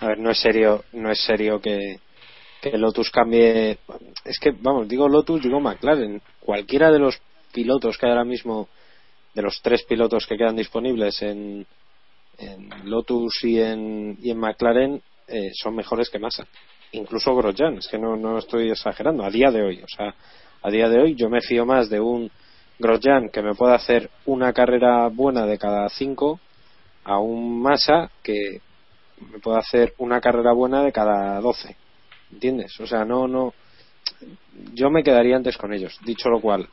a 0.00 0.06
ver, 0.08 0.18
no 0.18 0.30
es 0.30 0.38
serio, 0.38 0.84
no 0.92 1.10
es 1.10 1.20
serio 1.20 1.60
que, 1.60 1.98
que 2.60 2.78
Lotus 2.78 3.10
cambie. 3.10 3.78
Es 4.24 4.38
que, 4.38 4.52
vamos, 4.52 4.88
digo 4.88 5.08
Lotus, 5.08 5.42
digo 5.42 5.60
McLaren. 5.60 6.22
Cualquiera 6.40 6.90
de 6.90 7.00
los 7.00 7.20
pilotos 7.52 7.98
que 7.98 8.06
hay 8.06 8.12
ahora 8.12 8.24
mismo, 8.24 8.68
de 9.34 9.42
los 9.42 9.60
tres 9.60 9.82
pilotos 9.84 10.26
que 10.26 10.36
quedan 10.36 10.56
disponibles 10.56 11.20
en, 11.22 11.66
en 12.38 12.70
Lotus 12.84 13.42
y 13.42 13.60
en, 13.60 14.16
y 14.22 14.30
en 14.30 14.38
McLaren, 14.38 15.02
eh, 15.26 15.50
son 15.54 15.74
mejores 15.74 16.10
que 16.10 16.20
Massa. 16.20 16.46
Incluso 16.92 17.34
Grosjean, 17.34 17.78
es 17.78 17.88
que 17.88 17.98
no, 17.98 18.16
no 18.16 18.38
estoy 18.38 18.70
exagerando, 18.70 19.24
a 19.24 19.30
día 19.30 19.50
de 19.50 19.62
hoy. 19.62 19.82
O 19.82 19.88
sea, 19.88 20.14
a 20.62 20.70
día 20.70 20.88
de 20.88 21.00
hoy 21.00 21.14
yo 21.16 21.28
me 21.28 21.40
fío 21.40 21.66
más 21.66 21.90
de 21.90 22.00
un 22.00 22.30
Grosjean 22.78 23.28
que 23.30 23.42
me 23.42 23.54
pueda 23.54 23.74
hacer 23.74 24.10
una 24.26 24.52
carrera 24.52 25.08
buena 25.08 25.46
de 25.46 25.58
cada 25.58 25.88
cinco 25.88 26.40
a 27.04 27.18
un 27.18 27.60
Massa 27.60 28.10
que 28.22 28.60
me 29.32 29.38
puede 29.38 29.58
hacer 29.58 29.94
una 29.98 30.20
carrera 30.20 30.52
buena 30.52 30.82
de 30.82 30.92
cada 30.92 31.40
12. 31.40 31.76
¿Entiendes? 32.32 32.78
O 32.80 32.86
sea, 32.86 33.04
no, 33.04 33.26
no. 33.26 33.54
Yo 34.74 34.90
me 34.90 35.02
quedaría 35.02 35.36
antes 35.36 35.56
con 35.56 35.72
ellos. 35.72 35.98
Dicho 36.04 36.28
lo 36.28 36.40
cual, 36.40 36.68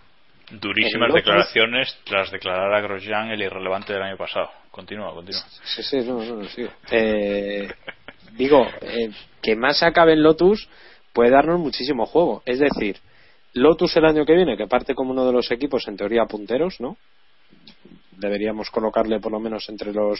Durísimas 0.52 1.12
declaraciones 1.12 1.98
tras 2.04 2.30
declarar 2.30 2.72
a 2.72 2.82
Grosjean 2.82 3.30
el 3.30 3.42
irrelevante 3.42 3.94
del 3.94 4.04
año 4.04 4.18
pasado. 4.18 4.52
Continúa, 4.70 5.14
continúa. 5.14 5.42
sí, 5.64 5.82
sí, 5.82 5.98
no, 6.06 6.24
no, 6.24 6.36
no 6.36 6.48
sigo. 6.50 6.70
Eh, 6.92 7.68
digo, 8.34 8.68
eh, 8.82 9.10
que 9.42 9.56
más 9.56 9.82
acabe 9.82 10.14
en 10.14 10.22
Lotus 10.22 10.70
puede 11.14 11.32
darnos 11.32 11.60
muchísimo 11.60 12.06
juego. 12.06 12.44
Es 12.46 12.60
decir, 12.60 12.98
Lotus 13.56 13.96
el 13.96 14.06
año 14.06 14.26
que 14.26 14.36
viene, 14.36 14.58
que 14.58 14.68
parte 14.68 14.94
como 14.94 15.12
uno 15.12 15.26
de 15.26 15.32
los 15.32 15.50
equipos 15.50 15.88
en 15.88 15.96
teoría 15.96 16.26
punteros, 16.26 16.80
¿no? 16.82 16.98
Deberíamos 18.18 18.70
colocarle 18.70 19.20
por 19.22 19.32
lo 19.32 19.40
menos 19.40 19.68
entre 19.70 19.94
los 19.94 20.20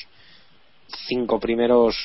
cinco 1.08 1.40
primeros 1.40 1.96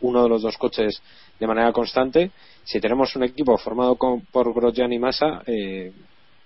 uno 0.00 0.22
de 0.24 0.28
los 0.28 0.42
dos 0.42 0.56
coches 0.56 1.00
de 1.38 1.46
manera 1.46 1.72
constante. 1.72 2.32
Si 2.64 2.80
tenemos 2.80 3.14
un 3.14 3.22
equipo 3.22 3.56
formado 3.56 3.94
con- 3.96 4.22
por 4.32 4.52
Grosjean 4.52 4.92
y 4.92 4.98
Massa, 4.98 5.42
eh, 5.46 5.92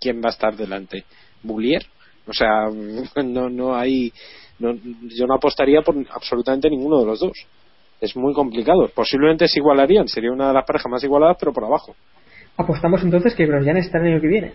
¿quién 0.00 0.20
va 0.20 0.28
a 0.28 0.32
estar 0.32 0.54
delante? 0.56 1.04
¿Bullier? 1.42 1.86
O 2.26 2.32
sea, 2.32 2.68
no, 3.24 3.48
no 3.48 3.74
hay. 3.74 4.12
No, 4.58 4.74
yo 4.74 5.26
no 5.26 5.34
apostaría 5.34 5.80
por 5.82 5.96
absolutamente 6.10 6.68
ninguno 6.68 6.98
de 7.00 7.06
los 7.06 7.20
dos. 7.20 7.32
Es 8.00 8.14
muy 8.14 8.34
complicado. 8.34 8.88
Posiblemente 8.94 9.48
se 9.48 9.58
igualarían. 9.58 10.06
Sería 10.06 10.32
una 10.32 10.48
de 10.48 10.54
las 10.54 10.64
parejas 10.66 10.90
más 10.90 11.02
igualadas, 11.02 11.36
pero 11.40 11.52
por 11.52 11.64
abajo. 11.64 11.94
Apostamos 12.56 13.02
entonces 13.02 13.34
que 13.34 13.46
Grosjean 13.46 13.76
está 13.78 13.98
el 13.98 14.12
año 14.12 14.20
que 14.20 14.28
viene. 14.28 14.52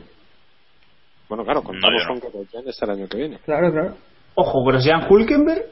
Bueno, 1.28 1.44
claro, 1.44 1.62
contamos 1.62 2.02
yo 2.02 2.14
no. 2.14 2.20
con 2.20 2.32
que 2.32 2.38
Grosjean 2.38 2.68
está 2.68 2.86
el 2.86 2.92
año 2.92 3.08
que 3.08 3.18
viene. 3.18 3.40
Claro, 3.46 3.72
claro. 3.72 3.96
Ojo, 4.36 4.64
Grosjean 4.66 5.06
Hulkenberg. 5.10 5.66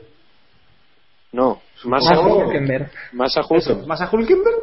No, 1.32 1.62
Más 1.86 2.04
Ojo. 2.12 2.38
Hulkenberg. 2.38 2.90
Massa 3.14 3.42
Eso, 3.42 3.54
Hulkenberg. 3.54 4.56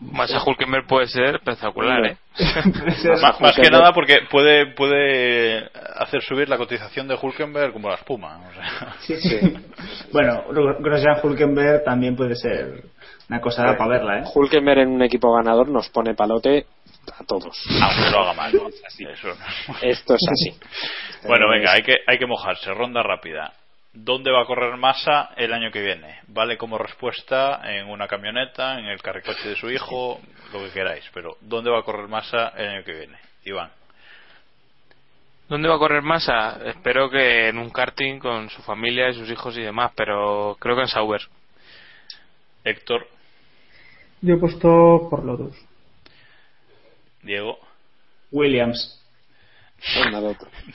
¿Más 0.00 0.32
a 0.32 0.42
Hulkenberg? 0.44 0.86
Puede 0.86 1.06
ser 1.06 1.36
espectacular, 1.36 2.04
¿eh? 2.06 2.16
Más, 3.22 3.40
más 3.40 3.56
que 3.56 3.70
nada 3.70 3.92
porque 3.92 4.18
puede 4.30 4.74
puede 4.74 5.70
hacer 5.96 6.20
subir 6.22 6.48
la 6.48 6.56
cotización 6.58 7.06
de 7.08 7.14
Hulkenberg 7.20 7.72
como 7.72 7.88
la 7.88 7.94
espuma. 7.94 8.40
o 8.48 8.52
sea. 8.52 8.94
Sí, 9.00 9.16
sí. 9.20 9.38
bueno, 10.12 10.44
Gro- 10.48 10.78
Grosjean 10.82 11.20
Hulkenberg 11.22 11.84
también 11.84 12.16
puede 12.16 12.34
ser 12.34 12.84
una 13.28 13.40
cosa 13.40 13.76
para 13.76 13.88
verla, 13.88 14.18
¿eh? 14.20 14.24
Hulkenberg 14.34 14.80
en 14.80 14.88
un 14.90 15.02
equipo 15.02 15.34
ganador 15.34 15.68
nos 15.68 15.88
pone 15.88 16.14
palote 16.14 16.66
a 17.18 17.24
todos. 17.24 17.56
Aunque 17.82 18.10
lo 18.10 18.20
haga 18.20 18.34
mal. 18.34 18.52
Eso 18.54 19.28
no. 19.28 19.74
Esto 19.82 20.14
es 20.14 20.22
así. 20.30 20.58
Bueno, 21.26 21.48
venga, 21.48 21.72
hay 21.72 21.82
que, 21.82 21.94
hay 22.06 22.18
que 22.18 22.26
mojarse. 22.26 22.70
Ronda 22.74 23.02
rápida. 23.02 23.54
¿Dónde 23.94 24.30
va 24.30 24.42
a 24.42 24.44
correr 24.44 24.76
Massa 24.76 25.30
el 25.36 25.54
año 25.54 25.70
que 25.70 25.80
viene? 25.80 26.20
Vale 26.26 26.58
como 26.58 26.76
respuesta 26.76 27.62
en 27.64 27.88
una 27.88 28.06
camioneta, 28.06 28.78
en 28.78 28.84
el 28.84 29.00
carricoche 29.00 29.48
de 29.48 29.56
su 29.56 29.70
hijo, 29.70 30.20
lo 30.52 30.58
que 30.64 30.70
queráis. 30.70 31.08
Pero 31.14 31.38
¿dónde 31.40 31.70
va 31.70 31.78
a 31.78 31.82
correr 31.82 32.08
Massa 32.08 32.48
el 32.58 32.68
año 32.68 32.84
que 32.84 32.92
viene? 32.92 33.16
Iván. 33.44 33.70
¿Dónde 35.48 35.68
va 35.68 35.76
a 35.76 35.78
correr 35.78 36.02
Massa? 36.02 36.58
Espero 36.66 37.08
que 37.08 37.48
en 37.48 37.56
un 37.56 37.70
karting 37.70 38.18
con 38.18 38.50
su 38.50 38.60
familia 38.62 39.08
y 39.08 39.14
sus 39.14 39.30
hijos 39.30 39.56
y 39.56 39.62
demás, 39.62 39.92
pero 39.94 40.56
creo 40.58 40.74
que 40.74 40.82
en 40.82 40.88
Sauber. 40.88 41.22
Héctor, 42.64 43.06
Yo 44.24 44.36
he 44.36 44.38
puesto 44.38 45.06
por 45.10 45.22
Lotus. 45.22 45.54
Diego, 47.22 47.58
Williams. 48.30 48.98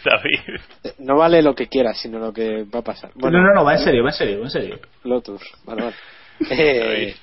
David. 0.06 0.39
Eh, 0.84 0.93
No 1.00 1.18
vale 1.18 1.41
lo 1.41 1.56
que 1.56 1.68
quieras, 1.68 2.00
sino 2.00 2.20
lo 2.20 2.32
que 2.32 2.64
va 2.64 2.80
a 2.80 2.84
pasar. 2.84 3.10
Bueno, 3.16 3.39
no, 3.39 3.47
no, 3.47 3.54
no, 3.56 3.66
va 3.66 3.74
en 3.74 3.80
serio, 3.84 4.04
va 4.04 4.10
en 4.10 4.16
serio, 4.16 4.39
va 4.41 4.45
en 4.45 4.52
serio. 4.52 4.80
Lotus, 5.04 5.41
vale, 5.66 5.84
vale. 5.84 5.95
Eh, 6.52 7.16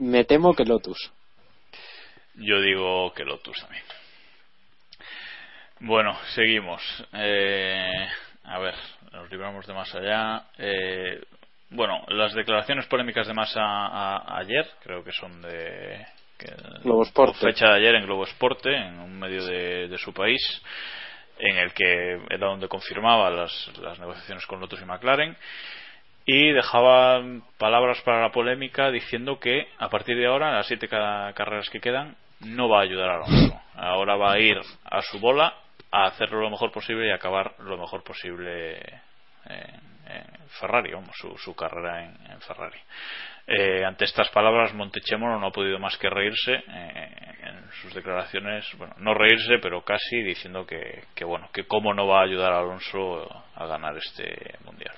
me 0.00 0.24
temo 0.24 0.54
que 0.54 0.64
Lotus. 0.64 1.12
Yo 2.34 2.60
digo 2.60 3.12
que 3.14 3.24
Lotus 3.24 3.60
también. 3.60 3.84
Bueno, 5.80 6.18
seguimos. 6.34 6.82
Eh, 7.12 8.08
a 8.44 8.58
ver, 8.58 8.74
nos 9.12 9.30
libramos 9.30 9.66
de 9.68 9.72
más 9.72 9.94
allá. 9.94 10.46
Eh, 10.58 11.22
bueno, 11.72 12.02
las 12.08 12.32
declaraciones 12.34 12.86
polémicas 12.86 13.26
de 13.26 13.34
Massa 13.34 13.60
a- 13.62 14.38
ayer, 14.38 14.68
creo 14.82 15.02
que 15.04 15.12
son 15.12 15.42
de 15.42 16.06
que- 16.38 16.54
Globosporte. 16.82 17.38
fecha 17.38 17.68
de 17.68 17.76
ayer 17.76 17.94
en 17.96 18.04
Globo 18.06 18.24
Esporte, 18.24 18.74
en 18.74 18.98
un 18.98 19.18
medio 19.18 19.44
de, 19.44 19.88
de 19.88 19.98
su 19.98 20.12
país, 20.12 20.40
en 21.38 21.56
el 21.56 21.72
que 21.72 22.20
era 22.30 22.46
donde 22.48 22.68
confirmaba 22.68 23.30
las, 23.30 23.70
las 23.78 23.98
negociaciones 23.98 24.46
con 24.46 24.60
Lotus 24.60 24.80
y 24.80 24.84
McLaren 24.84 25.36
y 26.24 26.52
dejaba 26.52 27.20
palabras 27.58 28.00
para 28.02 28.20
la 28.22 28.30
polémica 28.30 28.90
diciendo 28.92 29.40
que 29.40 29.66
a 29.78 29.88
partir 29.88 30.16
de 30.16 30.26
ahora, 30.26 30.52
las 30.52 30.66
siete 30.66 30.86
ca- 30.88 31.32
carreras 31.34 31.68
que 31.70 31.80
quedan, 31.80 32.14
no 32.40 32.68
va 32.68 32.78
a 32.80 32.82
ayudar 32.82 33.08
a 33.08 33.14
Alonso. 33.16 33.60
Ahora 33.74 34.16
va 34.16 34.32
a 34.32 34.38
ir 34.38 34.58
a 34.84 35.02
su 35.02 35.18
bola 35.18 35.54
a 35.90 36.04
hacerlo 36.06 36.40
lo 36.40 36.50
mejor 36.50 36.70
posible 36.70 37.08
y 37.08 37.10
acabar 37.10 37.54
lo 37.60 37.76
mejor 37.76 38.02
posible 38.04 38.78
en, 39.46 39.91
Ferrari, 40.60 40.92
su, 41.36 41.54
carrera 41.54 42.04
en, 42.04 42.32
en 42.32 42.40
Ferrari. 42.40 42.78
Eh, 43.46 43.84
ante 43.84 44.04
estas 44.04 44.28
palabras, 44.30 44.72
Montechemolo 44.72 45.38
no 45.38 45.48
ha 45.48 45.52
podido 45.52 45.78
más 45.78 45.96
que 45.98 46.08
reírse 46.08 46.54
eh, 46.54 47.34
en 47.42 47.70
sus 47.80 47.92
declaraciones, 47.94 48.66
bueno, 48.78 48.94
no 48.98 49.14
reírse, 49.14 49.58
pero 49.60 49.82
casi 49.82 50.22
diciendo 50.22 50.64
que, 50.64 51.04
que 51.14 51.24
bueno, 51.24 51.48
que 51.52 51.64
cómo 51.64 51.92
no 51.92 52.06
va 52.06 52.20
a 52.20 52.24
ayudar 52.24 52.52
a 52.52 52.60
Alonso 52.60 53.28
a 53.54 53.66
ganar 53.66 53.96
este 53.96 54.56
mundial. 54.64 54.94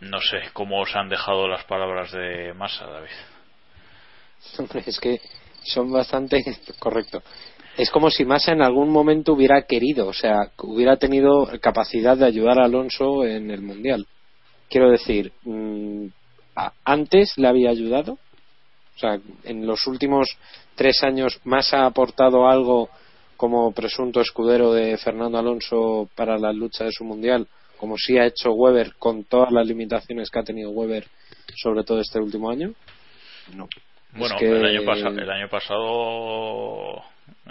No 0.00 0.20
sé 0.20 0.50
cómo 0.52 0.80
os 0.80 0.94
han 0.96 1.08
dejado 1.08 1.46
las 1.46 1.64
palabras 1.64 2.10
de 2.12 2.54
Massa, 2.54 2.86
David. 2.86 3.10
Hombre, 4.58 4.82
es 4.86 4.98
que 4.98 5.20
son 5.62 5.92
bastante 5.92 6.42
correcto. 6.78 7.22
Es 7.76 7.90
como 7.90 8.10
si 8.10 8.24
Massa 8.24 8.52
en 8.52 8.62
algún 8.62 8.90
momento 8.90 9.32
hubiera 9.32 9.62
querido, 9.62 10.08
o 10.08 10.12
sea, 10.12 10.50
hubiera 10.58 10.96
tenido 10.96 11.48
capacidad 11.60 12.16
de 12.16 12.26
ayudar 12.26 12.58
a 12.60 12.64
Alonso 12.64 13.24
en 13.24 13.50
el 13.50 13.62
mundial. 13.62 14.06
Quiero 14.68 14.90
decir, 14.90 15.32
mm, 15.44 16.06
antes 16.84 17.38
le 17.38 17.48
había 17.48 17.70
ayudado. 17.70 18.12
O 18.96 18.98
sea, 19.00 19.18
en 19.44 19.66
los 19.66 19.86
últimos 19.86 20.28
tres 20.74 21.02
años 21.02 21.40
Massa 21.44 21.82
ha 21.84 21.86
aportado 21.86 22.46
algo 22.48 22.90
como 23.36 23.72
presunto 23.72 24.20
escudero 24.20 24.74
de 24.74 24.98
Fernando 24.98 25.38
Alonso 25.38 26.08
para 26.14 26.36
la 26.38 26.52
lucha 26.52 26.84
de 26.84 26.92
su 26.92 27.04
mundial, 27.04 27.46
como 27.78 27.96
sí 27.96 28.18
ha 28.18 28.26
hecho 28.26 28.52
Weber 28.52 28.94
con 28.98 29.24
todas 29.24 29.50
las 29.52 29.66
limitaciones 29.66 30.28
que 30.30 30.38
ha 30.38 30.42
tenido 30.44 30.70
Weber, 30.70 31.06
sobre 31.56 31.82
todo 31.82 32.00
este 32.00 32.18
último 32.20 32.50
año. 32.50 32.74
No. 33.54 33.66
Bueno, 34.12 34.34
Es 34.34 34.40
que- 34.40 34.50
el, 34.50 34.66
año 34.66 34.84
pasa- 34.84 35.08
el 35.08 35.30
año 35.30 35.48
pasado. 35.48 37.02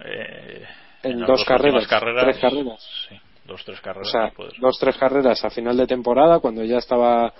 Eh, 0.05 0.63
en 1.03 1.19
dos 1.19 1.43
carreras, 1.45 1.87
carreras, 1.87 2.23
tres 2.23 2.37
carreras. 2.39 3.05
Sí, 3.09 3.15
dos, 3.45 3.63
tres 3.65 3.79
O 3.79 3.81
carreras. 3.81 4.11
sea, 4.11 4.31
puedes- 4.35 4.53
dos, 4.59 4.77
tres 4.79 4.97
carreras 4.97 5.43
a 5.45 5.49
final 5.49 5.77
de 5.77 5.87
temporada 5.87 6.39
cuando 6.39 6.63
ya 6.63 6.77
estaba, 6.77 7.33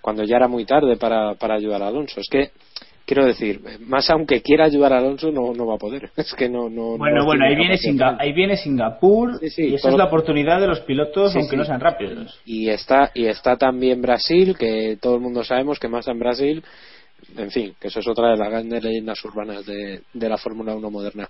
cuando 0.00 0.24
ya 0.24 0.36
era 0.36 0.48
muy 0.48 0.64
tarde 0.64 0.96
para, 0.96 1.34
para 1.34 1.54
ayudar 1.54 1.82
a 1.82 1.88
Alonso. 1.88 2.20
Es 2.20 2.28
que, 2.30 2.50
quiero 3.04 3.26
decir, 3.26 3.60
más 3.80 4.08
aunque 4.10 4.40
quiera 4.42 4.66
ayudar 4.66 4.92
a 4.92 4.98
Alonso 4.98 5.32
no, 5.32 5.52
no 5.52 5.66
va 5.66 5.74
a 5.74 5.78
poder. 5.78 6.10
Es 6.16 6.32
que 6.34 6.48
no, 6.48 6.70
no. 6.70 6.96
Bueno, 6.96 7.18
no 7.20 7.24
bueno, 7.26 7.44
ahí 7.44 7.56
viene, 7.56 7.76
Singa- 7.76 8.16
ahí 8.20 8.32
viene 8.32 8.56
Singapur 8.56 9.38
Sí, 9.40 9.50
sí, 9.50 9.62
y 9.70 9.74
esa 9.74 9.82
todo- 9.88 9.92
es 9.92 9.98
la 9.98 10.04
oportunidad 10.04 10.60
de 10.60 10.68
los 10.68 10.80
pilotos, 10.80 11.32
Sí, 11.32 11.38
aunque 11.38 11.52
sí. 11.52 11.56
no 11.56 11.64
sean 11.64 11.80
rápidos. 11.80 12.40
y 12.44 12.68
está 12.70 13.10
y 13.14 13.26
está 13.26 13.56
también 13.56 14.00
Brasil 14.00 14.56
que 14.56 14.96
todo 15.02 15.16
el 15.16 15.20
mundo 15.20 15.42
sabemos 15.44 15.78
que 15.80 15.88
más 15.88 16.06
en 16.08 16.18
Brasil 16.20 16.64
en 17.36 17.50
fin 17.50 17.74
que 17.78 17.88
eso 17.88 18.00
es 18.00 18.08
otra 18.08 18.30
de 18.30 18.36
las 18.38 18.48
grandes 18.48 18.82
leyendas 18.82 19.22
urbanas 19.24 19.66
de, 19.66 20.00
de 20.14 20.28
la 20.28 20.38
Fórmula 20.38 20.74
1 20.74 20.90
moderna 20.90 21.28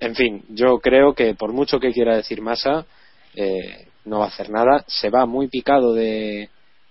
en 0.00 0.14
fin 0.14 0.44
yo 0.48 0.78
creo 0.78 1.14
que 1.14 1.34
por 1.34 1.52
mucho 1.52 1.78
que 1.80 1.92
quiera 1.92 2.16
decir 2.16 2.40
Massa 2.40 2.86
eh, 3.34 3.86
no 4.04 4.20
va 4.20 4.26
a 4.26 4.28
hacer 4.28 4.50
nada. 4.50 4.84
Se 4.86 5.10
va 5.10 5.26
muy 5.26 5.48
picado 5.48 5.92
de, 5.92 6.48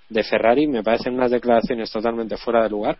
de 0.10 0.24
Ferrari. 0.24 0.68
Me 0.68 0.84
parecen 0.84 1.16
unas 1.16 1.32
declaraciones 1.32 1.92
totalmente 1.92 2.38
fuera 2.38 2.64
de 2.64 2.70
lugar 2.70 2.98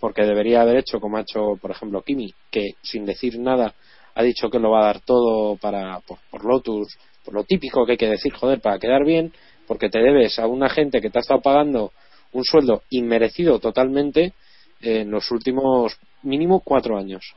porque 0.00 0.22
debería 0.22 0.62
haber 0.62 0.78
hecho 0.78 0.98
como 0.98 1.18
ha 1.18 1.20
hecho 1.20 1.56
por 1.60 1.70
ejemplo 1.70 2.02
Kimi 2.02 2.32
que 2.50 2.70
sin 2.82 3.04
decir 3.04 3.38
nada 3.38 3.74
ha 4.14 4.22
dicho 4.22 4.48
que 4.48 4.58
lo 4.58 4.70
va 4.70 4.80
a 4.80 4.86
dar 4.86 5.00
todo 5.00 5.56
para 5.56 6.00
por, 6.00 6.18
por 6.30 6.44
Lotus 6.44 6.96
por 7.22 7.34
lo 7.34 7.44
típico 7.44 7.84
que 7.84 7.92
hay 7.92 7.98
que 7.98 8.08
decir 8.08 8.32
joder 8.32 8.60
para 8.60 8.78
quedar 8.78 9.04
bien 9.04 9.30
porque 9.66 9.90
te 9.90 9.98
debes 9.98 10.38
a 10.38 10.46
una 10.46 10.70
gente 10.70 11.02
que 11.02 11.10
te 11.10 11.18
ha 11.18 11.20
estado 11.20 11.42
pagando 11.42 11.92
un 12.32 12.44
sueldo 12.44 12.82
inmerecido 12.88 13.58
totalmente 13.58 14.32
en 14.80 15.10
los 15.10 15.30
últimos 15.30 15.98
mínimo 16.22 16.60
cuatro 16.60 16.96
años. 16.98 17.34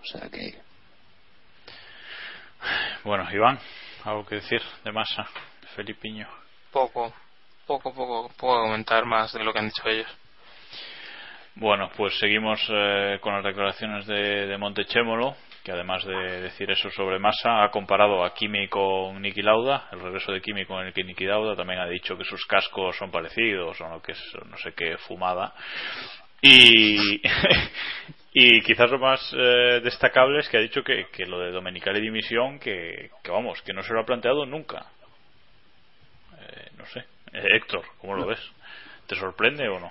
O 0.00 0.04
sea 0.06 0.28
que 0.30 0.54
Bueno, 3.04 3.26
Iván, 3.32 3.58
algo 4.04 4.26
que 4.26 4.36
decir 4.36 4.62
de 4.84 4.92
Massa, 4.92 5.26
Felipiño. 5.74 6.28
Poco, 6.70 7.12
poco, 7.66 7.92
poco, 7.92 8.30
puedo 8.36 8.62
comentar 8.62 9.04
más 9.04 9.32
de 9.32 9.44
lo 9.44 9.52
que 9.52 9.58
han 9.58 9.68
dicho 9.68 9.88
ellos. 9.88 10.08
Bueno, 11.54 11.90
pues 11.96 12.18
seguimos 12.18 12.60
eh, 12.68 13.18
con 13.20 13.34
las 13.34 13.44
declaraciones 13.44 14.06
de, 14.06 14.46
de 14.46 14.56
Montechémolo, 14.56 15.34
que 15.64 15.72
además 15.72 16.04
de 16.04 16.40
decir 16.42 16.70
eso 16.70 16.90
sobre 16.90 17.18
Massa, 17.18 17.62
ha 17.62 17.70
comparado 17.70 18.24
a 18.24 18.32
Kimi 18.32 18.68
con 18.68 19.20
Niki 19.20 19.42
Lauda, 19.42 19.88
el 19.92 20.00
regreso 20.00 20.32
de 20.32 20.40
Kimi 20.40 20.64
con 20.64 20.86
el 20.86 20.92
que 20.92 21.04
Niki 21.04 21.24
Lauda, 21.24 21.56
también 21.56 21.80
ha 21.80 21.86
dicho 21.86 22.16
que 22.16 22.24
sus 22.24 22.46
cascos 22.46 22.96
son 22.96 23.10
parecidos, 23.10 23.80
o 23.80 23.88
no, 23.88 24.00
que 24.00 24.12
es 24.12 24.22
no 24.46 24.56
sé 24.56 24.72
qué 24.74 24.96
fumada. 24.98 25.52
Y, 26.40 27.20
y 28.32 28.60
quizás 28.62 28.90
lo 28.90 28.98
más 28.98 29.20
eh, 29.36 29.80
destacable 29.82 30.38
es 30.38 30.48
que 30.48 30.58
ha 30.58 30.60
dicho 30.60 30.82
que, 30.84 31.06
que 31.12 31.26
lo 31.26 31.40
de 31.40 31.50
Domenicali 31.50 32.00
dimisión, 32.00 32.58
que, 32.58 33.10
que 33.22 33.30
vamos, 33.30 33.60
que 33.62 33.72
no 33.72 33.82
se 33.82 33.92
lo 33.92 34.00
ha 34.00 34.06
planteado 34.06 34.46
nunca. 34.46 34.86
Eh, 36.38 36.70
no 36.78 36.86
sé. 36.86 37.00
Eh, 37.32 37.56
Héctor, 37.56 37.82
¿cómo 38.00 38.14
lo 38.14 38.26
ves? 38.26 38.40
¿Te 39.08 39.16
sorprende 39.16 39.68
o 39.68 39.80
no? 39.80 39.90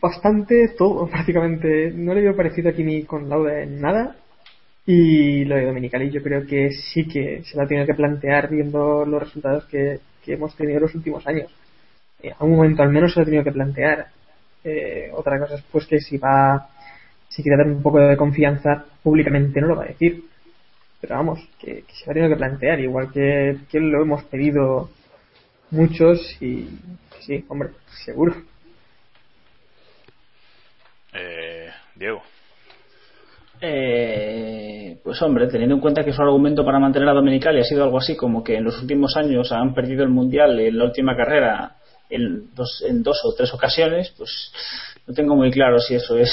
Bastante 0.00 0.74
todo, 0.78 1.06
prácticamente. 1.10 1.90
No 1.92 2.14
le 2.14 2.22
veo 2.22 2.36
parecido 2.36 2.70
a 2.70 2.72
Kimi 2.72 3.04
con 3.04 3.28
Lauda 3.28 3.62
en 3.62 3.80
nada. 3.80 4.16
Y 4.84 5.44
lo 5.44 5.56
de 5.56 5.66
Dominicali 5.66 6.10
yo 6.10 6.22
creo 6.22 6.44
que 6.44 6.70
sí 6.70 7.06
que 7.06 7.42
se 7.44 7.56
lo 7.56 7.62
ha 7.62 7.68
tenido 7.68 7.86
que 7.86 7.94
plantear 7.94 8.50
viendo 8.50 9.04
los 9.04 9.22
resultados 9.22 9.64
que, 9.66 10.00
que 10.24 10.34
hemos 10.34 10.56
tenido 10.56 10.78
en 10.78 10.82
los 10.82 10.94
últimos 10.94 11.24
años. 11.26 11.52
Eh, 12.20 12.32
a 12.36 12.44
un 12.44 12.56
momento 12.56 12.82
al 12.82 12.90
menos 12.90 13.12
se 13.12 13.20
lo 13.20 13.22
ha 13.22 13.26
tenido 13.26 13.44
que 13.44 13.52
plantear. 13.52 14.08
Eh, 14.64 15.10
otra 15.14 15.38
cosa 15.38 15.56
es 15.56 15.62
pues 15.70 15.86
que 15.86 16.00
si 16.00 16.18
va, 16.18 16.68
si 17.28 17.42
quiere 17.42 17.58
dar 17.58 17.66
un 17.66 17.82
poco 17.82 17.98
de 17.98 18.16
confianza 18.16 18.84
públicamente 19.02 19.60
no 19.60 19.68
lo 19.68 19.76
va 19.76 19.84
a 19.84 19.88
decir. 19.88 20.24
Pero 21.00 21.16
vamos, 21.16 21.40
que, 21.58 21.82
que 21.82 21.92
se 21.94 22.10
ha 22.10 22.14
tenido 22.14 22.30
que 22.30 22.36
plantear, 22.36 22.78
igual 22.80 23.10
que, 23.12 23.58
que 23.70 23.80
lo 23.80 24.02
hemos 24.02 24.22
pedido 24.24 24.90
muchos 25.70 26.40
y 26.40 26.68
sí, 27.20 27.44
hombre, 27.48 27.70
seguro. 28.04 28.34
Eh, 31.12 31.70
Diego. 31.96 32.22
Eh, 33.60 34.98
pues 35.04 35.20
hombre, 35.22 35.46
teniendo 35.46 35.76
en 35.76 35.80
cuenta 35.80 36.04
que 36.04 36.12
su 36.12 36.20
argumento 36.20 36.64
para 36.64 36.80
mantener 36.80 37.08
a 37.08 37.12
Dominicali 37.12 37.60
ha 37.60 37.64
sido 37.64 37.84
algo 37.84 37.98
así 37.98 38.16
como 38.16 38.42
que 38.42 38.56
en 38.56 38.64
los 38.64 38.80
últimos 38.80 39.16
años 39.16 39.52
han 39.52 39.72
perdido 39.72 40.02
el 40.02 40.08
mundial 40.08 40.58
en 40.58 40.78
la 40.78 40.84
última 40.84 41.16
carrera 41.16 41.76
en 42.14 42.54
dos, 42.54 42.82
en 42.88 43.02
dos 43.02 43.20
o 43.24 43.34
tres 43.34 43.52
ocasiones, 43.54 44.12
pues 44.16 44.52
no 45.06 45.14
tengo 45.14 45.34
muy 45.36 45.50
claro 45.50 45.78
si 45.78 45.94
eso 45.94 46.16
es 46.18 46.30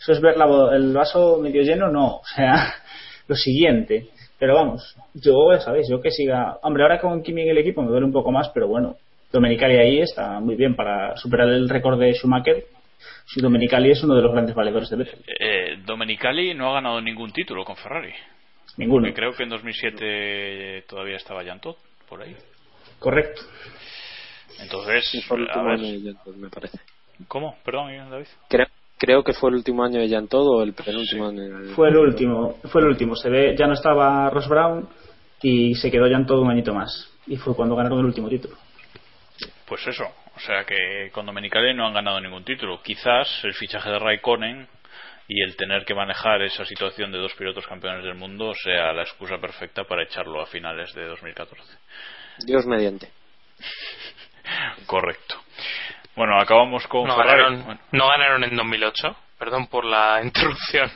eso 0.00 0.12
es 0.12 0.20
ver 0.20 0.36
la- 0.36 0.76
el 0.76 0.92
vaso 0.92 1.38
medio 1.38 1.62
lleno, 1.62 1.88
no, 1.90 2.16
o 2.18 2.24
sea, 2.34 2.74
lo 3.28 3.34
siguiente. 3.34 4.08
Pero 4.38 4.54
vamos, 4.54 4.94
yo 5.14 5.50
ya 5.52 5.60
sabéis, 5.60 5.88
yo 5.90 6.00
que 6.02 6.10
siga, 6.10 6.58
hombre, 6.62 6.82
ahora 6.82 7.00
con 7.00 7.22
Kimi 7.22 7.42
en 7.42 7.48
el 7.48 7.58
equipo 7.58 7.80
me 7.82 7.88
duele 7.88 8.04
un 8.04 8.12
poco 8.12 8.30
más, 8.30 8.50
pero 8.50 8.68
bueno, 8.68 8.96
Domenicali 9.32 9.76
ahí 9.78 10.00
está 10.00 10.38
muy 10.40 10.54
bien 10.56 10.76
para 10.76 11.16
superar 11.16 11.48
el 11.48 11.68
récord 11.68 11.98
de 11.98 12.12
Schumacher. 12.14 12.64
Si 13.26 13.40
Domenicali 13.40 13.90
es 13.90 14.02
uno 14.04 14.14
de 14.14 14.22
los 14.22 14.32
grandes 14.32 14.54
valedores 14.54 14.88
de 14.90 14.96
Vettel. 14.96 15.18
Eh, 15.40 15.78
Domenicali 15.84 16.54
no 16.54 16.70
ha 16.70 16.74
ganado 16.74 17.00
ningún 17.00 17.32
título 17.32 17.64
con 17.64 17.76
Ferrari. 17.76 18.12
Ninguno. 18.76 19.06
Porque 19.06 19.14
creo 19.14 19.32
que 19.32 19.42
en 19.44 19.48
2007 19.48 20.84
todavía 20.88 21.16
estaba 21.16 21.42
Jantot 21.44 21.76
por 22.08 22.22
ahí. 22.22 22.36
Correcto. 22.98 23.42
Entonces, 24.60 25.24
fue 25.26 25.38
el 25.38 25.44
a 25.44 25.46
último 25.46 25.64
ver, 25.64 25.74
año 25.80 26.00
de 26.00 26.14
Jan 26.24 26.40
me 26.40 26.48
parece. 26.50 26.78
¿cómo? 27.28 27.56
Perdón, 27.64 28.10
David. 28.10 28.26
Creo, 28.48 28.66
creo 28.98 29.22
que 29.24 29.32
fue 29.32 29.50
el 29.50 29.56
último 29.56 29.84
año 29.84 30.00
de 30.00 30.08
Jan 30.08 30.28
Todo 30.28 30.58
o 30.58 30.62
el 30.62 30.72
penúltimo 30.72 31.28
año. 31.28 31.42
de- 31.42 31.74
Fue 31.74 31.88
el 31.88 31.96
último, 31.96 32.58
fue 32.64 32.80
el 32.82 32.88
último. 32.88 33.14
Se 33.16 33.28
ve, 33.30 33.54
ya 33.58 33.66
no 33.66 33.74
estaba 33.74 34.28
Ross 34.30 34.48
Brown 34.48 34.88
y 35.42 35.74
se 35.74 35.90
quedó 35.90 36.06
ya 36.08 36.16
en 36.16 36.26
todo 36.26 36.42
un 36.42 36.50
añito 36.50 36.72
más. 36.74 37.10
Y 37.26 37.36
fue 37.36 37.54
cuando 37.54 37.74
ganaron 37.76 37.98
el 38.00 38.06
último 38.06 38.28
título. 38.28 38.56
Pues 39.66 39.86
eso, 39.86 40.04
O 40.36 40.40
sea 40.40 40.64
que 40.64 41.10
con 41.12 41.24
Domenicali 41.26 41.74
no 41.74 41.86
han 41.86 41.94
ganado 41.94 42.20
ningún 42.20 42.44
título. 42.44 42.80
Quizás 42.82 43.26
el 43.44 43.54
fichaje 43.54 43.88
de 43.90 43.98
Raikkonen 43.98 44.68
y 45.28 45.42
el 45.42 45.56
tener 45.56 45.84
que 45.86 45.94
manejar 45.94 46.42
esa 46.42 46.64
situación 46.66 47.10
de 47.10 47.18
dos 47.18 47.32
pilotos 47.34 47.66
campeones 47.66 48.04
del 48.04 48.14
mundo 48.14 48.52
sea 48.62 48.92
la 48.92 49.02
excusa 49.02 49.38
perfecta 49.38 49.84
para 49.84 50.04
echarlo 50.04 50.40
a 50.42 50.46
finales 50.46 50.92
de 50.94 51.06
2014. 51.06 51.62
Dios 52.44 52.66
mediante. 52.66 53.08
Correcto. 54.86 55.36
Bueno, 56.14 56.40
acabamos 56.40 56.86
con 56.86 57.06
no 57.08 57.16
Ferrari. 57.16 57.42
Ganaron, 57.42 57.64
Bueno, 57.66 57.80
No 57.92 58.08
ganaron 58.08 58.44
en 58.44 58.56
2008. 58.56 59.16
Perdón 59.38 59.66
por 59.68 59.84
la 59.84 60.20
interrupción. 60.24 60.90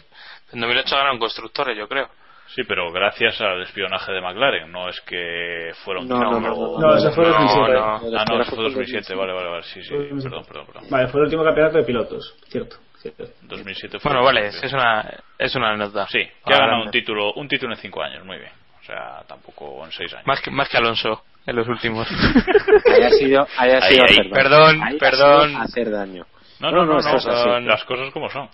En 0.53 0.61
2008 0.61 0.97
ganaron 0.97 1.19
constructores, 1.19 1.77
yo 1.77 1.87
creo. 1.89 2.09
sí, 2.55 2.63
pero 2.65 2.91
gracias 2.91 3.41
al 3.41 3.63
espionaje 3.63 4.13
de 4.13 4.21
McLaren. 4.21 4.71
No 4.73 4.89
es 4.89 5.01
que 5.03 5.73
fuera 5.85 6.01
un 6.01 6.09
No, 6.09 6.19
no, 6.19 6.41
no, 6.41 6.79
No, 6.79 6.97
eso 6.97 7.13
fue 7.13 7.25
No, 7.27 7.33
2007. 7.33 7.73
no. 7.75 8.19
Ah, 8.19 8.25
no, 8.29 8.41
eso 8.43 8.55
fue 8.55 8.65
2007. 8.65 9.15
Vale, 9.15 9.33
vale, 9.33 9.49
vale. 9.51 9.63
Sí, 9.65 9.83
sí. 9.83 9.89
Fue 9.91 9.99
2007. 10.09 10.29
Perdón, 10.31 10.45
perdón, 10.47 10.67
perdón. 10.67 10.85
Vale, 10.91 11.09
fue 11.09 11.21
el 11.21 11.25
último 11.27 11.45
campeonato 11.45 11.77
de 11.79 11.85
pilotos, 11.85 12.35
cierto. 12.49 12.77
cierto. 12.99 13.25
2007 13.43 13.99
fue 14.01 14.11
Bueno, 14.11 14.25
vale, 14.25 14.47
es 14.49 14.73
una, 14.73 15.11
es 15.39 15.55
una 15.55 15.71
anécdota. 15.71 16.07
Sí, 16.09 16.27
que 16.47 16.55
ha 16.55 16.59
ganado 16.59 16.83
un 16.85 16.91
título, 16.91 17.33
un 17.35 17.47
título 17.47 17.75
en 17.75 17.79
cinco 17.81 18.03
años, 18.03 18.25
muy 18.25 18.39
bien. 18.39 18.53
O 18.81 18.85
sea, 18.85 19.23
tampoco 19.29 19.85
en 19.85 19.93
seis 19.93 20.13
años. 20.15 20.27
Más 20.27 20.41
que, 20.41 20.51
más 20.51 20.69
que 20.69 20.79
Alonso 20.79 21.23
en 21.47 21.57
los 21.57 21.67
últimos. 21.69 22.07
Haya 22.95 23.11
sido, 23.11 23.47
haya 23.59 23.79
Ahí, 23.85 23.93
sido 23.93 24.05
ahí. 24.05 24.15
hacer 24.15 24.25
daño. 24.25 24.35
Perdón, 24.35 24.83
Haya 24.83 24.99
perdón. 24.99 25.49
sido 25.51 25.63
hacer 25.63 25.91
daño. 25.91 26.27
No, 26.61 26.71
no, 26.71 26.85
no, 26.85 26.93
no, 26.95 26.99
es 26.99 27.07
así. 27.07 27.27
son 27.27 27.67
las 27.67 27.85
cosas 27.85 28.13
como 28.13 28.29
son. 28.29 28.49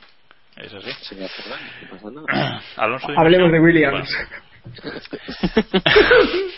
Es 0.57 0.73
así. 0.73 1.17
No. 2.13 2.25
Alonso. 2.77 3.09
Hablemos 3.17 3.51
de 3.53 3.59
Bueno. 3.59 3.65
Williams. 3.65 4.17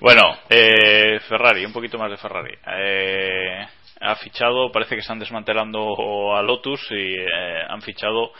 Bueno, 0.00 0.22
eh, 0.48 1.18
Ferrari, 1.28 1.64
un 1.66 1.72
poquito 1.72 1.98
más 1.98 2.08
de 2.10 2.16
Ferrari. 2.16 2.54
Eh, 2.78 3.66
ha 4.00 4.14
fichado, 4.14 4.70
parece 4.70 4.94
que 4.94 5.00
están 5.00 5.18
desmantelando 5.18 6.36
a 6.36 6.42
Lotus 6.42 6.86
y 6.92 7.14
eh, 7.14 7.62
han 7.68 7.82
fichado 7.82 8.30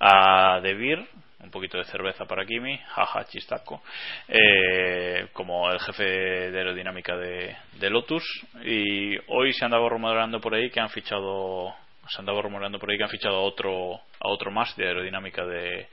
a 0.00 0.58
De 0.62 0.72
Beer, 0.74 1.04
un 1.42 1.50
poquito 1.50 1.76
de 1.78 1.84
cerveza 1.84 2.24
para 2.24 2.44
Kimi, 2.46 2.78
jaja, 2.78 3.24
chistaco, 3.24 3.82
eh, 4.28 5.26
como 5.32 5.70
el 5.70 5.80
jefe 5.80 6.04
de 6.04 6.58
aerodinámica 6.58 7.16
de, 7.16 7.56
de 7.72 7.90
Lotus. 7.90 8.24
Y 8.64 9.16
hoy 9.28 9.52
se 9.52 9.64
andaba 9.64 9.88
rumoreando 9.88 10.40
por 10.40 10.54
ahí 10.54 10.70
que 10.70 10.80
han 10.80 10.90
fichado, 10.90 11.74
se 12.08 12.20
andaba 12.20 12.40
rumoreando 12.42 12.78
por 12.78 12.90
ahí 12.90 12.96
que 12.96 13.04
han 13.04 13.10
fichado 13.10 13.36
a 13.36 13.40
otro, 13.42 13.94
a 13.96 14.28
otro 14.28 14.50
más 14.50 14.74
de 14.76 14.86
aerodinámica 14.86 15.44
de, 15.44 15.88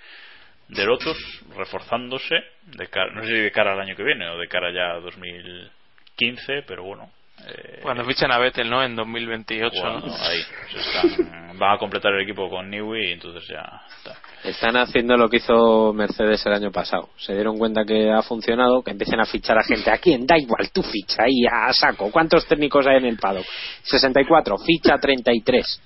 de 0.68 0.86
Lotus, 0.86 1.18
reforzándose, 1.58 2.36
de 2.64 2.88
cara- 2.88 3.12
no 3.12 3.22
sé 3.24 3.28
si 3.28 3.34
de 3.34 3.52
cara 3.52 3.74
al 3.74 3.80
año 3.82 3.96
que 3.96 4.04
viene 4.04 4.30
o 4.30 4.38
de 4.38 4.48
cara 4.48 4.72
ya 4.72 4.92
a 4.94 5.00
2015, 5.00 6.64
pero 6.68 6.84
bueno. 6.84 7.10
eh, 7.48 7.80
Cuando 7.82 8.06
fichan 8.06 8.32
a 8.32 8.38
Vettel, 8.38 8.70
¿no? 8.70 8.84
En 8.84 8.96
2028. 8.96 9.82
bueno, 9.82 10.00
¿no? 10.02 10.16
ahí, 10.16 10.42
se 10.72 10.78
están- 10.80 11.58
van 11.58 11.74
a 11.76 11.78
completar 11.78 12.14
el 12.14 12.22
equipo 12.22 12.50
con 12.50 12.70
Newey 12.70 13.10
y 13.10 13.12
entonces 13.14 13.48
ya 13.50 13.82
está. 13.98 14.16
Están 14.44 14.78
haciendo 14.78 15.18
lo 15.18 15.30
que 15.30 15.38
hizo 15.38 15.92
Mercedes 15.94 16.46
el 16.46 16.54
año 16.54 16.72
pasado. 16.72 17.10
Se 17.18 17.34
dieron 17.34 17.58
cuenta 17.58 17.84
que 17.84 18.10
ha 18.10 18.22
funcionado, 18.22 18.82
que 18.82 18.92
empiecen 18.92 19.20
a 19.20 19.26
fichar 19.26 19.58
a 19.58 19.64
gente. 19.64 19.92
¿A 19.92 19.98
quién? 19.98 20.26
Da 20.26 20.38
igual, 20.38 20.72
tú 20.72 20.82
ficha 20.82 21.24
ahí 21.24 21.44
a 21.46 21.74
saco. 21.74 22.10
¿Cuántos 22.10 22.46
técnicos 22.48 22.88
hay 22.88 22.98
en 22.98 23.06
el 23.06 23.18
paddock? 23.18 23.46
64, 23.84 24.58
ficha 24.60 24.98
33. 24.98 25.82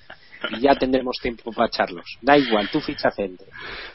Y 0.50 0.60
ya 0.60 0.74
tendremos 0.74 1.16
tiempo 1.20 1.50
para 1.52 1.66
echarlos. 1.66 2.04
Da 2.20 2.36
igual, 2.36 2.68
tú 2.70 2.80
ficha 2.80 3.10
gente. 3.10 3.44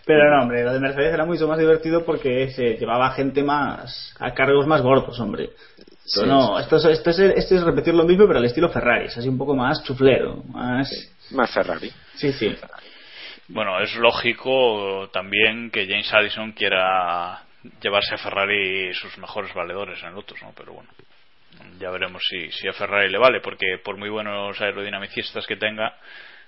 Pero 0.05 0.36
no, 0.36 0.43
hombre, 0.43 0.64
lo 0.64 0.74
de 0.74 0.80
Mercedes 0.80 1.14
era 1.14 1.26
mucho 1.26 1.47
más 1.47 1.57
divertido 1.57 2.03
porque 2.03 2.49
se 2.49 2.76
llevaba 2.76 3.12
gente 3.12 3.43
más 3.43 4.14
a 4.20 4.34
cargos 4.34 4.68
más 4.68 4.82
gordos, 4.82 5.20
hombre. 5.20 5.51
Sí, 6.05 6.22
no, 6.26 6.57
sí. 6.57 6.64
esto 6.64 6.78
es, 6.78 6.86
esto, 6.86 7.10
es, 7.12 7.20
esto 7.20 7.55
es 7.55 7.62
repetir 7.62 7.93
lo 7.93 8.03
mismo, 8.03 8.26
pero 8.26 8.39
al 8.39 8.45
estilo 8.45 8.70
Ferrari, 8.70 9.05
es 9.05 9.18
así 9.18 9.30
un 9.30 9.38
poco 9.38 9.55
más 9.55 9.84
chuflero, 9.84 10.43
más... 10.49 10.91
Más 11.32 11.51
Ferrari. 11.51 11.91
Sí, 12.16 12.34
sí. 12.34 12.55
Bueno, 13.49 13.79
es 13.81 13.95
lógico 13.95 15.09
también 15.11 15.71
que 15.71 15.87
James 15.87 16.13
Addison 16.13 16.51
quiera 16.51 17.41
llevarse 17.81 18.13
a 18.13 18.19
Ferrari 18.19 18.93
sus 18.93 19.17
mejores 19.17 19.53
valedores 19.55 20.01
en 20.03 20.13
Lotus, 20.13 20.41
¿no? 20.43 20.53
Pero 20.55 20.73
bueno, 20.73 20.89
ya 21.79 21.89
veremos 21.89 22.21
si, 22.29 22.51
si 22.51 22.67
a 22.67 22.73
Ferrari 22.73 23.09
le 23.09 23.17
vale, 23.17 23.41
porque 23.41 23.79
por 23.83 23.97
muy 23.97 24.09
buenos 24.09 24.59
aerodinamicistas 24.61 25.47
que 25.47 25.55
tenga, 25.55 25.97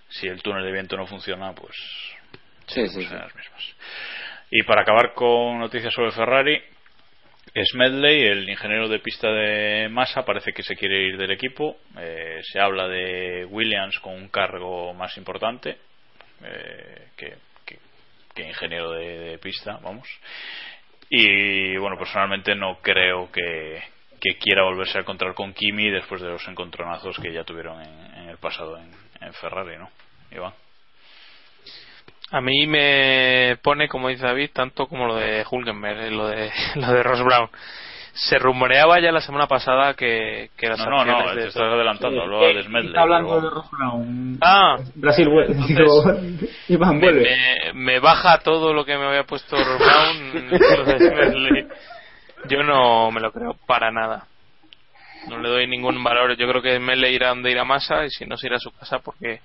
si 0.10 0.28
el 0.28 0.44
túnel 0.44 0.64
de 0.64 0.72
viento 0.72 0.96
no 0.96 1.08
funciona, 1.08 1.54
pues 1.54 1.76
Sí, 2.68 2.88
sí. 2.88 3.04
serán 3.04 3.24
las 3.24 3.36
mismas. 3.36 3.76
Y 4.52 4.62
para 4.64 4.84
acabar 4.84 5.14
con 5.16 5.58
noticias 5.58 5.94
sobre 5.94 6.12
Ferrari, 6.12 6.62
Smedley, 7.72 8.28
el 8.28 8.48
ingeniero 8.48 8.88
de 8.88 9.00
pista 9.00 9.28
de 9.32 9.90
Massa, 9.90 10.24
parece 10.24 10.54
que 10.54 10.62
se 10.62 10.76
quiere 10.76 11.02
ir 11.08 11.18
del 11.18 11.32
equipo. 11.32 11.78
Eh, 11.98 12.42
se 12.44 12.60
habla 12.60 12.88
de 12.88 13.44
Williams 13.46 13.98
con 14.00 14.14
un 14.14 14.30
cargo 14.30 14.94
más 14.94 15.18
importante 15.18 15.78
eh, 16.44 17.08
que, 17.18 17.36
que- 17.66 17.80
que 18.34 18.48
ingeniero 18.48 18.92
de, 18.92 19.38
pista, 19.40 19.80
vamos. 19.82 20.08
Y 21.10 21.76
bueno, 21.78 21.98
personalmente 21.98 22.56
no 22.56 22.80
creo 22.82 23.32
que, 23.32 23.84
quiera 24.40 24.64
volverse 24.64 24.98
a 24.98 25.02
encontrar 25.02 25.34
con 25.34 25.54
Kimi 25.54 25.90
después 25.90 26.22
de 26.22 26.30
los 26.30 26.48
encontronazos 26.48 27.18
que 27.20 27.34
ya 27.34 27.44
tuvieron 27.44 27.82
en, 27.82 28.30
el 28.30 28.38
pasado 28.38 28.78
en, 28.78 28.92
en 29.20 29.34
Ferrari, 29.34 29.78
¿no? 29.78 29.90
Iván. 30.32 30.54
A 32.32 32.40
mí 32.40 32.66
me 32.66 33.58
pone, 33.62 33.90
como 33.90 34.08
dice 34.08 34.26
David, 34.26 34.52
tanto 34.54 34.88
como 34.88 35.06
lo 35.06 35.16
de 35.16 35.44
Hulkenberg, 35.50 36.00
eh, 36.00 36.12
lo 36.12 36.28
de, 36.28 36.50
lo 36.76 36.94
de 36.94 37.04
Ross 37.04 37.22
Brown. 37.24 37.50
Se 38.14 38.38
rumoreaba 38.38 39.00
ya 39.00 39.12
la 39.12 39.22
semana 39.22 39.48
pasada 39.48 39.94
que, 39.94 40.50
que 40.58 40.68
las 40.68 40.80
No, 40.80 40.86
no, 40.86 41.06
no, 41.06 41.12
acciones 41.14 41.36
de 41.36 41.42
te 41.44 41.48
estás 41.48 41.64
adelantando, 41.64 42.22
hablaba 42.22 42.46
eh, 42.46 42.54
de 42.56 42.64
Smedley. 42.64 42.88
Está 42.90 43.02
hablando 43.04 43.30
pero 43.30 43.42
de. 43.42 43.50
Ross 43.52 43.72
Brown. 43.72 44.38
Ah, 44.42 44.78
Brasil, 44.96 45.30
vuelve. 45.30 45.54
Entonces, 45.54 46.50
Iván, 46.70 46.96
me, 46.98 47.02
vuelve. 47.06 47.22
me- 47.24 47.74
me 47.74 48.00
baja 48.00 48.40
todo 48.40 48.74
lo 48.74 48.84
que 48.84 48.98
me 48.98 49.06
había 49.08 49.24
puesto 49.24 49.56
Ross 49.56 49.80
Brown. 49.80 50.50
lo 50.52 50.84
de 50.86 50.98
Smedley. 51.00 51.68
Yo 52.50 52.64
no 52.64 53.12
me 53.12 53.22
lo 53.22 53.32
creo 53.32 53.56
para 53.66 53.92
nada. 53.92 54.26
No 55.30 55.38
le 55.38 55.50
doy 55.50 55.68
ningún 55.68 56.04
valor. 56.04 56.36
Yo 56.36 56.48
creo 56.50 56.62
que 56.62 56.78
Smedley 56.78 57.16
irá 57.16 57.30
donde 57.30 57.52
irá 57.52 57.64
Massa 57.64 58.04
y 58.06 58.10
si 58.10 58.26
no 58.26 58.36
se 58.38 58.48
irá 58.48 58.56
a 58.58 58.60
su 58.60 58.72
casa 58.72 59.00
porque 59.00 59.40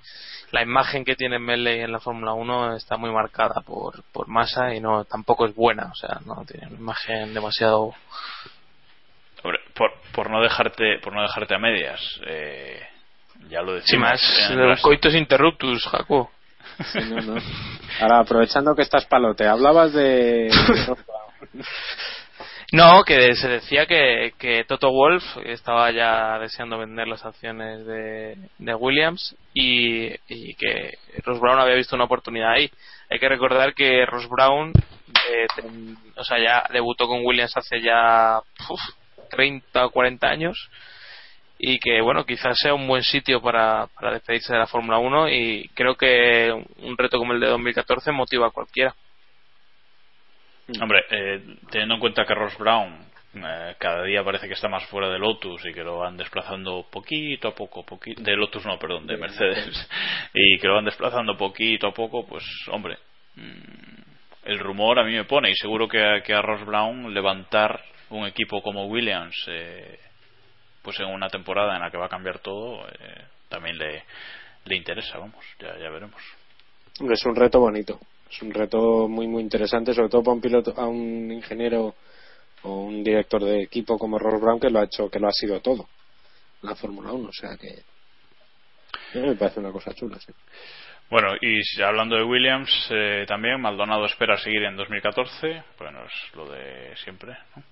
la 0.51 0.61
imagen 0.63 1.05
que 1.05 1.15
tiene 1.15 1.37
Smedley 1.37 1.81
en 1.81 1.91
la 1.91 1.99
Fórmula 1.99 2.33
1 2.33 2.75
está 2.75 2.97
muy 2.97 3.11
marcada 3.11 3.61
por, 3.65 4.03
por 4.11 4.27
Massa 4.27 4.73
y 4.73 4.79
no 4.81 5.05
tampoco 5.05 5.45
es 5.45 5.53
buena. 5.55 5.85
O 5.91 5.95
sea, 5.95 6.19
no 6.25 6.43
tiene 6.45 6.67
una 6.67 6.77
imagen 6.77 7.33
demasiado 7.33 7.93
por, 10.17 10.31
no 10.31 10.41
dejarte 10.41 10.97
por 10.99 11.13
no 11.13 11.21
dejarte 11.21 11.53
a 11.53 11.59
medias 11.59 12.01
eh, 12.25 12.81
ya 13.49 13.61
lo 13.61 13.75
decimos 13.75 14.19
Sí, 14.19 14.43
más 14.47 14.49
de 14.49 14.55
los 14.65 14.81
coitos 14.81 15.13
interruptus, 15.13 15.85
Jaco. 15.85 16.31
Sí, 16.91 16.99
no, 17.09 17.21
no. 17.21 17.41
Ahora, 18.01 18.19
aprovechando 18.19 18.75
que 18.75 18.81
estás 18.81 19.05
palote, 19.05 19.45
hablabas 19.47 19.93
de... 19.93 20.49
No, 22.73 23.03
que 23.05 23.33
se 23.35 23.47
decía 23.47 23.85
que, 23.85 24.33
que 24.37 24.65
Toto 24.65 24.91
Wolf 24.91 25.23
estaba 25.45 25.89
ya 25.91 26.37
deseando 26.37 26.77
vender 26.77 27.07
las 27.07 27.23
acciones 27.25 27.85
de, 27.85 28.35
de 28.57 28.75
Williams 28.75 29.35
y, 29.53 30.07
y 30.27 30.53
que 30.55 30.97
Ross 31.23 31.39
Brown 31.39 31.59
había 31.59 31.75
visto 31.75 31.95
una 31.95 32.03
oportunidad 32.05 32.51
ahí. 32.51 32.69
Hay 33.09 33.19
que 33.19 33.29
recordar 33.29 33.73
que 33.73 34.05
Ross 34.05 34.27
Brown, 34.27 34.73
eh, 35.31 35.47
ten- 35.55 35.97
o 36.17 36.23
sea, 36.25 36.37
ya 36.43 36.65
debutó 36.73 37.07
con 37.07 37.25
Williams 37.25 37.55
hace 37.55 37.79
ya 37.81 38.39
uf, 38.69 38.81
30 39.27 39.85
o 39.85 39.89
40 39.91 40.27
años 40.27 40.69
y 41.59 41.79
que, 41.79 42.01
bueno, 42.01 42.25
quizás 42.25 42.55
sea 42.59 42.73
un 42.73 42.87
buen 42.87 43.01
sitio 43.03 43.41
para, 43.41 43.87
para 43.95 44.13
despedirse 44.13 44.53
de 44.53 44.59
la 44.59 44.67
Fórmula 44.67 44.99
1 44.99 45.29
y 45.29 45.69
creo 45.73 45.95
que 45.95 46.51
un 46.77 46.97
reto 46.97 47.17
como 47.17 47.33
el 47.33 47.39
de 47.39 47.47
2014 47.47 48.11
motiva 48.11 48.47
a 48.47 48.51
cualquiera. 48.51 48.93
Hombre, 50.81 51.03
eh, 51.09 51.41
teniendo 51.71 51.95
en 51.95 51.99
cuenta 52.01 52.25
que 52.25 52.35
Ross 52.35 52.57
Brown 52.57 52.93
eh, 53.35 53.75
cada 53.79 54.03
día 54.03 54.23
parece 54.23 54.47
que 54.47 54.53
está 54.53 54.67
más 54.67 54.85
fuera 54.87 55.09
de 55.09 55.17
Lotus 55.19 55.65
y 55.65 55.73
que 55.73 55.83
lo 55.83 55.99
van 55.99 56.17
desplazando 56.17 56.85
poquito 56.91 57.47
a 57.49 57.55
poco, 57.55 57.85
poqui- 57.85 58.15
de 58.17 58.35
Lotus 58.35 58.65
no, 58.65 58.77
perdón, 58.77 59.07
de 59.07 59.17
Mercedes, 59.17 59.89
y 60.33 60.57
que 60.59 60.67
lo 60.67 60.75
van 60.75 60.85
desplazando 60.85 61.37
poquito 61.37 61.87
a 61.87 61.93
poco, 61.93 62.25
pues 62.27 62.43
hombre, 62.71 62.97
mm, 63.35 64.01
el 64.45 64.59
rumor 64.59 64.99
a 64.99 65.03
mí 65.03 65.13
me 65.13 65.25
pone 65.25 65.49
y 65.51 65.55
seguro 65.55 65.87
que, 65.87 66.03
a- 66.03 66.21
que 66.21 66.33
a 66.33 66.41
Ross 66.41 66.65
Brown 66.65 67.13
levantar 67.13 67.81
un 68.09 68.25
equipo 68.25 68.61
como 68.61 68.87
Williams, 68.87 69.35
eh, 69.47 69.99
pues 70.81 70.99
en 70.99 71.07
una 71.07 71.29
temporada 71.29 71.75
en 71.75 71.81
la 71.81 71.91
que 71.91 71.97
va 71.97 72.05
a 72.05 72.09
cambiar 72.09 72.39
todo, 72.39 72.87
eh, 72.87 73.25
también 73.49 73.77
le, 73.77 74.03
le 74.65 74.75
interesa, 74.75 75.17
vamos, 75.17 75.45
ya, 75.59 75.77
ya 75.77 75.89
veremos. 75.89 76.21
Es 76.99 77.25
un 77.25 77.35
reto 77.35 77.59
bonito. 77.59 77.99
Es 78.29 78.41
un 78.41 78.53
reto 78.53 79.07
muy, 79.07 79.27
muy 79.27 79.41
interesante, 79.41 79.93
sobre 79.93 80.09
todo 80.09 80.23
para 80.23 80.35
un 80.35 80.41
piloto, 80.41 80.73
a 80.75 80.85
un 80.87 81.31
ingeniero 81.31 81.95
o 82.63 82.81
un 82.81 83.03
director 83.03 83.43
de 83.43 83.63
equipo 83.63 83.97
como 83.97 84.19
Ross 84.19 84.41
Brown 84.41 84.59
que 84.59 84.69
lo 84.69 84.79
ha 84.79 84.85
hecho, 84.85 85.09
que 85.09 85.19
lo 85.19 85.27
ha 85.27 85.31
sido 85.31 85.61
todo. 85.61 85.87
La 86.61 86.75
Fórmula 86.75 87.11
1, 87.13 87.29
o 87.29 87.33
sea 87.33 87.55
que. 87.55 87.83
mí 89.13 89.27
me 89.27 89.35
parece 89.35 89.59
una 89.59 89.71
cosa 89.71 89.93
chula, 89.93 90.19
sí. 90.19 90.33
Bueno, 91.09 91.35
y 91.39 91.61
hablando 91.81 92.17
de 92.17 92.23
Williams, 92.23 92.69
eh, 92.89 93.23
también 93.27 93.61
Maldonado 93.61 94.05
espera 94.05 94.35
seguir 94.37 94.63
en 94.63 94.75
2014. 94.75 95.63
Bueno, 95.79 96.03
es 96.03 96.35
lo 96.35 96.49
de 96.49 96.97
siempre. 96.97 97.37
¿no? 97.55 97.63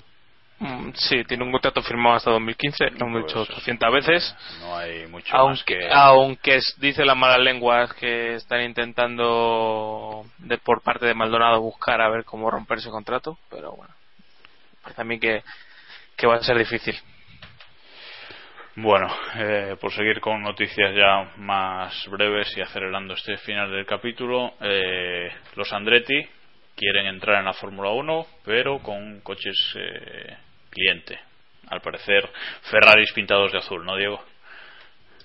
Mm, 0.60 0.91
Sí, 0.95 1.23
tiene 1.26 1.44
un 1.44 1.52
contrato 1.52 1.82
firmado 1.82 2.15
hasta 2.15 2.32
2015, 2.32 2.91
lo 2.91 3.07
hemos 3.07 3.26
dicho 3.27 3.41
800 3.41 3.91
veces. 3.94 4.36
No 4.61 4.77
hay 4.77 5.06
mucho 5.07 5.34
más 5.34 5.41
Aunque, 5.41 5.77
que. 5.80 5.90
aunque 5.91 6.60
dice 6.77 7.03
las 7.06 7.18
malas 7.18 7.40
lenguas 7.40 7.94
que 7.95 8.36
están 8.36 8.61
intentando 8.61 10.26
de, 10.38 10.57
por 10.57 10.82
parte 10.82 11.06
de 11.06 11.14
Maldonado 11.14 11.60
buscar 11.61 12.02
a 12.02 12.10
ver 12.10 12.23
cómo 12.23 12.49
romper 12.49 12.77
ese 12.77 12.90
contrato, 12.90 13.38
pero 13.49 13.73
bueno, 13.76 13.94
parece 14.82 15.02
a 15.02 15.06
mí 15.06 15.19
que, 15.19 15.44
que 16.15 16.27
va 16.27 16.36
a 16.36 16.41
ser 16.44 16.57
difícil. 16.57 16.95
Bueno, 18.77 19.07
eh, 19.36 19.77
por 19.80 19.94
seguir 19.94 20.19
con 20.19 20.41
noticias 20.41 20.94
ya 20.95 21.32
más 21.38 22.06
breves 22.10 22.56
y 22.57 22.61
acelerando 22.61 23.14
este 23.14 23.38
final 23.38 23.72
del 23.72 23.86
capítulo, 23.86 24.53
eh, 24.60 25.32
los 25.56 25.72
Andretti 25.72 26.27
quieren 26.76 27.06
entrar 27.07 27.40
en 27.40 27.45
la 27.45 27.53
Fórmula 27.53 27.91
1, 27.91 28.26
pero 28.44 28.80
con 28.80 29.22
coches 29.22 29.56
eh, 29.77 30.38
cliente. 30.76 31.18
Al 31.68 31.82
parecer, 31.82 32.30
Ferraris 32.70 33.12
pintados 33.14 33.52
de 33.52 33.58
azul, 33.58 33.84
¿no, 33.84 33.96
Diego? 33.96 34.20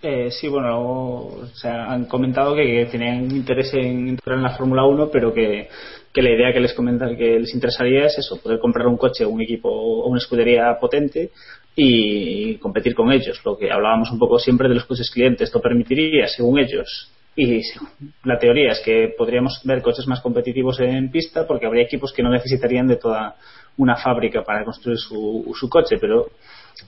Eh, 0.02 0.30
sí, 0.30 0.48
bueno, 0.48 0.80
o 0.80 1.46
sea, 1.52 1.92
han 1.92 2.06
comentado 2.06 2.54
que, 2.54 2.88
tenían 2.90 3.30
interés 3.30 3.74
en 3.74 4.08
entrar 4.08 4.38
en 4.38 4.44
la 4.44 4.56
Fórmula 4.56 4.84
1, 4.84 5.10
pero 5.12 5.34
que, 5.34 5.68
la 6.14 6.30
idea 6.30 6.52
que 6.54 6.60
les 6.60 6.72
comenta, 6.72 7.14
que 7.14 7.38
les 7.40 7.52
interesaría 7.52 8.06
es 8.06 8.16
eso, 8.16 8.40
poder 8.40 8.58
comprar 8.60 8.86
un 8.86 8.96
coche, 8.96 9.26
un 9.26 9.42
equipo 9.42 9.68
o 9.68 10.08
una 10.08 10.18
escudería 10.18 10.78
potente 10.80 11.30
y 11.76 12.54
competir 12.56 12.94
con 12.94 13.12
ellos. 13.12 13.42
Lo 13.44 13.58
que 13.58 13.70
hablábamos 13.70 14.10
un 14.10 14.18
poco 14.18 14.38
siempre 14.38 14.68
de 14.68 14.76
los 14.76 14.86
coches 14.86 15.10
clientes, 15.10 15.48
esto 15.48 15.60
permitiría, 15.60 16.26
según 16.28 16.58
ellos, 16.58 17.10
y 17.36 17.62
la 18.24 18.38
teoría 18.38 18.72
es 18.72 18.80
que 18.80 19.14
podríamos 19.16 19.60
ver 19.64 19.82
coches 19.82 20.06
más 20.06 20.20
competitivos 20.20 20.80
en 20.80 21.10
pista 21.10 21.46
porque 21.46 21.66
habría 21.66 21.84
equipos 21.84 22.12
que 22.12 22.22
no 22.22 22.30
necesitarían 22.30 22.88
de 22.88 22.96
toda 22.96 23.36
una 23.78 23.96
fábrica 23.96 24.42
para 24.42 24.64
construir 24.64 24.98
su, 24.98 25.54
su 25.58 25.68
coche, 25.68 25.96
pero 26.00 26.26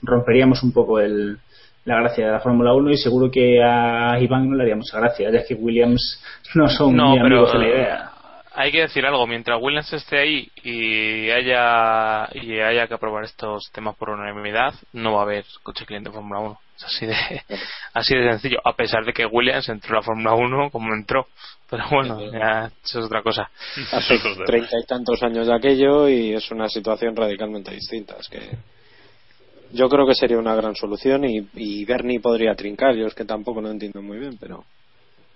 romperíamos 0.03 0.63
un 0.63 0.73
poco 0.73 1.01
el, 1.01 1.39
la 1.85 1.97
gracia 1.97 2.27
de 2.27 2.33
la 2.33 2.41
Fórmula 2.41 2.73
1 2.75 2.91
y 2.91 2.97
seguro 2.97 3.31
que 3.31 3.63
a 3.63 4.19
Iván 4.21 4.51
no 4.51 4.57
le 4.57 4.63
haría 4.63 4.77
mucha 4.77 4.99
gracia, 4.99 5.31
ya 5.31 5.45
que 5.45 5.55
Williams 5.55 6.23
no 6.55 6.69
son 6.69 6.97
No, 6.97 7.11
muy 7.11 7.21
pero 7.21 7.47
amigos 7.47 7.53
de 7.53 7.59
la 7.59 7.65
eh, 7.65 7.71
idea. 7.71 8.12
Hay 8.55 8.73
que 8.73 8.83
decir 8.83 9.05
algo, 9.07 9.27
mientras 9.27 9.61
Williams 9.61 9.93
esté 9.93 10.19
ahí 10.19 10.51
y 10.63 11.31
haya 11.31 12.29
y 12.35 12.61
haya 12.61 12.87
que 12.87 12.95
aprobar 12.95 13.25
estos 13.25 13.71
temas 13.73 13.97
por 13.97 14.11
unanimidad, 14.11 14.75
no 14.93 15.15
va 15.15 15.21
a 15.21 15.23
haber 15.23 15.45
coche 15.63 15.87
cliente 15.87 16.11
de 16.11 16.15
Fórmula 16.15 16.41
1. 16.41 16.61
Es 16.77 16.85
así 16.85 17.07
de 17.07 17.15
así 17.95 18.15
de 18.15 18.31
sencillo, 18.31 18.59
a 18.65 18.75
pesar 18.75 19.05
de 19.05 19.13
que 19.13 19.27
Williams 19.27 19.69
entró 19.69 19.95
a 19.95 20.01
la 20.01 20.03
Fórmula 20.03 20.35
1 20.35 20.71
como 20.71 20.95
entró. 20.95 21.27
Pero 21.71 21.85
bueno, 21.91 22.21
ya 22.31 22.71
eso 22.85 23.01
es 23.01 23.07
otra 23.07 23.23
cosa. 23.23 23.51
Hace 23.93 24.19
treinta 24.45 24.79
y 24.79 24.87
tantos 24.87 25.23
años 25.23 25.47
de 25.47 25.55
aquello 25.55 26.09
y 26.09 26.35
es 26.35 26.51
una 26.51 26.69
situación 26.69 27.17
radicalmente 27.17 27.73
distinta. 27.73 28.17
Es 28.21 28.29
que 28.29 28.57
yo 29.73 29.89
creo 29.89 30.07
que 30.07 30.15
sería 30.15 30.39
una 30.39 30.55
gran 30.55 30.75
solución 30.75 31.25
y, 31.25 31.49
y 31.55 31.85
Bernie 31.87 32.21
podría 32.21 32.55
trincar. 32.55 32.95
Yo 32.95 33.07
es 33.07 33.15
que 33.15 33.25
tampoco 33.25 33.63
lo 33.63 33.71
entiendo 33.71 34.03
muy 34.03 34.19
bien, 34.19 34.37
pero 34.39 34.65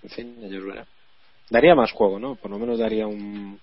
en 0.03 0.11
fin, 0.11 0.37
ellos 0.43 0.65
verán. 0.67 0.87
Daría 1.49 1.75
más 1.75 1.93
juego, 1.93 2.19
¿no? 2.19 2.35
Por 2.35 2.51
lo 2.51 2.59
menos 2.59 2.79
daría 2.79 3.07
un. 3.07 3.61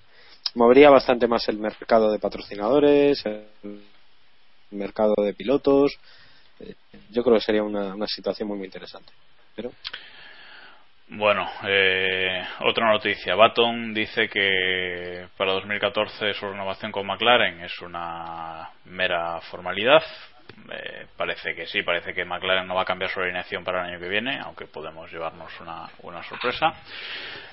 Movería 0.56 0.90
bastante 0.90 1.28
más 1.28 1.48
el 1.50 1.58
mercado 1.58 2.12
de 2.12 2.20
patrocinadores, 2.20 3.26
el 3.26 3.82
mercado 4.72 5.16
de 5.18 5.34
pilotos. 5.34 5.98
Eh, 6.60 6.76
Yo 7.10 7.24
creo 7.24 7.36
que 7.36 7.42
sería 7.44 7.64
una, 7.64 7.96
una 7.96 8.08
situación 8.08 8.48
muy, 8.48 8.64
interesante. 8.64 9.12
Pero 9.56 9.72
Bueno, 11.10 11.50
eh, 11.68 12.44
otra 12.62 12.92
noticia. 12.92 13.36
Baton 13.36 13.94
dice 13.94 14.30
que 14.30 15.28
para 15.38 15.54
2014 15.54 16.34
su 16.34 16.46
renovación 16.48 16.92
con 16.92 17.06
McLaren 17.08 17.62
es 17.62 17.80
una 17.82 18.70
mera 18.86 19.42
formalidad. 19.42 20.04
Eh, 20.72 21.08
parece 21.18 21.54
que 21.54 21.66
sí, 21.68 21.82
parece 21.84 22.14
que 22.14 22.26
McLaren 22.26 22.68
no 22.68 22.76
va 22.76 22.84
a 22.84 22.86
cambiar 22.86 23.12
su 23.12 23.20
alineación 23.20 23.64
para 23.64 23.82
el 23.82 23.92
año 23.92 24.00
que 24.00 24.08
viene, 24.08 24.40
aunque 24.40 24.66
podemos 24.66 25.12
llevarnos 25.12 25.52
una, 25.60 25.90
una 26.04 26.24
sorpresa. 26.24 26.74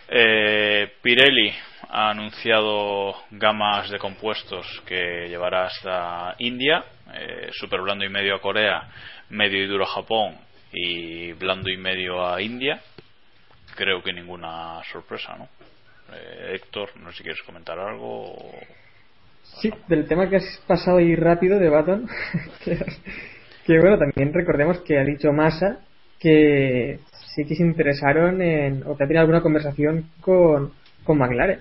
Eh, 0.08 0.94
Pirelli 1.02 1.52
ha 1.88 2.10
anunciado 2.10 3.24
gamas 3.30 3.90
de 3.90 3.98
compuestos 3.98 4.82
que 4.86 5.28
llevará 5.28 5.66
hasta 5.66 6.34
India, 6.38 6.84
eh, 7.14 7.50
super 7.52 7.80
blando 7.80 8.04
y 8.04 8.08
medio 8.08 8.36
a 8.36 8.40
Corea, 8.40 8.88
medio 9.30 9.62
y 9.62 9.66
duro 9.66 9.84
a 9.84 9.88
Japón 9.94 10.38
y 10.72 11.32
blando 11.32 11.68
y 11.70 11.76
medio 11.76 12.26
a 12.26 12.40
India 12.40 12.80
creo 13.80 14.02
que 14.02 14.12
ninguna 14.12 14.82
sorpresa, 14.92 15.36
¿no? 15.36 15.48
Eh, 16.12 16.52
Héctor, 16.56 16.96
no 16.96 17.10
sé 17.10 17.18
si 17.18 17.22
quieres 17.22 17.42
comentar 17.42 17.78
algo. 17.78 18.36
Sí, 19.59 19.70
del 19.89 20.06
tema 20.06 20.28
que 20.28 20.36
has 20.36 20.62
pasado 20.66 20.98
ahí 20.98 21.14
rápido 21.16 21.59
de 21.59 21.68
Baton, 21.68 22.09
que, 22.64 22.78
que 23.66 23.78
bueno, 23.78 23.98
también 23.98 24.32
recordemos 24.32 24.81
que 24.81 24.98
ha 24.98 25.05
dicho 25.05 25.32
Massa 25.32 25.81
que 26.18 27.01
sí 27.35 27.44
que 27.44 27.55
se 27.55 27.62
interesaron 27.62 28.43
en, 28.43 28.82
o 28.86 28.97
que 28.97 29.05
ha 29.05 29.06
tenido 29.06 29.22
alguna 29.22 29.40
conversación 29.40 30.10
con, 30.20 30.72
con 31.05 31.18
McLaren, 31.18 31.60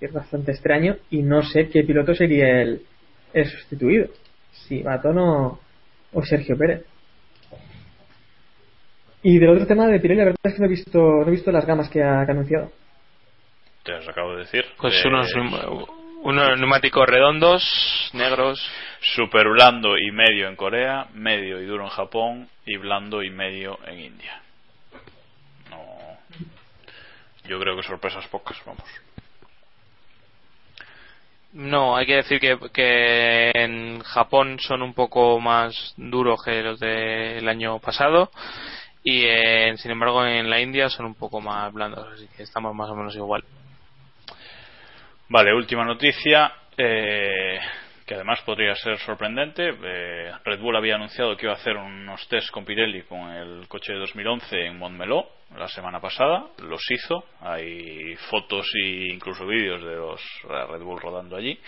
que 0.00 0.06
es 0.06 0.12
bastante 0.12 0.52
extraño, 0.52 0.96
y 1.10 1.22
no 1.22 1.42
sé 1.42 1.68
qué 1.68 1.84
piloto 1.84 2.14
sería 2.14 2.62
el, 2.62 2.82
el 3.32 3.46
sustituido, 3.46 4.08
si 4.50 4.82
Baton 4.82 5.18
o, 5.18 5.60
o 6.12 6.22
Sergio 6.24 6.56
Pérez. 6.56 6.84
Y 9.22 9.38
del 9.38 9.50
otro 9.50 9.66
tema 9.66 9.86
de 9.86 10.00
Pirelli, 10.00 10.18
la 10.18 10.24
verdad 10.26 10.40
es 10.44 10.54
que 10.54 10.60
no 10.60 10.66
he 10.66 10.70
visto, 10.70 10.98
no 10.98 11.28
he 11.28 11.30
visto 11.30 11.52
las 11.52 11.66
gamas 11.66 11.88
que 11.88 12.02
ha, 12.02 12.24
que 12.24 12.32
ha 12.32 12.34
anunciado. 12.34 12.72
Te 13.84 13.94
os 13.94 14.08
acabo 14.08 14.32
de 14.32 14.38
decir. 14.40 14.64
Pues 14.80 14.94
Eh, 15.04 15.08
unos, 15.08 15.32
unos 16.22 16.58
neumáticos 16.58 17.06
redondos, 17.08 18.10
negros. 18.12 18.60
Super 19.14 19.48
blando 19.48 19.98
y 19.98 20.10
medio 20.12 20.48
en 20.48 20.56
Corea, 20.56 21.06
medio 21.14 21.60
y 21.60 21.66
duro 21.66 21.84
en 21.84 21.90
Japón 21.90 22.48
y 22.64 22.76
blando 22.76 23.22
y 23.22 23.30
medio 23.30 23.78
en 23.86 24.00
India. 24.00 24.40
No. 25.70 25.84
Yo 27.48 27.58
creo 27.58 27.76
que 27.76 27.82
sorpresas 27.82 28.26
pocas, 28.28 28.56
vamos. 28.64 28.84
No, 31.52 31.96
hay 31.96 32.06
que 32.06 32.16
decir 32.16 32.40
que, 32.40 32.56
que 32.72 33.50
en 33.54 34.00
Japón 34.02 34.58
son 34.58 34.80
un 34.80 34.94
poco 34.94 35.38
más 35.38 35.92
duros 35.98 36.42
que 36.42 36.62
los 36.62 36.80
del 36.80 37.46
año 37.46 37.78
pasado 37.78 38.30
y 39.04 39.24
en- 39.26 39.76
sin 39.76 39.90
embargo 39.90 40.24
en 40.24 40.48
la 40.48 40.60
India 40.60 40.88
son 40.88 41.04
un 41.06 41.14
poco 41.14 41.40
más 41.42 41.70
blandos, 41.72 42.08
así 42.14 42.26
que 42.36 42.44
estamos 42.44 42.74
más 42.74 42.88
o 42.88 42.94
menos 42.94 43.14
igual. 43.16 43.44
Vale, 45.32 45.54
última 45.54 45.82
noticia, 45.82 46.52
eh, 46.76 47.58
que 48.04 48.16
además 48.16 48.42
podría 48.42 48.74
ser 48.74 48.98
sorprendente. 48.98 49.66
Eh, 49.82 50.30
Red 50.44 50.60
Bull 50.60 50.76
había 50.76 50.96
anunciado 50.96 51.34
que 51.38 51.46
iba 51.46 51.54
a 51.54 51.56
hacer 51.56 51.74
unos 51.74 52.28
test 52.28 52.50
con 52.50 52.66
Pirelli 52.66 53.00
con 53.04 53.30
el 53.30 53.66
coche 53.66 53.94
de 53.94 54.00
2011 54.00 54.66
en 54.66 54.76
Montmeló 54.76 55.26
la 55.56 55.68
semana 55.68 56.00
pasada. 56.00 56.48
Los 56.58 56.82
hizo. 56.90 57.24
Hay 57.40 58.14
fotos 58.28 58.66
e 58.74 59.10
incluso 59.10 59.46
vídeos 59.46 59.82
de 59.82 59.96
los 59.96 60.20
Red 60.46 60.82
Bull 60.82 61.00
rodando 61.00 61.34
allí. 61.34 61.58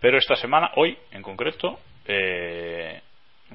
Pero 0.00 0.18
esta 0.18 0.34
semana, 0.34 0.72
hoy 0.74 0.98
en 1.12 1.22
concreto, 1.22 1.78
eh, 2.04 3.00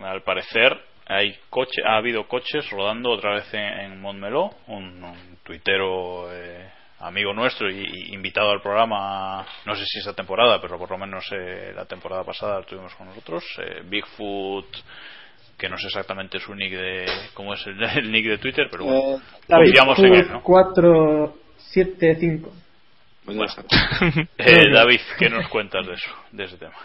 al 0.01 0.21
parecer 0.21 0.79
hay 1.05 1.37
coche, 1.49 1.81
ha 1.85 1.97
habido 1.97 2.29
coches 2.29 2.69
rodando 2.69 3.09
otra 3.09 3.33
vez 3.33 3.53
en, 3.53 3.59
en 3.59 3.99
Montmeló. 3.99 4.51
Un, 4.67 5.03
un 5.03 5.37
tuitero 5.43 6.33
eh, 6.33 6.71
amigo 7.07 7.33
nuestro 7.33 7.69
y, 7.69 7.83
y 7.83 8.13
invitado 8.13 8.51
al 8.51 8.61
programa, 8.61 9.45
no 9.65 9.75
sé 9.75 9.83
si 9.85 9.99
esta 9.99 10.13
temporada, 10.13 10.61
pero 10.61 10.77
por 10.77 10.89
lo 10.91 10.97
menos 10.97 11.25
eh, 11.31 11.73
la 11.75 11.85
temporada 11.85 12.23
pasada 12.23 12.55
lo 12.55 12.61
estuvimos 12.61 12.93
con 12.95 13.07
nosotros. 13.07 13.43
eh, 13.59 13.81
Bigfoot, 13.85 14.65
que 15.57 15.67
no 15.69 15.77
sé 15.77 15.87
exactamente 15.87 16.39
su 16.39 16.53
nick 16.55 16.71
de. 16.73 17.05
cómo 17.33 17.53
es 17.53 17.65
el, 17.67 17.81
el 17.97 18.11
nick 18.11 18.25
de 18.27 18.37
Twitter, 18.37 18.67
pero 18.71 18.85
bueno, 18.85 19.17
Eh, 19.17 19.21
confiamos 19.47 19.99
en 19.99 20.13
él, 20.15 20.31
¿no? 20.31 20.41
475. 20.43 22.51
pues 23.25 23.37
ya 23.37 23.43
está. 23.45 23.63
Eh, 24.37 24.71
David, 24.73 24.99
¿qué 25.17 25.29
nos 25.29 25.47
cuentas 25.49 25.85
de 25.87 25.93
eso, 25.93 26.09
de 26.31 26.43
ese 26.45 26.57
tema? 26.57 26.75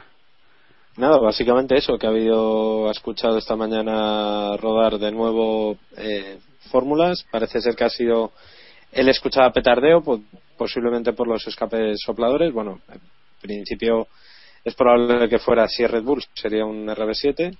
Nada, 0.96 1.18
básicamente 1.18 1.76
eso, 1.76 1.96
que 1.98 2.06
ha 2.06 2.10
habido, 2.10 2.88
ha 2.88 2.90
escuchado 2.90 3.38
esta 3.38 3.54
mañana 3.54 4.56
rodar 4.56 4.98
de 4.98 5.12
nuevo 5.12 5.76
eh, 5.96 6.38
fórmulas. 6.72 7.24
Parece 7.30 7.60
ser 7.60 7.76
que 7.76 7.84
ha 7.84 7.88
sido, 7.90 8.32
él 8.92 9.08
escuchaba 9.08 9.52
petardeo, 9.52 10.02
po- 10.02 10.20
posiblemente 10.56 11.12
por 11.12 11.28
los 11.28 11.46
escapes 11.46 12.00
sopladores. 12.04 12.52
Bueno, 12.52 12.80
en 12.92 13.00
principio 13.40 14.08
es 14.64 14.74
probable 14.74 15.28
que 15.28 15.38
fuera 15.38 15.64
es 15.64 15.90
Red 15.90 16.02
Bull, 16.02 16.24
sería 16.34 16.64
un 16.64 16.86
RB7 16.88 17.56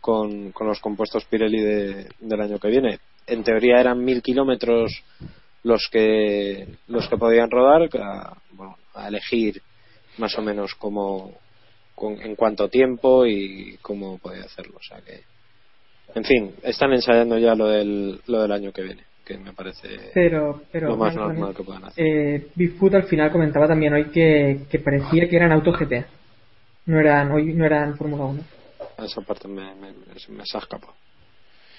con, 0.00 0.52
con 0.52 0.66
los 0.66 0.80
compuestos 0.80 1.24
Pirelli 1.24 1.60
de- 1.60 2.08
del 2.20 2.40
año 2.40 2.58
que 2.58 2.68
viene. 2.68 2.98
En 3.26 3.42
teoría 3.42 3.80
eran 3.80 4.04
mil 4.04 4.22
kilómetros 4.22 5.02
los 5.62 5.88
que 5.90 6.68
los 6.88 7.08
que 7.08 7.16
podían 7.16 7.50
rodar, 7.50 7.88
a, 7.98 8.36
bueno, 8.52 8.76
a 8.94 9.08
elegir 9.08 9.62
más 10.18 10.36
o 10.38 10.42
menos 10.42 10.74
cómo 10.74 11.32
con- 11.94 12.20
en 12.20 12.34
cuánto 12.36 12.68
tiempo 12.68 13.24
y 13.26 13.78
cómo 13.80 14.18
podía 14.18 14.44
hacerlo. 14.44 14.76
O 14.76 14.82
sea 14.82 15.00
que, 15.00 15.22
en 16.14 16.24
fin, 16.24 16.54
están 16.62 16.92
ensayando 16.92 17.38
ya 17.38 17.54
lo 17.54 17.66
del, 17.68 18.20
lo 18.26 18.42
del 18.42 18.52
año 18.52 18.72
que 18.72 18.82
viene, 18.82 19.04
que 19.24 19.38
me 19.38 19.52
parece 19.52 20.10
Pero, 20.12 20.62
pero 20.70 20.88
lo 20.88 20.96
más 20.96 21.14
normal 21.16 21.54
que 21.54 21.62
puedan 21.62 21.84
hacer. 21.84 22.04
eh, 22.06 22.48
Bigfoot 22.54 22.94
al 22.94 23.04
final 23.04 23.32
comentaba 23.32 23.66
también 23.66 23.94
hoy 23.94 24.10
que, 24.10 24.66
que 24.70 24.78
parecía 24.78 25.28
que 25.28 25.36
eran 25.36 25.52
Auto 25.52 25.72
GT. 25.72 26.04
No 26.86 27.00
eran, 27.00 27.32
hoy 27.32 27.54
no 27.54 27.64
eran 27.64 27.96
Fórmula 27.96 28.24
1. 28.24 28.42
esa 28.98 29.20
parte 29.22 29.48
me, 29.48 29.74
me, 29.74 29.92
me 29.92 30.44
se 30.46 30.56
ha 30.56 30.60
escapado. 30.60 30.92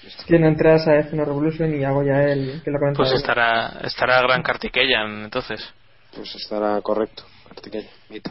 Es 0.04 0.24
que 0.24 0.38
no 0.38 0.46
entras 0.46 0.86
a 0.86 0.92
F1 1.00 1.24
Revolution 1.24 1.74
y 1.74 1.82
hago 1.84 2.02
ya 2.04 2.22
el 2.24 2.60
que 2.64 2.70
lo 2.70 2.78
comentaba. 2.78 3.08
Pues 3.08 3.18
estará, 3.20 3.80
estará 3.84 4.20
Gran 4.22 4.42
Kartikeyan 4.42 5.24
entonces. 5.24 5.72
Pues 6.14 6.34
estará 6.34 6.80
correcto, 6.82 7.24
Kartikeyan, 7.48 7.90
mito. 8.10 8.30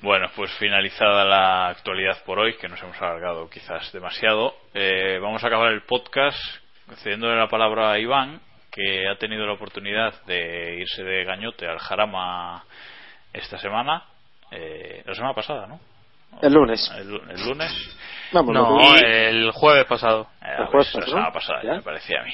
Bueno, 0.00 0.28
pues 0.36 0.50
finalizada 0.58 1.24
la 1.24 1.68
actualidad 1.68 2.22
por 2.24 2.38
hoy, 2.38 2.56
que 2.56 2.68
nos 2.68 2.80
hemos 2.82 3.00
alargado 3.02 3.48
quizás 3.50 3.92
demasiado, 3.92 4.54
eh, 4.72 5.18
vamos 5.20 5.42
a 5.42 5.48
acabar 5.48 5.72
el 5.72 5.82
podcast 5.82 6.38
cediéndole 6.96 7.36
la 7.36 7.48
palabra 7.48 7.92
a 7.92 7.98
Iván, 7.98 8.40
que 8.70 9.08
ha 9.08 9.16
tenido 9.16 9.46
la 9.46 9.52
oportunidad 9.54 10.14
de 10.26 10.76
irse 10.80 11.02
de 11.02 11.24
gañote 11.24 11.66
al 11.66 11.78
Jarama 11.78 12.64
esta 13.32 13.58
semana, 13.58 14.04
eh, 14.50 15.02
la 15.06 15.14
semana 15.14 15.34
pasada, 15.34 15.66
¿no? 15.66 15.80
El 16.42 16.52
lunes. 16.52 16.90
El, 16.96 17.20
el 17.30 17.44
lunes. 17.48 17.72
Vamos, 18.32 18.54
no, 18.54 18.78
y- 18.96 19.00
el 19.02 19.50
jueves 19.52 19.86
pasado. 19.86 20.28
Eh, 20.42 20.46
El 20.58 20.68
pues, 20.68 20.70
jueves 20.70 20.94
la 20.94 21.00
pasado, 21.00 21.10
semana 21.16 21.32
pasada, 21.32 21.62
¿ya? 21.62 21.72
me 21.74 21.82
parecía 21.82 22.20
a 22.20 22.24
mí. 22.24 22.32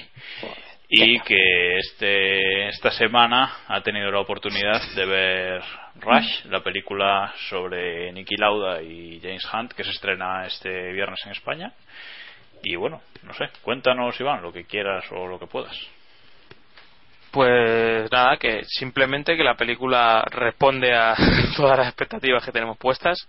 Y 0.88 1.18
que 1.20 1.78
este, 1.78 2.68
esta 2.68 2.90
semana 2.90 3.50
ha 3.68 3.80
tenido 3.80 4.10
la 4.10 4.20
oportunidad 4.20 4.80
de 4.94 5.06
ver 5.06 5.62
Rush, 5.96 6.44
la 6.46 6.60
película 6.62 7.32
sobre 7.48 8.12
Nicky 8.12 8.36
Lauda 8.36 8.82
y 8.82 9.18
James 9.20 9.44
Hunt, 9.52 9.72
que 9.72 9.82
se 9.84 9.90
estrena 9.90 10.44
este 10.46 10.92
viernes 10.92 11.20
en 11.24 11.32
España. 11.32 11.72
Y 12.64 12.76
bueno, 12.76 13.02
no 13.22 13.34
sé, 13.34 13.50
cuéntanos, 13.62 14.18
Iván, 14.18 14.42
lo 14.42 14.52
que 14.52 14.64
quieras 14.64 15.04
o 15.12 15.26
lo 15.26 15.38
que 15.38 15.46
puedas. 15.46 15.76
Pues 17.30 18.10
nada, 18.10 18.38
que 18.38 18.64
simplemente 18.64 19.36
que 19.36 19.44
la 19.44 19.56
película 19.56 20.24
responde 20.30 20.94
a 20.94 21.14
todas 21.56 21.78
las 21.78 21.88
expectativas 21.88 22.44
que 22.44 22.52
tenemos 22.52 22.78
puestas. 22.78 23.28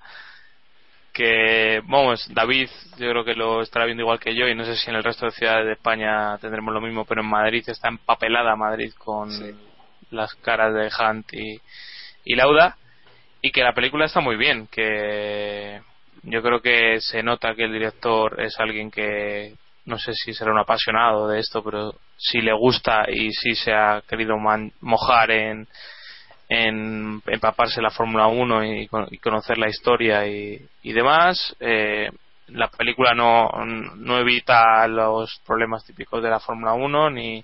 Que, 1.12 1.82
vamos, 1.86 2.28
David, 2.34 2.70
yo 2.98 3.10
creo 3.10 3.26
que 3.26 3.36
lo 3.36 3.62
estará 3.62 3.86
viendo 3.86 4.04
igual 4.04 4.20
que 4.20 4.36
yo, 4.36 4.48
y 4.48 4.56
no 4.56 4.64
sé 4.64 4.76
si 4.76 4.90
en 4.90 4.96
el 4.96 5.04
resto 5.04 5.26
de 5.26 5.32
ciudades 5.32 5.66
de 5.66 5.74
España 5.74 6.38
tendremos 6.40 6.74
lo 6.74 6.82
mismo, 6.82 7.06
pero 7.06 7.22
en 7.22 7.28
Madrid 7.28 7.64
está 7.68 7.88
empapelada 7.90 8.56
Madrid 8.56 8.94
con 8.98 9.30
las 10.12 10.34
caras 10.36 10.74
de 10.74 10.90
Hunt 10.98 11.34
y, 11.34 11.60
y 12.24 12.36
Lauda. 12.36 12.78
Y 13.42 13.52
que 13.52 13.64
la 13.64 13.74
película 13.74 14.06
está 14.06 14.22
muy 14.22 14.38
bien, 14.38 14.68
que 14.68 15.82
yo 16.26 16.42
creo 16.42 16.62
que 16.62 17.00
se 17.02 17.24
nota 17.24 17.56
que 17.56 17.64
el 17.66 17.74
director 17.74 18.42
es 18.42 18.60
alguien 18.60 18.92
que 18.92 19.54
no 19.86 19.98
sé 20.00 20.14
si 20.14 20.34
será 20.34 20.52
un 20.52 20.58
apasionado 20.60 21.28
de 21.28 21.40
esto, 21.40 21.64
pero 21.64 21.94
si 22.18 22.42
le 22.42 22.54
gusta 22.54 23.06
y 23.08 23.32
si 23.32 23.54
se 23.56 23.72
ha 23.72 24.02
querido 24.08 24.38
man- 24.38 24.72
mojar 24.82 25.30
en, 25.32 25.68
en 26.50 27.22
empaparse 27.28 27.82
la 27.82 27.92
Fórmula 27.92 28.28
1 28.28 28.66
y, 28.66 28.90
y 29.12 29.18
conocer 29.20 29.58
la 29.58 29.70
historia 29.70 30.28
y, 30.28 30.60
y 30.82 30.92
demás. 30.94 31.56
Eh, 31.60 32.10
la 32.48 32.68
película 32.70 33.14
no, 33.14 33.50
no 33.96 34.20
evita 34.20 34.88
los 34.88 35.40
problemas 35.46 35.84
típicos 35.86 36.22
de 36.22 36.30
la 36.30 36.40
Fórmula 36.40 36.74
1 36.74 37.10
ni, 37.12 37.44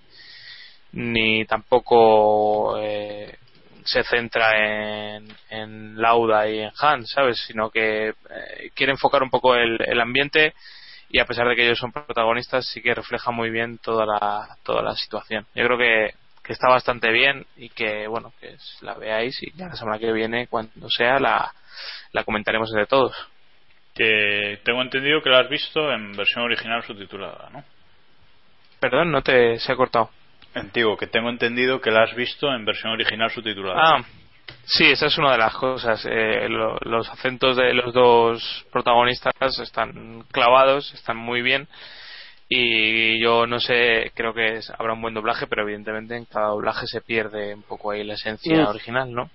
ni 0.94 1.46
tampoco 1.46 2.78
eh, 2.80 3.38
se 3.84 4.04
centra 4.04 4.52
en, 4.56 5.28
en 5.50 6.02
Lauda 6.02 6.48
y 6.48 6.60
en 6.60 6.72
Han, 6.80 7.06
¿sabes? 7.06 7.44
Sino 7.48 7.70
que 7.70 8.10
eh, 8.10 8.72
quiere 8.74 8.92
enfocar 8.92 9.24
un 9.24 9.30
poco 9.30 9.56
el, 9.56 9.78
el 9.86 10.00
ambiente 10.00 10.54
y 11.10 11.20
a 11.20 11.26
pesar 11.26 11.48
de 11.48 11.56
que 11.56 11.66
ellos 11.66 11.80
son 11.80 11.92
protagonistas 11.92 12.68
sí 12.68 12.82
que 12.82 12.94
refleja 12.94 13.32
muy 13.32 13.50
bien 13.50 13.78
toda 13.80 14.06
la, 14.06 14.58
toda 14.64 14.82
la 14.82 14.96
situación. 14.96 15.46
Yo 15.54 15.66
creo 15.66 15.78
que, 15.78 16.14
que 16.44 16.54
está 16.54 16.70
bastante 16.70 17.12
bien 17.12 17.46
y 17.58 17.70
que, 17.70 18.08
bueno, 18.08 18.34
que 18.40 18.56
la 18.82 18.94
veáis 18.94 19.42
y 19.44 19.52
ya 19.56 19.68
la 19.68 19.76
semana 19.76 20.00
que 20.00 20.12
viene, 20.14 20.48
cuando 20.48 20.90
sea, 20.90 21.20
la, 21.20 21.54
la 22.14 22.24
comentaremos 22.24 22.70
entre 22.72 22.88
todos. 22.88 23.16
Que 23.94 24.62
tengo 24.64 24.82
entendido 24.82 25.22
que 25.22 25.30
la 25.30 25.40
has 25.40 25.50
visto 25.50 25.92
en 25.92 26.14
versión 26.14 26.46
original 26.46 26.82
subtitulada, 26.84 27.50
¿no? 27.52 27.64
Perdón, 28.80 29.12
no 29.12 29.22
te 29.22 29.60
se 29.60 29.72
ha 29.72 29.76
cortado. 29.76 30.10
Digo, 30.74 30.98
que 30.98 31.08
tengo 31.08 31.30
entendido 31.30 31.80
que 31.80 31.92
la 31.92 32.04
has 32.04 32.16
visto 32.16 32.54
en 32.54 32.66
versión 32.66 32.92
original 32.92 33.30
subtitulada. 33.32 33.80
Ah, 33.98 34.04
sí, 34.66 34.86
esa 34.92 35.06
es 35.08 35.18
una 35.18 35.32
de 35.32 35.38
las 35.38 35.54
cosas. 35.56 36.06
Eh, 36.06 36.50
lo- 36.50 36.78
los 36.82 37.10
acentos 37.10 37.56
de 37.58 37.74
los 37.74 37.94
dos 37.94 38.66
protagonistas 38.72 39.34
están 39.60 40.24
clavados, 40.32 40.94
están 40.94 41.18
muy 41.18 41.42
bien. 41.42 41.68
Y 42.50 43.22
yo 43.24 43.48
no 43.48 43.60
sé, 43.62 44.12
creo 44.14 44.34
que 44.34 44.58
es- 44.58 44.70
habrá 44.78 44.92
un 44.94 45.02
buen 45.02 45.14
doblaje, 45.14 45.48
pero 45.48 45.62
evidentemente 45.64 46.18
en 46.18 46.26
cada 46.26 46.48
doblaje 46.48 46.86
se 46.86 47.00
pierde 47.00 47.54
un 47.56 47.64
poco 47.64 47.92
ahí 47.92 48.04
la 48.04 48.16
esencia 48.16 48.64
Mm. 48.64 48.68
original, 48.68 49.14
¿no? 49.14 49.30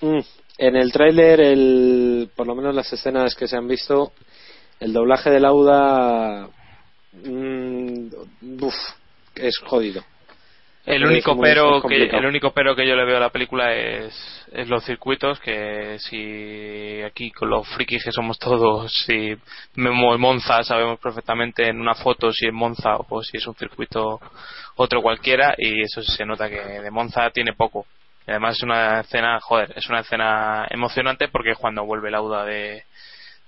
Mm, 0.00 0.20
En 0.58 0.76
el 0.76 0.90
tráiler, 0.92 1.40
el, 1.40 2.30
por 2.36 2.46
lo 2.46 2.54
menos 2.54 2.74
las 2.74 2.90
escenas 2.92 3.34
que 3.34 3.46
se 3.48 3.56
han 3.56 3.66
visto, 3.68 4.12
el 4.80 4.92
doblaje 4.92 5.30
de 5.30 5.40
Lauda 5.40 6.48
mm, 7.24 8.06
uf, 8.62 8.74
es 9.34 9.58
jodido. 9.58 10.02
El 10.84 11.04
único 11.04 11.32
es 11.32 11.38
pero 11.40 11.80
que 11.82 12.06
el 12.06 12.26
único 12.26 12.50
pero 12.52 12.74
que 12.74 12.86
yo 12.86 12.96
le 12.96 13.04
veo 13.04 13.18
a 13.18 13.20
la 13.20 13.30
película 13.30 13.72
es, 13.72 14.12
es 14.52 14.68
los 14.68 14.84
circuitos 14.84 15.38
que 15.38 15.96
si 16.00 17.00
aquí 17.02 17.30
con 17.30 17.50
los 17.50 17.68
frikis 17.68 18.02
que 18.02 18.10
somos 18.10 18.36
todos 18.36 18.92
si 19.06 19.36
vemos 19.76 20.18
Monza 20.18 20.64
sabemos 20.64 20.98
perfectamente 20.98 21.68
en 21.68 21.80
una 21.80 21.94
foto 21.94 22.32
si 22.32 22.46
es 22.46 22.52
Monza 22.52 22.96
o 22.96 23.22
si 23.22 23.36
es 23.36 23.46
un 23.46 23.54
circuito 23.54 24.20
otro 24.74 25.02
cualquiera 25.02 25.54
y 25.56 25.82
eso 25.82 26.02
se 26.02 26.26
nota 26.26 26.50
que 26.50 26.60
de 26.60 26.90
Monza 26.90 27.30
tiene 27.30 27.52
poco. 27.52 27.86
Y 28.26 28.30
además 28.30 28.56
es 28.56 28.62
una 28.64 29.00
escena 29.00 29.38
joder 29.40 29.72
es 29.76 29.88
una 29.88 30.00
escena 30.00 30.66
emocionante 30.68 31.28
porque 31.28 31.50
es 31.50 31.58
cuando 31.58 31.84
vuelve 31.84 32.10
Lauda 32.10 32.44
de 32.44 32.82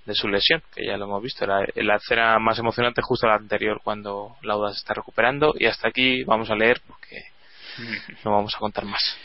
de 0.05 0.13
su 0.13 0.27
lesión, 0.27 0.61
que 0.73 0.85
ya 0.85 0.97
lo 0.97 1.05
hemos 1.05 1.21
visto. 1.23 1.45
La, 1.45 1.65
la 1.75 1.95
escena 1.95 2.37
más 2.39 2.59
emocionante 2.59 3.01
es 3.01 3.07
justo 3.07 3.27
la 3.27 3.35
anterior, 3.35 3.81
cuando 3.83 4.35
Lauda 4.43 4.71
se 4.71 4.77
está 4.77 4.93
recuperando. 4.93 5.53
Y 5.57 5.65
hasta 5.65 5.87
aquí 5.89 6.23
vamos 6.23 6.49
a 6.49 6.55
leer 6.55 6.81
porque 6.87 7.23
no 8.23 8.31
vamos 8.31 8.55
a 8.55 8.59
contar 8.59 8.85
más. 8.85 9.17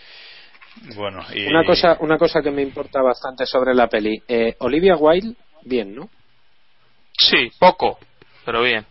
Bueno, 0.96 1.24
y 1.34 1.46
Una 1.46 1.64
cosa, 1.64 1.96
una 2.00 2.16
cosa 2.16 2.40
que 2.42 2.50
me 2.50 2.62
importa 2.62 3.02
bastante 3.02 3.44
sobre 3.44 3.74
la 3.74 3.88
peli. 3.88 4.22
Eh, 4.26 4.56
Olivia 4.60 4.96
Wilde, 4.96 5.34
bien, 5.64 5.94
¿no? 5.94 6.08
Sí, 7.18 7.50
poco, 7.58 7.98
pero 8.44 8.62
bien. 8.62 8.86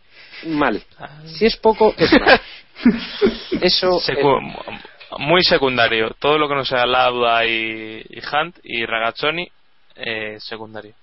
Mal. 0.45 0.81
Si 1.25 1.45
es 1.45 1.57
poco, 1.57 1.93
es 1.97 2.11
mal. 2.19 2.39
Eso. 3.61 3.99
Secu- 3.99 4.39
eh, 4.67 4.79
muy 5.17 5.41
secundario. 5.43 6.11
Todo 6.19 6.37
lo 6.37 6.47
que 6.47 6.55
no 6.55 6.63
sea 6.65 6.85
Lauda 6.85 7.45
y, 7.45 8.05
y 8.09 8.19
Hunt 8.19 8.57
y 8.63 8.85
Ragazzoni, 8.85 9.49
eh, 9.95 10.37
secundario. 10.39 10.93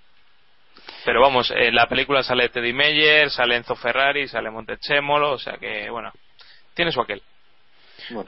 Pero 1.07 1.21
vamos, 1.21 1.53
en 1.53 1.73
la 1.73 1.87
película 1.87 2.25
sale 2.25 2.49
Teddy 2.49 2.73
Meyer, 2.73 3.31
sale 3.31 3.55
Enzo 3.55 3.77
Ferrari, 3.77 4.27
sale 4.27 4.51
Montechemolo, 4.51 5.35
o 5.35 5.39
sea 5.39 5.57
que, 5.57 5.89
bueno, 5.89 6.11
tiene 6.75 6.91
su 6.91 7.01
aquel. 7.01 7.23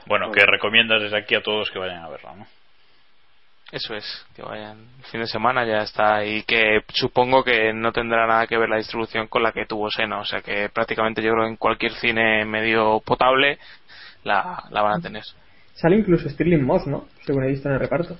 Bueno, 0.05 0.31
que 0.31 0.45
recomiendas 0.45 1.01
desde 1.01 1.17
aquí 1.17 1.35
a 1.35 1.43
todos 1.43 1.69
que 1.71 1.77
vayan 1.77 2.01
a 2.01 2.07
verla, 2.07 2.35
¿no? 2.35 2.47
Eso 3.69 3.93
es, 3.95 4.25
que 4.33 4.43
vayan 4.43 4.79
el 4.97 5.05
fin 5.11 5.19
de 5.19 5.27
semana 5.27 5.65
ya 5.65 5.79
está 5.79 6.23
y 6.23 6.43
que 6.43 6.79
supongo 6.87 7.43
que 7.43 7.73
no 7.73 7.91
tendrá 7.91 8.25
nada 8.25 8.47
que 8.47 8.57
ver 8.57 8.69
la 8.69 8.77
distribución 8.77 9.27
con 9.27 9.43
la 9.43 9.51
que 9.51 9.65
tuvo 9.65 9.91
Sena, 9.91 10.19
o 10.19 10.25
sea 10.25 10.41
que 10.41 10.69
prácticamente 10.69 11.21
yo 11.21 11.33
creo 11.33 11.43
que 11.43 11.49
en 11.49 11.57
cualquier 11.57 11.91
cine 11.95 12.45
medio 12.45 13.01
potable 13.01 13.59
la, 14.23 14.63
la 14.71 14.81
van 14.81 14.99
a 14.99 15.01
tener. 15.01 15.23
Sale 15.73 15.97
incluso 15.97 16.29
Stirling 16.29 16.63
Moss, 16.63 16.87
¿no? 16.87 17.09
Según 17.25 17.43
he 17.43 17.47
visto 17.47 17.67
en 17.67 17.73
el 17.73 17.81
reparto. 17.81 18.17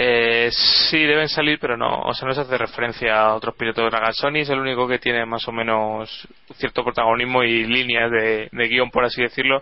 Eh, 0.00 0.48
sí, 0.52 1.04
deben 1.04 1.28
salir, 1.28 1.58
pero 1.58 1.76
no, 1.76 2.02
o 2.02 2.14
sea, 2.14 2.28
no 2.28 2.32
se 2.32 2.42
hace 2.42 2.56
referencia 2.56 3.20
a 3.20 3.34
otros 3.34 3.56
pilotos. 3.56 3.90
Ragazzoni 3.92 4.40
es 4.40 4.48
el 4.48 4.60
único 4.60 4.86
que 4.86 5.00
tiene 5.00 5.26
más 5.26 5.48
o 5.48 5.52
menos 5.52 6.28
cierto 6.54 6.84
protagonismo 6.84 7.42
y 7.42 7.64
líneas 7.64 8.08
de, 8.12 8.48
de 8.52 8.68
guion, 8.68 8.92
por 8.92 9.04
así 9.04 9.20
decirlo. 9.20 9.60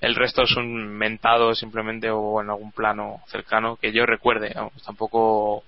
El 0.00 0.16
resto 0.16 0.44
son 0.44 0.88
mentados 0.88 1.60
simplemente 1.60 2.10
o 2.10 2.42
en 2.42 2.50
algún 2.50 2.72
plano 2.72 3.20
cercano 3.28 3.76
que 3.76 3.92
yo 3.92 4.04
recuerde. 4.06 4.52
vamos, 4.56 4.82
tampoco 4.84 5.62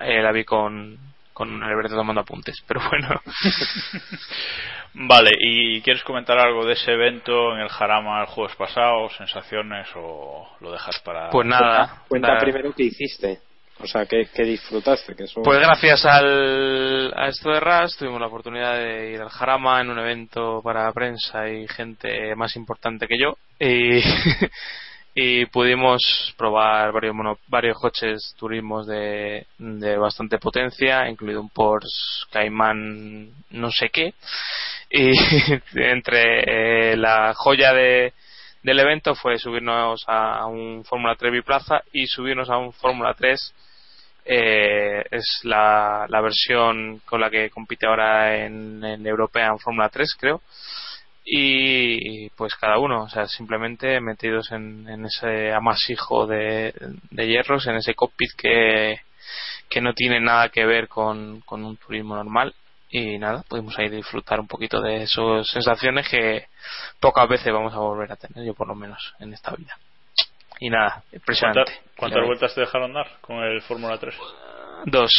eh, 0.00 0.22
la 0.22 0.32
vi 0.32 0.44
con, 0.44 0.96
con 1.34 1.62
Alberto 1.62 1.94
tomando 1.94 2.22
apuntes, 2.22 2.62
pero 2.66 2.80
bueno. 2.88 3.20
Vale, 4.94 5.30
¿y 5.38 5.82
quieres 5.82 6.02
comentar 6.02 6.38
algo 6.38 6.64
de 6.64 6.72
ese 6.72 6.92
evento 6.92 7.52
en 7.54 7.60
el 7.60 7.68
Jarama 7.68 8.22
el 8.22 8.26
jueves 8.26 8.56
pasado? 8.56 9.10
¿Sensaciones 9.10 9.86
o 9.96 10.48
lo 10.60 10.72
dejas 10.72 10.98
para.? 11.00 11.28
Pues 11.28 11.46
nada. 11.46 12.04
Cuenta 12.08 12.28
nada. 12.28 12.40
primero 12.40 12.72
qué 12.72 12.84
hiciste. 12.84 13.49
O 13.82 13.86
sea, 13.86 14.04
que, 14.06 14.26
disfrutaste. 14.44 15.14
Que 15.14 15.24
eso... 15.24 15.42
Pues 15.42 15.58
gracias 15.58 16.04
al, 16.04 17.12
a 17.16 17.28
esto 17.28 17.50
de 17.50 17.60
RAS 17.60 17.96
tuvimos 17.96 18.20
la 18.20 18.26
oportunidad 18.26 18.76
de 18.78 19.12
ir 19.12 19.20
al 19.20 19.30
Jarama 19.30 19.80
en 19.80 19.90
un 19.90 19.98
evento 19.98 20.60
para 20.62 20.92
prensa 20.92 21.48
y 21.48 21.66
gente 21.68 22.34
más 22.36 22.56
importante 22.56 23.06
que 23.06 23.16
yo 23.18 23.36
y, 23.58 24.00
y 25.14 25.46
pudimos 25.46 26.34
probar 26.36 26.92
varios 26.92 27.14
mono- 27.14 27.38
varios 27.48 27.78
coches 27.78 28.34
turismos 28.38 28.86
de, 28.86 29.46
de 29.58 29.96
bastante 29.96 30.38
potencia, 30.38 31.08
incluido 31.08 31.40
un 31.40 31.48
Porsche 31.50 32.26
Cayman 32.30 33.30
no 33.50 33.70
sé 33.70 33.88
qué 33.90 34.12
y 34.90 35.12
entre 35.76 36.92
eh, 36.92 36.96
la 36.96 37.32
joya 37.34 37.72
de 37.72 38.12
del 38.62 38.78
evento 38.78 39.14
fue 39.14 39.38
subirnos 39.38 40.04
a 40.06 40.44
un 40.44 40.84
Fórmula 40.84 41.14
3 41.16 41.32
biplaza 41.32 41.80
y 41.94 42.06
subirnos 42.06 42.50
a 42.50 42.58
un 42.58 42.74
Fórmula 42.74 43.14
3 43.14 43.54
eh, 44.24 45.04
es 45.10 45.40
la, 45.44 46.06
la 46.08 46.20
versión 46.20 47.00
con 47.04 47.20
la 47.20 47.30
que 47.30 47.50
compite 47.50 47.86
ahora 47.86 48.44
en, 48.44 48.84
en 48.84 49.06
European 49.06 49.58
Fórmula 49.58 49.88
3, 49.88 50.16
creo. 50.18 50.42
Y 51.24 52.28
pues 52.30 52.54
cada 52.54 52.78
uno, 52.78 53.04
o 53.04 53.08
sea, 53.08 53.26
simplemente 53.26 54.00
metidos 54.00 54.50
en, 54.52 55.04
ese 55.04 55.52
amasijo 55.52 56.26
de, 56.26 56.74
de 57.10 57.26
hierros, 57.28 57.66
en 57.66 57.76
ese 57.76 57.94
cockpit 57.94 58.30
que, 58.36 59.00
que 59.68 59.80
no 59.80 59.94
tiene 59.94 60.20
nada 60.20 60.48
que 60.48 60.64
ver 60.66 60.88
con, 60.88 61.40
con 61.42 61.64
un 61.64 61.76
turismo 61.76 62.16
normal. 62.16 62.54
Y 62.90 63.18
nada, 63.18 63.44
pudimos 63.48 63.78
ahí 63.78 63.88
disfrutar 63.88 64.40
un 64.40 64.48
poquito 64.48 64.80
de 64.80 65.04
esas 65.04 65.48
sensaciones 65.48 66.08
que 66.08 66.46
pocas 66.98 67.28
veces 67.28 67.52
vamos 67.52 67.72
a 67.72 67.78
volver 67.78 68.10
a 68.10 68.16
tener, 68.16 68.44
yo 68.44 68.54
por 68.54 68.66
lo 68.66 68.74
menos, 68.74 69.14
en 69.20 69.32
esta 69.32 69.54
vida. 69.54 69.78
Y 70.60 70.70
nada, 70.70 71.02
impresionante. 71.12 71.64
¿Cuántas, 71.64 71.96
cuántas 71.96 72.26
vueltas 72.26 72.54
te 72.54 72.60
dejaron 72.60 72.92
dar 72.92 73.06
con 73.20 73.36
el 73.42 73.60
Fórmula 73.62 73.98
3? 73.98 74.14
Dos. 74.86 75.10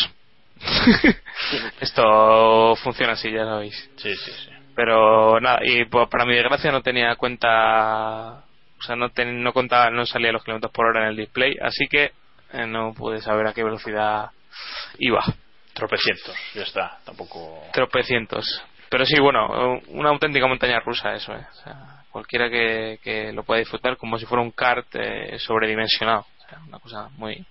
Esto 1.80 2.76
funciona 2.78 3.14
así, 3.14 3.32
ya 3.32 3.46
sabéis. 3.46 3.90
Sí, 3.98 4.16
sí, 4.16 4.32
sí. 4.32 4.50
Pero 4.76 5.40
nada, 5.40 5.60
y 5.64 5.86
pues, 5.86 6.08
para 6.10 6.26
mi 6.26 6.34
desgracia 6.36 6.72
no 6.72 6.82
tenía 6.82 7.16
cuenta, 7.16 8.44
o 8.80 8.82
sea, 8.82 8.96
no, 8.96 9.10
ten- 9.10 9.44
no 9.44 9.52
contaba, 9.54 9.90
no 9.90 10.06
salía 10.06 10.32
los 10.32 10.44
kilómetros 10.44 10.72
por 10.72 10.86
hora 10.86 11.02
en 11.04 11.08
el 11.10 11.18
display, 11.18 11.58
así 11.62 11.88
que 11.88 12.12
eh, 12.54 12.66
no 12.68 12.94
pude 12.94 13.20
saber 13.22 13.48
a 13.48 13.54
qué 13.54 13.64
velocidad 13.64 14.30
iba. 15.00 15.24
Tropecientos, 15.74 16.36
ya 16.54 16.64
está, 16.64 17.00
tampoco. 17.06 17.64
Tropecientos. 17.74 18.46
Pero 18.90 19.06
sí, 19.06 19.20
bueno, 19.22 19.80
una 19.88 20.10
auténtica 20.10 20.48
montaña 20.48 20.80
rusa 20.82 21.14
eso, 21.16 21.34
¿eh? 21.34 21.46
O 21.50 21.54
sea, 21.64 22.01
cualquiera 22.12 22.50
que, 22.50 23.00
que 23.04 23.32
lo 23.32 23.44
pueda 23.44 23.60
disfrutar 23.60 23.98
como 23.98 24.18
si 24.18 24.26
fuera 24.26 24.44
un 24.44 24.52
kart 24.52 24.88
eh, 24.94 25.38
sobredimensionado. 25.40 26.22
O 26.22 26.50
sea, 26.50 26.60
una 26.68 26.80
cosa 26.80 27.10
muy 27.18 27.46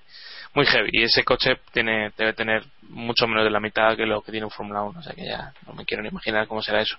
muy 0.54 0.66
heavy. 0.66 0.90
Y 0.92 1.02
ese 1.04 1.24
coche 1.24 1.58
tiene 1.72 2.12
debe 2.16 2.32
tener 2.32 2.64
mucho 2.82 3.26
menos 3.26 3.44
de 3.44 3.50
la 3.50 3.60
mitad 3.60 3.96
que 3.96 4.06
lo 4.06 4.22
que 4.22 4.32
tiene 4.32 4.46
un 4.46 4.50
Fórmula 4.50 4.82
1. 4.82 4.98
O 4.98 5.02
sea 5.02 5.14
que 5.14 5.26
ya 5.26 5.52
no 5.66 5.74
me 5.74 5.84
quiero 5.84 6.02
ni 6.02 6.08
imaginar 6.08 6.46
cómo 6.46 6.62
será 6.62 6.80
eso. 6.80 6.96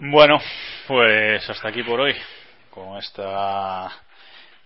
Bueno, 0.00 0.40
pues 0.86 1.48
hasta 1.48 1.68
aquí 1.68 1.82
por 1.82 2.00
hoy. 2.00 2.14
Con 2.70 2.96
esta 2.98 3.90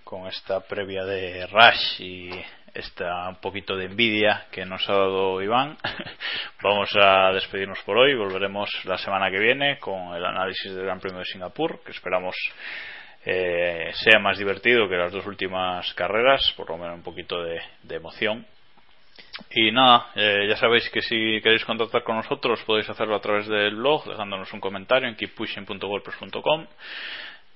con 0.05 0.27
esta 0.29 0.61
previa 0.61 1.05
de 1.05 1.47
Rush 1.49 2.01
y 2.01 2.31
esta 2.79 3.29
un 3.29 3.37
poquito 3.37 3.77
de 3.77 3.87
envidia 3.87 4.47
que 4.51 4.65
nos 4.65 4.89
ha 4.89 4.93
dado 4.93 5.43
Iván. 5.43 5.77
Vamos 6.63 6.91
a 6.97 7.33
despedirnos 7.33 7.79
por 7.85 7.99
hoy. 7.99 8.15
Volveremos 8.15 8.71
la 8.85 8.99
semana 8.99 9.31
que 9.31 9.39
viene 9.39 9.79
con 9.79 10.15
el 10.15 10.25
análisis 10.25 10.75
del 10.75 10.85
Gran 10.85 11.01
Premio 11.01 11.21
de 11.21 11.25
Singapur, 11.25 11.83
que 11.85 11.93
esperamos 11.93 12.35
eh, 13.25 13.91
sea 13.93 14.21
más 14.21 14.39
divertido 14.39 14.89
que 14.89 14.97
las 14.97 15.13
dos 15.13 15.27
últimas 15.27 15.93
carreras, 15.95 16.53
por 16.57 16.71
lo 16.71 16.79
menos 16.79 16.97
un 16.97 17.03
poquito 17.03 17.43
de, 17.43 17.61
de 17.83 17.97
emoción. 17.97 18.47
Y 19.51 19.71
nada, 19.71 20.11
eh, 20.15 20.47
ya 20.49 20.57
sabéis 20.57 20.89
que 20.91 21.03
si 21.03 21.41
queréis 21.43 21.65
contactar 21.65 22.03
con 22.03 22.17
nosotros 22.17 22.63
podéis 22.65 22.89
hacerlo 22.89 23.17
a 23.17 23.21
través 23.21 23.47
del 23.47 23.77
blog, 23.77 24.05
dejándonos 24.05 24.53
un 24.53 24.61
comentario 24.61 25.09
en 25.09 25.17
keeppushing.wordpress.com. 25.17 26.67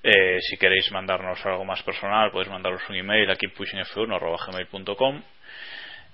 Eh, 0.03 0.39
si 0.41 0.57
queréis 0.57 0.91
mandarnos 0.91 1.45
algo 1.45 1.63
más 1.63 1.83
personal, 1.83 2.31
podéis 2.31 2.49
mandaros 2.49 2.81
un 2.89 2.95
email 2.95 3.29
a 3.29 3.35
keeppushingf1.gmail.com 3.35 5.21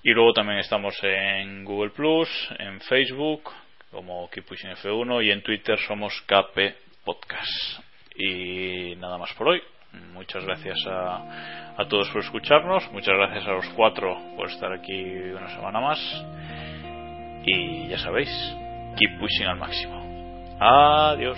y 0.03 0.11
luego 0.11 0.33
también 0.33 0.59
estamos 0.59 0.97
en 1.03 1.63
Google 1.63 1.91
Plus, 1.91 2.29
en 2.59 2.81
Facebook 2.81 3.49
como 3.91 4.29
keeppushingf1 4.29 5.25
y 5.25 5.31
en 5.31 5.41
Twitter 5.41 5.79
somos 5.79 6.13
KP 6.25 6.75
Podcast. 7.03 7.81
Y 8.15 8.95
nada 8.97 9.17
más 9.17 9.33
por 9.33 9.49
hoy. 9.49 9.61
Muchas 10.13 10.43
gracias 10.43 10.77
a, 10.85 11.73
a 11.77 11.87
todos 11.87 12.09
por 12.09 12.21
escucharnos. 12.21 12.91
Muchas 12.91 13.15
gracias 13.15 13.47
a 13.47 13.51
los 13.51 13.67
cuatro 13.69 14.17
por 14.35 14.49
estar 14.49 14.71
aquí 14.73 15.03
una 15.03 15.49
semana 15.55 15.79
más. 15.79 15.99
Y 17.45 17.87
ya 17.87 17.97
sabéis, 17.99 18.29
keep 18.97 19.17
pushing 19.19 19.47
al 19.47 19.57
máximo. 19.57 20.05
Adiós. 20.59 21.37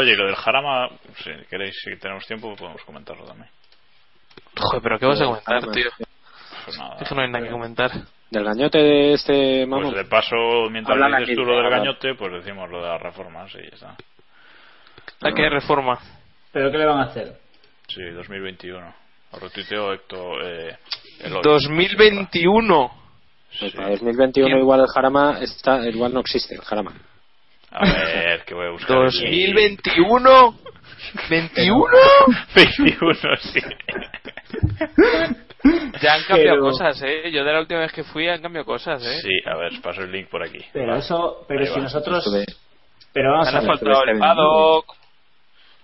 Oye, 0.00 0.16
lo 0.16 0.26
del 0.26 0.34
Jarama, 0.34 0.88
si 1.22 1.30
queréis, 1.50 1.74
si 1.84 1.94
tenemos 1.98 2.26
tiempo, 2.26 2.54
podemos 2.56 2.82
comentarlo 2.84 3.24
también. 3.26 3.50
Joder, 4.56 4.82
pero 4.82 4.98
¿qué 4.98 5.06
vas 5.06 5.20
a 5.20 5.24
comentar, 5.26 5.70
tío? 5.72 5.90
Pues 6.64 6.78
nada. 6.78 6.96
Es 7.00 7.08
que 7.08 7.14
no 7.14 7.20
hay 7.20 7.30
nada 7.30 7.44
que 7.44 7.50
comentar. 7.50 7.90
Del 8.30 8.44
gañote 8.44 8.78
de 8.78 9.12
este 9.12 9.66
Pues 9.66 9.68
mamón. 9.68 9.94
de 9.94 10.04
paso, 10.06 10.36
mientras 10.70 10.94
Hablan 10.94 11.20
dices 11.20 11.28
aquí, 11.28 11.34
tú 11.36 11.44
lo 11.44 11.56
del 11.60 11.68
gañote, 11.70 12.14
pues 12.14 12.32
decimos 12.32 12.70
lo 12.70 12.82
de 12.82 12.88
las 12.88 13.02
reformas 13.02 13.52
y 13.56 13.58
ya 13.62 13.74
está. 13.74 13.96
¿A 15.22 15.32
qué 15.34 15.50
reforma? 15.50 15.98
¿Pero 16.50 16.70
qué 16.70 16.78
le 16.78 16.86
van 16.86 17.00
a 17.00 17.04
hacer? 17.04 17.36
Sí, 17.88 18.02
2021. 18.10 18.94
Lo 19.32 19.38
retuiteó 19.38 19.92
Héctor. 19.92 20.42
Eh, 20.44 20.78
Eloy. 21.24 21.42
2021. 21.42 22.90
Pues 23.58 23.72
para 23.74 23.90
2021 23.90 24.58
igual 24.58 24.80
el 24.80 24.86
Jarama 24.94 25.38
está, 25.40 25.86
igual 25.88 26.14
no 26.14 26.20
existe 26.20 26.54
el 26.54 26.62
Jarama. 26.62 26.94
A 27.72 27.84
ver, 27.84 28.39
que 28.50 28.54
voy 28.56 28.66
a 28.66 28.70
buscar. 28.70 29.06
aquí. 29.06 29.52
2021. 29.52 30.54
21. 31.30 31.84
21, 32.54 33.14
sí. 33.38 33.60
Ya 36.02 36.14
han 36.14 36.22
cambiado 36.24 36.56
Pero- 36.56 36.60
cosas, 36.62 37.00
eh. 37.02 37.30
Yo 37.32 37.44
de 37.44 37.52
la 37.52 37.60
última 37.60 37.80
vez 37.80 37.92
que 37.92 38.02
fui 38.02 38.28
han 38.28 38.42
cambiado 38.42 38.64
cosas, 38.66 39.00
eh. 39.04 39.20
Sí, 39.22 39.30
a 39.46 39.56
ver, 39.56 39.72
paso 39.82 40.02
el 40.02 40.10
link 40.10 40.28
por 40.28 40.42
aquí. 40.42 40.58
Pero 40.72 40.96
eso, 40.96 41.44
pero 41.46 41.60
Ahí 41.60 41.66
si 41.66 41.72
va. 41.74 41.78
nosotros... 41.82 42.26
Estuve- 42.26 42.44
Pero 43.12 43.32
vamos 43.32 43.48
Han 43.48 43.54
a 43.56 43.60
ver. 43.60 43.70
asfaltado 43.70 44.04
el 44.04 44.18
paddock. 44.18 44.86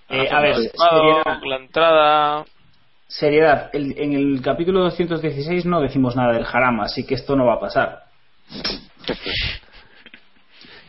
han 0.09 0.18
Eh, 0.18 0.28
a 0.30 0.40
ver, 0.40 0.51
el 0.51 0.56
seriedad, 0.70 1.22
paddock, 1.24 1.44
la 1.44 1.56
entrada. 1.56 2.44
seriedad. 3.06 3.70
El- 3.72 3.94
en 3.98 4.12
el 4.14 4.40
capítulo 4.43 4.80
216 4.82 5.66
no 5.66 5.80
decimos 5.80 6.16
nada 6.16 6.32
del 6.32 6.44
Jarama, 6.44 6.84
así 6.84 7.06
que 7.06 7.14
esto 7.14 7.36
no 7.36 7.47
va 7.47 7.55
a 7.55 7.60
pasar. 7.60 8.02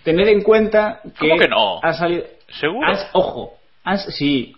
Tened 0.08 0.30
en 0.30 0.42
cuenta 0.42 1.02
que, 1.20 1.28
¿Cómo 1.28 1.38
que 1.38 1.48
no? 1.50 1.80
ha 1.84 1.92
salido... 1.94 2.24
¿Seguro? 2.48 2.88
has- 2.90 3.10
ojo, 3.12 3.58
has- 3.84 4.06
sí. 4.16 4.54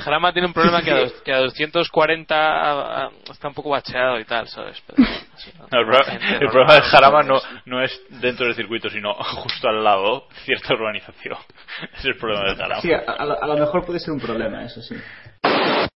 Jarama 0.00 0.32
tiene 0.32 0.48
un 0.48 0.52
problema 0.54 0.82
que 0.84 0.90
a, 0.90 0.96
dos- 1.02 1.12
que 1.24 1.32
a 1.32 1.38
240 1.38 2.34
a- 2.34 3.04
a- 3.04 3.10
está 3.30 3.46
un 3.46 3.54
poco 3.54 3.70
bacheado 3.70 4.18
y 4.18 4.24
tal, 4.24 4.48
¿sabes? 4.48 4.82
Pero, 4.88 5.06
así, 5.34 5.52
¿no? 5.56 5.78
El, 5.78 5.86
pro- 5.86 6.06
el 6.40 6.48
problema 6.48 6.74
del 6.74 6.82
Jarama 6.82 7.22
no, 7.22 7.40
no 7.66 7.80
es 7.80 8.00
dentro 8.08 8.46
del 8.46 8.56
circuito, 8.56 8.90
sino 8.90 9.14
justo 9.14 9.68
al 9.68 9.84
lado, 9.84 10.26
cierta 10.44 10.74
urbanización. 10.74 11.36
Ese 11.82 11.94
es 11.98 12.04
el 12.06 12.16
problema 12.16 12.44
del 12.48 12.56
Jarama. 12.56 12.80
Sí, 12.82 12.92
a, 12.92 12.98
a 13.12 13.46
lo 13.46 13.56
mejor 13.56 13.84
puede 13.86 14.00
ser 14.00 14.14
un 14.14 14.20
problema, 14.20 14.64
eso 14.64 14.82
sí. 14.82 14.96